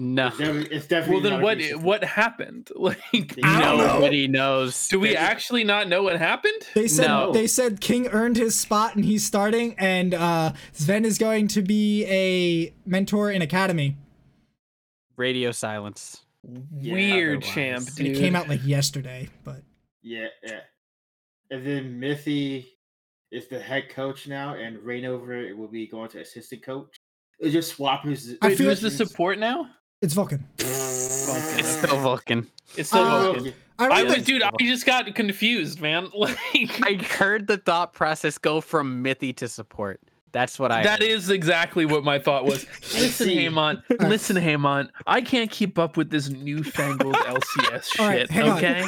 No, 0.00 0.28
It's 0.28 0.38
definitely, 0.38 0.76
it's 0.76 0.86
definitely 0.86 1.14
Well, 1.30 1.40
then 1.40 1.42
what? 1.42 1.82
What 1.82 2.04
happened? 2.04 2.68
Like, 2.76 3.00
I 3.42 3.60
don't 3.60 3.78
know. 3.78 3.94
nobody 3.94 4.28
knows. 4.28 4.86
do 4.86 5.00
we 5.00 5.08
They- 5.08 5.16
actually 5.16 5.64
not 5.64 5.88
know 5.88 6.04
what 6.04 6.16
happened? 6.18 6.62
They 6.74 6.86
said 6.86 7.08
No. 7.08 7.32
they 7.32 7.48
said 7.48 7.80
King 7.80 8.06
earned 8.08 8.36
his 8.36 8.54
spot 8.58 8.94
and 8.94 9.04
he's 9.04 9.24
starting, 9.24 9.74
and 9.76 10.14
uh, 10.14 10.52
Zven 10.76 11.04
is 11.04 11.18
going 11.18 11.48
to 11.48 11.62
be 11.62 12.04
a 12.04 12.72
mentor 12.86 13.30
in 13.32 13.42
academy. 13.42 13.96
Radio 15.18 15.50
silence. 15.52 16.24
Yeah, 16.80 16.92
Weird 16.94 17.38
otherwise. 17.38 17.54
champ, 17.54 17.86
And 17.88 17.96
dude. 17.96 18.16
it 18.16 18.20
came 18.20 18.36
out 18.36 18.48
like 18.48 18.64
yesterday, 18.64 19.28
but 19.44 19.62
Yeah, 20.02 20.28
yeah. 20.44 20.60
And 21.50 21.66
then 21.66 21.98
Mithy 22.00 22.66
is 23.32 23.48
the 23.48 23.58
head 23.58 23.88
coach 23.90 24.28
now, 24.28 24.54
and 24.54 24.78
Rainover 24.78 25.54
will 25.56 25.68
be 25.68 25.86
going 25.86 26.08
to 26.10 26.20
assistant 26.20 26.62
coach. 26.62 26.96
It's 27.40 27.52
just 27.52 27.72
swapping. 27.76 28.10
his- 28.12 28.36
I 28.40 28.54
feel- 28.54 28.68
who's 28.68 28.80
the 28.80 28.90
support 28.90 29.38
now? 29.38 29.68
it's 30.00 30.14
Vulcan. 30.14 30.46
Vulcan, 30.58 31.58
It's 31.58 31.68
still 31.68 32.00
Vulcan. 32.00 32.46
It's 32.76 32.88
still 32.88 33.02
Uh, 33.04 33.32
Vulcan. 33.32 33.54
I 33.80 33.86
I 33.88 34.02
was, 34.04 34.22
dude. 34.24 34.42
I 34.42 34.50
just 34.60 34.86
got 34.86 35.12
confused, 35.14 35.80
man. 35.80 36.08
Like 36.14 36.36
I 36.82 36.94
heard 36.94 37.46
the 37.48 37.56
thought 37.58 37.92
process 37.92 38.38
go 38.38 38.60
from 38.60 39.02
Mithy 39.04 39.34
to 39.36 39.48
support. 39.48 40.00
That's 40.32 40.58
what 40.58 40.70
I. 40.72 40.82
that 40.82 41.00
heard. 41.00 41.08
is 41.08 41.30
exactly 41.30 41.86
what 41.86 42.04
my 42.04 42.18
thought 42.18 42.44
was. 42.44 42.66
Listen, 42.94 43.26
see. 43.28 43.34
Haymon. 43.36 43.82
Listen, 44.00 44.36
Haymon. 44.36 44.90
I 45.06 45.20
can't 45.20 45.50
keep 45.50 45.78
up 45.78 45.96
with 45.96 46.10
this 46.10 46.28
newfangled 46.28 47.14
LCS 47.16 47.84
shit. 47.96 48.30
hang 48.30 48.50
on. 48.50 48.58
okay. 48.58 48.84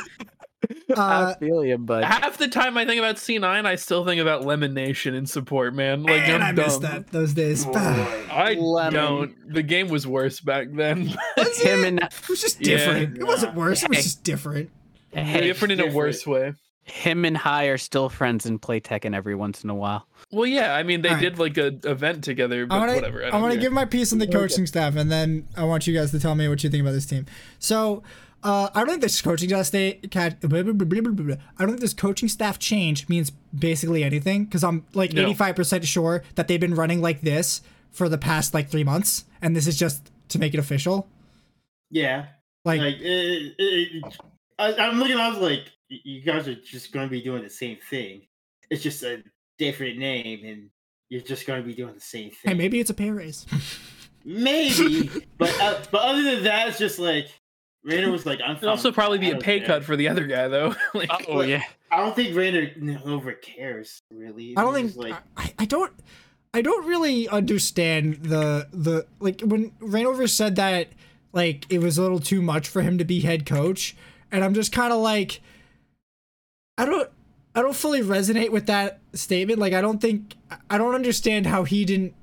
uh, 0.95 1.35
I 1.35 1.39
feel 1.41 1.65
you, 1.65 1.79
but 1.79 2.05
Half 2.05 2.37
the 2.37 2.47
time 2.49 2.77
I 2.77 2.85
think 2.85 2.99
about 2.99 3.17
C9, 3.17 3.65
I 3.65 3.75
still 3.77 4.05
think 4.05 4.21
about 4.21 4.45
Lemon 4.45 4.75
Nation 4.75 5.15
in 5.15 5.25
support, 5.25 5.75
man. 5.75 6.03
Like 6.03 6.21
man, 6.27 6.43
I'm 6.43 6.49
I 6.49 6.53
missed 6.53 6.83
dumb. 6.83 6.93
that 6.93 7.11
those 7.11 7.33
days. 7.33 7.65
Boy. 7.65 7.73
I 7.75 8.57
Lemon. 8.61 8.93
don't. 8.93 9.53
The 9.55 9.63
game 9.63 9.89
was 9.89 10.07
worse 10.07 10.41
back 10.41 10.69
then. 10.73 11.07
Was 11.37 11.61
it? 11.65 11.85
and 11.87 12.01
It 12.03 12.29
was 12.29 12.41
just 12.43 12.61
Yeah. 12.61 12.77
different. 12.77 13.19
It 13.19 13.25
wasn't 13.25 13.55
worse. 13.55 13.83
It 13.83 13.89
was 13.89 14.03
just 14.03 14.23
different. 14.25 14.71
hey, 15.13 15.41
different 15.41 15.73
in 15.73 15.81
a 15.81 15.93
worse 15.95 16.27
way. 16.27 16.53
Him 16.85 17.25
and 17.25 17.37
Hai 17.37 17.67
are 17.67 17.79
still 17.79 18.09
friends 18.09 18.47
and 18.47 18.61
play 18.61 18.81
Tekken 18.81 19.15
every 19.15 19.35
once 19.35 19.63
in 19.63 19.71
a 19.71 19.75
while. 19.75 20.07
Well, 20.33 20.47
yeah. 20.47 20.75
I 20.75 20.83
mean, 20.83 21.03
they 21.03 21.11
Alright. 21.11 21.23
did 21.23 21.39
like 21.39 21.57
a 21.57 21.79
event 21.89 22.25
together, 22.25 22.67
but 22.67 22.75
I 22.75 22.79
want 22.79 22.95
whatever. 22.97 23.21
to. 23.21 23.27
I, 23.27 23.31
don't 23.31 23.43
want 23.43 23.55
to 23.55 23.61
give 23.61 23.73
my 23.73 23.85
piece 23.85 24.13
on 24.13 24.19
the 24.19 24.27
coaching 24.27 24.67
staff, 24.67 24.97
and 24.97 25.11
then 25.11 25.47
I 25.57 25.65
want 25.65 25.87
you 25.87 25.95
guys 25.95 26.11
to 26.13 26.19
tell 26.21 26.35
me 26.35 26.49
what 26.49 26.65
you 26.65 26.71
think 26.71 26.81
about 26.83 26.93
this 26.93 27.07
team. 27.07 27.27
So, 27.59 28.03
uh, 28.43 28.71
I 28.75 28.81
don't 28.81 28.89
think 28.89 29.03
this 29.03 29.21
coaching 29.21 29.51
staff 29.51 29.67
stay. 29.67 30.01
I 30.15 30.19
don't 30.31 31.69
think 31.69 31.81
this 31.81 31.95
coaching 31.95 32.29
staff 32.29 32.59
change 32.59 33.09
means 33.09 33.31
basically 33.57 34.03
anything 34.03 34.45
because 34.47 34.65
I'm 34.65 34.85
like 34.95 35.15
85 35.15 35.57
percent 35.57 35.85
sure 35.87 36.23
that 36.37 36.49
they've 36.49 36.61
been 36.61 36.75
running 36.75 37.01
like 37.03 37.21
this 37.21 37.61
for 37.91 38.09
the 38.09 38.19
past 38.19 38.55
like 38.55 38.69
three 38.71 38.85
months, 38.85 39.25
and 39.43 39.55
this 39.55 39.67
is 39.67 39.79
just 39.79 40.11
to 40.31 40.39
make 40.39 40.55
it 40.55 40.59
official. 40.59 41.09
Yeah, 41.91 42.27
Like, 42.65 42.81
like 42.81 42.95
it, 43.01 43.55
it, 43.59 44.05
it- 44.05 44.17
I, 44.59 44.75
I'm 44.75 44.99
looking. 44.99 45.17
I 45.17 45.29
was 45.31 45.39
like, 45.39 45.61
y- 45.61 45.71
you 45.91 46.23
guys 46.23 46.49
are 46.49 46.55
just 46.55 46.93
going 46.93 47.07
to 47.07 47.11
be 47.11 47.21
doing 47.21 47.43
the 47.43 47.51
same 47.51 47.79
thing. 47.91 48.23
It's 48.71 48.83
just 48.83 49.03
a 49.03 49.23
different 49.59 49.99
name, 49.99 50.45
and 50.45 50.71
you're 51.09 51.21
just 51.21 51.47
going 51.47 51.61
to 51.61 51.67
be 51.67 51.75
doing 51.75 51.95
the 51.95 52.01
same 52.01 52.31
Hey, 52.31 52.51
thing. 52.51 52.57
maybe 52.59 52.81
it's 52.81 52.91
a 52.91 52.95
pay 52.95 53.11
raise. 53.11 53.45
Maybe, 54.25 55.11
but 55.39 55.59
uh, 55.61 55.81
but 55.91 56.03
other 56.03 56.23
than 56.23 56.45
that, 56.45 56.69
it's 56.69 56.79
just 56.79 56.99
like 56.99 57.29
Rayner 57.85 58.11
was 58.11 58.27
like, 58.27 58.41
I'm. 58.45 58.57
It'd 58.57 58.69
also 58.69 58.93
probably 58.93 59.19
be 59.19 59.31
a 59.31 59.39
pay 59.39 59.59
care. 59.59 59.67
cut 59.67 59.85
for 59.85 59.97
the 59.97 60.09
other 60.09 60.27
guy 60.27 60.49
though. 60.49 60.75
like, 60.95 61.11
Oh 61.29 61.41
yeah. 61.41 61.63
I 61.91 61.97
don't 61.99 62.15
think 62.15 62.37
Rayner 62.37 62.71
over 63.05 63.33
cares 63.33 64.03
really. 64.13 64.55
I 64.57 64.63
don't 64.63 64.77
He's 64.77 64.95
think 64.95 65.05
like 65.11 65.23
I, 65.37 65.53
I 65.59 65.65
don't 65.65 65.93
I 66.55 66.63
don't 66.63 66.87
really 66.87 67.29
understand 67.29 68.23
the 68.23 68.69
the 68.73 69.07
like 69.19 69.41
when 69.41 69.71
Rainover 69.81 70.29
said 70.29 70.55
that 70.57 70.89
like 71.33 71.67
it 71.69 71.81
was 71.81 71.99
a 71.99 72.03
little 72.03 72.21
too 72.21 72.43
much 72.43 72.69
for 72.69 72.83
him 72.83 72.99
to 72.99 73.05
be 73.05 73.21
head 73.21 73.45
coach 73.47 73.97
and 74.31 74.45
I'm 74.45 74.55
just 74.55 74.71
kind 74.71 74.93
of 74.93 75.01
like 75.01 75.41
I 76.81 76.85
don't 76.85 77.11
I 77.55 77.63
don't 77.63 77.77
fully 77.77 78.01
resonate 78.01 78.51
with 78.51 78.67
that 78.67 79.01
statement 79.13 79.59
like 79.59 79.73
I 79.73 79.81
don't 79.81 80.01
think 80.01 80.37
I 80.69 80.79
don't 80.79 80.95
understand 80.95 81.47
how 81.47 81.65
he 81.65 81.85
didn't 81.85 82.15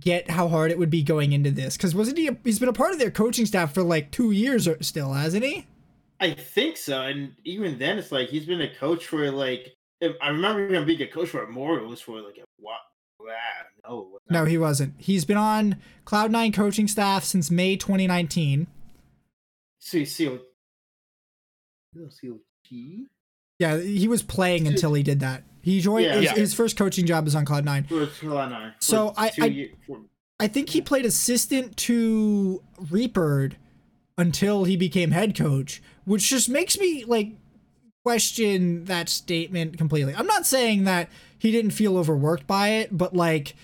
get 0.00 0.30
how 0.30 0.48
hard 0.48 0.70
it 0.70 0.78
would 0.78 0.90
be 0.90 1.02
going 1.02 1.32
into 1.32 1.50
this 1.50 1.76
cuz 1.76 1.94
wasn't 1.94 2.18
he 2.18 2.28
a, 2.28 2.36
he's 2.44 2.58
been 2.58 2.68
a 2.68 2.72
part 2.72 2.92
of 2.92 2.98
their 2.98 3.10
coaching 3.10 3.46
staff 3.46 3.72
for 3.72 3.82
like 3.82 4.10
2 4.10 4.30
years 4.32 4.66
or 4.66 4.82
still 4.82 5.12
hasn't 5.12 5.44
he 5.44 5.66
I 6.18 6.30
think 6.30 6.76
so, 6.76 7.02
and 7.02 7.34
even 7.44 7.78
then, 7.78 7.98
it's 7.98 8.10
like 8.10 8.28
he's 8.28 8.46
been 8.46 8.62
a 8.62 8.74
coach 8.74 9.06
for 9.06 9.30
like. 9.30 9.74
I 10.02 10.28
remember 10.28 10.74
him 10.74 10.84
being 10.84 11.00
a 11.02 11.06
coach 11.06 11.30
for 11.30 11.42
Immortals 11.42 12.00
for 12.00 12.20
like 12.20 12.36
a 12.36 12.44
what? 12.58 12.80
Wow, 13.18 13.34
no, 13.88 14.18
No, 14.28 14.44
he 14.44 14.58
wasn't. 14.58 14.94
He's 14.98 15.24
been 15.24 15.38
on 15.38 15.76
Cloud9 16.04 16.52
coaching 16.52 16.86
staff 16.86 17.24
since 17.24 17.50
May 17.50 17.76
2019. 17.76 18.66
So 19.78 19.98
you 19.98 20.06
see, 20.06 20.38
COT 21.94 23.06
Yeah, 23.58 23.78
he 23.80 24.06
was 24.08 24.22
playing 24.22 24.66
until 24.66 24.92
he 24.94 25.02
did 25.02 25.20
that. 25.20 25.42
He 25.62 25.80
joined 25.80 26.04
Yeah. 26.06 26.14
his, 26.16 26.24
Yeah. 26.24 26.34
his 26.34 26.54
first 26.54 26.76
coaching 26.76 27.06
job 27.06 27.26
is 27.26 27.34
on 27.34 27.44
Cloud9. 27.44 27.88
for 27.88 28.06
Carolina. 28.06 28.74
for 28.78 28.84
So 28.84 29.14
I- 29.16 29.32
I- 29.40 29.70
I 30.38 30.48
think 30.48 30.68
he 30.70 30.80
played 30.82 31.06
assistant 31.06 31.76
to 31.78 32.62
Reapered 32.90 33.56
until 34.18 34.64
he 34.64 34.76
became 34.76 35.10
head 35.12 35.34
coach, 35.36 35.82
which 36.04 36.28
just 36.28 36.48
makes 36.48 36.78
me 36.78 37.04
like 37.06 37.32
question 38.04 38.84
that 38.84 39.08
statement 39.08 39.76
completely. 39.78 40.14
I'm 40.14 40.26
not 40.26 40.46
saying 40.46 40.84
that 40.84 41.08
he 41.38 41.50
didn't 41.50 41.72
feel 41.72 41.96
overworked 41.96 42.46
by 42.46 42.68
it, 42.70 42.96
but 42.96 43.16
like 43.16 43.54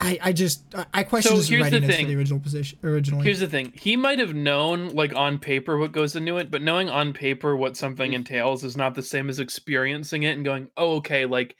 I 0.00 0.18
I 0.22 0.32
just 0.32 0.64
I- 0.92 1.02
question 1.04 1.30
So 1.30 1.36
his 1.36 1.48
here's 1.48 1.70
the 1.70 1.76
readiness 1.76 2.00
for 2.00 2.06
the 2.06 2.16
original 2.16 2.40
position 2.40 2.78
originally. 2.82 3.24
Here's 3.24 3.40
the 3.40 3.46
thing. 3.46 3.72
He 3.76 3.96
might 3.96 4.18
have 4.18 4.34
known 4.34 4.88
like 4.90 5.14
on 5.14 5.38
paper 5.38 5.76
what 5.76 5.92
goes 5.92 6.16
into 6.16 6.38
it, 6.38 6.50
but 6.50 6.62
knowing 6.62 6.88
on 6.88 7.12
paper 7.12 7.54
what 7.54 7.76
something 7.76 8.12
mm. 8.12 8.14
entails 8.14 8.64
is 8.64 8.76
not 8.76 8.94
the 8.94 9.02
same 9.02 9.28
as 9.28 9.38
experiencing 9.40 10.22
it 10.22 10.36
and 10.36 10.44
going, 10.44 10.68
"Oh, 10.76 10.96
okay, 10.96 11.26
like 11.26 11.56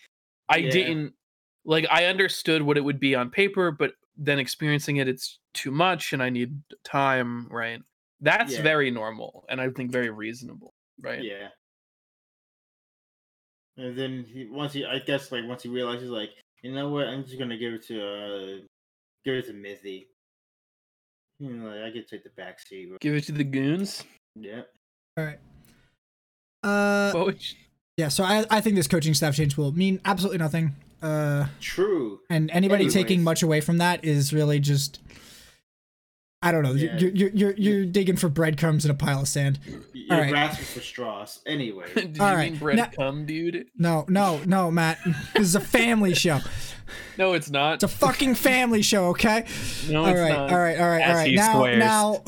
I 0.48 0.56
Yeah. 0.58 0.70
didn't 0.70 1.14
like 1.64 1.86
I 1.90 2.06
understood 2.06 2.62
what 2.62 2.78
it 2.78 2.80
would 2.84 2.98
be 2.98 3.14
on 3.14 3.30
paper, 3.30 3.70
but 3.70 3.92
then 4.16 4.38
experiencing 4.38 4.96
it 4.96 5.08
it's 5.08 5.38
too 5.52 5.70
much 5.70 6.12
and 6.12 6.22
I 6.22 6.30
need 6.30 6.62
time, 6.82 7.46
right?" 7.48 7.80
That's 8.20 8.54
Yeah. 8.54 8.62
very 8.62 8.90
normal 8.90 9.44
and 9.48 9.60
I 9.60 9.68
think 9.70 9.92
very 9.92 10.10
reasonable, 10.10 10.74
right? 11.00 11.22
Yeah. 11.22 11.48
And 13.76 13.96
then 13.96 14.24
he 14.24 14.46
once 14.46 14.72
he 14.72 14.84
I 14.84 14.98
guess 14.98 15.30
like 15.30 15.44
once 15.46 15.62
he 15.62 15.68
realizes 15.68 16.08
like, 16.10 16.30
you 16.62 16.72
know 16.72 16.88
what, 16.90 17.06
I'm 17.08 17.24
just 17.24 17.38
gonna 17.38 17.56
give 17.56 17.74
it 17.74 17.86
to 17.86 18.00
uh 18.00 18.58
give 19.24 19.34
it 19.34 19.46
to 19.46 19.52
Mithy. 19.52 20.06
You 21.38 21.50
know, 21.50 21.70
like, 21.70 21.84
I 21.84 21.90
could 21.90 22.06
take 22.06 22.22
the 22.22 22.30
back 22.36 22.60
seat. 22.60 22.90
Give 23.00 23.14
it 23.14 23.24
to 23.24 23.32
the 23.32 23.44
goons. 23.44 24.04
Yeah. 24.34 24.62
All 25.16 25.24
right. 25.24 25.38
Uh 26.62 27.12
What 27.12 27.26
would 27.26 27.42
yeah, 27.96 28.08
so 28.08 28.24
I 28.24 28.44
I 28.50 28.60
think 28.60 28.76
this 28.76 28.88
coaching 28.88 29.14
staff 29.14 29.34
change 29.34 29.56
will 29.56 29.72
mean 29.72 30.00
absolutely 30.04 30.38
nothing. 30.38 30.74
Uh 31.02 31.46
True. 31.60 32.20
and 32.28 32.50
anybody 32.50 32.88
taking 32.88 33.22
much 33.22 33.42
away 33.42 33.60
from 33.60 33.78
that 33.78 34.04
is 34.04 34.32
really 34.34 34.60
just 34.60 35.00
I 36.42 36.52
don't 36.52 36.62
know. 36.62 36.72
Yeah. 36.72 36.96
You're, 36.96 37.10
you're 37.10 37.30
you're 37.30 37.54
you're 37.56 37.84
digging 37.86 38.16
for 38.16 38.30
breadcrumbs 38.30 38.86
in 38.86 38.90
a 38.90 38.94
pile 38.94 39.20
of 39.20 39.28
sand. 39.28 39.58
You're 39.92 40.12
Alright. 40.14 40.30
grasping 40.30 40.64
for 40.64 40.80
straws. 40.80 41.40
Anyway. 41.46 41.84
Did 41.94 42.18
All 42.18 42.30
you 42.30 42.36
right, 42.36 42.50
mean 42.52 42.58
bread 42.58 42.76
now- 42.98 43.10
dude? 43.10 43.66
No, 43.76 44.06
no, 44.08 44.40
no, 44.46 44.70
Matt. 44.70 44.98
This 45.34 45.42
is 45.48 45.54
a 45.54 45.60
family 45.60 46.14
show. 46.14 46.38
No, 47.18 47.34
it's 47.34 47.50
not. 47.50 47.74
It's 47.74 47.84
a 47.84 47.88
fucking 47.88 48.34
family 48.36 48.80
show, 48.82 49.08
okay? 49.08 49.44
no, 49.88 50.00
all 50.02 50.06
it's 50.08 50.18
right, 50.18 50.32
not. 50.32 50.50
all 50.50 50.58
right, 50.58 50.80
all 50.80 50.88
right, 50.88 51.02
all 51.08 51.16
As 51.18 51.32
Now, 51.32 51.58
swears. 51.58 51.78
now, 51.78 52.22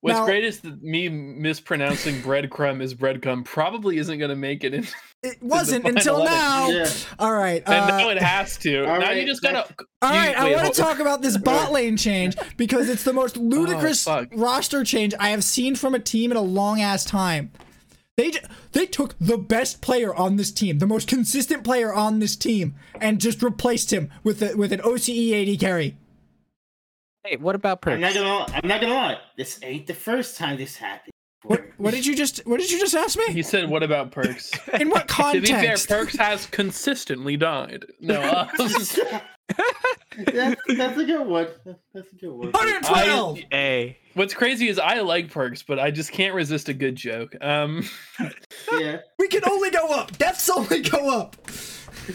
What's 0.00 0.18
Now- 0.18 0.24
great 0.24 0.44
is 0.44 0.60
that 0.60 0.82
me 0.82 1.08
mispronouncing 1.08 2.22
breadcrumb 2.22 2.80
as 2.82 2.94
breadcrumb 2.94 3.44
probably 3.44 3.98
isn't 3.98 4.18
going 4.18 4.30
to 4.30 4.36
make 4.36 4.62
it 4.64 4.72
in. 4.74 4.86
It 5.22 5.40
wasn't 5.40 5.86
until 5.86 6.16
edit. 6.22 6.30
now. 6.30 6.68
Yeah. 6.70 6.90
All 7.20 7.32
right. 7.32 7.62
And 7.64 7.86
now 7.88 8.08
uh, 8.08 8.10
it 8.10 8.18
has 8.20 8.56
to. 8.58 8.84
all 8.86 8.98
now 8.98 9.12
you 9.12 9.24
just 9.24 9.40
gotta. 9.40 9.72
All 10.02 10.12
you- 10.12 10.18
right, 10.18 10.36
I 10.36 10.52
want 10.54 10.74
to 10.74 10.80
talk 10.80 10.98
about 10.98 11.22
this 11.22 11.36
bot 11.36 11.70
lane 11.70 11.96
change 11.96 12.36
because 12.56 12.88
it's 12.88 13.04
the 13.04 13.12
most 13.12 13.36
ludicrous 13.36 14.02
fuck. 14.02 14.28
roster 14.32 14.82
change 14.82 15.14
I 15.20 15.28
have 15.28 15.44
seen 15.44 15.76
from 15.76 15.94
a 15.94 16.00
team 16.00 16.32
in 16.32 16.36
a 16.36 16.42
long 16.42 16.80
ass 16.80 17.04
time. 17.04 17.52
They 18.16 18.32
j- 18.32 18.40
they 18.72 18.84
took 18.84 19.14
the 19.20 19.38
best 19.38 19.80
player 19.80 20.12
on 20.14 20.36
this 20.36 20.50
team, 20.50 20.78
the 20.80 20.86
most 20.88 21.06
consistent 21.08 21.62
player 21.62 21.94
on 21.94 22.18
this 22.18 22.34
team, 22.34 22.74
and 23.00 23.20
just 23.20 23.42
replaced 23.44 23.92
him 23.92 24.10
with 24.24 24.42
a, 24.42 24.56
with 24.56 24.72
an 24.72 24.80
OCE 24.80 25.32
AD 25.54 25.60
carry. 25.60 25.96
Hey, 27.24 27.36
what 27.36 27.54
about 27.54 27.86
I'm 27.86 28.00
not 28.00 28.12
gonna 28.12 28.46
I'm 28.52 28.68
not 28.68 28.80
gonna 28.80 28.94
lie. 28.94 29.18
This 29.36 29.60
ain't 29.62 29.86
the 29.86 29.94
first 29.94 30.36
time 30.36 30.56
this 30.58 30.76
happened. 30.76 31.11
What 31.44 31.64
what 31.76 31.92
did 31.92 32.06
you 32.06 32.14
just 32.14 32.46
what 32.46 32.60
did 32.60 32.70
you 32.70 32.78
just 32.78 32.94
ask 32.94 33.18
me? 33.18 33.24
He 33.32 33.42
said, 33.42 33.68
"What 33.68 33.82
about 33.82 34.12
Perkz?" 34.12 34.56
In 34.80 34.90
what 34.90 35.08
context? 35.08 35.46
to 35.46 35.54
be 35.54 35.60
fair, 35.60 35.74
Perkz 35.74 36.16
has 36.16 36.46
consistently 36.46 37.36
died. 37.36 37.84
No, 38.00 38.20
uh, 38.20 38.48
that's, 38.56 38.98
that's 40.68 40.98
a 40.98 41.04
good 41.04 41.26
one. 41.26 41.48
That's 41.92 42.12
a 42.12 42.16
good 42.16 42.30
one. 42.30 42.52
112. 42.52 43.40
Hey, 43.50 43.98
what's 44.14 44.34
crazy 44.34 44.68
is 44.68 44.78
I 44.78 45.00
like 45.00 45.32
Perkz, 45.32 45.64
but 45.66 45.78
I 45.80 45.90
just 45.90 46.12
can't 46.12 46.34
resist 46.34 46.68
a 46.68 46.74
good 46.74 46.94
joke. 46.96 47.34
Um, 47.40 47.84
Yeah, 48.78 48.98
We 49.18 49.26
can 49.28 49.42
only 49.48 49.70
go 49.70 49.88
up. 49.88 50.16
Deaths 50.18 50.48
only 50.48 50.80
go 50.82 51.10
up. 51.10 51.36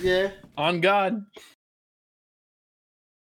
yeah. 0.02 0.32
on 0.58 0.80
God. 0.82 1.22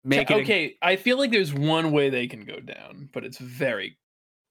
make 0.02 0.31
it. 0.31 0.35
a- 0.35 0.40
okay, 0.40 0.77
I 0.81 0.97
feel 0.97 1.18
like 1.18 1.31
there's 1.31 1.52
one 1.52 1.93
way 1.93 2.09
they 2.10 2.27
can 2.27 2.44
go 2.44 2.59
down, 2.59 3.10
but 3.12 3.24
it's 3.24 3.39
very 3.39 3.98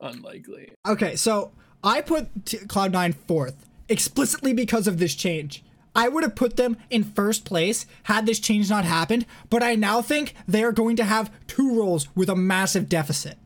unlikely. 0.02 0.72
Okay, 0.88 1.16
so 1.16 1.52
I 1.84 2.02
put 2.02 2.28
t- 2.46 2.58
Cloud9 2.58 3.16
fourth 3.28 3.66
explicitly 3.88 4.54
because 4.54 4.88
of 4.88 5.00
this 5.00 5.16
change. 5.16 5.64
I 5.96 6.08
would 6.08 6.24
have 6.24 6.36
put 6.36 6.56
them 6.56 6.78
in 6.90 7.04
first 7.04 7.46
place 7.46 7.86
had 8.04 8.26
this 8.26 8.40
change 8.40 8.70
not 8.70 8.86
happened, 8.86 9.26
but 9.50 9.64
I 9.64 9.76
now 9.76 10.02
think 10.02 10.34
they 10.48 10.64
are 10.64 10.72
going 10.72 10.96
to 10.98 11.04
have 11.04 11.32
two 11.48 11.76
roles 11.78 12.08
with 12.16 12.30
a 12.30 12.36
massive 12.36 12.88
deficit. 12.88 13.38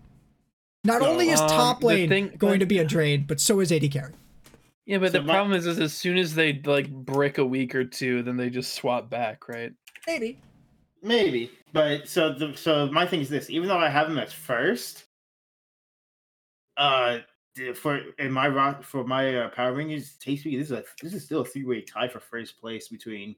Not 0.83 1.01
So, 1.01 1.07
only 1.07 1.29
is 1.29 1.39
um, 1.39 1.47
top 1.47 1.79
the 1.79 1.85
lane 1.87 2.09
thing- 2.09 2.31
going 2.37 2.55
but- 2.55 2.59
to 2.59 2.65
be 2.65 2.79
a 2.79 2.85
drain, 2.85 3.23
but 3.27 3.39
so 3.39 3.59
is 3.61 3.71
AD 3.71 3.87
carry. 3.91 4.11
Yeah, 4.85 4.97
but 4.97 5.13
So 5.13 5.19
the 5.19 5.23
my- 5.23 5.33
problem 5.33 5.57
is, 5.57 5.65
is 5.65 5.79
as 5.79 5.93
soon 5.93 6.17
as 6.17 6.35
they 6.35 6.61
like 6.65 6.89
brick 6.91 7.37
a 7.37 7.45
week 7.45 7.73
or 7.73 7.85
two, 7.85 8.21
then 8.21 8.35
they 8.35 8.49
just 8.49 8.73
swap 8.75 9.09
back, 9.09 9.47
right? 9.47 9.71
Maybe. 10.05 10.39
Maybe, 11.01 11.49
but 11.71 12.07
so 12.09 12.33
the, 12.33 12.53
so 12.55 12.87
my 12.91 13.05
thing 13.05 13.21
is 13.21 13.29
this: 13.29 13.49
even 13.49 13.67
though 13.69 13.77
I 13.77 13.89
have 13.89 14.07
them 14.09 14.17
as 14.17 14.31
first, 14.33 15.05
uh, 16.77 17.19
for 17.75 18.01
in 18.19 18.31
my 18.31 18.47
rock 18.47 18.83
for 18.83 19.03
my 19.03 19.35
uh, 19.35 19.49
power 19.49 19.73
rankings, 19.73 20.17
TSP, 20.17 20.57
this 20.57 20.67
is 20.67 20.71
a 20.71 20.83
this 21.01 21.13
is 21.13 21.23
still 21.25 21.41
a 21.41 21.45
three 21.45 21.65
way 21.65 21.81
tie 21.81 22.07
for 22.07 22.19
first 22.19 22.59
place 22.59 22.87
between 22.87 23.35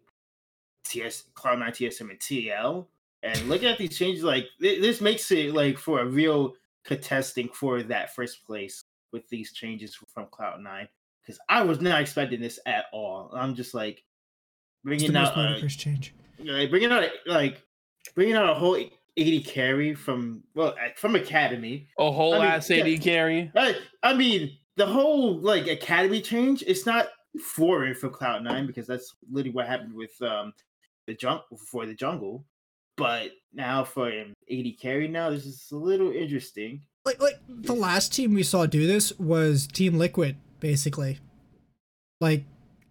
TS 0.85 1.25
Cloud 1.33 1.59
Nine, 1.59 1.71
TSM, 1.71 2.09
and 2.09 2.19
TL. 2.19 2.85
And 3.23 3.49
looking 3.49 3.67
at 3.67 3.77
these 3.77 3.97
changes, 3.97 4.23
like 4.23 4.45
thi- 4.61 4.79
this 4.79 5.01
makes 5.01 5.29
it 5.31 5.53
like 5.53 5.77
for 5.77 5.99
a 5.99 6.05
real 6.05 6.53
contesting 6.85 7.49
for 7.49 7.81
that 7.83 8.15
first 8.15 8.45
place 8.45 8.83
with 9.11 9.27
these 9.29 9.51
changes 9.51 9.95
from 9.95 10.27
Cloud 10.27 10.61
Nine. 10.61 10.87
Because 11.21 11.39
I 11.49 11.63
was 11.63 11.81
not 11.81 11.99
expecting 12.01 12.39
this 12.39 12.59
at 12.67 12.85
all. 12.93 13.31
I'm 13.33 13.55
just 13.55 13.73
like 13.73 14.03
bringing 14.83 15.15
out. 15.15 15.35
Uh, 15.35 15.41
ludicrous 15.49 15.75
change. 15.75 16.13
like 16.43 16.69
bringing 16.69 16.91
out 16.91 17.03
like 17.25 17.63
bringing 18.13 18.35
out 18.35 18.49
a 18.49 18.53
whole 18.53 18.77
AD 19.19 19.45
carry 19.45 19.95
from 19.95 20.43
well 20.53 20.75
from 20.97 21.15
academy 21.15 21.87
A 21.97 22.11
whole 22.11 22.35
I 22.35 22.39
mean, 22.39 22.47
ass 22.47 22.69
yeah. 22.69 22.85
AD 22.85 23.01
carry. 23.01 23.51
I, 23.55 23.75
I 24.03 24.13
mean 24.13 24.57
the 24.75 24.85
whole 24.85 25.37
like 25.39 25.67
academy 25.67 26.21
change 26.21 26.63
it's 26.67 26.85
not 26.85 27.07
foreign 27.41 27.95
for 27.95 28.09
cloud 28.09 28.43
nine 28.43 28.65
because 28.67 28.87
that's 28.87 29.13
literally 29.31 29.53
what 29.53 29.67
happened 29.67 29.93
with 29.93 30.21
um 30.21 30.53
the 31.07 31.13
junk 31.13 31.41
for 31.71 31.85
the 31.85 31.93
jungle 31.93 32.45
but 32.97 33.31
now 33.53 33.83
for 33.83 34.09
an 34.09 34.33
AD 34.51 34.65
carry 34.81 35.07
now 35.07 35.29
this 35.29 35.45
is 35.45 35.67
a 35.71 35.75
little 35.75 36.11
interesting 36.11 36.81
Like 37.05 37.21
like 37.21 37.39
the 37.47 37.73
last 37.73 38.13
team 38.13 38.33
we 38.33 38.43
saw 38.43 38.65
do 38.65 38.87
this 38.87 39.17
was 39.19 39.67
Team 39.67 39.97
Liquid, 39.97 40.37
basically. 40.59 41.19
Like, 42.19 42.45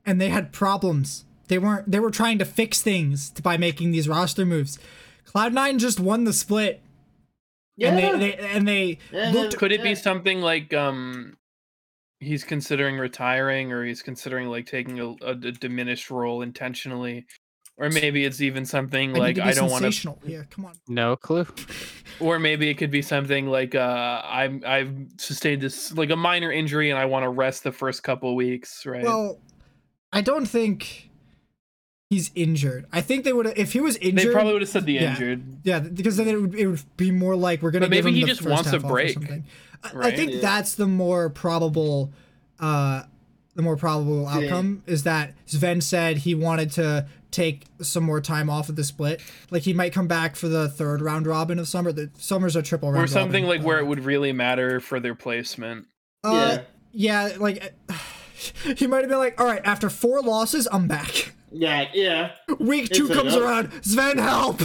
and 0.07 0.21
they 0.21 0.29
had 0.29 0.53
problems. 0.53 1.25
They 1.49 1.59
weren't. 1.59 1.91
They 1.91 1.99
were 1.99 2.11
trying 2.11 2.39
to 2.39 2.45
fix 2.45 2.81
things 2.81 3.31
by 3.31 3.57
making 3.57 3.91
these 3.91 4.09
roster 4.09 4.47
moves. 4.47 4.79
Cloud9 5.27 5.79
just 5.79 6.01
won 6.01 6.25
the 6.25 6.33
split, 6.33 6.83
and 7.81 7.99
they, 7.99 8.19
they 8.19 8.37
and 8.37 8.69
they 8.69 8.99
Yeah, 9.13 9.33
looked. 9.33 9.57
Could 9.57 9.73
it 9.73 9.83
be 9.83 9.95
something 9.95 10.41
like 10.41 10.73
um 10.73 11.37
he's 12.21 12.45
considering 12.45 12.99
retiring 12.99 13.73
or 13.73 13.85
he's 13.85 14.03
considering 14.03 14.49
like 14.49 14.67
taking 14.67 14.99
a, 15.01 15.09
a, 15.23 15.31
a 15.31 15.53
diminished 15.53 16.11
role 16.11 16.43
intentionally 16.43 17.27
or 17.77 17.91
maybe 17.91 18.25
it's 18.25 18.41
even 18.41 18.65
something 18.65 19.15
I 19.15 19.19
like 19.19 19.39
i 19.39 19.53
don't 19.53 19.71
want 19.71 19.93
to. 19.93 20.17
Yeah, 20.27 20.43
come 20.51 20.65
on. 20.65 20.75
No 20.89 21.17
clue. 21.17 21.47
or 22.21 22.39
maybe 22.39 22.71
it 22.71 22.75
could 22.75 22.91
be 22.91 23.03
something 23.03 23.47
like 23.47 23.75
uh 23.75 24.23
i'm 24.25 24.63
i've 24.67 24.95
sustained 25.19 25.61
this 25.61 25.93
like 25.93 26.11
a 26.11 26.17
minor 26.17 26.53
injury 26.53 26.91
and 26.91 26.99
i 26.99 27.05
want 27.05 27.25
to 27.25 27.29
rest 27.29 27.65
the 27.65 27.73
first 27.73 28.03
couple 28.03 28.35
weeks 28.37 28.87
right 28.87 29.05
Well, 29.05 29.41
I 30.13 30.21
don't 30.21 30.47
think 30.47 31.11
he's 32.15 32.31
injured. 32.35 32.87
I 32.93 33.01
think 33.01 33.25
they 33.25 33.33
would 33.33 33.47
if 33.57 33.73
he 33.73 33.81
was 33.81 33.97
injured. 33.97 34.29
they 34.29 34.33
probably 34.33 34.53
would 34.53 34.63
have 34.63 34.69
said 34.69 34.87
the 34.87 34.93
yeah. 34.95 35.11
injured 35.11 35.43
Yeah, 35.65 35.81
because 35.81 36.17
then 36.17 36.29
it 36.29 36.41
would, 36.41 36.55
it 36.55 36.67
would 36.67 36.97
be 36.97 37.11
more 37.11 37.37
like 37.37 37.61
we're 37.63 37.71
gonna. 37.73 37.87
But 37.87 37.91
maybe 37.91 38.03
give 38.03 38.07
him 38.11 38.15
he 38.15 38.21
the 38.23 38.27
just 38.29 38.41
first 38.43 38.51
wants 38.53 38.69
a 38.69 38.73
half 38.73 38.85
off 38.85 38.91
or 38.91 38.95
break, 38.95 39.15
something. 39.15 39.45
I, 39.83 40.09
I 40.09 40.11
think 40.13 40.33
Yeah. 40.33 40.41
that's 40.41 40.75
the 40.77 40.87
more 40.87 41.29
probable, 41.29 42.13
uh, 42.61 43.03
the 43.55 43.63
more 43.63 43.77
probable 43.77 44.23
Yeah. 44.23 44.31
outcome 44.47 44.83
is 44.87 45.03
that 45.03 45.35
Zven 45.49 45.83
said 45.83 46.19
he 46.19 46.35
wanted 46.35 46.71
to 46.73 47.07
take 47.31 47.65
some 47.83 48.05
more 48.05 48.21
time 48.21 48.49
off 48.49 48.69
of 48.69 48.77
the 48.77 48.85
split. 48.85 49.21
Like 49.51 49.63
he 49.63 49.73
might 49.75 49.93
come 49.93 50.07
back 50.07 50.37
for 50.37 50.49
the 50.49 50.69
third 50.69 51.01
round 51.03 51.27
robin 51.27 51.59
of 51.59 51.67
summer. 51.69 51.91
The 51.93 52.11
summer's 52.17 52.55
a 52.57 52.63
triple 52.63 52.93
round. 52.93 53.05
or 53.05 53.07
something 53.09 53.45
robin. 53.45 53.59
like 53.59 53.67
where 53.67 53.79
it 53.81 53.87
would 53.87 54.05
really 54.05 54.33
matter 54.33 54.79
for 54.81 55.01
their 55.01 55.15
placement 55.17 55.87
Uh, 56.23 56.59
yeah, 56.93 57.33
like 57.39 57.75
he 58.77 58.87
might 58.87 59.01
have 59.01 59.09
been 59.09 59.19
like, 59.19 59.41
all 59.41 59.47
right, 59.47 59.63
after 59.65 59.91
four 59.91 60.21
losses, 60.23 60.69
I'm 60.71 60.87
back. 60.87 61.33
Yeah, 61.57 61.89
yeah. 61.95 62.33
Week 62.59 62.91
two 62.91 63.11
a 63.11 63.15
comes 63.15 63.35
no. 63.35 63.43
around. 63.43 63.71
Zven, 63.83 64.19
help! 64.19 64.61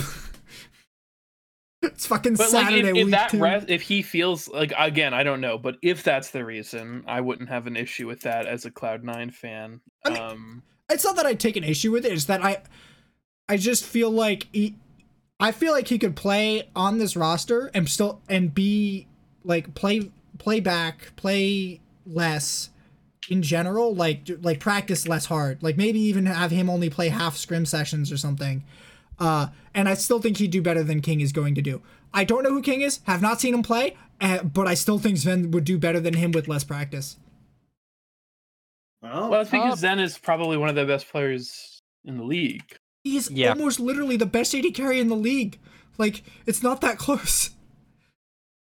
it's 1.81 2.05
fucking 2.07 2.33
but 2.35 2.51
like 2.51 2.65
Saturday 2.65 2.89
if, 2.89 2.95
if 2.95 3.05
week 3.05 3.11
that 3.11 3.29
two. 3.29 3.39
rest, 3.39 3.69
if 3.69 3.81
he 3.81 4.01
feels 4.01 4.49
like 4.49 4.73
again 4.77 5.13
i 5.13 5.23
don't 5.23 5.39
know 5.39 5.57
but 5.57 5.77
if 5.81 6.03
that's 6.03 6.29
the 6.29 6.43
reason 6.43 7.05
i 7.07 7.21
wouldn't 7.21 7.47
have 7.47 7.67
an 7.67 7.77
issue 7.77 8.05
with 8.05 8.19
that 8.19 8.45
as 8.45 8.65
a 8.65 8.71
cloud 8.71 9.01
nine 9.01 9.31
fan 9.31 9.79
I 10.03 10.09
mean- 10.09 10.21
um 10.21 10.63
it's 10.89 11.03
not 11.03 11.15
that 11.17 11.25
I 11.25 11.35
take 11.35 11.55
an 11.55 11.63
issue 11.63 11.91
with 11.91 12.05
it. 12.05 12.11
It's 12.11 12.25
that 12.25 12.43
I, 12.43 12.63
I 13.47 13.57
just 13.57 13.85
feel 13.85 14.09
like 14.09 14.47
he, 14.51 14.75
I 15.39 15.51
feel 15.51 15.71
like 15.71 15.87
he 15.87 15.99
could 15.99 16.15
play 16.15 16.69
on 16.75 16.97
this 16.97 17.15
roster 17.15 17.71
and 17.73 17.87
still 17.87 18.21
and 18.27 18.53
be 18.53 19.07
like 19.43 19.73
play 19.75 20.11
play 20.37 20.59
back, 20.59 21.15
play 21.15 21.79
less 22.05 22.69
in 23.29 23.41
general, 23.41 23.93
like 23.95 24.29
like 24.41 24.59
practice 24.59 25.07
less 25.07 25.25
hard. 25.27 25.61
Like 25.63 25.77
maybe 25.77 25.99
even 25.99 26.25
have 26.25 26.51
him 26.51 26.69
only 26.69 26.89
play 26.89 27.09
half 27.09 27.37
scrim 27.37 27.65
sessions 27.65 28.11
or 28.11 28.17
something. 28.17 28.63
Uh, 29.19 29.47
and 29.73 29.87
I 29.87 29.93
still 29.93 30.19
think 30.19 30.37
he'd 30.37 30.51
do 30.51 30.61
better 30.61 30.83
than 30.83 31.01
King 31.01 31.21
is 31.21 31.31
going 31.31 31.53
to 31.55 31.61
do. 31.61 31.81
I 32.13 32.23
don't 32.23 32.43
know 32.43 32.49
who 32.51 32.61
King 32.61 32.81
is, 32.81 33.01
have 33.03 33.21
not 33.21 33.39
seen 33.39 33.53
him 33.53 33.63
play, 33.63 33.95
uh, 34.19 34.43
but 34.43 34.67
I 34.67 34.73
still 34.73 34.97
think 34.97 35.17
Zven 35.17 35.51
would 35.51 35.63
do 35.65 35.77
better 35.77 35.99
than 35.99 36.15
him 36.15 36.31
with 36.31 36.47
less 36.47 36.63
practice. 36.63 37.17
Well, 39.01 39.29
well 39.29 39.41
it's 39.41 39.51
because 39.51 39.83
Uh, 39.83 39.87
Zven 39.87 39.99
is 40.01 40.17
probably 40.17 40.57
one 40.57 40.69
of 40.69 40.75
the 40.75 40.85
best 40.85 41.09
players 41.09 41.79
in 42.05 42.17
the 42.17 42.23
league 42.23 42.77
He's 43.03 43.29
Yeah. 43.31 43.49
almost 43.49 43.79
literally 43.79 44.17
the 44.17 44.25
best 44.25 44.53
AD 44.53 44.71
carry 44.73 44.99
in 44.99 45.07
the 45.07 45.15
league. 45.15 45.57
Like 45.97 46.23
it's 46.45 46.63
not 46.63 46.81
that 46.81 46.97
close. 47.05 47.51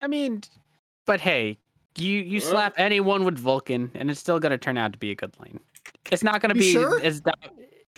I 0.01 0.07
mean, 0.07 0.41
but 1.05 1.21
hey, 1.21 1.59
you 1.97 2.19
you 2.19 2.39
Well- 2.41 2.49
slap 2.51 2.73
anyone 2.77 3.23
with 3.25 3.37
Vulcan, 3.37 3.91
and 3.95 4.09
it's 4.09 4.19
still 4.19 4.39
gonna 4.39 4.57
turn 4.57 4.77
out 4.77 4.93
to 4.93 4.99
be 4.99 5.11
a 5.11 5.15
good 5.15 5.33
lane. 5.39 5.59
It's 6.11 6.23
not 6.23 6.41
gonna 6.41 6.55
You 6.55 6.61
be 6.61 6.71
sure? 6.71 7.01
as 7.01 7.21
do- 7.21 7.31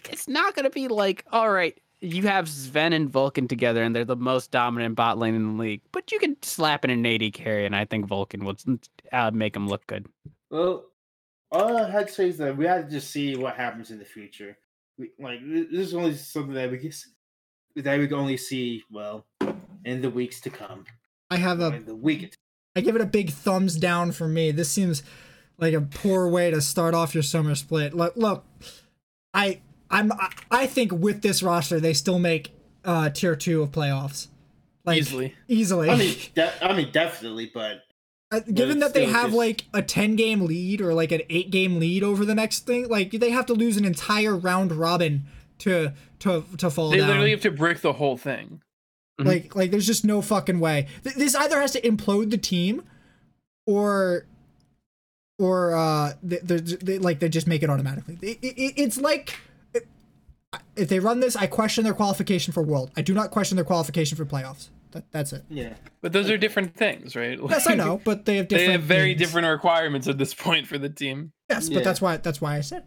it's 0.09 0.27
not 0.27 0.55
gonna 0.55 0.69
be 0.69 0.87
like 0.87 1.25
all 1.31 1.51
right. 1.51 1.79
You 2.01 2.23
have 2.23 2.45
Zven 2.45 2.93
and 2.93 3.09
Vulcan 3.09 3.47
together, 3.47 3.81
and 3.81 3.95
they're 3.95 4.05
the 4.05 4.15
most 4.17 4.51
dominant 4.51 4.95
bot 4.95 5.17
lane 5.17 5.33
in 5.33 5.55
the 5.57 5.61
league. 5.63 5.81
But 5.91 6.11
you 6.11 6.19
can 6.19 6.35
slap 6.43 6.83
in 6.85 6.91
an 6.91 7.05
AD 7.05 7.31
carry, 7.31 7.65
and 7.65 7.75
I 7.75 7.85
think 7.85 8.05
Vulcan 8.05 8.43
would 8.45 8.61
uh, 9.11 9.31
make 9.33 9.55
him 9.55 9.67
look 9.67 9.87
good. 9.87 10.07
Well, 10.51 10.85
all 11.51 11.77
I 11.77 11.89
had 11.89 12.07
to 12.09 12.13
say 12.13 12.29
is 12.29 12.37
that 12.39 12.55
we 12.57 12.65
had 12.65 12.85
to 12.89 12.91
just 12.91 13.11
see 13.11 13.35
what 13.35 13.55
happens 13.55 13.89
in 13.91 13.97
the 13.97 14.05
future. 14.05 14.57
We, 14.97 15.11
like 15.19 15.39
this 15.43 15.87
is 15.87 15.93
only 15.95 16.15
something 16.15 16.53
that 16.53 16.69
we 16.69 16.77
guess 16.77 17.07
that 17.75 17.97
we 17.99 18.07
can 18.07 18.17
only 18.17 18.37
see 18.37 18.83
well 18.91 19.25
in 19.85 20.01
the 20.01 20.09
weeks 20.09 20.39
to 20.41 20.49
come. 20.49 20.85
I 21.31 21.37
have 21.37 21.59
a 21.61 21.67
in 21.73 21.85
the 21.85 21.95
week. 21.95 22.35
I 22.75 22.81
give 22.81 22.95
it 22.95 23.01
a 23.01 23.05
big 23.05 23.29
thumbs 23.31 23.75
down 23.77 24.11
for 24.11 24.27
me. 24.27 24.51
This 24.51 24.69
seems 24.69 25.01
like 25.57 25.73
a 25.73 25.81
poor 25.81 26.27
way 26.27 26.51
to 26.51 26.61
start 26.61 26.93
off 26.93 27.13
your 27.13 27.23
summer 27.23 27.55
split. 27.55 27.93
Look, 27.93 28.15
look, 28.17 28.43
I 29.33 29.61
I'm 29.89 30.11
I- 30.11 30.33
I 30.51 30.67
think 30.67 30.91
with 30.91 31.21
this 31.21 31.41
roster 31.43 31.79
they 31.79 31.93
still 31.93 32.19
make 32.19 32.51
uh 32.83 33.09
tier 33.09 33.35
two 33.35 33.61
of 33.61 33.71
playoffs. 33.71 34.27
Like 34.83 34.97
easily 34.99 35.35
easily. 35.47 35.89
I 35.89 35.95
mean, 35.95 36.15
de- 36.35 36.63
I 36.65 36.75
mean, 36.75 36.91
definitely, 36.91 37.49
but 37.53 37.81
Uh, 38.31 38.39
given 38.53 38.79
that 38.79 38.93
they 38.93 39.05
have 39.05 39.27
just- 39.27 39.37
like 39.37 39.65
a 39.73 39.81
10 39.81 40.15
game 40.15 40.41
lead 40.45 40.81
or 40.81 40.93
like 40.93 41.11
an 41.11 41.21
8 41.29 41.49
game 41.51 41.79
lead 41.79 42.03
over 42.03 42.25
the 42.25 42.35
next 42.35 42.65
thing, 42.67 42.87
like 42.89 43.11
they 43.11 43.29
have 43.31 43.45
to 43.47 43.53
lose 43.53 43.77
an 43.77 43.85
entire 43.85 44.35
round 44.35 44.71
robin 44.73 45.23
to 45.59 45.93
to 46.19 46.43
to 46.57 46.69
fall 46.69 46.89
they 46.89 46.97
down. 46.97 47.07
literally 47.07 47.31
have 47.31 47.41
to 47.41 47.51
break 47.51 47.79
the 47.81 47.93
whole 47.93 48.17
thing 48.17 48.61
Mhm. 49.19 49.25
Like, 49.25 49.55
like 49.55 49.71
there's 49.71 49.87
just 49.87 50.03
no 50.05 50.21
fucking 50.21 50.59
way. 50.59 50.87
Th- 51.03 51.15
This 51.15 51.35
either 51.35 51.59
has 51.61 51.71
to 51.71 51.81
implode 51.81 52.31
the 52.31 52.37
team, 52.37 52.83
or, 53.65 54.25
or 55.39 55.75
uh, 55.75 56.13
they, 56.21 56.37
they, 56.37 56.57
they 56.57 56.97
like 56.99 57.19
they 57.19 57.29
just 57.29 57.47
make 57.47 57.63
it 57.63 57.69
automatically. 57.69 58.17
It, 58.21 58.39
it, 58.41 58.73
it's 58.77 58.97
like 58.97 59.37
if 60.75 60.89
they 60.89 60.99
run 60.99 61.19
this, 61.19 61.35
I 61.35 61.47
question 61.47 61.83
their 61.83 61.93
qualification 61.93 62.51
for 62.53 62.61
world. 62.61 62.91
I 62.97 63.01
do 63.01 63.13
not 63.13 63.31
question 63.31 63.55
their 63.55 63.65
qualification 63.65 64.17
for 64.17 64.25
playoffs. 64.25 64.69
That, 64.91 65.11
that's 65.11 65.33
it. 65.33 65.43
yeah. 65.49 65.73
but 66.01 66.13
those 66.13 66.29
are 66.29 66.37
different 66.37 66.73
things 66.77 67.17
right 67.17 67.37
Yes, 67.49 67.69
I 67.69 67.75
know, 67.75 67.99
but 68.05 68.23
they 68.23 68.37
have 68.37 68.47
different. 68.47 68.67
they 68.67 68.71
have 68.71 68.83
very 68.83 69.09
needs. 69.09 69.19
different 69.19 69.45
requirements 69.49 70.07
at 70.07 70.17
this 70.17 70.33
point 70.33 70.67
for 70.67 70.77
the 70.77 70.87
team 70.87 71.33
Yes, 71.49 71.67
Yeah. 71.67 71.79
but 71.79 71.83
that's 71.83 71.99
why 71.99 72.15
that's 72.15 72.39
why 72.39 72.55
I 72.55 72.61
said. 72.61 72.83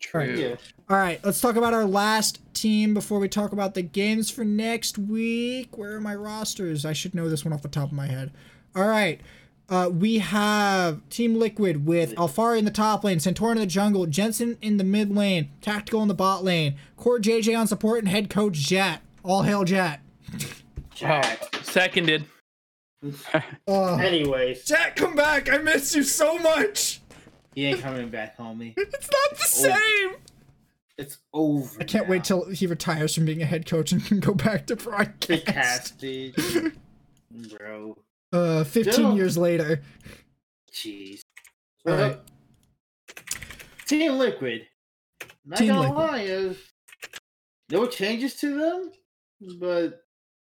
True 0.00 0.34
Yeah. 0.36 0.56
All 0.88 0.96
right, 0.96 1.20
let's 1.24 1.40
talk 1.40 1.56
about 1.56 1.74
our 1.74 1.84
last 1.84 2.40
team 2.54 2.94
before 2.94 3.18
we 3.18 3.28
talk 3.28 3.52
about 3.52 3.74
the 3.74 3.82
games 3.82 4.30
for 4.30 4.44
next 4.44 4.96
week. 4.96 5.76
Where 5.76 5.96
are 5.96 6.00
my 6.00 6.14
rosters? 6.14 6.84
I 6.84 6.92
should 6.92 7.14
know 7.14 7.28
this 7.28 7.44
one 7.44 7.52
off 7.52 7.62
the 7.62 7.68
top 7.68 7.86
of 7.88 7.92
my 7.92 8.06
head. 8.06 8.32
All 8.74 8.86
right. 8.86 9.20
Uh, 9.68 9.90
we 9.92 10.18
have 10.18 11.06
Team 11.10 11.38
Liquid 11.38 11.84
with 11.84 12.14
Alphari 12.14 12.58
in 12.58 12.64
the 12.64 12.70
top 12.70 13.04
lane, 13.04 13.18
Santorin 13.18 13.52
in 13.52 13.58
the 13.58 13.66
jungle, 13.66 14.06
Jensen 14.06 14.56
in 14.62 14.78
the 14.78 14.84
mid 14.84 15.14
lane, 15.14 15.50
Tactical 15.60 16.00
in 16.00 16.08
the 16.08 16.14
bot 16.14 16.42
lane, 16.42 16.76
CoreJJ 16.98 17.58
on 17.58 17.66
support, 17.66 17.98
and 17.98 18.08
head 18.08 18.30
coach 18.30 18.54
Jatt. 18.54 19.02
All 19.22 19.42
hail 19.42 19.64
Jatt. 19.64 20.00
Wow. 21.02 21.20
seconded 21.62 22.24
Oh, 23.68 23.96
Anyways, 23.96 24.64
Jatt, 24.64 24.96
come 24.96 25.14
back! 25.14 25.48
I 25.48 25.58
miss 25.58 25.94
you 25.94 26.02
so 26.02 26.38
much. 26.38 27.00
He 27.58 27.66
ain't 27.66 27.80
coming 27.80 28.08
back, 28.08 28.36
homie. 28.38 28.74
It's 28.78 29.10
not 29.10 29.30
the 29.38 29.44
same. 29.44 30.14
It's 30.96 31.18
over. 31.32 31.80
I 31.80 31.84
can't 31.84 32.08
wait 32.08 32.24
till 32.24 32.48
he 32.50 32.66
retires 32.66 33.14
from 33.14 33.24
being 33.24 33.40
a 33.42 33.46
head 33.46 33.66
coach 33.66 33.92
and 33.92 34.04
can 34.04 34.20
go 34.20 34.34
back 34.34 34.66
to 34.66 34.74
the 34.74 34.82
broadcast. 34.82 35.46
cast. 35.46 36.00
Bro, 37.58 37.96
Uh, 38.32 38.64
15 38.64 38.94
Don't- 39.04 39.16
years 39.16 39.36
later. 39.38 39.82
jeez. 40.72 41.20
All 41.86 41.94
Well, 41.94 42.08
right. 42.10 42.18
Team 43.86 44.18
Liquid. 44.18 44.66
Not 45.44 45.58
Team 45.58 45.68
gonna 45.68 45.80
Liquid. 45.82 45.96
lie, 45.96 46.26
uh, 46.28 46.54
no 47.70 47.86
changes 47.86 48.34
to 48.36 48.58
them, 48.58 48.92
but 49.60 50.00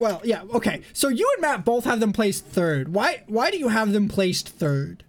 Well, 0.01 0.20
yeah, 0.24 0.43
okay. 0.55 0.82
So 0.94 1.09
you 1.09 1.31
and 1.36 1.43
Matt 1.43 1.64
both 1.64 1.85
have 1.85 2.01
them 2.01 2.12
placed 2.12 2.44
third. 2.47 2.94
Why 2.94 3.24
why 3.27 3.51
do 3.51 3.59
you 3.59 3.68
have 3.68 3.93
them 3.93 4.09
placed 4.09 4.48
third? 4.48 5.05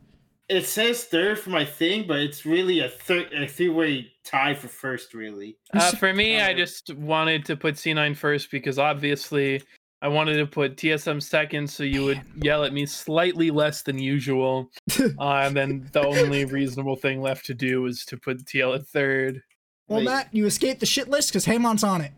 It 0.51 0.65
says 0.65 1.05
third 1.05 1.39
for 1.39 1.49
my 1.49 1.63
thing, 1.63 2.05
but 2.05 2.19
it's 2.19 2.45
really 2.45 2.81
a 2.81 2.89
third, 2.89 3.31
a 3.33 3.47
three-way 3.47 4.11
tie 4.25 4.53
for 4.53 4.67
first, 4.67 5.13
really. 5.13 5.57
Uh, 5.73 5.91
for 5.93 6.13
me, 6.13 6.41
I 6.41 6.53
just 6.53 6.93
wanted 6.95 7.45
to 7.45 7.55
put 7.55 7.75
C9 7.75 8.17
first 8.17 8.51
because 8.51 8.77
obviously 8.77 9.61
I 10.01 10.09
wanted 10.09 10.35
to 10.37 10.45
put 10.45 10.75
TSM 10.75 11.23
second, 11.23 11.69
so 11.69 11.83
you 11.83 12.03
would 12.03 12.21
yell 12.35 12.65
at 12.65 12.73
me 12.73 12.85
slightly 12.85 13.49
less 13.49 13.83
than 13.83 13.97
usual. 13.97 14.69
uh, 14.99 15.05
and 15.19 15.55
then 15.55 15.89
the 15.93 16.05
only 16.05 16.43
reasonable 16.43 16.97
thing 16.97 17.21
left 17.21 17.45
to 17.45 17.53
do 17.53 17.85
is 17.85 18.03
to 18.05 18.17
put 18.17 18.43
TL 18.43 18.75
at 18.75 18.87
third. 18.87 19.41
Well, 19.87 19.99
Wait. 19.99 20.05
Matt, 20.05 20.27
you 20.33 20.45
escaped 20.45 20.81
the 20.81 20.85
shit 20.85 21.07
list 21.07 21.29
because 21.29 21.45
Haymon's 21.45 21.83
on 21.83 22.01
it. 22.01 22.11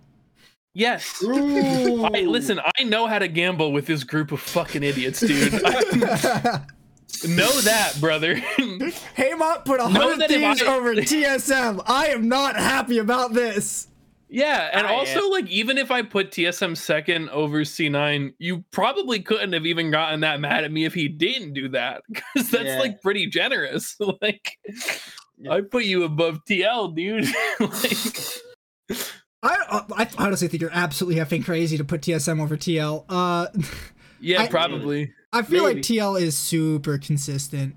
Yes. 0.73 1.23
I, 1.23 2.25
listen, 2.25 2.59
I 2.79 2.83
know 2.83 3.05
how 3.05 3.19
to 3.19 3.27
gamble 3.27 3.71
with 3.71 3.85
this 3.85 4.03
group 4.03 4.31
of 4.31 4.39
fucking 4.39 4.81
idiots, 4.81 5.19
dude. 5.19 5.53
know 7.27 7.51
that, 7.61 7.95
brother. 7.99 8.35
Haymon 9.15 9.57
put 9.65 9.79
a 9.79 9.89
Know 9.89 10.01
hundred 10.01 10.19
that 10.21 10.29
thieves 10.29 10.61
I- 10.61 10.75
over 10.75 10.93
TSM. 10.95 11.83
I 11.87 12.07
am 12.07 12.27
not 12.27 12.55
happy 12.55 12.97
about 12.97 13.33
this. 13.33 13.87
Yeah, 14.29 14.69
and 14.73 14.87
I 14.87 14.93
also 14.93 15.29
like 15.29 15.47
even 15.47 15.77
if 15.77 15.91
I 15.91 16.01
put 16.01 16.31
TSM 16.31 16.75
second 16.75 17.29
over 17.29 17.59
C9, 17.61 18.33
you 18.39 18.63
probably 18.71 19.19
couldn't 19.19 19.53
have 19.53 19.67
even 19.67 19.91
gotten 19.91 20.21
that 20.21 20.39
mad 20.39 20.63
at 20.63 20.71
me 20.71 20.85
if 20.85 20.93
he 20.95 21.07
didn't 21.07 21.53
do 21.53 21.69
that 21.69 22.01
because 22.11 22.49
that's 22.49 22.63
Yeah. 22.65 22.79
like 22.79 22.99
pretty 23.01 23.27
generous. 23.27 23.95
like 24.21 24.57
Yeah. 25.37 25.51
I 25.51 25.61
put 25.61 25.83
you 25.85 26.03
above 26.03 26.39
TL, 26.49 26.95
dude. 26.95 27.25
like 27.59 28.97
I, 29.43 29.57
uh, 29.69 29.81
I 29.97 30.09
honestly 30.17 30.47
think 30.47 30.61
you're 30.61 30.71
absolutely 30.73 31.21
effing 31.21 31.43
crazy 31.45 31.77
to 31.77 31.83
put 31.83 32.01
TSM 32.01 32.41
over 32.41 32.57
TL. 32.57 33.05
Uh, 33.09 33.47
yeah, 34.19 34.41
I- 34.43 34.47
probably. 34.47 35.11
I 35.33 35.41
feel 35.41 35.63
Maybe. 35.65 35.75
like 35.79 35.83
TL 35.83 36.21
is 36.21 36.37
super 36.37 36.97
consistent. 36.97 37.75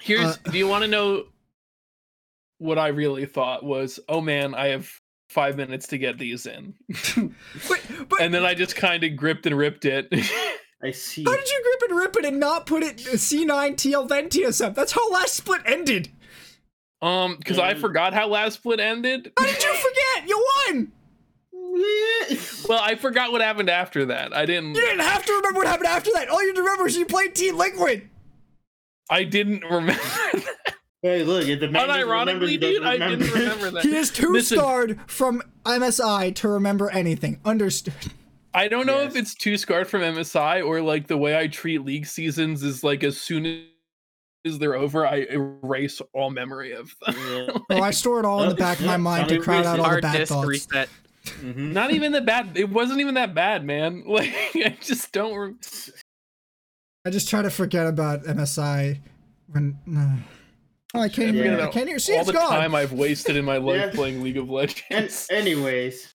Here's. 0.00 0.24
Uh, 0.24 0.36
do 0.50 0.56
you 0.58 0.68
want 0.68 0.82
to 0.84 0.88
know 0.88 1.24
what 2.58 2.78
I 2.78 2.88
really 2.88 3.26
thought 3.26 3.64
was? 3.64 4.00
Oh 4.08 4.20
man, 4.20 4.54
I 4.54 4.68
have 4.68 4.88
five 5.28 5.56
minutes 5.56 5.88
to 5.88 5.98
get 5.98 6.18
these 6.18 6.46
in, 6.46 6.74
But, 7.68 7.80
but 8.08 8.20
and 8.20 8.32
then 8.32 8.44
I 8.44 8.54
just 8.54 8.76
kind 8.76 9.02
of 9.04 9.16
gripped 9.16 9.44
and 9.46 9.56
ripped 9.58 9.84
it. 9.84 10.08
I 10.82 10.90
see. 10.92 11.24
how 11.24 11.34
did 11.34 11.48
you 11.48 11.62
grip 11.62 11.90
and 11.90 11.98
rip 11.98 12.16
it 12.16 12.24
and 12.26 12.38
not 12.38 12.66
put 12.66 12.82
it 12.82 12.98
C9 12.98 13.74
TL 13.76 14.08
then 14.08 14.28
TSM? 14.28 14.74
That's 14.74 14.92
how 14.92 15.10
last 15.10 15.34
split 15.34 15.62
ended. 15.66 16.10
um, 17.02 17.36
because 17.38 17.58
I 17.58 17.74
Mm. 17.74 17.80
forgot 17.80 18.14
how 18.14 18.28
last 18.28 18.54
split 18.56 18.78
ended. 18.78 19.32
How 19.38 19.46
did 19.46 19.62
you 19.62 19.74
forget? 19.74 20.28
You 20.28 20.46
won. 20.68 20.92
Yeah. 21.52 21.60
Well, 22.68 22.80
I 22.82 22.96
forgot 22.96 23.30
what 23.30 23.40
happened 23.42 23.70
after 23.70 24.06
that. 24.06 24.34
I 24.34 24.44
didn't. 24.44 24.74
You 24.74 24.80
didn't 24.80 25.00
have 25.04 25.24
to 25.24 25.32
remember 25.34 25.58
what 25.58 25.68
happened 25.68 25.86
after 25.86 26.10
that. 26.14 26.28
All 26.28 26.40
you 26.42 26.48
had 26.48 26.56
to 26.56 26.62
remember 26.62 26.86
is 26.88 26.96
you 26.96 27.06
played 27.06 27.34
Team 27.36 27.56
Liquid. 27.56 28.08
I 29.08 29.22
didn't 29.24 29.62
remember. 29.64 30.02
Hey, 31.02 31.22
look, 31.22 31.46
if 31.46 31.60
the 31.60 31.68
man 31.68 31.86
doesn't 31.86 32.08
remember, 32.08 32.46
Unironically, 32.46 32.60
dude, 32.60 32.82
doesn't 32.82 33.02
I 33.02 33.08
didn't 33.10 33.30
remember 33.30 33.70
that. 33.70 33.84
He 33.84 33.94
is 33.94 34.10
too 34.10 34.32
Listen, 34.32 34.58
scarred 34.58 35.00
from 35.06 35.40
MSI 35.64 36.34
to 36.36 36.48
remember 36.48 36.90
anything. 36.90 37.38
Understood. 37.44 37.94
I 38.52 38.66
don't 38.66 38.86
know 38.86 39.02
if 39.02 39.14
it's 39.14 39.34
too 39.34 39.56
scarred 39.56 39.86
from 39.86 40.00
MSI 40.00 40.66
or 40.66 40.80
like 40.80 41.06
the 41.06 41.16
way 41.16 41.38
I 41.38 41.46
treat 41.46 41.84
league 41.84 42.06
seasons 42.06 42.64
is 42.64 42.82
like 42.82 43.04
as 43.04 43.20
soon 43.20 43.66
as 44.44 44.58
they're 44.58 44.74
over, 44.74 45.06
I 45.06 45.26
erase 45.30 46.00
all 46.12 46.30
memory 46.30 46.72
of 46.72 46.92
them. 47.06 47.14
Yeah. 47.16 47.58
Well, 47.68 47.84
I 47.84 47.92
store 47.92 48.18
it 48.18 48.24
all 48.24 48.42
in 48.42 48.48
the 48.48 48.54
back 48.56 48.80
of 48.80 48.86
my 48.86 48.96
mind 48.96 49.28
to 49.28 49.38
crowd 49.38 49.66
out 49.66 49.78
all 49.78 49.94
the 49.94 50.00
bad 50.00 50.26
thoughts. 50.26 50.48
reset. 50.48 50.88
Mhm. 51.26 51.72
Not 51.72 51.90
even 51.92 52.12
that 52.12 52.24
bad. 52.24 52.56
It 52.56 52.70
wasn't 52.70 53.00
even 53.00 53.14
that 53.14 53.34
bad, 53.34 53.64
man. 53.64 54.04
Like 54.06 54.32
I 54.54 54.76
just 54.80 55.12
don't. 55.12 55.34
Re- 55.36 55.54
I 57.04 57.10
just 57.10 57.28
try 57.28 57.42
to 57.42 57.50
forget 57.50 57.86
about 57.86 58.24
MSI 58.24 58.98
when. 59.48 59.78
Uh, 59.96 60.16
oh, 60.94 61.00
I 61.00 61.08
can't 61.08 61.36
Yeah. 61.36 61.44
even. 61.44 61.60
I 61.60 61.68
can't 61.68 61.88
even 61.88 62.00
see 62.00 62.14
all 62.14 62.20
it's 62.20 62.26
the 62.28 62.32
gone. 62.32 62.50
time 62.50 62.74
I've 62.74 62.92
wasted 62.92 63.36
in 63.36 63.44
my 63.44 63.56
life 63.68 63.76
Yeah. 63.76 63.90
playing 63.92 64.22
League 64.22 64.36
of 64.36 64.44
And 64.44 64.52
Legends. 64.52 65.26
anyways, 65.30 66.12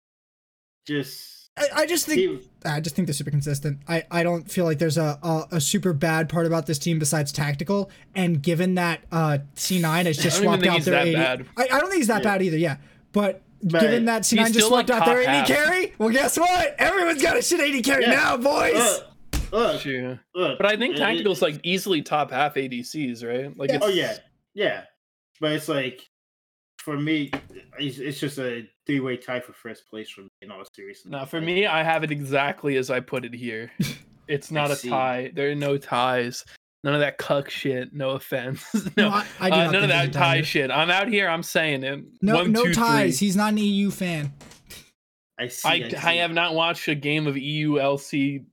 just 0.86 1.50
I, 1.58 1.66
I 1.82 1.86
just 1.86 2.06
think 2.06 2.18
keep, 2.18 2.50
I 2.64 2.80
just 2.80 2.94
think 2.94 3.06
they're 3.08 3.12
super 3.14 3.30
consistent. 3.32 3.80
I, 3.88 4.04
I 4.10 4.22
don't 4.22 4.50
feel 4.50 4.64
like 4.64 4.78
there's 4.78 4.96
a, 4.96 5.18
a 5.22 5.56
a 5.56 5.60
super 5.60 5.92
bad 5.92 6.28
part 6.28 6.46
about 6.46 6.66
this 6.66 6.78
team 6.78 6.98
besides 6.98 7.32
tactical. 7.32 7.90
And 8.14 8.40
given 8.42 8.76
that 8.76 9.00
uh, 9.12 9.38
C9 9.56 10.06
has 10.06 10.16
just 10.16 10.38
I 10.40 10.42
swapped 10.44 10.66
out 10.66 10.76
he's 10.76 10.84
their 10.84 10.94
that 10.94 11.06
80, 11.08 11.14
bad. 11.16 11.46
I, 11.56 11.64
I 11.64 11.80
don't 11.80 11.90
think 11.90 11.98
he's 12.00 12.06
that 12.08 12.22
Yeah. 12.22 12.30
bad 12.32 12.42
either. 12.42 12.56
Yeah, 12.58 12.76
but. 13.12 13.42
But 13.62 13.80
Given 13.80 14.04
that 14.04 14.22
C9 14.22 14.38
he's 14.38 14.46
just 14.52 14.66
still, 14.66 14.70
like, 14.70 14.88
out 14.90 15.04
their 15.04 15.24
top 15.24 15.28
80 15.28 15.38
half. 15.38 15.46
carry, 15.48 15.92
well, 15.98 16.10
guess 16.10 16.38
what? 16.38 16.76
Everyone's 16.78 17.20
got 17.22 17.36
a 17.36 17.42
shit 17.42 17.60
AD 17.60 17.82
carry 17.84 18.04
Yeah. 18.04 18.10
now, 18.10 18.36
boys. 18.36 18.74
look, 18.74 19.52
look, 19.52 19.84
Yeah. 19.84 20.16
look. 20.34 20.58
But 20.58 20.66
I 20.66 20.76
think 20.76 20.94
it- 20.94 20.98
Tactical's 20.98 21.42
like 21.42 21.58
easily 21.64 22.02
top 22.02 22.30
half 22.30 22.54
ADCs, 22.56 23.24
right? 23.24 23.56
Like, 23.58 23.70
Yeah. 23.70 23.78
Oh, 23.82 23.86
it's, 23.88 23.96
Oh 23.98 24.00
yeah, 24.00 24.16
yeah. 24.54 24.82
But 25.40 25.52
it's 25.52 25.68
like, 25.68 26.02
for 26.78 26.96
me, 26.96 27.30
it's, 27.78 27.98
it's 27.98 28.20
just 28.20 28.38
a 28.38 28.68
three-way 28.86 29.16
tie 29.16 29.40
for 29.40 29.52
first 29.52 29.88
place 29.90 30.08
for 30.08 30.22
me. 30.22 30.28
In 30.42 30.50
all 30.52 30.62
seriousness, 30.74 31.10
Now, 31.10 31.24
for 31.24 31.38
Like, 31.38 31.46
me, 31.46 31.66
I 31.66 31.82
have 31.82 32.04
it 32.04 32.10
exactly 32.12 32.76
as 32.76 32.90
I 32.90 33.00
put 33.00 33.24
it 33.24 33.34
here. 33.34 33.72
It's 34.28 34.50
not 34.50 34.68
I 34.70 34.74
a 34.74 34.76
see. 34.76 34.88
tie. 34.90 35.30
There 35.34 35.50
are 35.50 35.54
no 35.54 35.78
ties. 35.78 36.44
None 36.84 36.94
of 36.94 37.00
that 37.00 37.18
cuck 37.18 37.50
shit. 37.50 37.92
No 37.92 38.10
offense. 38.10 38.64
No, 38.96 39.08
no, 39.08 39.14
I, 39.14 39.26
I 39.40 39.50
do 39.50 39.54
uh, 39.56 39.64
not 39.64 39.72
none 39.72 39.82
of 39.84 39.88
that 39.90 40.12
tie 40.12 40.42
shit. 40.42 40.70
I'm 40.70 40.90
out 40.90 41.08
here. 41.08 41.28
I'm 41.28 41.42
saying 41.42 41.82
it. 41.84 42.04
No, 42.22 42.36
One, 42.36 42.52
no 42.52 42.64
two, 42.64 42.74
ties. 42.74 43.18
three. 43.18 43.26
He's 43.26 43.36
not 43.36 43.52
an 43.52 43.58
EU 43.58 43.90
fan. 43.90 44.32
I 45.38 45.48
see. 45.48 45.68
I, 45.68 45.72
I, 45.72 46.10
I 46.10 46.14
have 46.16 46.32
not 46.32 46.54
watched 46.54 46.86
a 46.88 46.94
game 46.94 47.26
of 47.26 47.34
EULC 47.34 48.44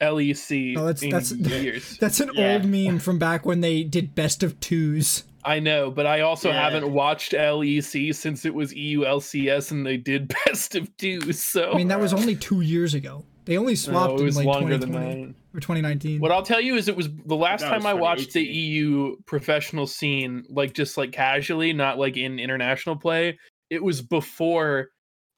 LEC 0.00 0.76
Oh, 0.76 0.86
that's- 0.86 1.02
in 1.02 1.10
that's- 1.10 1.32
years. 1.32 1.96
That's 2.00 2.20
an 2.20 2.30
Yeah. 2.34 2.54
old 2.54 2.64
meme 2.64 2.98
from 2.98 3.18
back 3.18 3.46
when 3.46 3.60
they 3.60 3.82
did 3.84 4.14
best 4.14 4.42
of 4.42 4.58
twos. 4.60 5.24
I 5.44 5.58
know, 5.60 5.90
but 5.90 6.06
I 6.06 6.20
also 6.20 6.50
Yeah. 6.50 6.62
haven't 6.62 6.92
watched 6.92 7.32
LEC 7.32 8.12
since 8.14 8.44
it 8.44 8.54
was 8.54 8.74
E 8.74 8.96
EULCS 8.96 9.70
and 9.72 9.84
they 9.86 9.96
did 9.96 10.32
best 10.46 10.74
of 10.74 10.96
two. 10.96 11.32
So 11.32 11.72
I 11.72 11.76
mean, 11.76 11.88
that 11.88 12.00
was 12.00 12.12
only 12.12 12.36
two 12.36 12.60
years 12.60 12.94
ago. 12.94 13.24
They 13.44 13.56
only 13.58 13.72
No, 13.72 13.76
swapped 13.76 14.20
it 14.20 14.28
in 14.28 14.34
like 14.34 14.46
longer 14.46 14.78
than 14.78 14.90
2020 14.90 15.24
that. 15.26 15.34
Or 15.54 15.60
2019. 15.60 16.20
What 16.20 16.32
I'll 16.32 16.42
tell 16.42 16.60
you 16.60 16.76
is 16.76 16.88
it 16.88 16.96
was 16.96 17.08
the 17.26 17.36
last 17.36 17.60
That 17.62 17.68
time 17.70 17.86
I 17.86 17.94
watched 17.94 18.32
the 18.32 18.42
EU 18.42 19.16
professional 19.26 19.86
scene, 19.86 20.44
like 20.48 20.72
just 20.72 20.96
like 20.96 21.12
casually, 21.12 21.72
not 21.72 21.98
like 21.98 22.16
in 22.16 22.38
international 22.38 22.96
play. 22.96 23.38
It 23.70 23.82
was 23.82 24.02
before 24.02 24.88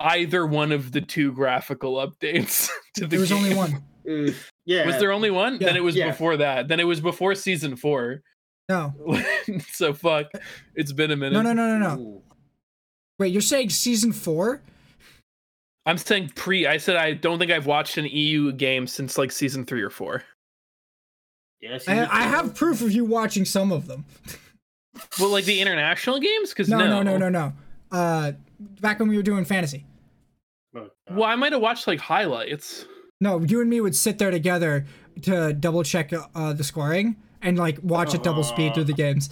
either 0.00 0.46
one 0.46 0.72
of 0.72 0.92
the 0.92 1.00
two 1.00 1.32
graphical 1.32 1.94
updates 1.96 2.68
to 2.96 3.02
the 3.02 3.06
there 3.08 3.20
was 3.20 3.32
only 3.32 3.54
one. 3.54 3.82
Oof. 4.08 4.50
yeah. 4.66 4.86
Was 4.86 4.98
there 4.98 5.12
only 5.12 5.30
one? 5.30 5.54
Yeah. 5.60 5.68
Then 5.68 5.76
it 5.76 5.82
was 5.84 5.96
Yeah. 5.96 6.10
before 6.10 6.36
that. 6.38 6.68
Then 6.68 6.80
it 6.80 6.84
was 6.84 7.00
before 7.00 7.34
season 7.34 7.76
four. 7.76 8.20
No, 8.68 8.92
so 9.72 9.92
fuck. 9.92 10.26
It's 10.74 10.92
been 10.92 11.10
a 11.10 11.16
minute. 11.16 11.34
no, 11.34 11.42
no, 11.42 11.52
no, 11.52 11.78
no, 11.78 11.94
no. 11.96 12.02
Ooh. 12.02 12.22
Wait, 13.18 13.32
you're 13.32 13.42
saying 13.42 13.70
season 13.70 14.12
four? 14.12 14.62
I'm 15.86 15.98
saying 15.98 16.32
pre. 16.34 16.66
I 16.66 16.78
said 16.78 16.96
I 16.96 17.12
don't 17.12 17.38
think 17.38 17.50
I've 17.50 17.66
watched 17.66 17.98
an 17.98 18.06
EU 18.06 18.52
game 18.52 18.86
since 18.86 19.18
like 19.18 19.30
season 19.30 19.64
three 19.64 19.82
or 19.82 19.90
four. 19.90 20.22
Yeah, 21.60 21.78
I, 21.88 22.00
I 22.00 22.22
have 22.22 22.54
proof 22.54 22.82
of 22.82 22.92
you 22.92 23.04
watching 23.04 23.44
some 23.44 23.72
of 23.72 23.86
them. 23.86 24.04
Well, 25.18 25.30
like 25.30 25.44
the 25.44 25.60
international 25.60 26.20
games, 26.20 26.50
because 26.50 26.68
No, 26.68 26.78
no, 26.78 27.02
no, 27.02 27.16
no, 27.16 27.28
no. 27.28 27.52
Uh, 27.90 28.32
back 28.80 29.00
when 29.00 29.08
we 29.08 29.16
were 29.16 29.22
doing 29.22 29.44
fantasy. 29.44 29.86
Oh, 30.76 30.90
Well, 31.10 31.24
I 31.24 31.34
might 31.36 31.52
have 31.52 31.62
watched 31.62 31.86
like 31.86 32.00
highlights. 32.00 32.86
No, 33.20 33.40
you 33.40 33.60
and 33.60 33.70
me 33.70 33.80
would 33.80 33.96
sit 33.96 34.18
there 34.18 34.30
together 34.30 34.84
to 35.22 35.52
double 35.52 35.82
check 35.84 36.12
uh, 36.34 36.52
the 36.52 36.64
scoring 36.64 37.16
and 37.40 37.58
like 37.58 37.78
watch 37.82 38.14
at 38.14 38.22
double 38.22 38.42
speed 38.42 38.74
through 38.74 38.84
the 38.84 38.92
games. 38.92 39.30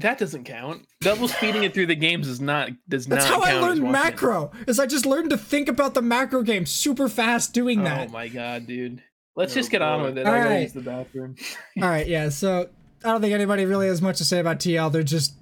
That 0.00 0.18
doesn't 0.18 0.44
count. 0.44 0.86
Double 1.00 1.28
speeding 1.28 1.64
it 1.64 1.74
through 1.74 1.86
the 1.86 1.94
games 1.94 2.28
is 2.28 2.40
not 2.40 2.70
does 2.88 3.06
That's 3.06 3.24
not 3.28 3.34
how 3.34 3.42
I 3.42 3.50
count 3.52 3.72
as 3.72 3.78
learned 3.80 3.92
macro. 3.92 4.50
Is 4.66 4.78
I 4.78 4.86
just 4.86 5.06
learned 5.06 5.30
to 5.30 5.38
think 5.38 5.68
about 5.68 5.94
the 5.94 6.02
macro 6.02 6.42
game 6.42 6.66
super 6.66 7.08
fast 7.08 7.52
doing 7.54 7.84
that. 7.84 8.08
Oh 8.08 8.12
my 8.12 8.28
god, 8.28 8.66
dude. 8.66 9.02
Let's 9.36 9.52
Oh, 9.52 9.56
just 9.56 9.70
get 9.70 9.82
on 9.82 10.02
with 10.02 10.18
it. 10.18 10.26
I 10.26 10.30
gotta 10.30 10.42
Alright. 10.44 10.62
use 10.62 10.72
the 10.72 10.80
bathroom. 10.80 11.36
All 11.82 11.88
right, 11.88 12.06
yeah. 12.06 12.28
So 12.28 12.68
I 13.04 13.08
don't 13.12 13.20
think 13.20 13.32
anybody 13.34 13.64
really 13.64 13.86
has 13.88 14.02
much 14.02 14.18
to 14.18 14.24
say 14.24 14.38
about 14.40 14.58
TL. 14.58 14.90
They're 14.92 15.02
just 15.02 15.34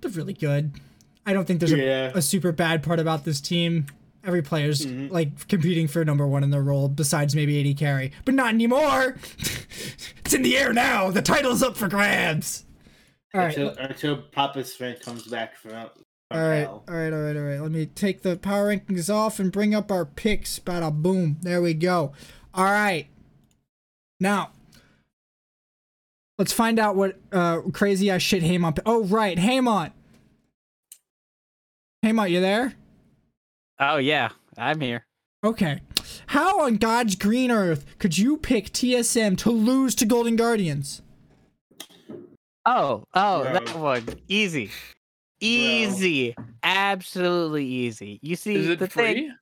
they're 0.00 0.10
really 0.10 0.34
good. 0.34 0.72
I 1.26 1.32
don't 1.32 1.46
think 1.46 1.60
there's 1.60 1.72
Yeah. 1.72 2.12
a, 2.14 2.18
a 2.18 2.22
super 2.22 2.52
bad 2.52 2.82
part 2.82 3.00
about 3.00 3.24
this 3.24 3.40
team. 3.40 3.86
Every 4.26 4.42
player's 4.42 4.86
Mhm. 4.86 5.10
like 5.10 5.48
competing 5.48 5.86
for 5.88 6.04
number 6.04 6.26
one 6.26 6.42
in 6.44 6.50
their 6.50 6.62
role, 6.62 6.88
besides 6.88 7.34
maybe 7.34 7.60
AD 7.60 7.74
carry, 7.78 8.12
but 8.24 8.34
not 8.34 8.54
anymore. 8.54 9.16
it's 10.24 10.32
in 10.34 10.42
the 10.42 10.56
air 10.56 10.72
now. 10.72 11.10
The 11.10 11.20
title's 11.22 11.62
up 11.62 11.76
for 11.76 11.88
grabs. 11.88 12.64
All 13.34 13.40
right, 13.40 13.56
until, 13.56 13.76
until 13.84 14.16
Papa's 14.16 14.74
friend 14.74 14.98
comes 15.00 15.26
back 15.26 15.56
from. 15.56 15.72
from 15.72 15.90
all 16.30 16.40
right, 16.40 16.60
hell. 16.60 16.84
all 16.88 16.94
right, 16.94 17.12
all 17.12 17.20
right, 17.20 17.36
all 17.36 17.42
right. 17.42 17.60
Let 17.60 17.72
me 17.72 17.86
take 17.86 18.22
the 18.22 18.36
power 18.36 18.74
rankings 18.74 19.12
off 19.12 19.40
and 19.40 19.50
bring 19.50 19.74
up 19.74 19.90
our 19.90 20.04
picks. 20.04 20.58
Bada 20.60 20.92
boom. 20.92 21.38
There 21.42 21.60
we 21.60 21.74
go. 21.74 22.12
All 22.54 22.64
right. 22.64 23.08
Now, 24.20 24.52
let's 26.38 26.52
find 26.52 26.78
out 26.78 26.94
what 26.94 27.18
uh, 27.32 27.62
crazy 27.72 28.08
ass 28.08 28.22
shit 28.22 28.44
Haymon. 28.44 28.74
Oh, 28.86 29.02
right. 29.04 29.38
Haymon. 29.38 29.90
Haymon, 32.02 32.30
you 32.30 32.40
there? 32.40 32.74
Oh 33.80 33.96
yeah, 33.96 34.28
I'm 34.56 34.80
here. 34.80 35.06
Okay. 35.42 35.80
How 36.28 36.60
on 36.60 36.76
God's 36.76 37.16
green 37.16 37.50
earth 37.50 37.84
could 37.98 38.16
you 38.16 38.36
pick 38.36 38.70
TSM 38.70 39.36
to 39.38 39.50
lose 39.50 39.94
to 39.96 40.06
Golden 40.06 40.36
Guardians? 40.36 41.02
Oh, 42.66 43.04
oh, 43.14 43.44
that 43.44 43.76
one 43.76 44.04
easy, 44.28 44.70
easy, 45.40 46.34
absolutely 46.62 47.64
easy. 47.66 48.18
You 48.22 48.36
see, 48.36 48.56
Is 48.56 48.78
the 48.78 48.84
it 48.84 48.92
free? 48.92 49.14
thing, 49.14 49.34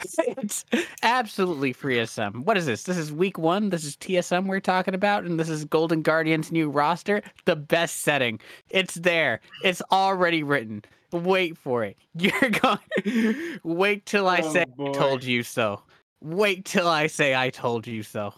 it's 0.38 0.64
absolutely 1.02 1.72
free 1.74 2.04
SM. 2.04 2.40
What 2.42 2.56
is 2.56 2.66
this? 2.66 2.84
This 2.84 2.96
is 2.96 3.12
week 3.12 3.38
one. 3.38 3.68
This 3.70 3.84
is 3.84 3.96
TSM 3.96 4.46
we're 4.46 4.60
talking 4.60 4.94
about, 4.94 5.24
and 5.24 5.38
this 5.38 5.48
is 5.50 5.64
Golden 5.66 6.00
Guardians 6.02 6.50
new 6.50 6.70
roster. 6.70 7.22
The 7.44 7.56
best 7.56 7.98
setting. 7.98 8.40
It's 8.70 8.94
there. 8.94 9.40
It's 9.62 9.82
already 9.92 10.42
written. 10.42 10.82
Wait 11.12 11.56
for 11.58 11.84
it. 11.84 11.96
You're 12.14 12.50
going. 12.50 13.58
Wait 13.62 14.06
till 14.06 14.26
I 14.26 14.40
Oh, 14.40 14.52
say 14.52 14.64
boy. 14.76 14.88
I 14.90 14.92
told 14.92 15.22
you 15.22 15.42
so. 15.42 15.82
Wait 16.22 16.64
till 16.64 16.88
I 16.88 17.06
say 17.08 17.34
I 17.36 17.50
told 17.50 17.86
you 17.86 18.02
so. 18.02 18.32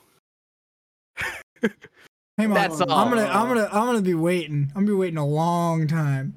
Haymon, 2.38 2.54
That's 2.54 2.80
all. 2.80 2.90
I'm 2.92 3.08
gonna, 3.08 3.24
I'm 3.26 3.48
gonna, 3.48 3.68
I'm 3.72 3.86
gonna 3.86 4.02
be 4.02 4.14
waiting. 4.14 4.70
I'm 4.74 4.84
gonna 4.84 4.86
be 4.88 4.92
waiting 4.92 5.16
a 5.18 5.26
long 5.26 5.86
time. 5.86 6.34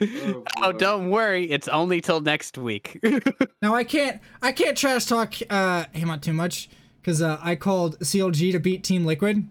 Oh, 0.00 0.44
Oh, 0.62 0.72
don't 0.72 1.10
worry. 1.10 1.50
It's 1.50 1.68
only 1.68 2.00
till 2.00 2.20
next 2.20 2.56
week. 2.56 2.98
Now 3.62 3.74
I 3.74 3.82
can't 3.84 4.20
I 4.42 4.52
can't 4.52 4.76
trash 4.76 5.06
talk 5.06 5.34
uh 5.48 5.84
Haymon 5.94 6.20
too 6.20 6.34
much 6.34 6.68
because 7.00 7.22
uh, 7.22 7.38
I 7.42 7.56
called 7.56 7.98
CLG 8.00 8.52
to 8.52 8.58
beat 8.60 8.84
Team 8.84 9.06
Liquid. 9.06 9.46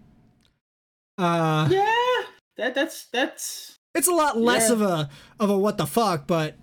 Uh, 1.18 1.66
Yeah, 1.70 2.22
that 2.56 2.74
that's 2.76 3.06
that's. 3.06 3.78
it's 3.94 4.06
a 4.08 4.12
lot 4.12 4.38
less 4.38 4.68
Yeah. 4.68 4.74
of 4.74 4.82
a 4.82 5.08
of 5.40 5.50
a 5.50 5.58
what 5.58 5.78
the 5.78 5.86
fuck, 5.86 6.26
but 6.28 6.54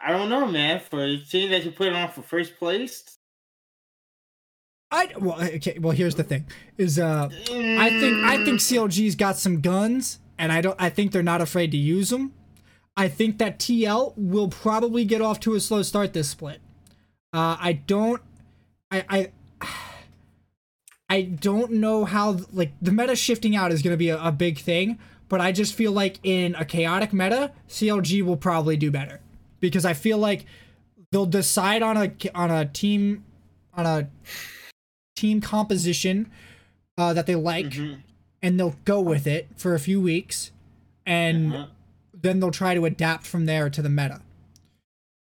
I 0.00 0.12
don't 0.12 0.28
know, 0.28 0.46
man. 0.46 0.80
For 0.80 1.02
a 1.02 1.16
team 1.18 1.50
that 1.50 1.64
you 1.64 1.70
put 1.70 1.86
it 1.88 1.94
on 1.94 2.10
for 2.10 2.20
first 2.22 2.58
place, 2.58 3.16
I 4.92 5.08
well 5.18 5.42
okay. 5.42 5.78
Well, 5.80 5.92
here's 5.92 6.14
the 6.14 6.22
thing: 6.22 6.44
is 6.76 6.98
uh, 6.98 7.28
I 7.32 7.90
think 7.90 8.24
I 8.24 8.44
think 8.44 8.60
CLG's 8.60 9.14
got 9.16 9.38
some 9.38 9.60
guns, 9.60 10.18
and 10.38 10.52
I 10.52 10.60
don't. 10.60 10.76
I 10.78 10.90
think 10.90 11.12
they're 11.12 11.22
not 11.22 11.40
afraid 11.40 11.70
to 11.70 11.78
use 11.78 12.10
them. 12.10 12.34
I 12.94 13.08
think 13.08 13.38
that 13.38 13.58
TL 13.58 14.12
will 14.16 14.48
probably 14.48 15.06
get 15.06 15.22
off 15.22 15.40
to 15.40 15.54
a 15.54 15.60
slow 15.60 15.82
start 15.82 16.12
this 16.12 16.28
split. 16.28 16.60
Uh, 17.32 17.56
I 17.58 17.72
don't. 17.72 18.20
I 18.90 19.04
I. 19.08 19.30
I 21.08 21.22
don't 21.22 21.72
know 21.72 22.06
how 22.06 22.38
like 22.52 22.72
the 22.80 22.90
meta 22.90 23.14
shifting 23.16 23.54
out 23.54 23.70
is 23.70 23.82
going 23.82 23.92
to 23.92 23.98
be 23.98 24.08
a, 24.08 24.22
a 24.22 24.32
big 24.32 24.58
thing, 24.58 24.98
but 25.28 25.42
I 25.42 25.52
just 25.52 25.74
feel 25.74 25.92
like 25.92 26.18
in 26.22 26.54
a 26.54 26.64
chaotic 26.64 27.12
meta, 27.12 27.52
CLG 27.68 28.22
will 28.22 28.38
probably 28.38 28.78
do 28.78 28.90
better 28.90 29.20
because 29.60 29.84
I 29.84 29.92
feel 29.92 30.16
like 30.16 30.46
they'll 31.10 31.26
decide 31.26 31.82
on 31.82 31.96
a 31.98 32.12
on 32.34 32.50
a 32.50 32.64
team 32.64 33.24
on 33.74 33.86
a 33.86 34.08
team 35.14 35.40
composition 35.40 36.30
uh, 36.98 37.12
that 37.14 37.26
they 37.26 37.34
like, 37.34 37.66
Mhm. 37.70 37.98
and 38.42 38.58
they'll 38.60 38.76
go 38.84 39.00
with 39.00 39.26
it 39.26 39.48
for 39.56 39.74
a 39.74 39.78
few 39.80 40.00
weeks, 40.00 40.50
and 41.06 41.52
Uh-huh. 41.54 41.66
then 42.14 42.38
they'll 42.40 42.50
try 42.50 42.74
to 42.74 42.84
adapt 42.84 43.26
from 43.26 43.46
there 43.46 43.70
to 43.70 43.80
the 43.82 43.88
meta. 43.88 44.20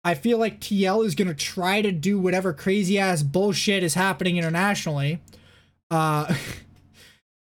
I 0.04 0.14
feel 0.14 0.36
like 0.38 0.60
TL 0.60 1.00
is 1.02 1.14
gonna 1.14 1.32
try 1.34 1.80
to 1.80 1.90
do 1.90 2.18
whatever 2.20 2.52
crazy 2.52 2.98
ass 2.98 3.22
bullshit 3.22 3.82
is 3.82 3.94
happening 3.94 4.36
internationally, 4.36 5.20
uh, 5.90 6.34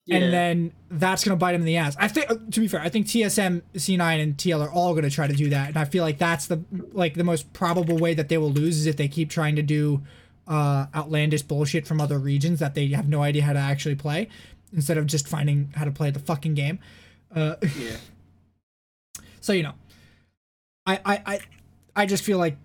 Yeah. 0.06 0.18
and 0.18 0.34
then 0.34 0.72
that's 0.90 1.24
gonna 1.24 1.38
bite 1.38 1.56
him 1.56 1.62
in 1.62 1.66
the 1.68 1.78
ass. 1.78 1.96
I 2.00 2.08
think, 2.10 2.30
uh, 2.30 2.36
to 2.52 2.60
be 2.60 2.68
fair, 2.68 2.82
I 2.82 2.90
think 2.90 3.06
TSM, 3.08 3.62
C9, 3.76 4.20
and 4.20 4.36
TL 4.38 4.62
are 4.62 4.72
all 4.72 4.94
gonna 4.96 5.10
try 5.10 5.28
to 5.28 5.34
do 5.36 5.50
that, 5.50 5.70
and 5.70 5.78
I 5.78 5.86
feel 5.86 6.04
like 6.04 6.18
that's 6.18 6.48
the 6.48 6.60
like 6.92 7.14
the 7.14 7.24
most 7.24 7.54
probable 7.54 7.98
way 7.98 8.14
that 8.16 8.28
they 8.28 8.38
will 8.38 8.52
lose 8.52 8.78
is 8.80 8.86
if 8.86 8.98
they 8.98 9.08
keep 9.08 9.30
trying 9.30 9.56
to 9.56 9.62
do 9.62 10.02
uh, 10.50 10.88
outlandish 10.94 11.44
bullshit 11.44 11.88
from 11.88 12.02
other 12.02 12.20
regions 12.20 12.60
that 12.60 12.74
they 12.74 12.88
have 12.88 13.08
no 13.08 13.22
idea 13.22 13.44
how 13.44 13.54
to 13.54 13.60
actually 13.60 13.96
play, 13.96 14.28
instead 14.74 14.98
of 14.98 15.06
just 15.06 15.28
finding 15.28 15.72
how 15.76 15.86
to 15.86 15.92
play 15.92 16.12
the 16.12 16.20
fucking 16.20 16.56
game. 16.56 16.80
Uh, 17.34 17.56
yeah. 17.80 17.98
so 19.40 19.54
you 19.54 19.64
know, 19.64 19.76
I 20.86 21.00
I 21.06 21.22
I, 21.26 21.40
I 21.96 22.06
just 22.06 22.24
feel 22.24 22.40
like 22.40 22.58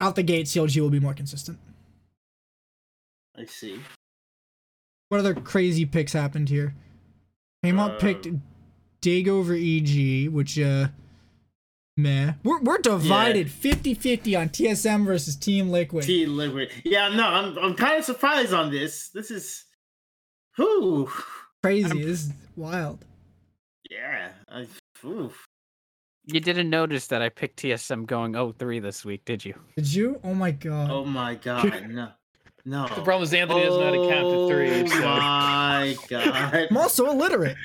out 0.00 0.14
the 0.14 0.22
gate 0.22 0.46
CLG 0.46 0.80
will 0.80 0.90
be 0.90 1.00
more 1.00 1.14
consistent. 1.14 1.58
I 3.36 3.44
see. 3.44 3.80
What 5.08 5.18
other 5.18 5.34
crazy 5.34 5.84
picks 5.84 6.12
happened 6.12 6.48
here? 6.48 6.74
Paymont 7.64 7.98
picked 7.98 8.28
Dig 9.00 9.28
over 9.28 9.54
EG, 9.54 10.28
which 10.28 10.58
uh 10.58 10.88
meh. 11.98 12.32
We're 12.44 12.60
we're 12.60 12.78
divided 12.78 13.48
50-50 13.48 14.38
on 14.40 14.48
TSM 14.48 15.04
versus 15.04 15.36
Team 15.36 15.68
Liquid. 15.70 16.04
T 16.04 16.24
Liquid. 16.26 16.70
Yeah, 16.84 17.08
no, 17.08 17.26
I'm 17.26 17.58
I'm 17.58 17.74
kind 17.74 17.98
of 17.98 18.04
surprised 18.04 18.52
on 18.54 18.70
this. 18.70 19.10
This 19.10 19.30
is, 19.30 19.64
who? 20.56 21.10
Crazy. 21.62 22.02
This 22.02 22.26
is 22.26 22.32
wild. 22.56 23.04
Yeah. 23.90 24.30
I, 24.48 24.66
oof. 25.04 25.44
You 26.26 26.40
didn't 26.40 26.68
notice 26.70 27.06
that 27.08 27.22
I 27.22 27.30
picked 27.30 27.60
TSM 27.62 28.04
going 28.06 28.32
0-3 28.34 28.82
this 28.82 29.02
week, 29.04 29.24
did 29.24 29.44
you? 29.44 29.54
Did 29.76 29.92
you? 29.94 30.20
Oh 30.22 30.34
my 30.34 30.50
god. 30.50 30.90
Oh 30.90 31.04
my 31.04 31.34
god, 31.42 31.88
no, 31.88 32.10
no. 32.66 32.86
The 32.86 33.00
problem 33.02 33.22
is 33.22 33.32
Anthony 33.32 33.62
doesn't 33.64 33.80
know 33.80 33.86
how 33.86 34.02
to 34.02 34.08
count 34.10 34.30
to 34.34 34.48
three. 34.48 34.82
Oh 34.82 34.86
So. 34.86 35.00
my 35.00 35.96
god. 36.08 36.66
I'm 36.70 36.76
also 36.76 37.10
illiterate. 37.10 37.56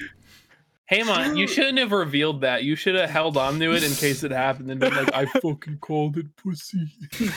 Hey 0.88 1.04
man, 1.04 1.38
you 1.38 1.48
shouldn't 1.48 1.78
have 1.80 1.92
revealed 1.92 2.42
that. 2.42 2.64
You 2.64 2.76
should 2.76 2.96
have 2.96 3.10
held 3.10 3.38
on 3.38 3.58
to 3.60 3.74
it 3.74 3.84
in 3.84 3.94
case 3.94 4.24
it 4.24 4.32
happened 4.32 4.70
and 4.70 4.80
been 4.80 4.94
like, 4.94 5.14
"I 5.14 5.26
fucking 5.42 5.78
called 5.80 6.18
it, 6.18 6.26
pussy." 6.36 6.88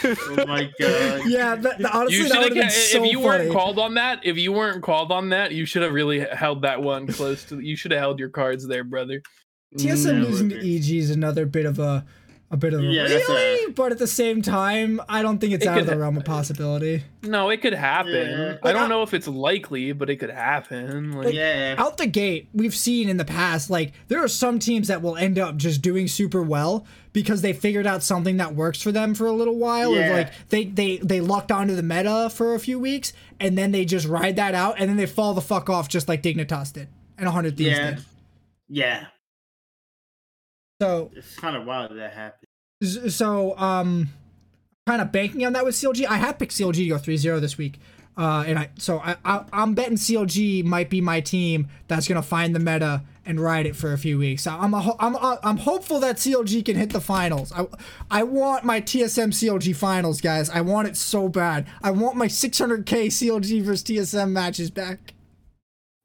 Oh 0.04 0.44
my 0.46 0.64
god. 0.80 1.22
Yeah, 1.26 1.54
that, 1.54 1.78
that- 1.78 1.94
honestly, 1.94 2.16
you 2.18 2.28
that 2.28 2.34
should 2.34 2.38
would 2.38 2.56
have. 2.56 2.64
have 2.64 2.64
been 2.64 2.70
so 2.70 3.04
if 3.04 3.10
you 3.12 3.22
funny. 3.22 3.24
weren't 3.24 3.52
called 3.52 3.78
on 3.78 3.94
that, 3.94 4.20
if 4.24 4.36
you 4.36 4.52
weren't 4.52 4.82
called 4.82 5.12
on 5.12 5.28
that, 5.30 5.52
you 5.52 5.64
should 5.64 5.82
have 5.82 5.92
really 5.92 6.20
held 6.20 6.62
that 6.62 6.82
one 6.82 7.06
close 7.06 7.44
to. 7.46 7.60
You 7.60 7.76
should 7.76 7.92
have 7.92 8.00
held 8.00 8.18
your 8.18 8.30
cards 8.30 8.66
there, 8.66 8.84
brother. 8.84 9.22
TSM 9.76 10.18
No, 10.20 10.24
losing 10.26 10.48
to. 10.50 10.56
EG 10.76 10.90
is 10.90 11.10
another 11.10 11.44
bit 11.46 11.66
of 11.66 11.78
a 11.78 12.04
a 12.50 12.56
bit 12.56 12.72
of 12.74 12.80
a 12.80 12.84
Yeah, 12.84 13.08
that's 13.08 13.28
a- 13.28 13.32
really, 13.32 13.72
but 13.72 13.90
at 13.90 13.98
the 13.98 14.06
same 14.06 14.40
time, 14.40 15.00
I 15.08 15.20
don't 15.22 15.38
think 15.38 15.52
it's 15.52 15.64
It 15.64 15.68
out 15.68 15.78
of 15.78 15.86
the 15.86 15.98
realm 15.98 16.16
of 16.16 16.24
possibility. 16.24 17.02
No, 17.24 17.50
it 17.50 17.60
could 17.60 17.74
happen. 17.74 18.12
Yeah. 18.12 18.56
I 18.62 18.72
don't 18.72 18.88
know 18.88 19.02
if 19.02 19.12
it's 19.14 19.26
likely, 19.26 19.90
but 19.92 20.08
it 20.08 20.16
could 20.16 20.30
happen. 20.30 21.10
Like, 21.12 21.34
Yeah. 21.34 21.74
Out 21.76 21.96
the 21.96 22.06
gate, 22.06 22.48
we've 22.54 22.74
seen 22.74 23.08
in 23.08 23.16
the 23.16 23.24
past, 23.24 23.68
like 23.68 23.92
there 24.06 24.22
are 24.22 24.28
some 24.28 24.60
teams 24.60 24.86
that 24.88 25.02
will 25.02 25.16
end 25.16 25.38
up 25.40 25.56
just 25.56 25.82
doing 25.82 26.06
super 26.06 26.40
well 26.40 26.86
because 27.12 27.42
they 27.42 27.52
figured 27.52 27.86
out 27.86 28.02
something 28.04 28.36
that 28.36 28.54
works 28.54 28.80
for 28.80 28.92
them 28.92 29.14
for 29.16 29.26
a 29.26 29.32
little 29.32 29.56
while. 29.56 29.92
Or 29.96 30.08
like 30.12 30.30
they 30.50 30.66
they 30.66 30.98
they 30.98 31.20
locked 31.20 31.50
onto 31.50 31.74
the 31.74 31.82
meta 31.82 32.30
for 32.32 32.54
a 32.54 32.60
few 32.60 32.78
weeks 32.78 33.12
and 33.40 33.58
then 33.58 33.72
they 33.72 33.84
just 33.84 34.06
ride 34.06 34.36
that 34.36 34.54
out 34.54 34.76
and 34.78 34.88
then 34.88 34.96
they 34.96 35.06
fall 35.06 35.34
the 35.34 35.40
fuck 35.40 35.68
off 35.68 35.88
just 35.88 36.06
like 36.08 36.22
Dignitas 36.22 36.72
did 36.72 36.86
and 37.18 37.26
100 37.26 37.56
Thieves 37.56 37.70
Yeah. 37.76 37.90
did. 37.90 38.04
Yeah. 38.68 39.04
So 40.80 41.10
It's 41.14 41.36
kind 41.36 41.56
of 41.56 41.66
wild 41.66 41.96
that, 41.96 42.12
happened. 42.12 43.12
So, 43.12 43.56
um, 43.58 44.10
kind 44.86 45.00
of 45.00 45.10
banking 45.10 45.46
on 45.46 45.54
that 45.54 45.64
with 45.64 45.74
CLG. 45.74 46.06
I 46.06 46.16
have 46.16 46.38
picked 46.38 46.52
CLG 46.52 46.74
to 46.74 46.88
go 46.88 46.96
3-0 46.96 47.40
this 47.40 47.56
week. 47.56 47.80
Uh, 48.18 48.44
and 48.46 48.58
I 48.58 48.70
so 48.78 48.98
I, 48.98 49.16
I 49.26 49.44
I'm 49.52 49.74
betting 49.74 49.98
CLG 49.98 50.64
might 50.64 50.88
be 50.88 51.02
my 51.02 51.20
team 51.20 51.68
that's 51.86 52.08
gonna 52.08 52.22
find 52.22 52.54
the 52.54 52.58
meta 52.58 53.02
and 53.26 53.38
ride 53.38 53.66
it 53.66 53.76
for 53.76 53.92
a 53.92 53.98
few 53.98 54.16
weeks. 54.16 54.46
I'm 54.46 54.72
a, 54.72 54.96
I'm 54.98 55.14
a, 55.16 55.38
I'm 55.42 55.58
hopeful 55.58 56.00
that 56.00 56.16
CLG 56.16 56.64
can 56.64 56.76
hit 56.76 56.90
the 56.90 57.00
finals. 57.00 57.52
I 57.52 57.66
I 58.10 58.22
want 58.22 58.64
my 58.64 58.80
TSM 58.80 59.34
CLG 59.34 59.76
finals, 59.76 60.22
guys. 60.22 60.48
I 60.48 60.62
want 60.62 60.88
it 60.88 60.96
so 60.96 61.28
bad. 61.28 61.66
I 61.82 61.90
want 61.90 62.16
my 62.16 62.26
600k 62.26 63.08
CLG 63.08 63.62
versus 63.62 63.82
TSM 63.84 64.30
matches 64.30 64.70
back. 64.70 65.12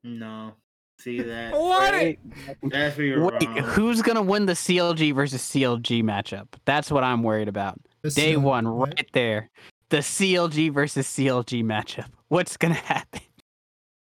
No. 0.03 0.56
See 1.02 1.22
that? 1.22 1.53
want 1.60 1.95
it. 1.95 2.19
That's 2.64 2.98
where 2.98 3.06
you're 3.06 3.26
Wait, 3.26 3.44
wrong. 3.44 3.57
who's 3.57 4.02
gonna 4.02 4.22
win 4.22 4.45
the 4.45 4.53
CLG 4.53 5.14
versus 5.15 5.41
CLG 5.41 6.03
matchup? 6.03 6.48
That's 6.65 6.91
what 6.91 7.03
I'm 7.03 7.23
worried 7.23 7.48
about. 7.48 7.80
Day 8.14 8.38
one, 8.38 8.68
right 8.68 9.10
there. 9.14 9.49
The 9.90 9.98
CLG 9.98 10.72
versus 10.73 11.07
CLG 11.07 11.64
matchup. 11.64 12.07
What's 12.28 12.56
gonna 12.57 12.76
happen? 12.76 13.22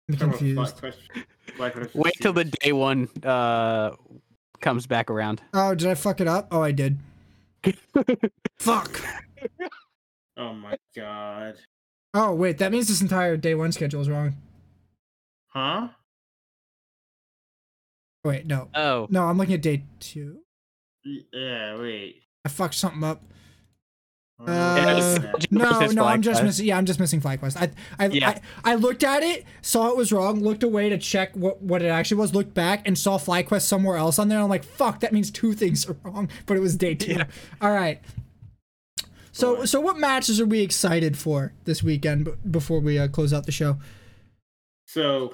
I'm 0.09 0.17
confused. 0.17 0.55
flight 0.55 0.77
question- 0.77 1.23
flight 1.55 1.73
question 1.73 2.01
Wait 2.01 2.13
till 2.21 2.33
the 2.33 2.45
day 2.45 2.71
one 2.71 3.09
uh 3.23 3.91
comes 4.61 4.87
back 4.87 5.09
around. 5.11 5.41
Oh, 5.53 5.75
did 5.75 5.87
I 5.89 5.95
fuck 5.95 6.21
it 6.21 6.27
up? 6.27 6.47
Oh, 6.51 6.61
I 6.61 6.71
did. 6.71 6.99
Fuck. 8.59 9.01
Oh 10.37 10.53
my 10.53 10.77
god. 10.95 11.55
Oh 12.13 12.33
wait, 12.33 12.57
that 12.59 12.71
means 12.71 12.87
this 12.87 13.01
entire 13.01 13.35
day 13.37 13.55
one 13.55 13.71
schedule 13.71 14.01
is 14.01 14.09
wrong. 14.09 14.35
Huh? 15.47 15.89
Wait, 18.25 18.45
no. 18.47 18.69
Oh, 18.73 19.07
No, 19.09 19.23
I'm 19.25 19.37
looking 19.37 19.53
at 19.55 19.61
day 19.61 19.83
two. 19.99 20.39
Yeah. 21.03 21.77
Wait. 21.79 22.23
I 22.43 22.49
fucked 22.49 22.73
something 22.75 23.03
up. 23.03 23.23
Oh, 24.39 24.45
Uh, 24.51 25.17
no, 25.49 25.79
no, 25.91 26.03
I'm 26.05 26.21
just 26.21 26.43
missing. 26.43 26.65
Yeah, 26.65 26.77
I'm 26.77 26.85
just 26.85 26.99
missing 26.99 27.21
FlyQuest. 27.21 27.55
I, 27.55 27.69
I, 28.03 28.07
Yeah. 28.09 28.37
I, 28.65 28.71
I 28.73 28.75
looked 28.75 29.03
at 29.03 29.23
it, 29.23 29.45
saw 29.61 29.89
it 29.89 29.95
was 29.95 30.11
wrong, 30.11 30.41
looked 30.41 30.63
away 30.63 30.89
to 30.89 30.97
check 30.97 31.33
what, 31.35 31.61
what 31.61 31.81
it 31.81 31.87
actually 31.87 32.17
was, 32.17 32.33
looked 32.35 32.53
back 32.53 32.85
and 32.85 32.97
saw 32.97 33.17
FlyQuest 33.17 33.61
somewhere 33.61 33.95
else 33.95 34.19
on 34.19 34.27
there. 34.27 34.39
I'm 34.39 34.49
like, 34.49 34.65
fuck, 34.65 34.99
that 35.01 35.13
means 35.13 35.31
two 35.31 35.53
things 35.53 35.87
are 35.89 35.95
wrong. 36.03 36.27
But 36.47 36.57
it 36.57 36.59
was 36.59 36.75
day 36.75 36.95
two. 36.95 37.13
Yeah. 37.17 37.25
All 37.61 37.71
right. 37.71 38.01
So, 39.31 39.57
Boy. 39.57 39.65
so 39.65 39.79
what 39.79 39.97
matches 39.97 40.41
are 40.41 40.45
we 40.45 40.61
excited 40.61 41.17
for 41.17 41.53
this 41.65 41.81
weekend? 41.83 42.25
b- 42.25 42.31
Before 42.49 42.79
we 42.79 42.97
uh, 42.99 43.07
close 43.07 43.31
out 43.33 43.45
the 43.45 43.51
show, 43.53 43.77
So, 44.87 45.33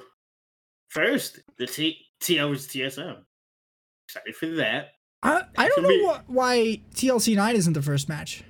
first, 0.90 1.40
the 1.58 1.66
T 1.66 1.96
TL 2.22 2.48
was 2.50 2.66
TSM. 2.66 3.18
Excited 4.08 4.34
for 4.36 4.46
that. 4.46 4.92
I, 5.22 5.42
I 5.56 5.68
don't 5.68 5.82
know 5.82 6.18
why 6.26 6.80
TLC 6.94 7.36
nine 7.36 7.54
isn't 7.56 7.74
the 7.74 7.82
first 7.82 8.08
match. 8.08 8.42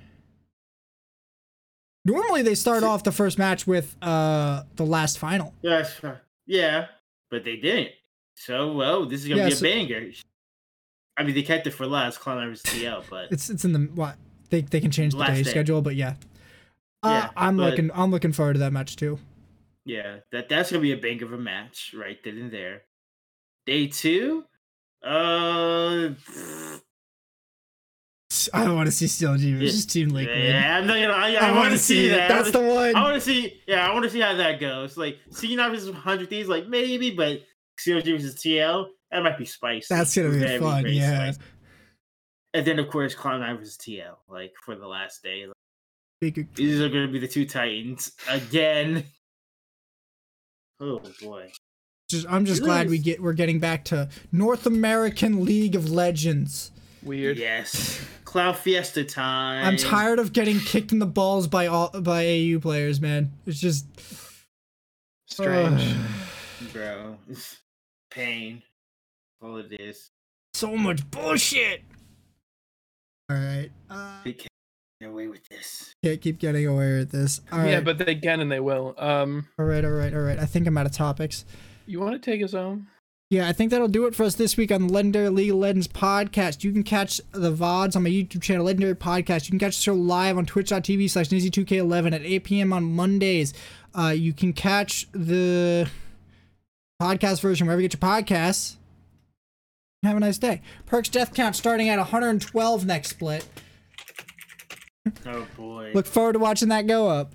Normally 2.05 2.41
they 2.41 2.55
start 2.55 2.83
off 2.83 3.03
the 3.03 3.11
first 3.11 3.37
match 3.37 3.65
with 3.65 3.95
uh 4.01 4.63
the 4.75 4.85
last 4.85 5.17
final. 5.19 5.53
Fine. 5.63 6.17
yeah, 6.45 6.87
but 7.31 7.43
they 7.45 7.55
didn't. 7.57 7.89
So, 8.35 8.73
well, 8.73 9.05
this 9.05 9.21
is 9.21 9.27
gonna 9.29 9.41
Yeah, 9.41 9.47
be 9.47 9.53
a 9.53 9.55
so- 9.55 9.63
banger. 9.63 10.11
I 11.15 11.23
mean, 11.23 11.35
they 11.35 11.43
kept 11.43 11.67
it 11.67 11.71
for 11.71 11.85
last, 11.85 12.19
Clown 12.19 12.49
vs 12.49 12.63
TL, 12.63 13.03
but 13.09 13.31
It's 13.31 13.49
it's 13.49 13.63
in 13.63 13.71
the 13.73 13.79
what 13.93 14.17
they 14.49 14.61
they 14.61 14.81
can 14.81 14.91
change 14.91 15.13
the 15.13 15.23
day 15.23 15.43
day. 15.43 15.49
schedule, 15.49 15.81
but 15.81 15.95
yeah. 15.95 16.15
Uh, 17.03 17.09
Yeah, 17.23 17.29
I'm 17.37 17.57
but- 17.57 17.69
looking 17.69 17.91
I'm 17.93 18.11
looking 18.11 18.33
forward 18.33 18.53
to 18.53 18.59
that 18.59 18.73
match 18.73 18.95
too. 18.95 19.19
yeah, 19.85 20.17
that 20.31 20.49
that's 20.49 20.71
gonna 20.71 20.81
be 20.81 20.91
a 20.91 20.97
banger 20.97 21.25
of 21.25 21.33
a 21.33 21.37
match 21.37 21.93
right 21.97 22.17
then 22.23 22.37
and 22.37 22.51
there. 22.51 22.81
Day 23.65 23.87
two, 23.87 24.43
uh, 25.05 26.09
I 28.53 28.65
don't 28.65 28.75
want 28.75 28.87
to 28.87 28.91
see 28.91 29.05
CLG 29.05 29.57
versus 29.59 29.85
Team 29.85 30.09
Liquid. 30.09 30.37
yeah, 30.37 30.77
I'm 30.79 30.87
not 30.87 30.95
gonna. 30.95 31.13
I, 31.13 31.35
I, 31.35 31.49
I 31.49 31.51
want 31.55 31.71
to 31.71 31.77
see 31.77 32.07
it. 32.07 32.09
that. 32.09 32.27
That's 32.27 32.51
the 32.51 32.59
one. 32.61 32.95
I 32.95 33.01
want 33.03 33.15
to 33.15 33.21
see. 33.21 33.61
Yeah, 33.67 33.87
I 33.87 33.93
want 33.93 34.03
to 34.03 34.09
see 34.09 34.19
how 34.19 34.33
that 34.35 34.59
goes. 34.59 34.97
Like, 34.97 35.17
C9 35.31 35.71
versus 35.71 35.89
100 35.91 36.29
Thieves, 36.29 36.49
like 36.49 36.67
maybe, 36.67 37.11
but 37.11 37.41
CLG 37.79 38.03
versus 38.17 38.35
TL, 38.35 38.87
that 39.11 39.23
might 39.23 39.37
be 39.37 39.45
spicy. 39.45 39.85
That's 39.89 40.15
gonna 40.15 40.29
be 40.31 40.39
Very, 40.39 40.59
fun. 40.59 40.83
very 40.83 40.97
Yeah. 40.97 41.31
spicy. 41.31 41.39
And 42.55 42.67
then, 42.67 42.79
of 42.79 42.89
course, 42.89 43.15
Cloud9 43.15 43.59
versus 43.59 43.77
TL, 43.77 44.15
like 44.27 44.51
for 44.65 44.75
the 44.75 44.87
last 44.87 45.23
day. 45.23 45.45
Like, 46.21 46.35
these 46.55 46.79
are 46.81 46.89
going 46.89 47.05
to 47.07 47.11
be 47.11 47.19
the 47.19 47.27
two 47.27 47.45
Titans 47.45 48.11
again. 48.27 49.05
Oh 50.79 50.99
boy. 51.21 51.49
Just 52.13 52.25
I'm 52.29 52.45
just 52.45 52.61
glad 52.63 52.89
we 52.89 52.97
get 52.97 53.21
we're 53.21 53.33
getting 53.33 53.59
back 53.59 53.83
to 53.85 54.07
North 54.31 54.65
American 54.65 55.43
League 55.43 55.75
of 55.75 55.91
Legends. 55.91 56.71
Weird. 57.03 57.37
Yes. 57.37 58.01
Cloud 58.23 58.57
Fiesta 58.57 59.03
time. 59.03 59.65
I'm 59.65 59.77
tired 59.77 60.17
of 60.19 60.31
getting 60.33 60.59
kicked 60.59 60.91
in 60.91 60.99
the 60.99 61.05
balls 61.05 61.47
by 61.47 61.67
all 61.67 61.89
by 61.89 62.25
AU 62.25 62.59
players, 62.59 63.01
man. 63.01 63.31
It's 63.45 63.59
just 63.59 63.85
Strange. 65.27 65.95
bro. 66.71 67.17
Pain. 68.09 68.63
All 69.41 69.57
it 69.57 69.73
is. 69.79 70.09
so 70.53 70.77
much 70.77 71.09
bullshit. 71.11 71.81
All 73.29 73.37
right. 73.37 73.69
Uh, 73.89 74.19
We 74.23 74.33
can't 74.33 74.47
get 75.01 75.09
away 75.09 75.27
with 75.27 75.47
this. 75.49 75.93
can't 76.03 76.21
keep 76.21 76.37
getting 76.39 76.67
away 76.67 76.97
with 76.99 77.11
this. 77.11 77.41
All 77.51 77.59
right. 77.59 77.71
Yeah, 77.71 77.81
but 77.81 77.97
they 77.97 78.15
can 78.15 78.39
and 78.39 78.51
they 78.51 78.59
will. 78.59 78.93
Um, 78.97 79.47
all 79.57 79.65
right, 79.65 79.83
all 79.83 79.91
right, 79.91 80.13
all 80.13 80.21
right. 80.21 80.37
I 80.39 80.45
think 80.45 80.67
I'm 80.67 80.77
out 80.77 80.85
of 80.85 80.91
topics. 80.91 81.45
You 81.85 81.99
want 81.99 82.13
to 82.13 82.31
take 82.31 82.43
us 82.43 82.53
home? 82.53 82.87
Yeah, 83.29 83.47
I 83.47 83.53
think 83.53 83.71
that'll 83.71 83.87
do 83.87 84.05
it 84.05 84.13
for 84.13 84.23
us 84.23 84.35
this 84.35 84.57
week 84.57 84.71
on 84.71 84.87
the 84.87 84.93
Legendary 84.93 85.29
League 85.29 85.49
of 85.49 85.57
Legends 85.57 85.87
podcast. 85.87 86.63
You 86.63 86.71
can 86.71 86.83
catch 86.83 87.19
the 87.31 87.51
VODs 87.51 87.95
on 87.95 88.03
my 88.03 88.09
YouTube 88.09 88.43
channel, 88.43 88.65
Legendary 88.65 88.93
Podcast. 88.93 89.45
You 89.45 89.49
can 89.49 89.59
catch 89.59 89.77
the 89.77 89.81
show 89.81 89.95
live 89.95 90.37
on 90.37 90.45
twitch.tv 90.45 91.09
slash 91.09 91.29
Nizzy2K11 91.29 92.13
at 92.13 92.21
8 92.21 92.43
p.m. 92.43 92.73
on 92.73 92.83
Mondays. 92.83 93.53
Uh, 93.97 94.09
you 94.15 94.33
can 94.33 94.53
catch 94.53 95.11
the 95.13 95.89
podcast 97.01 97.41
version 97.41 97.65
wherever 97.65 97.81
you 97.81 97.87
get 97.87 97.99
your 97.99 98.07
podcasts. 98.07 98.75
Have 100.03 100.17
a 100.17 100.19
nice 100.19 100.37
day. 100.37 100.61
Perkz 100.85 101.09
death 101.09 101.33
count 101.33 101.55
starting 101.55 101.89
at 101.89 101.97
112 101.97 102.85
next 102.85 103.09
split. 103.09 103.47
Oh 105.25 105.47
boy. 105.57 105.91
Look 105.95 106.05
forward 106.05 106.33
to 106.33 106.39
watching 106.39 106.69
that 106.69 106.85
go 106.85 107.07
up. 107.07 107.33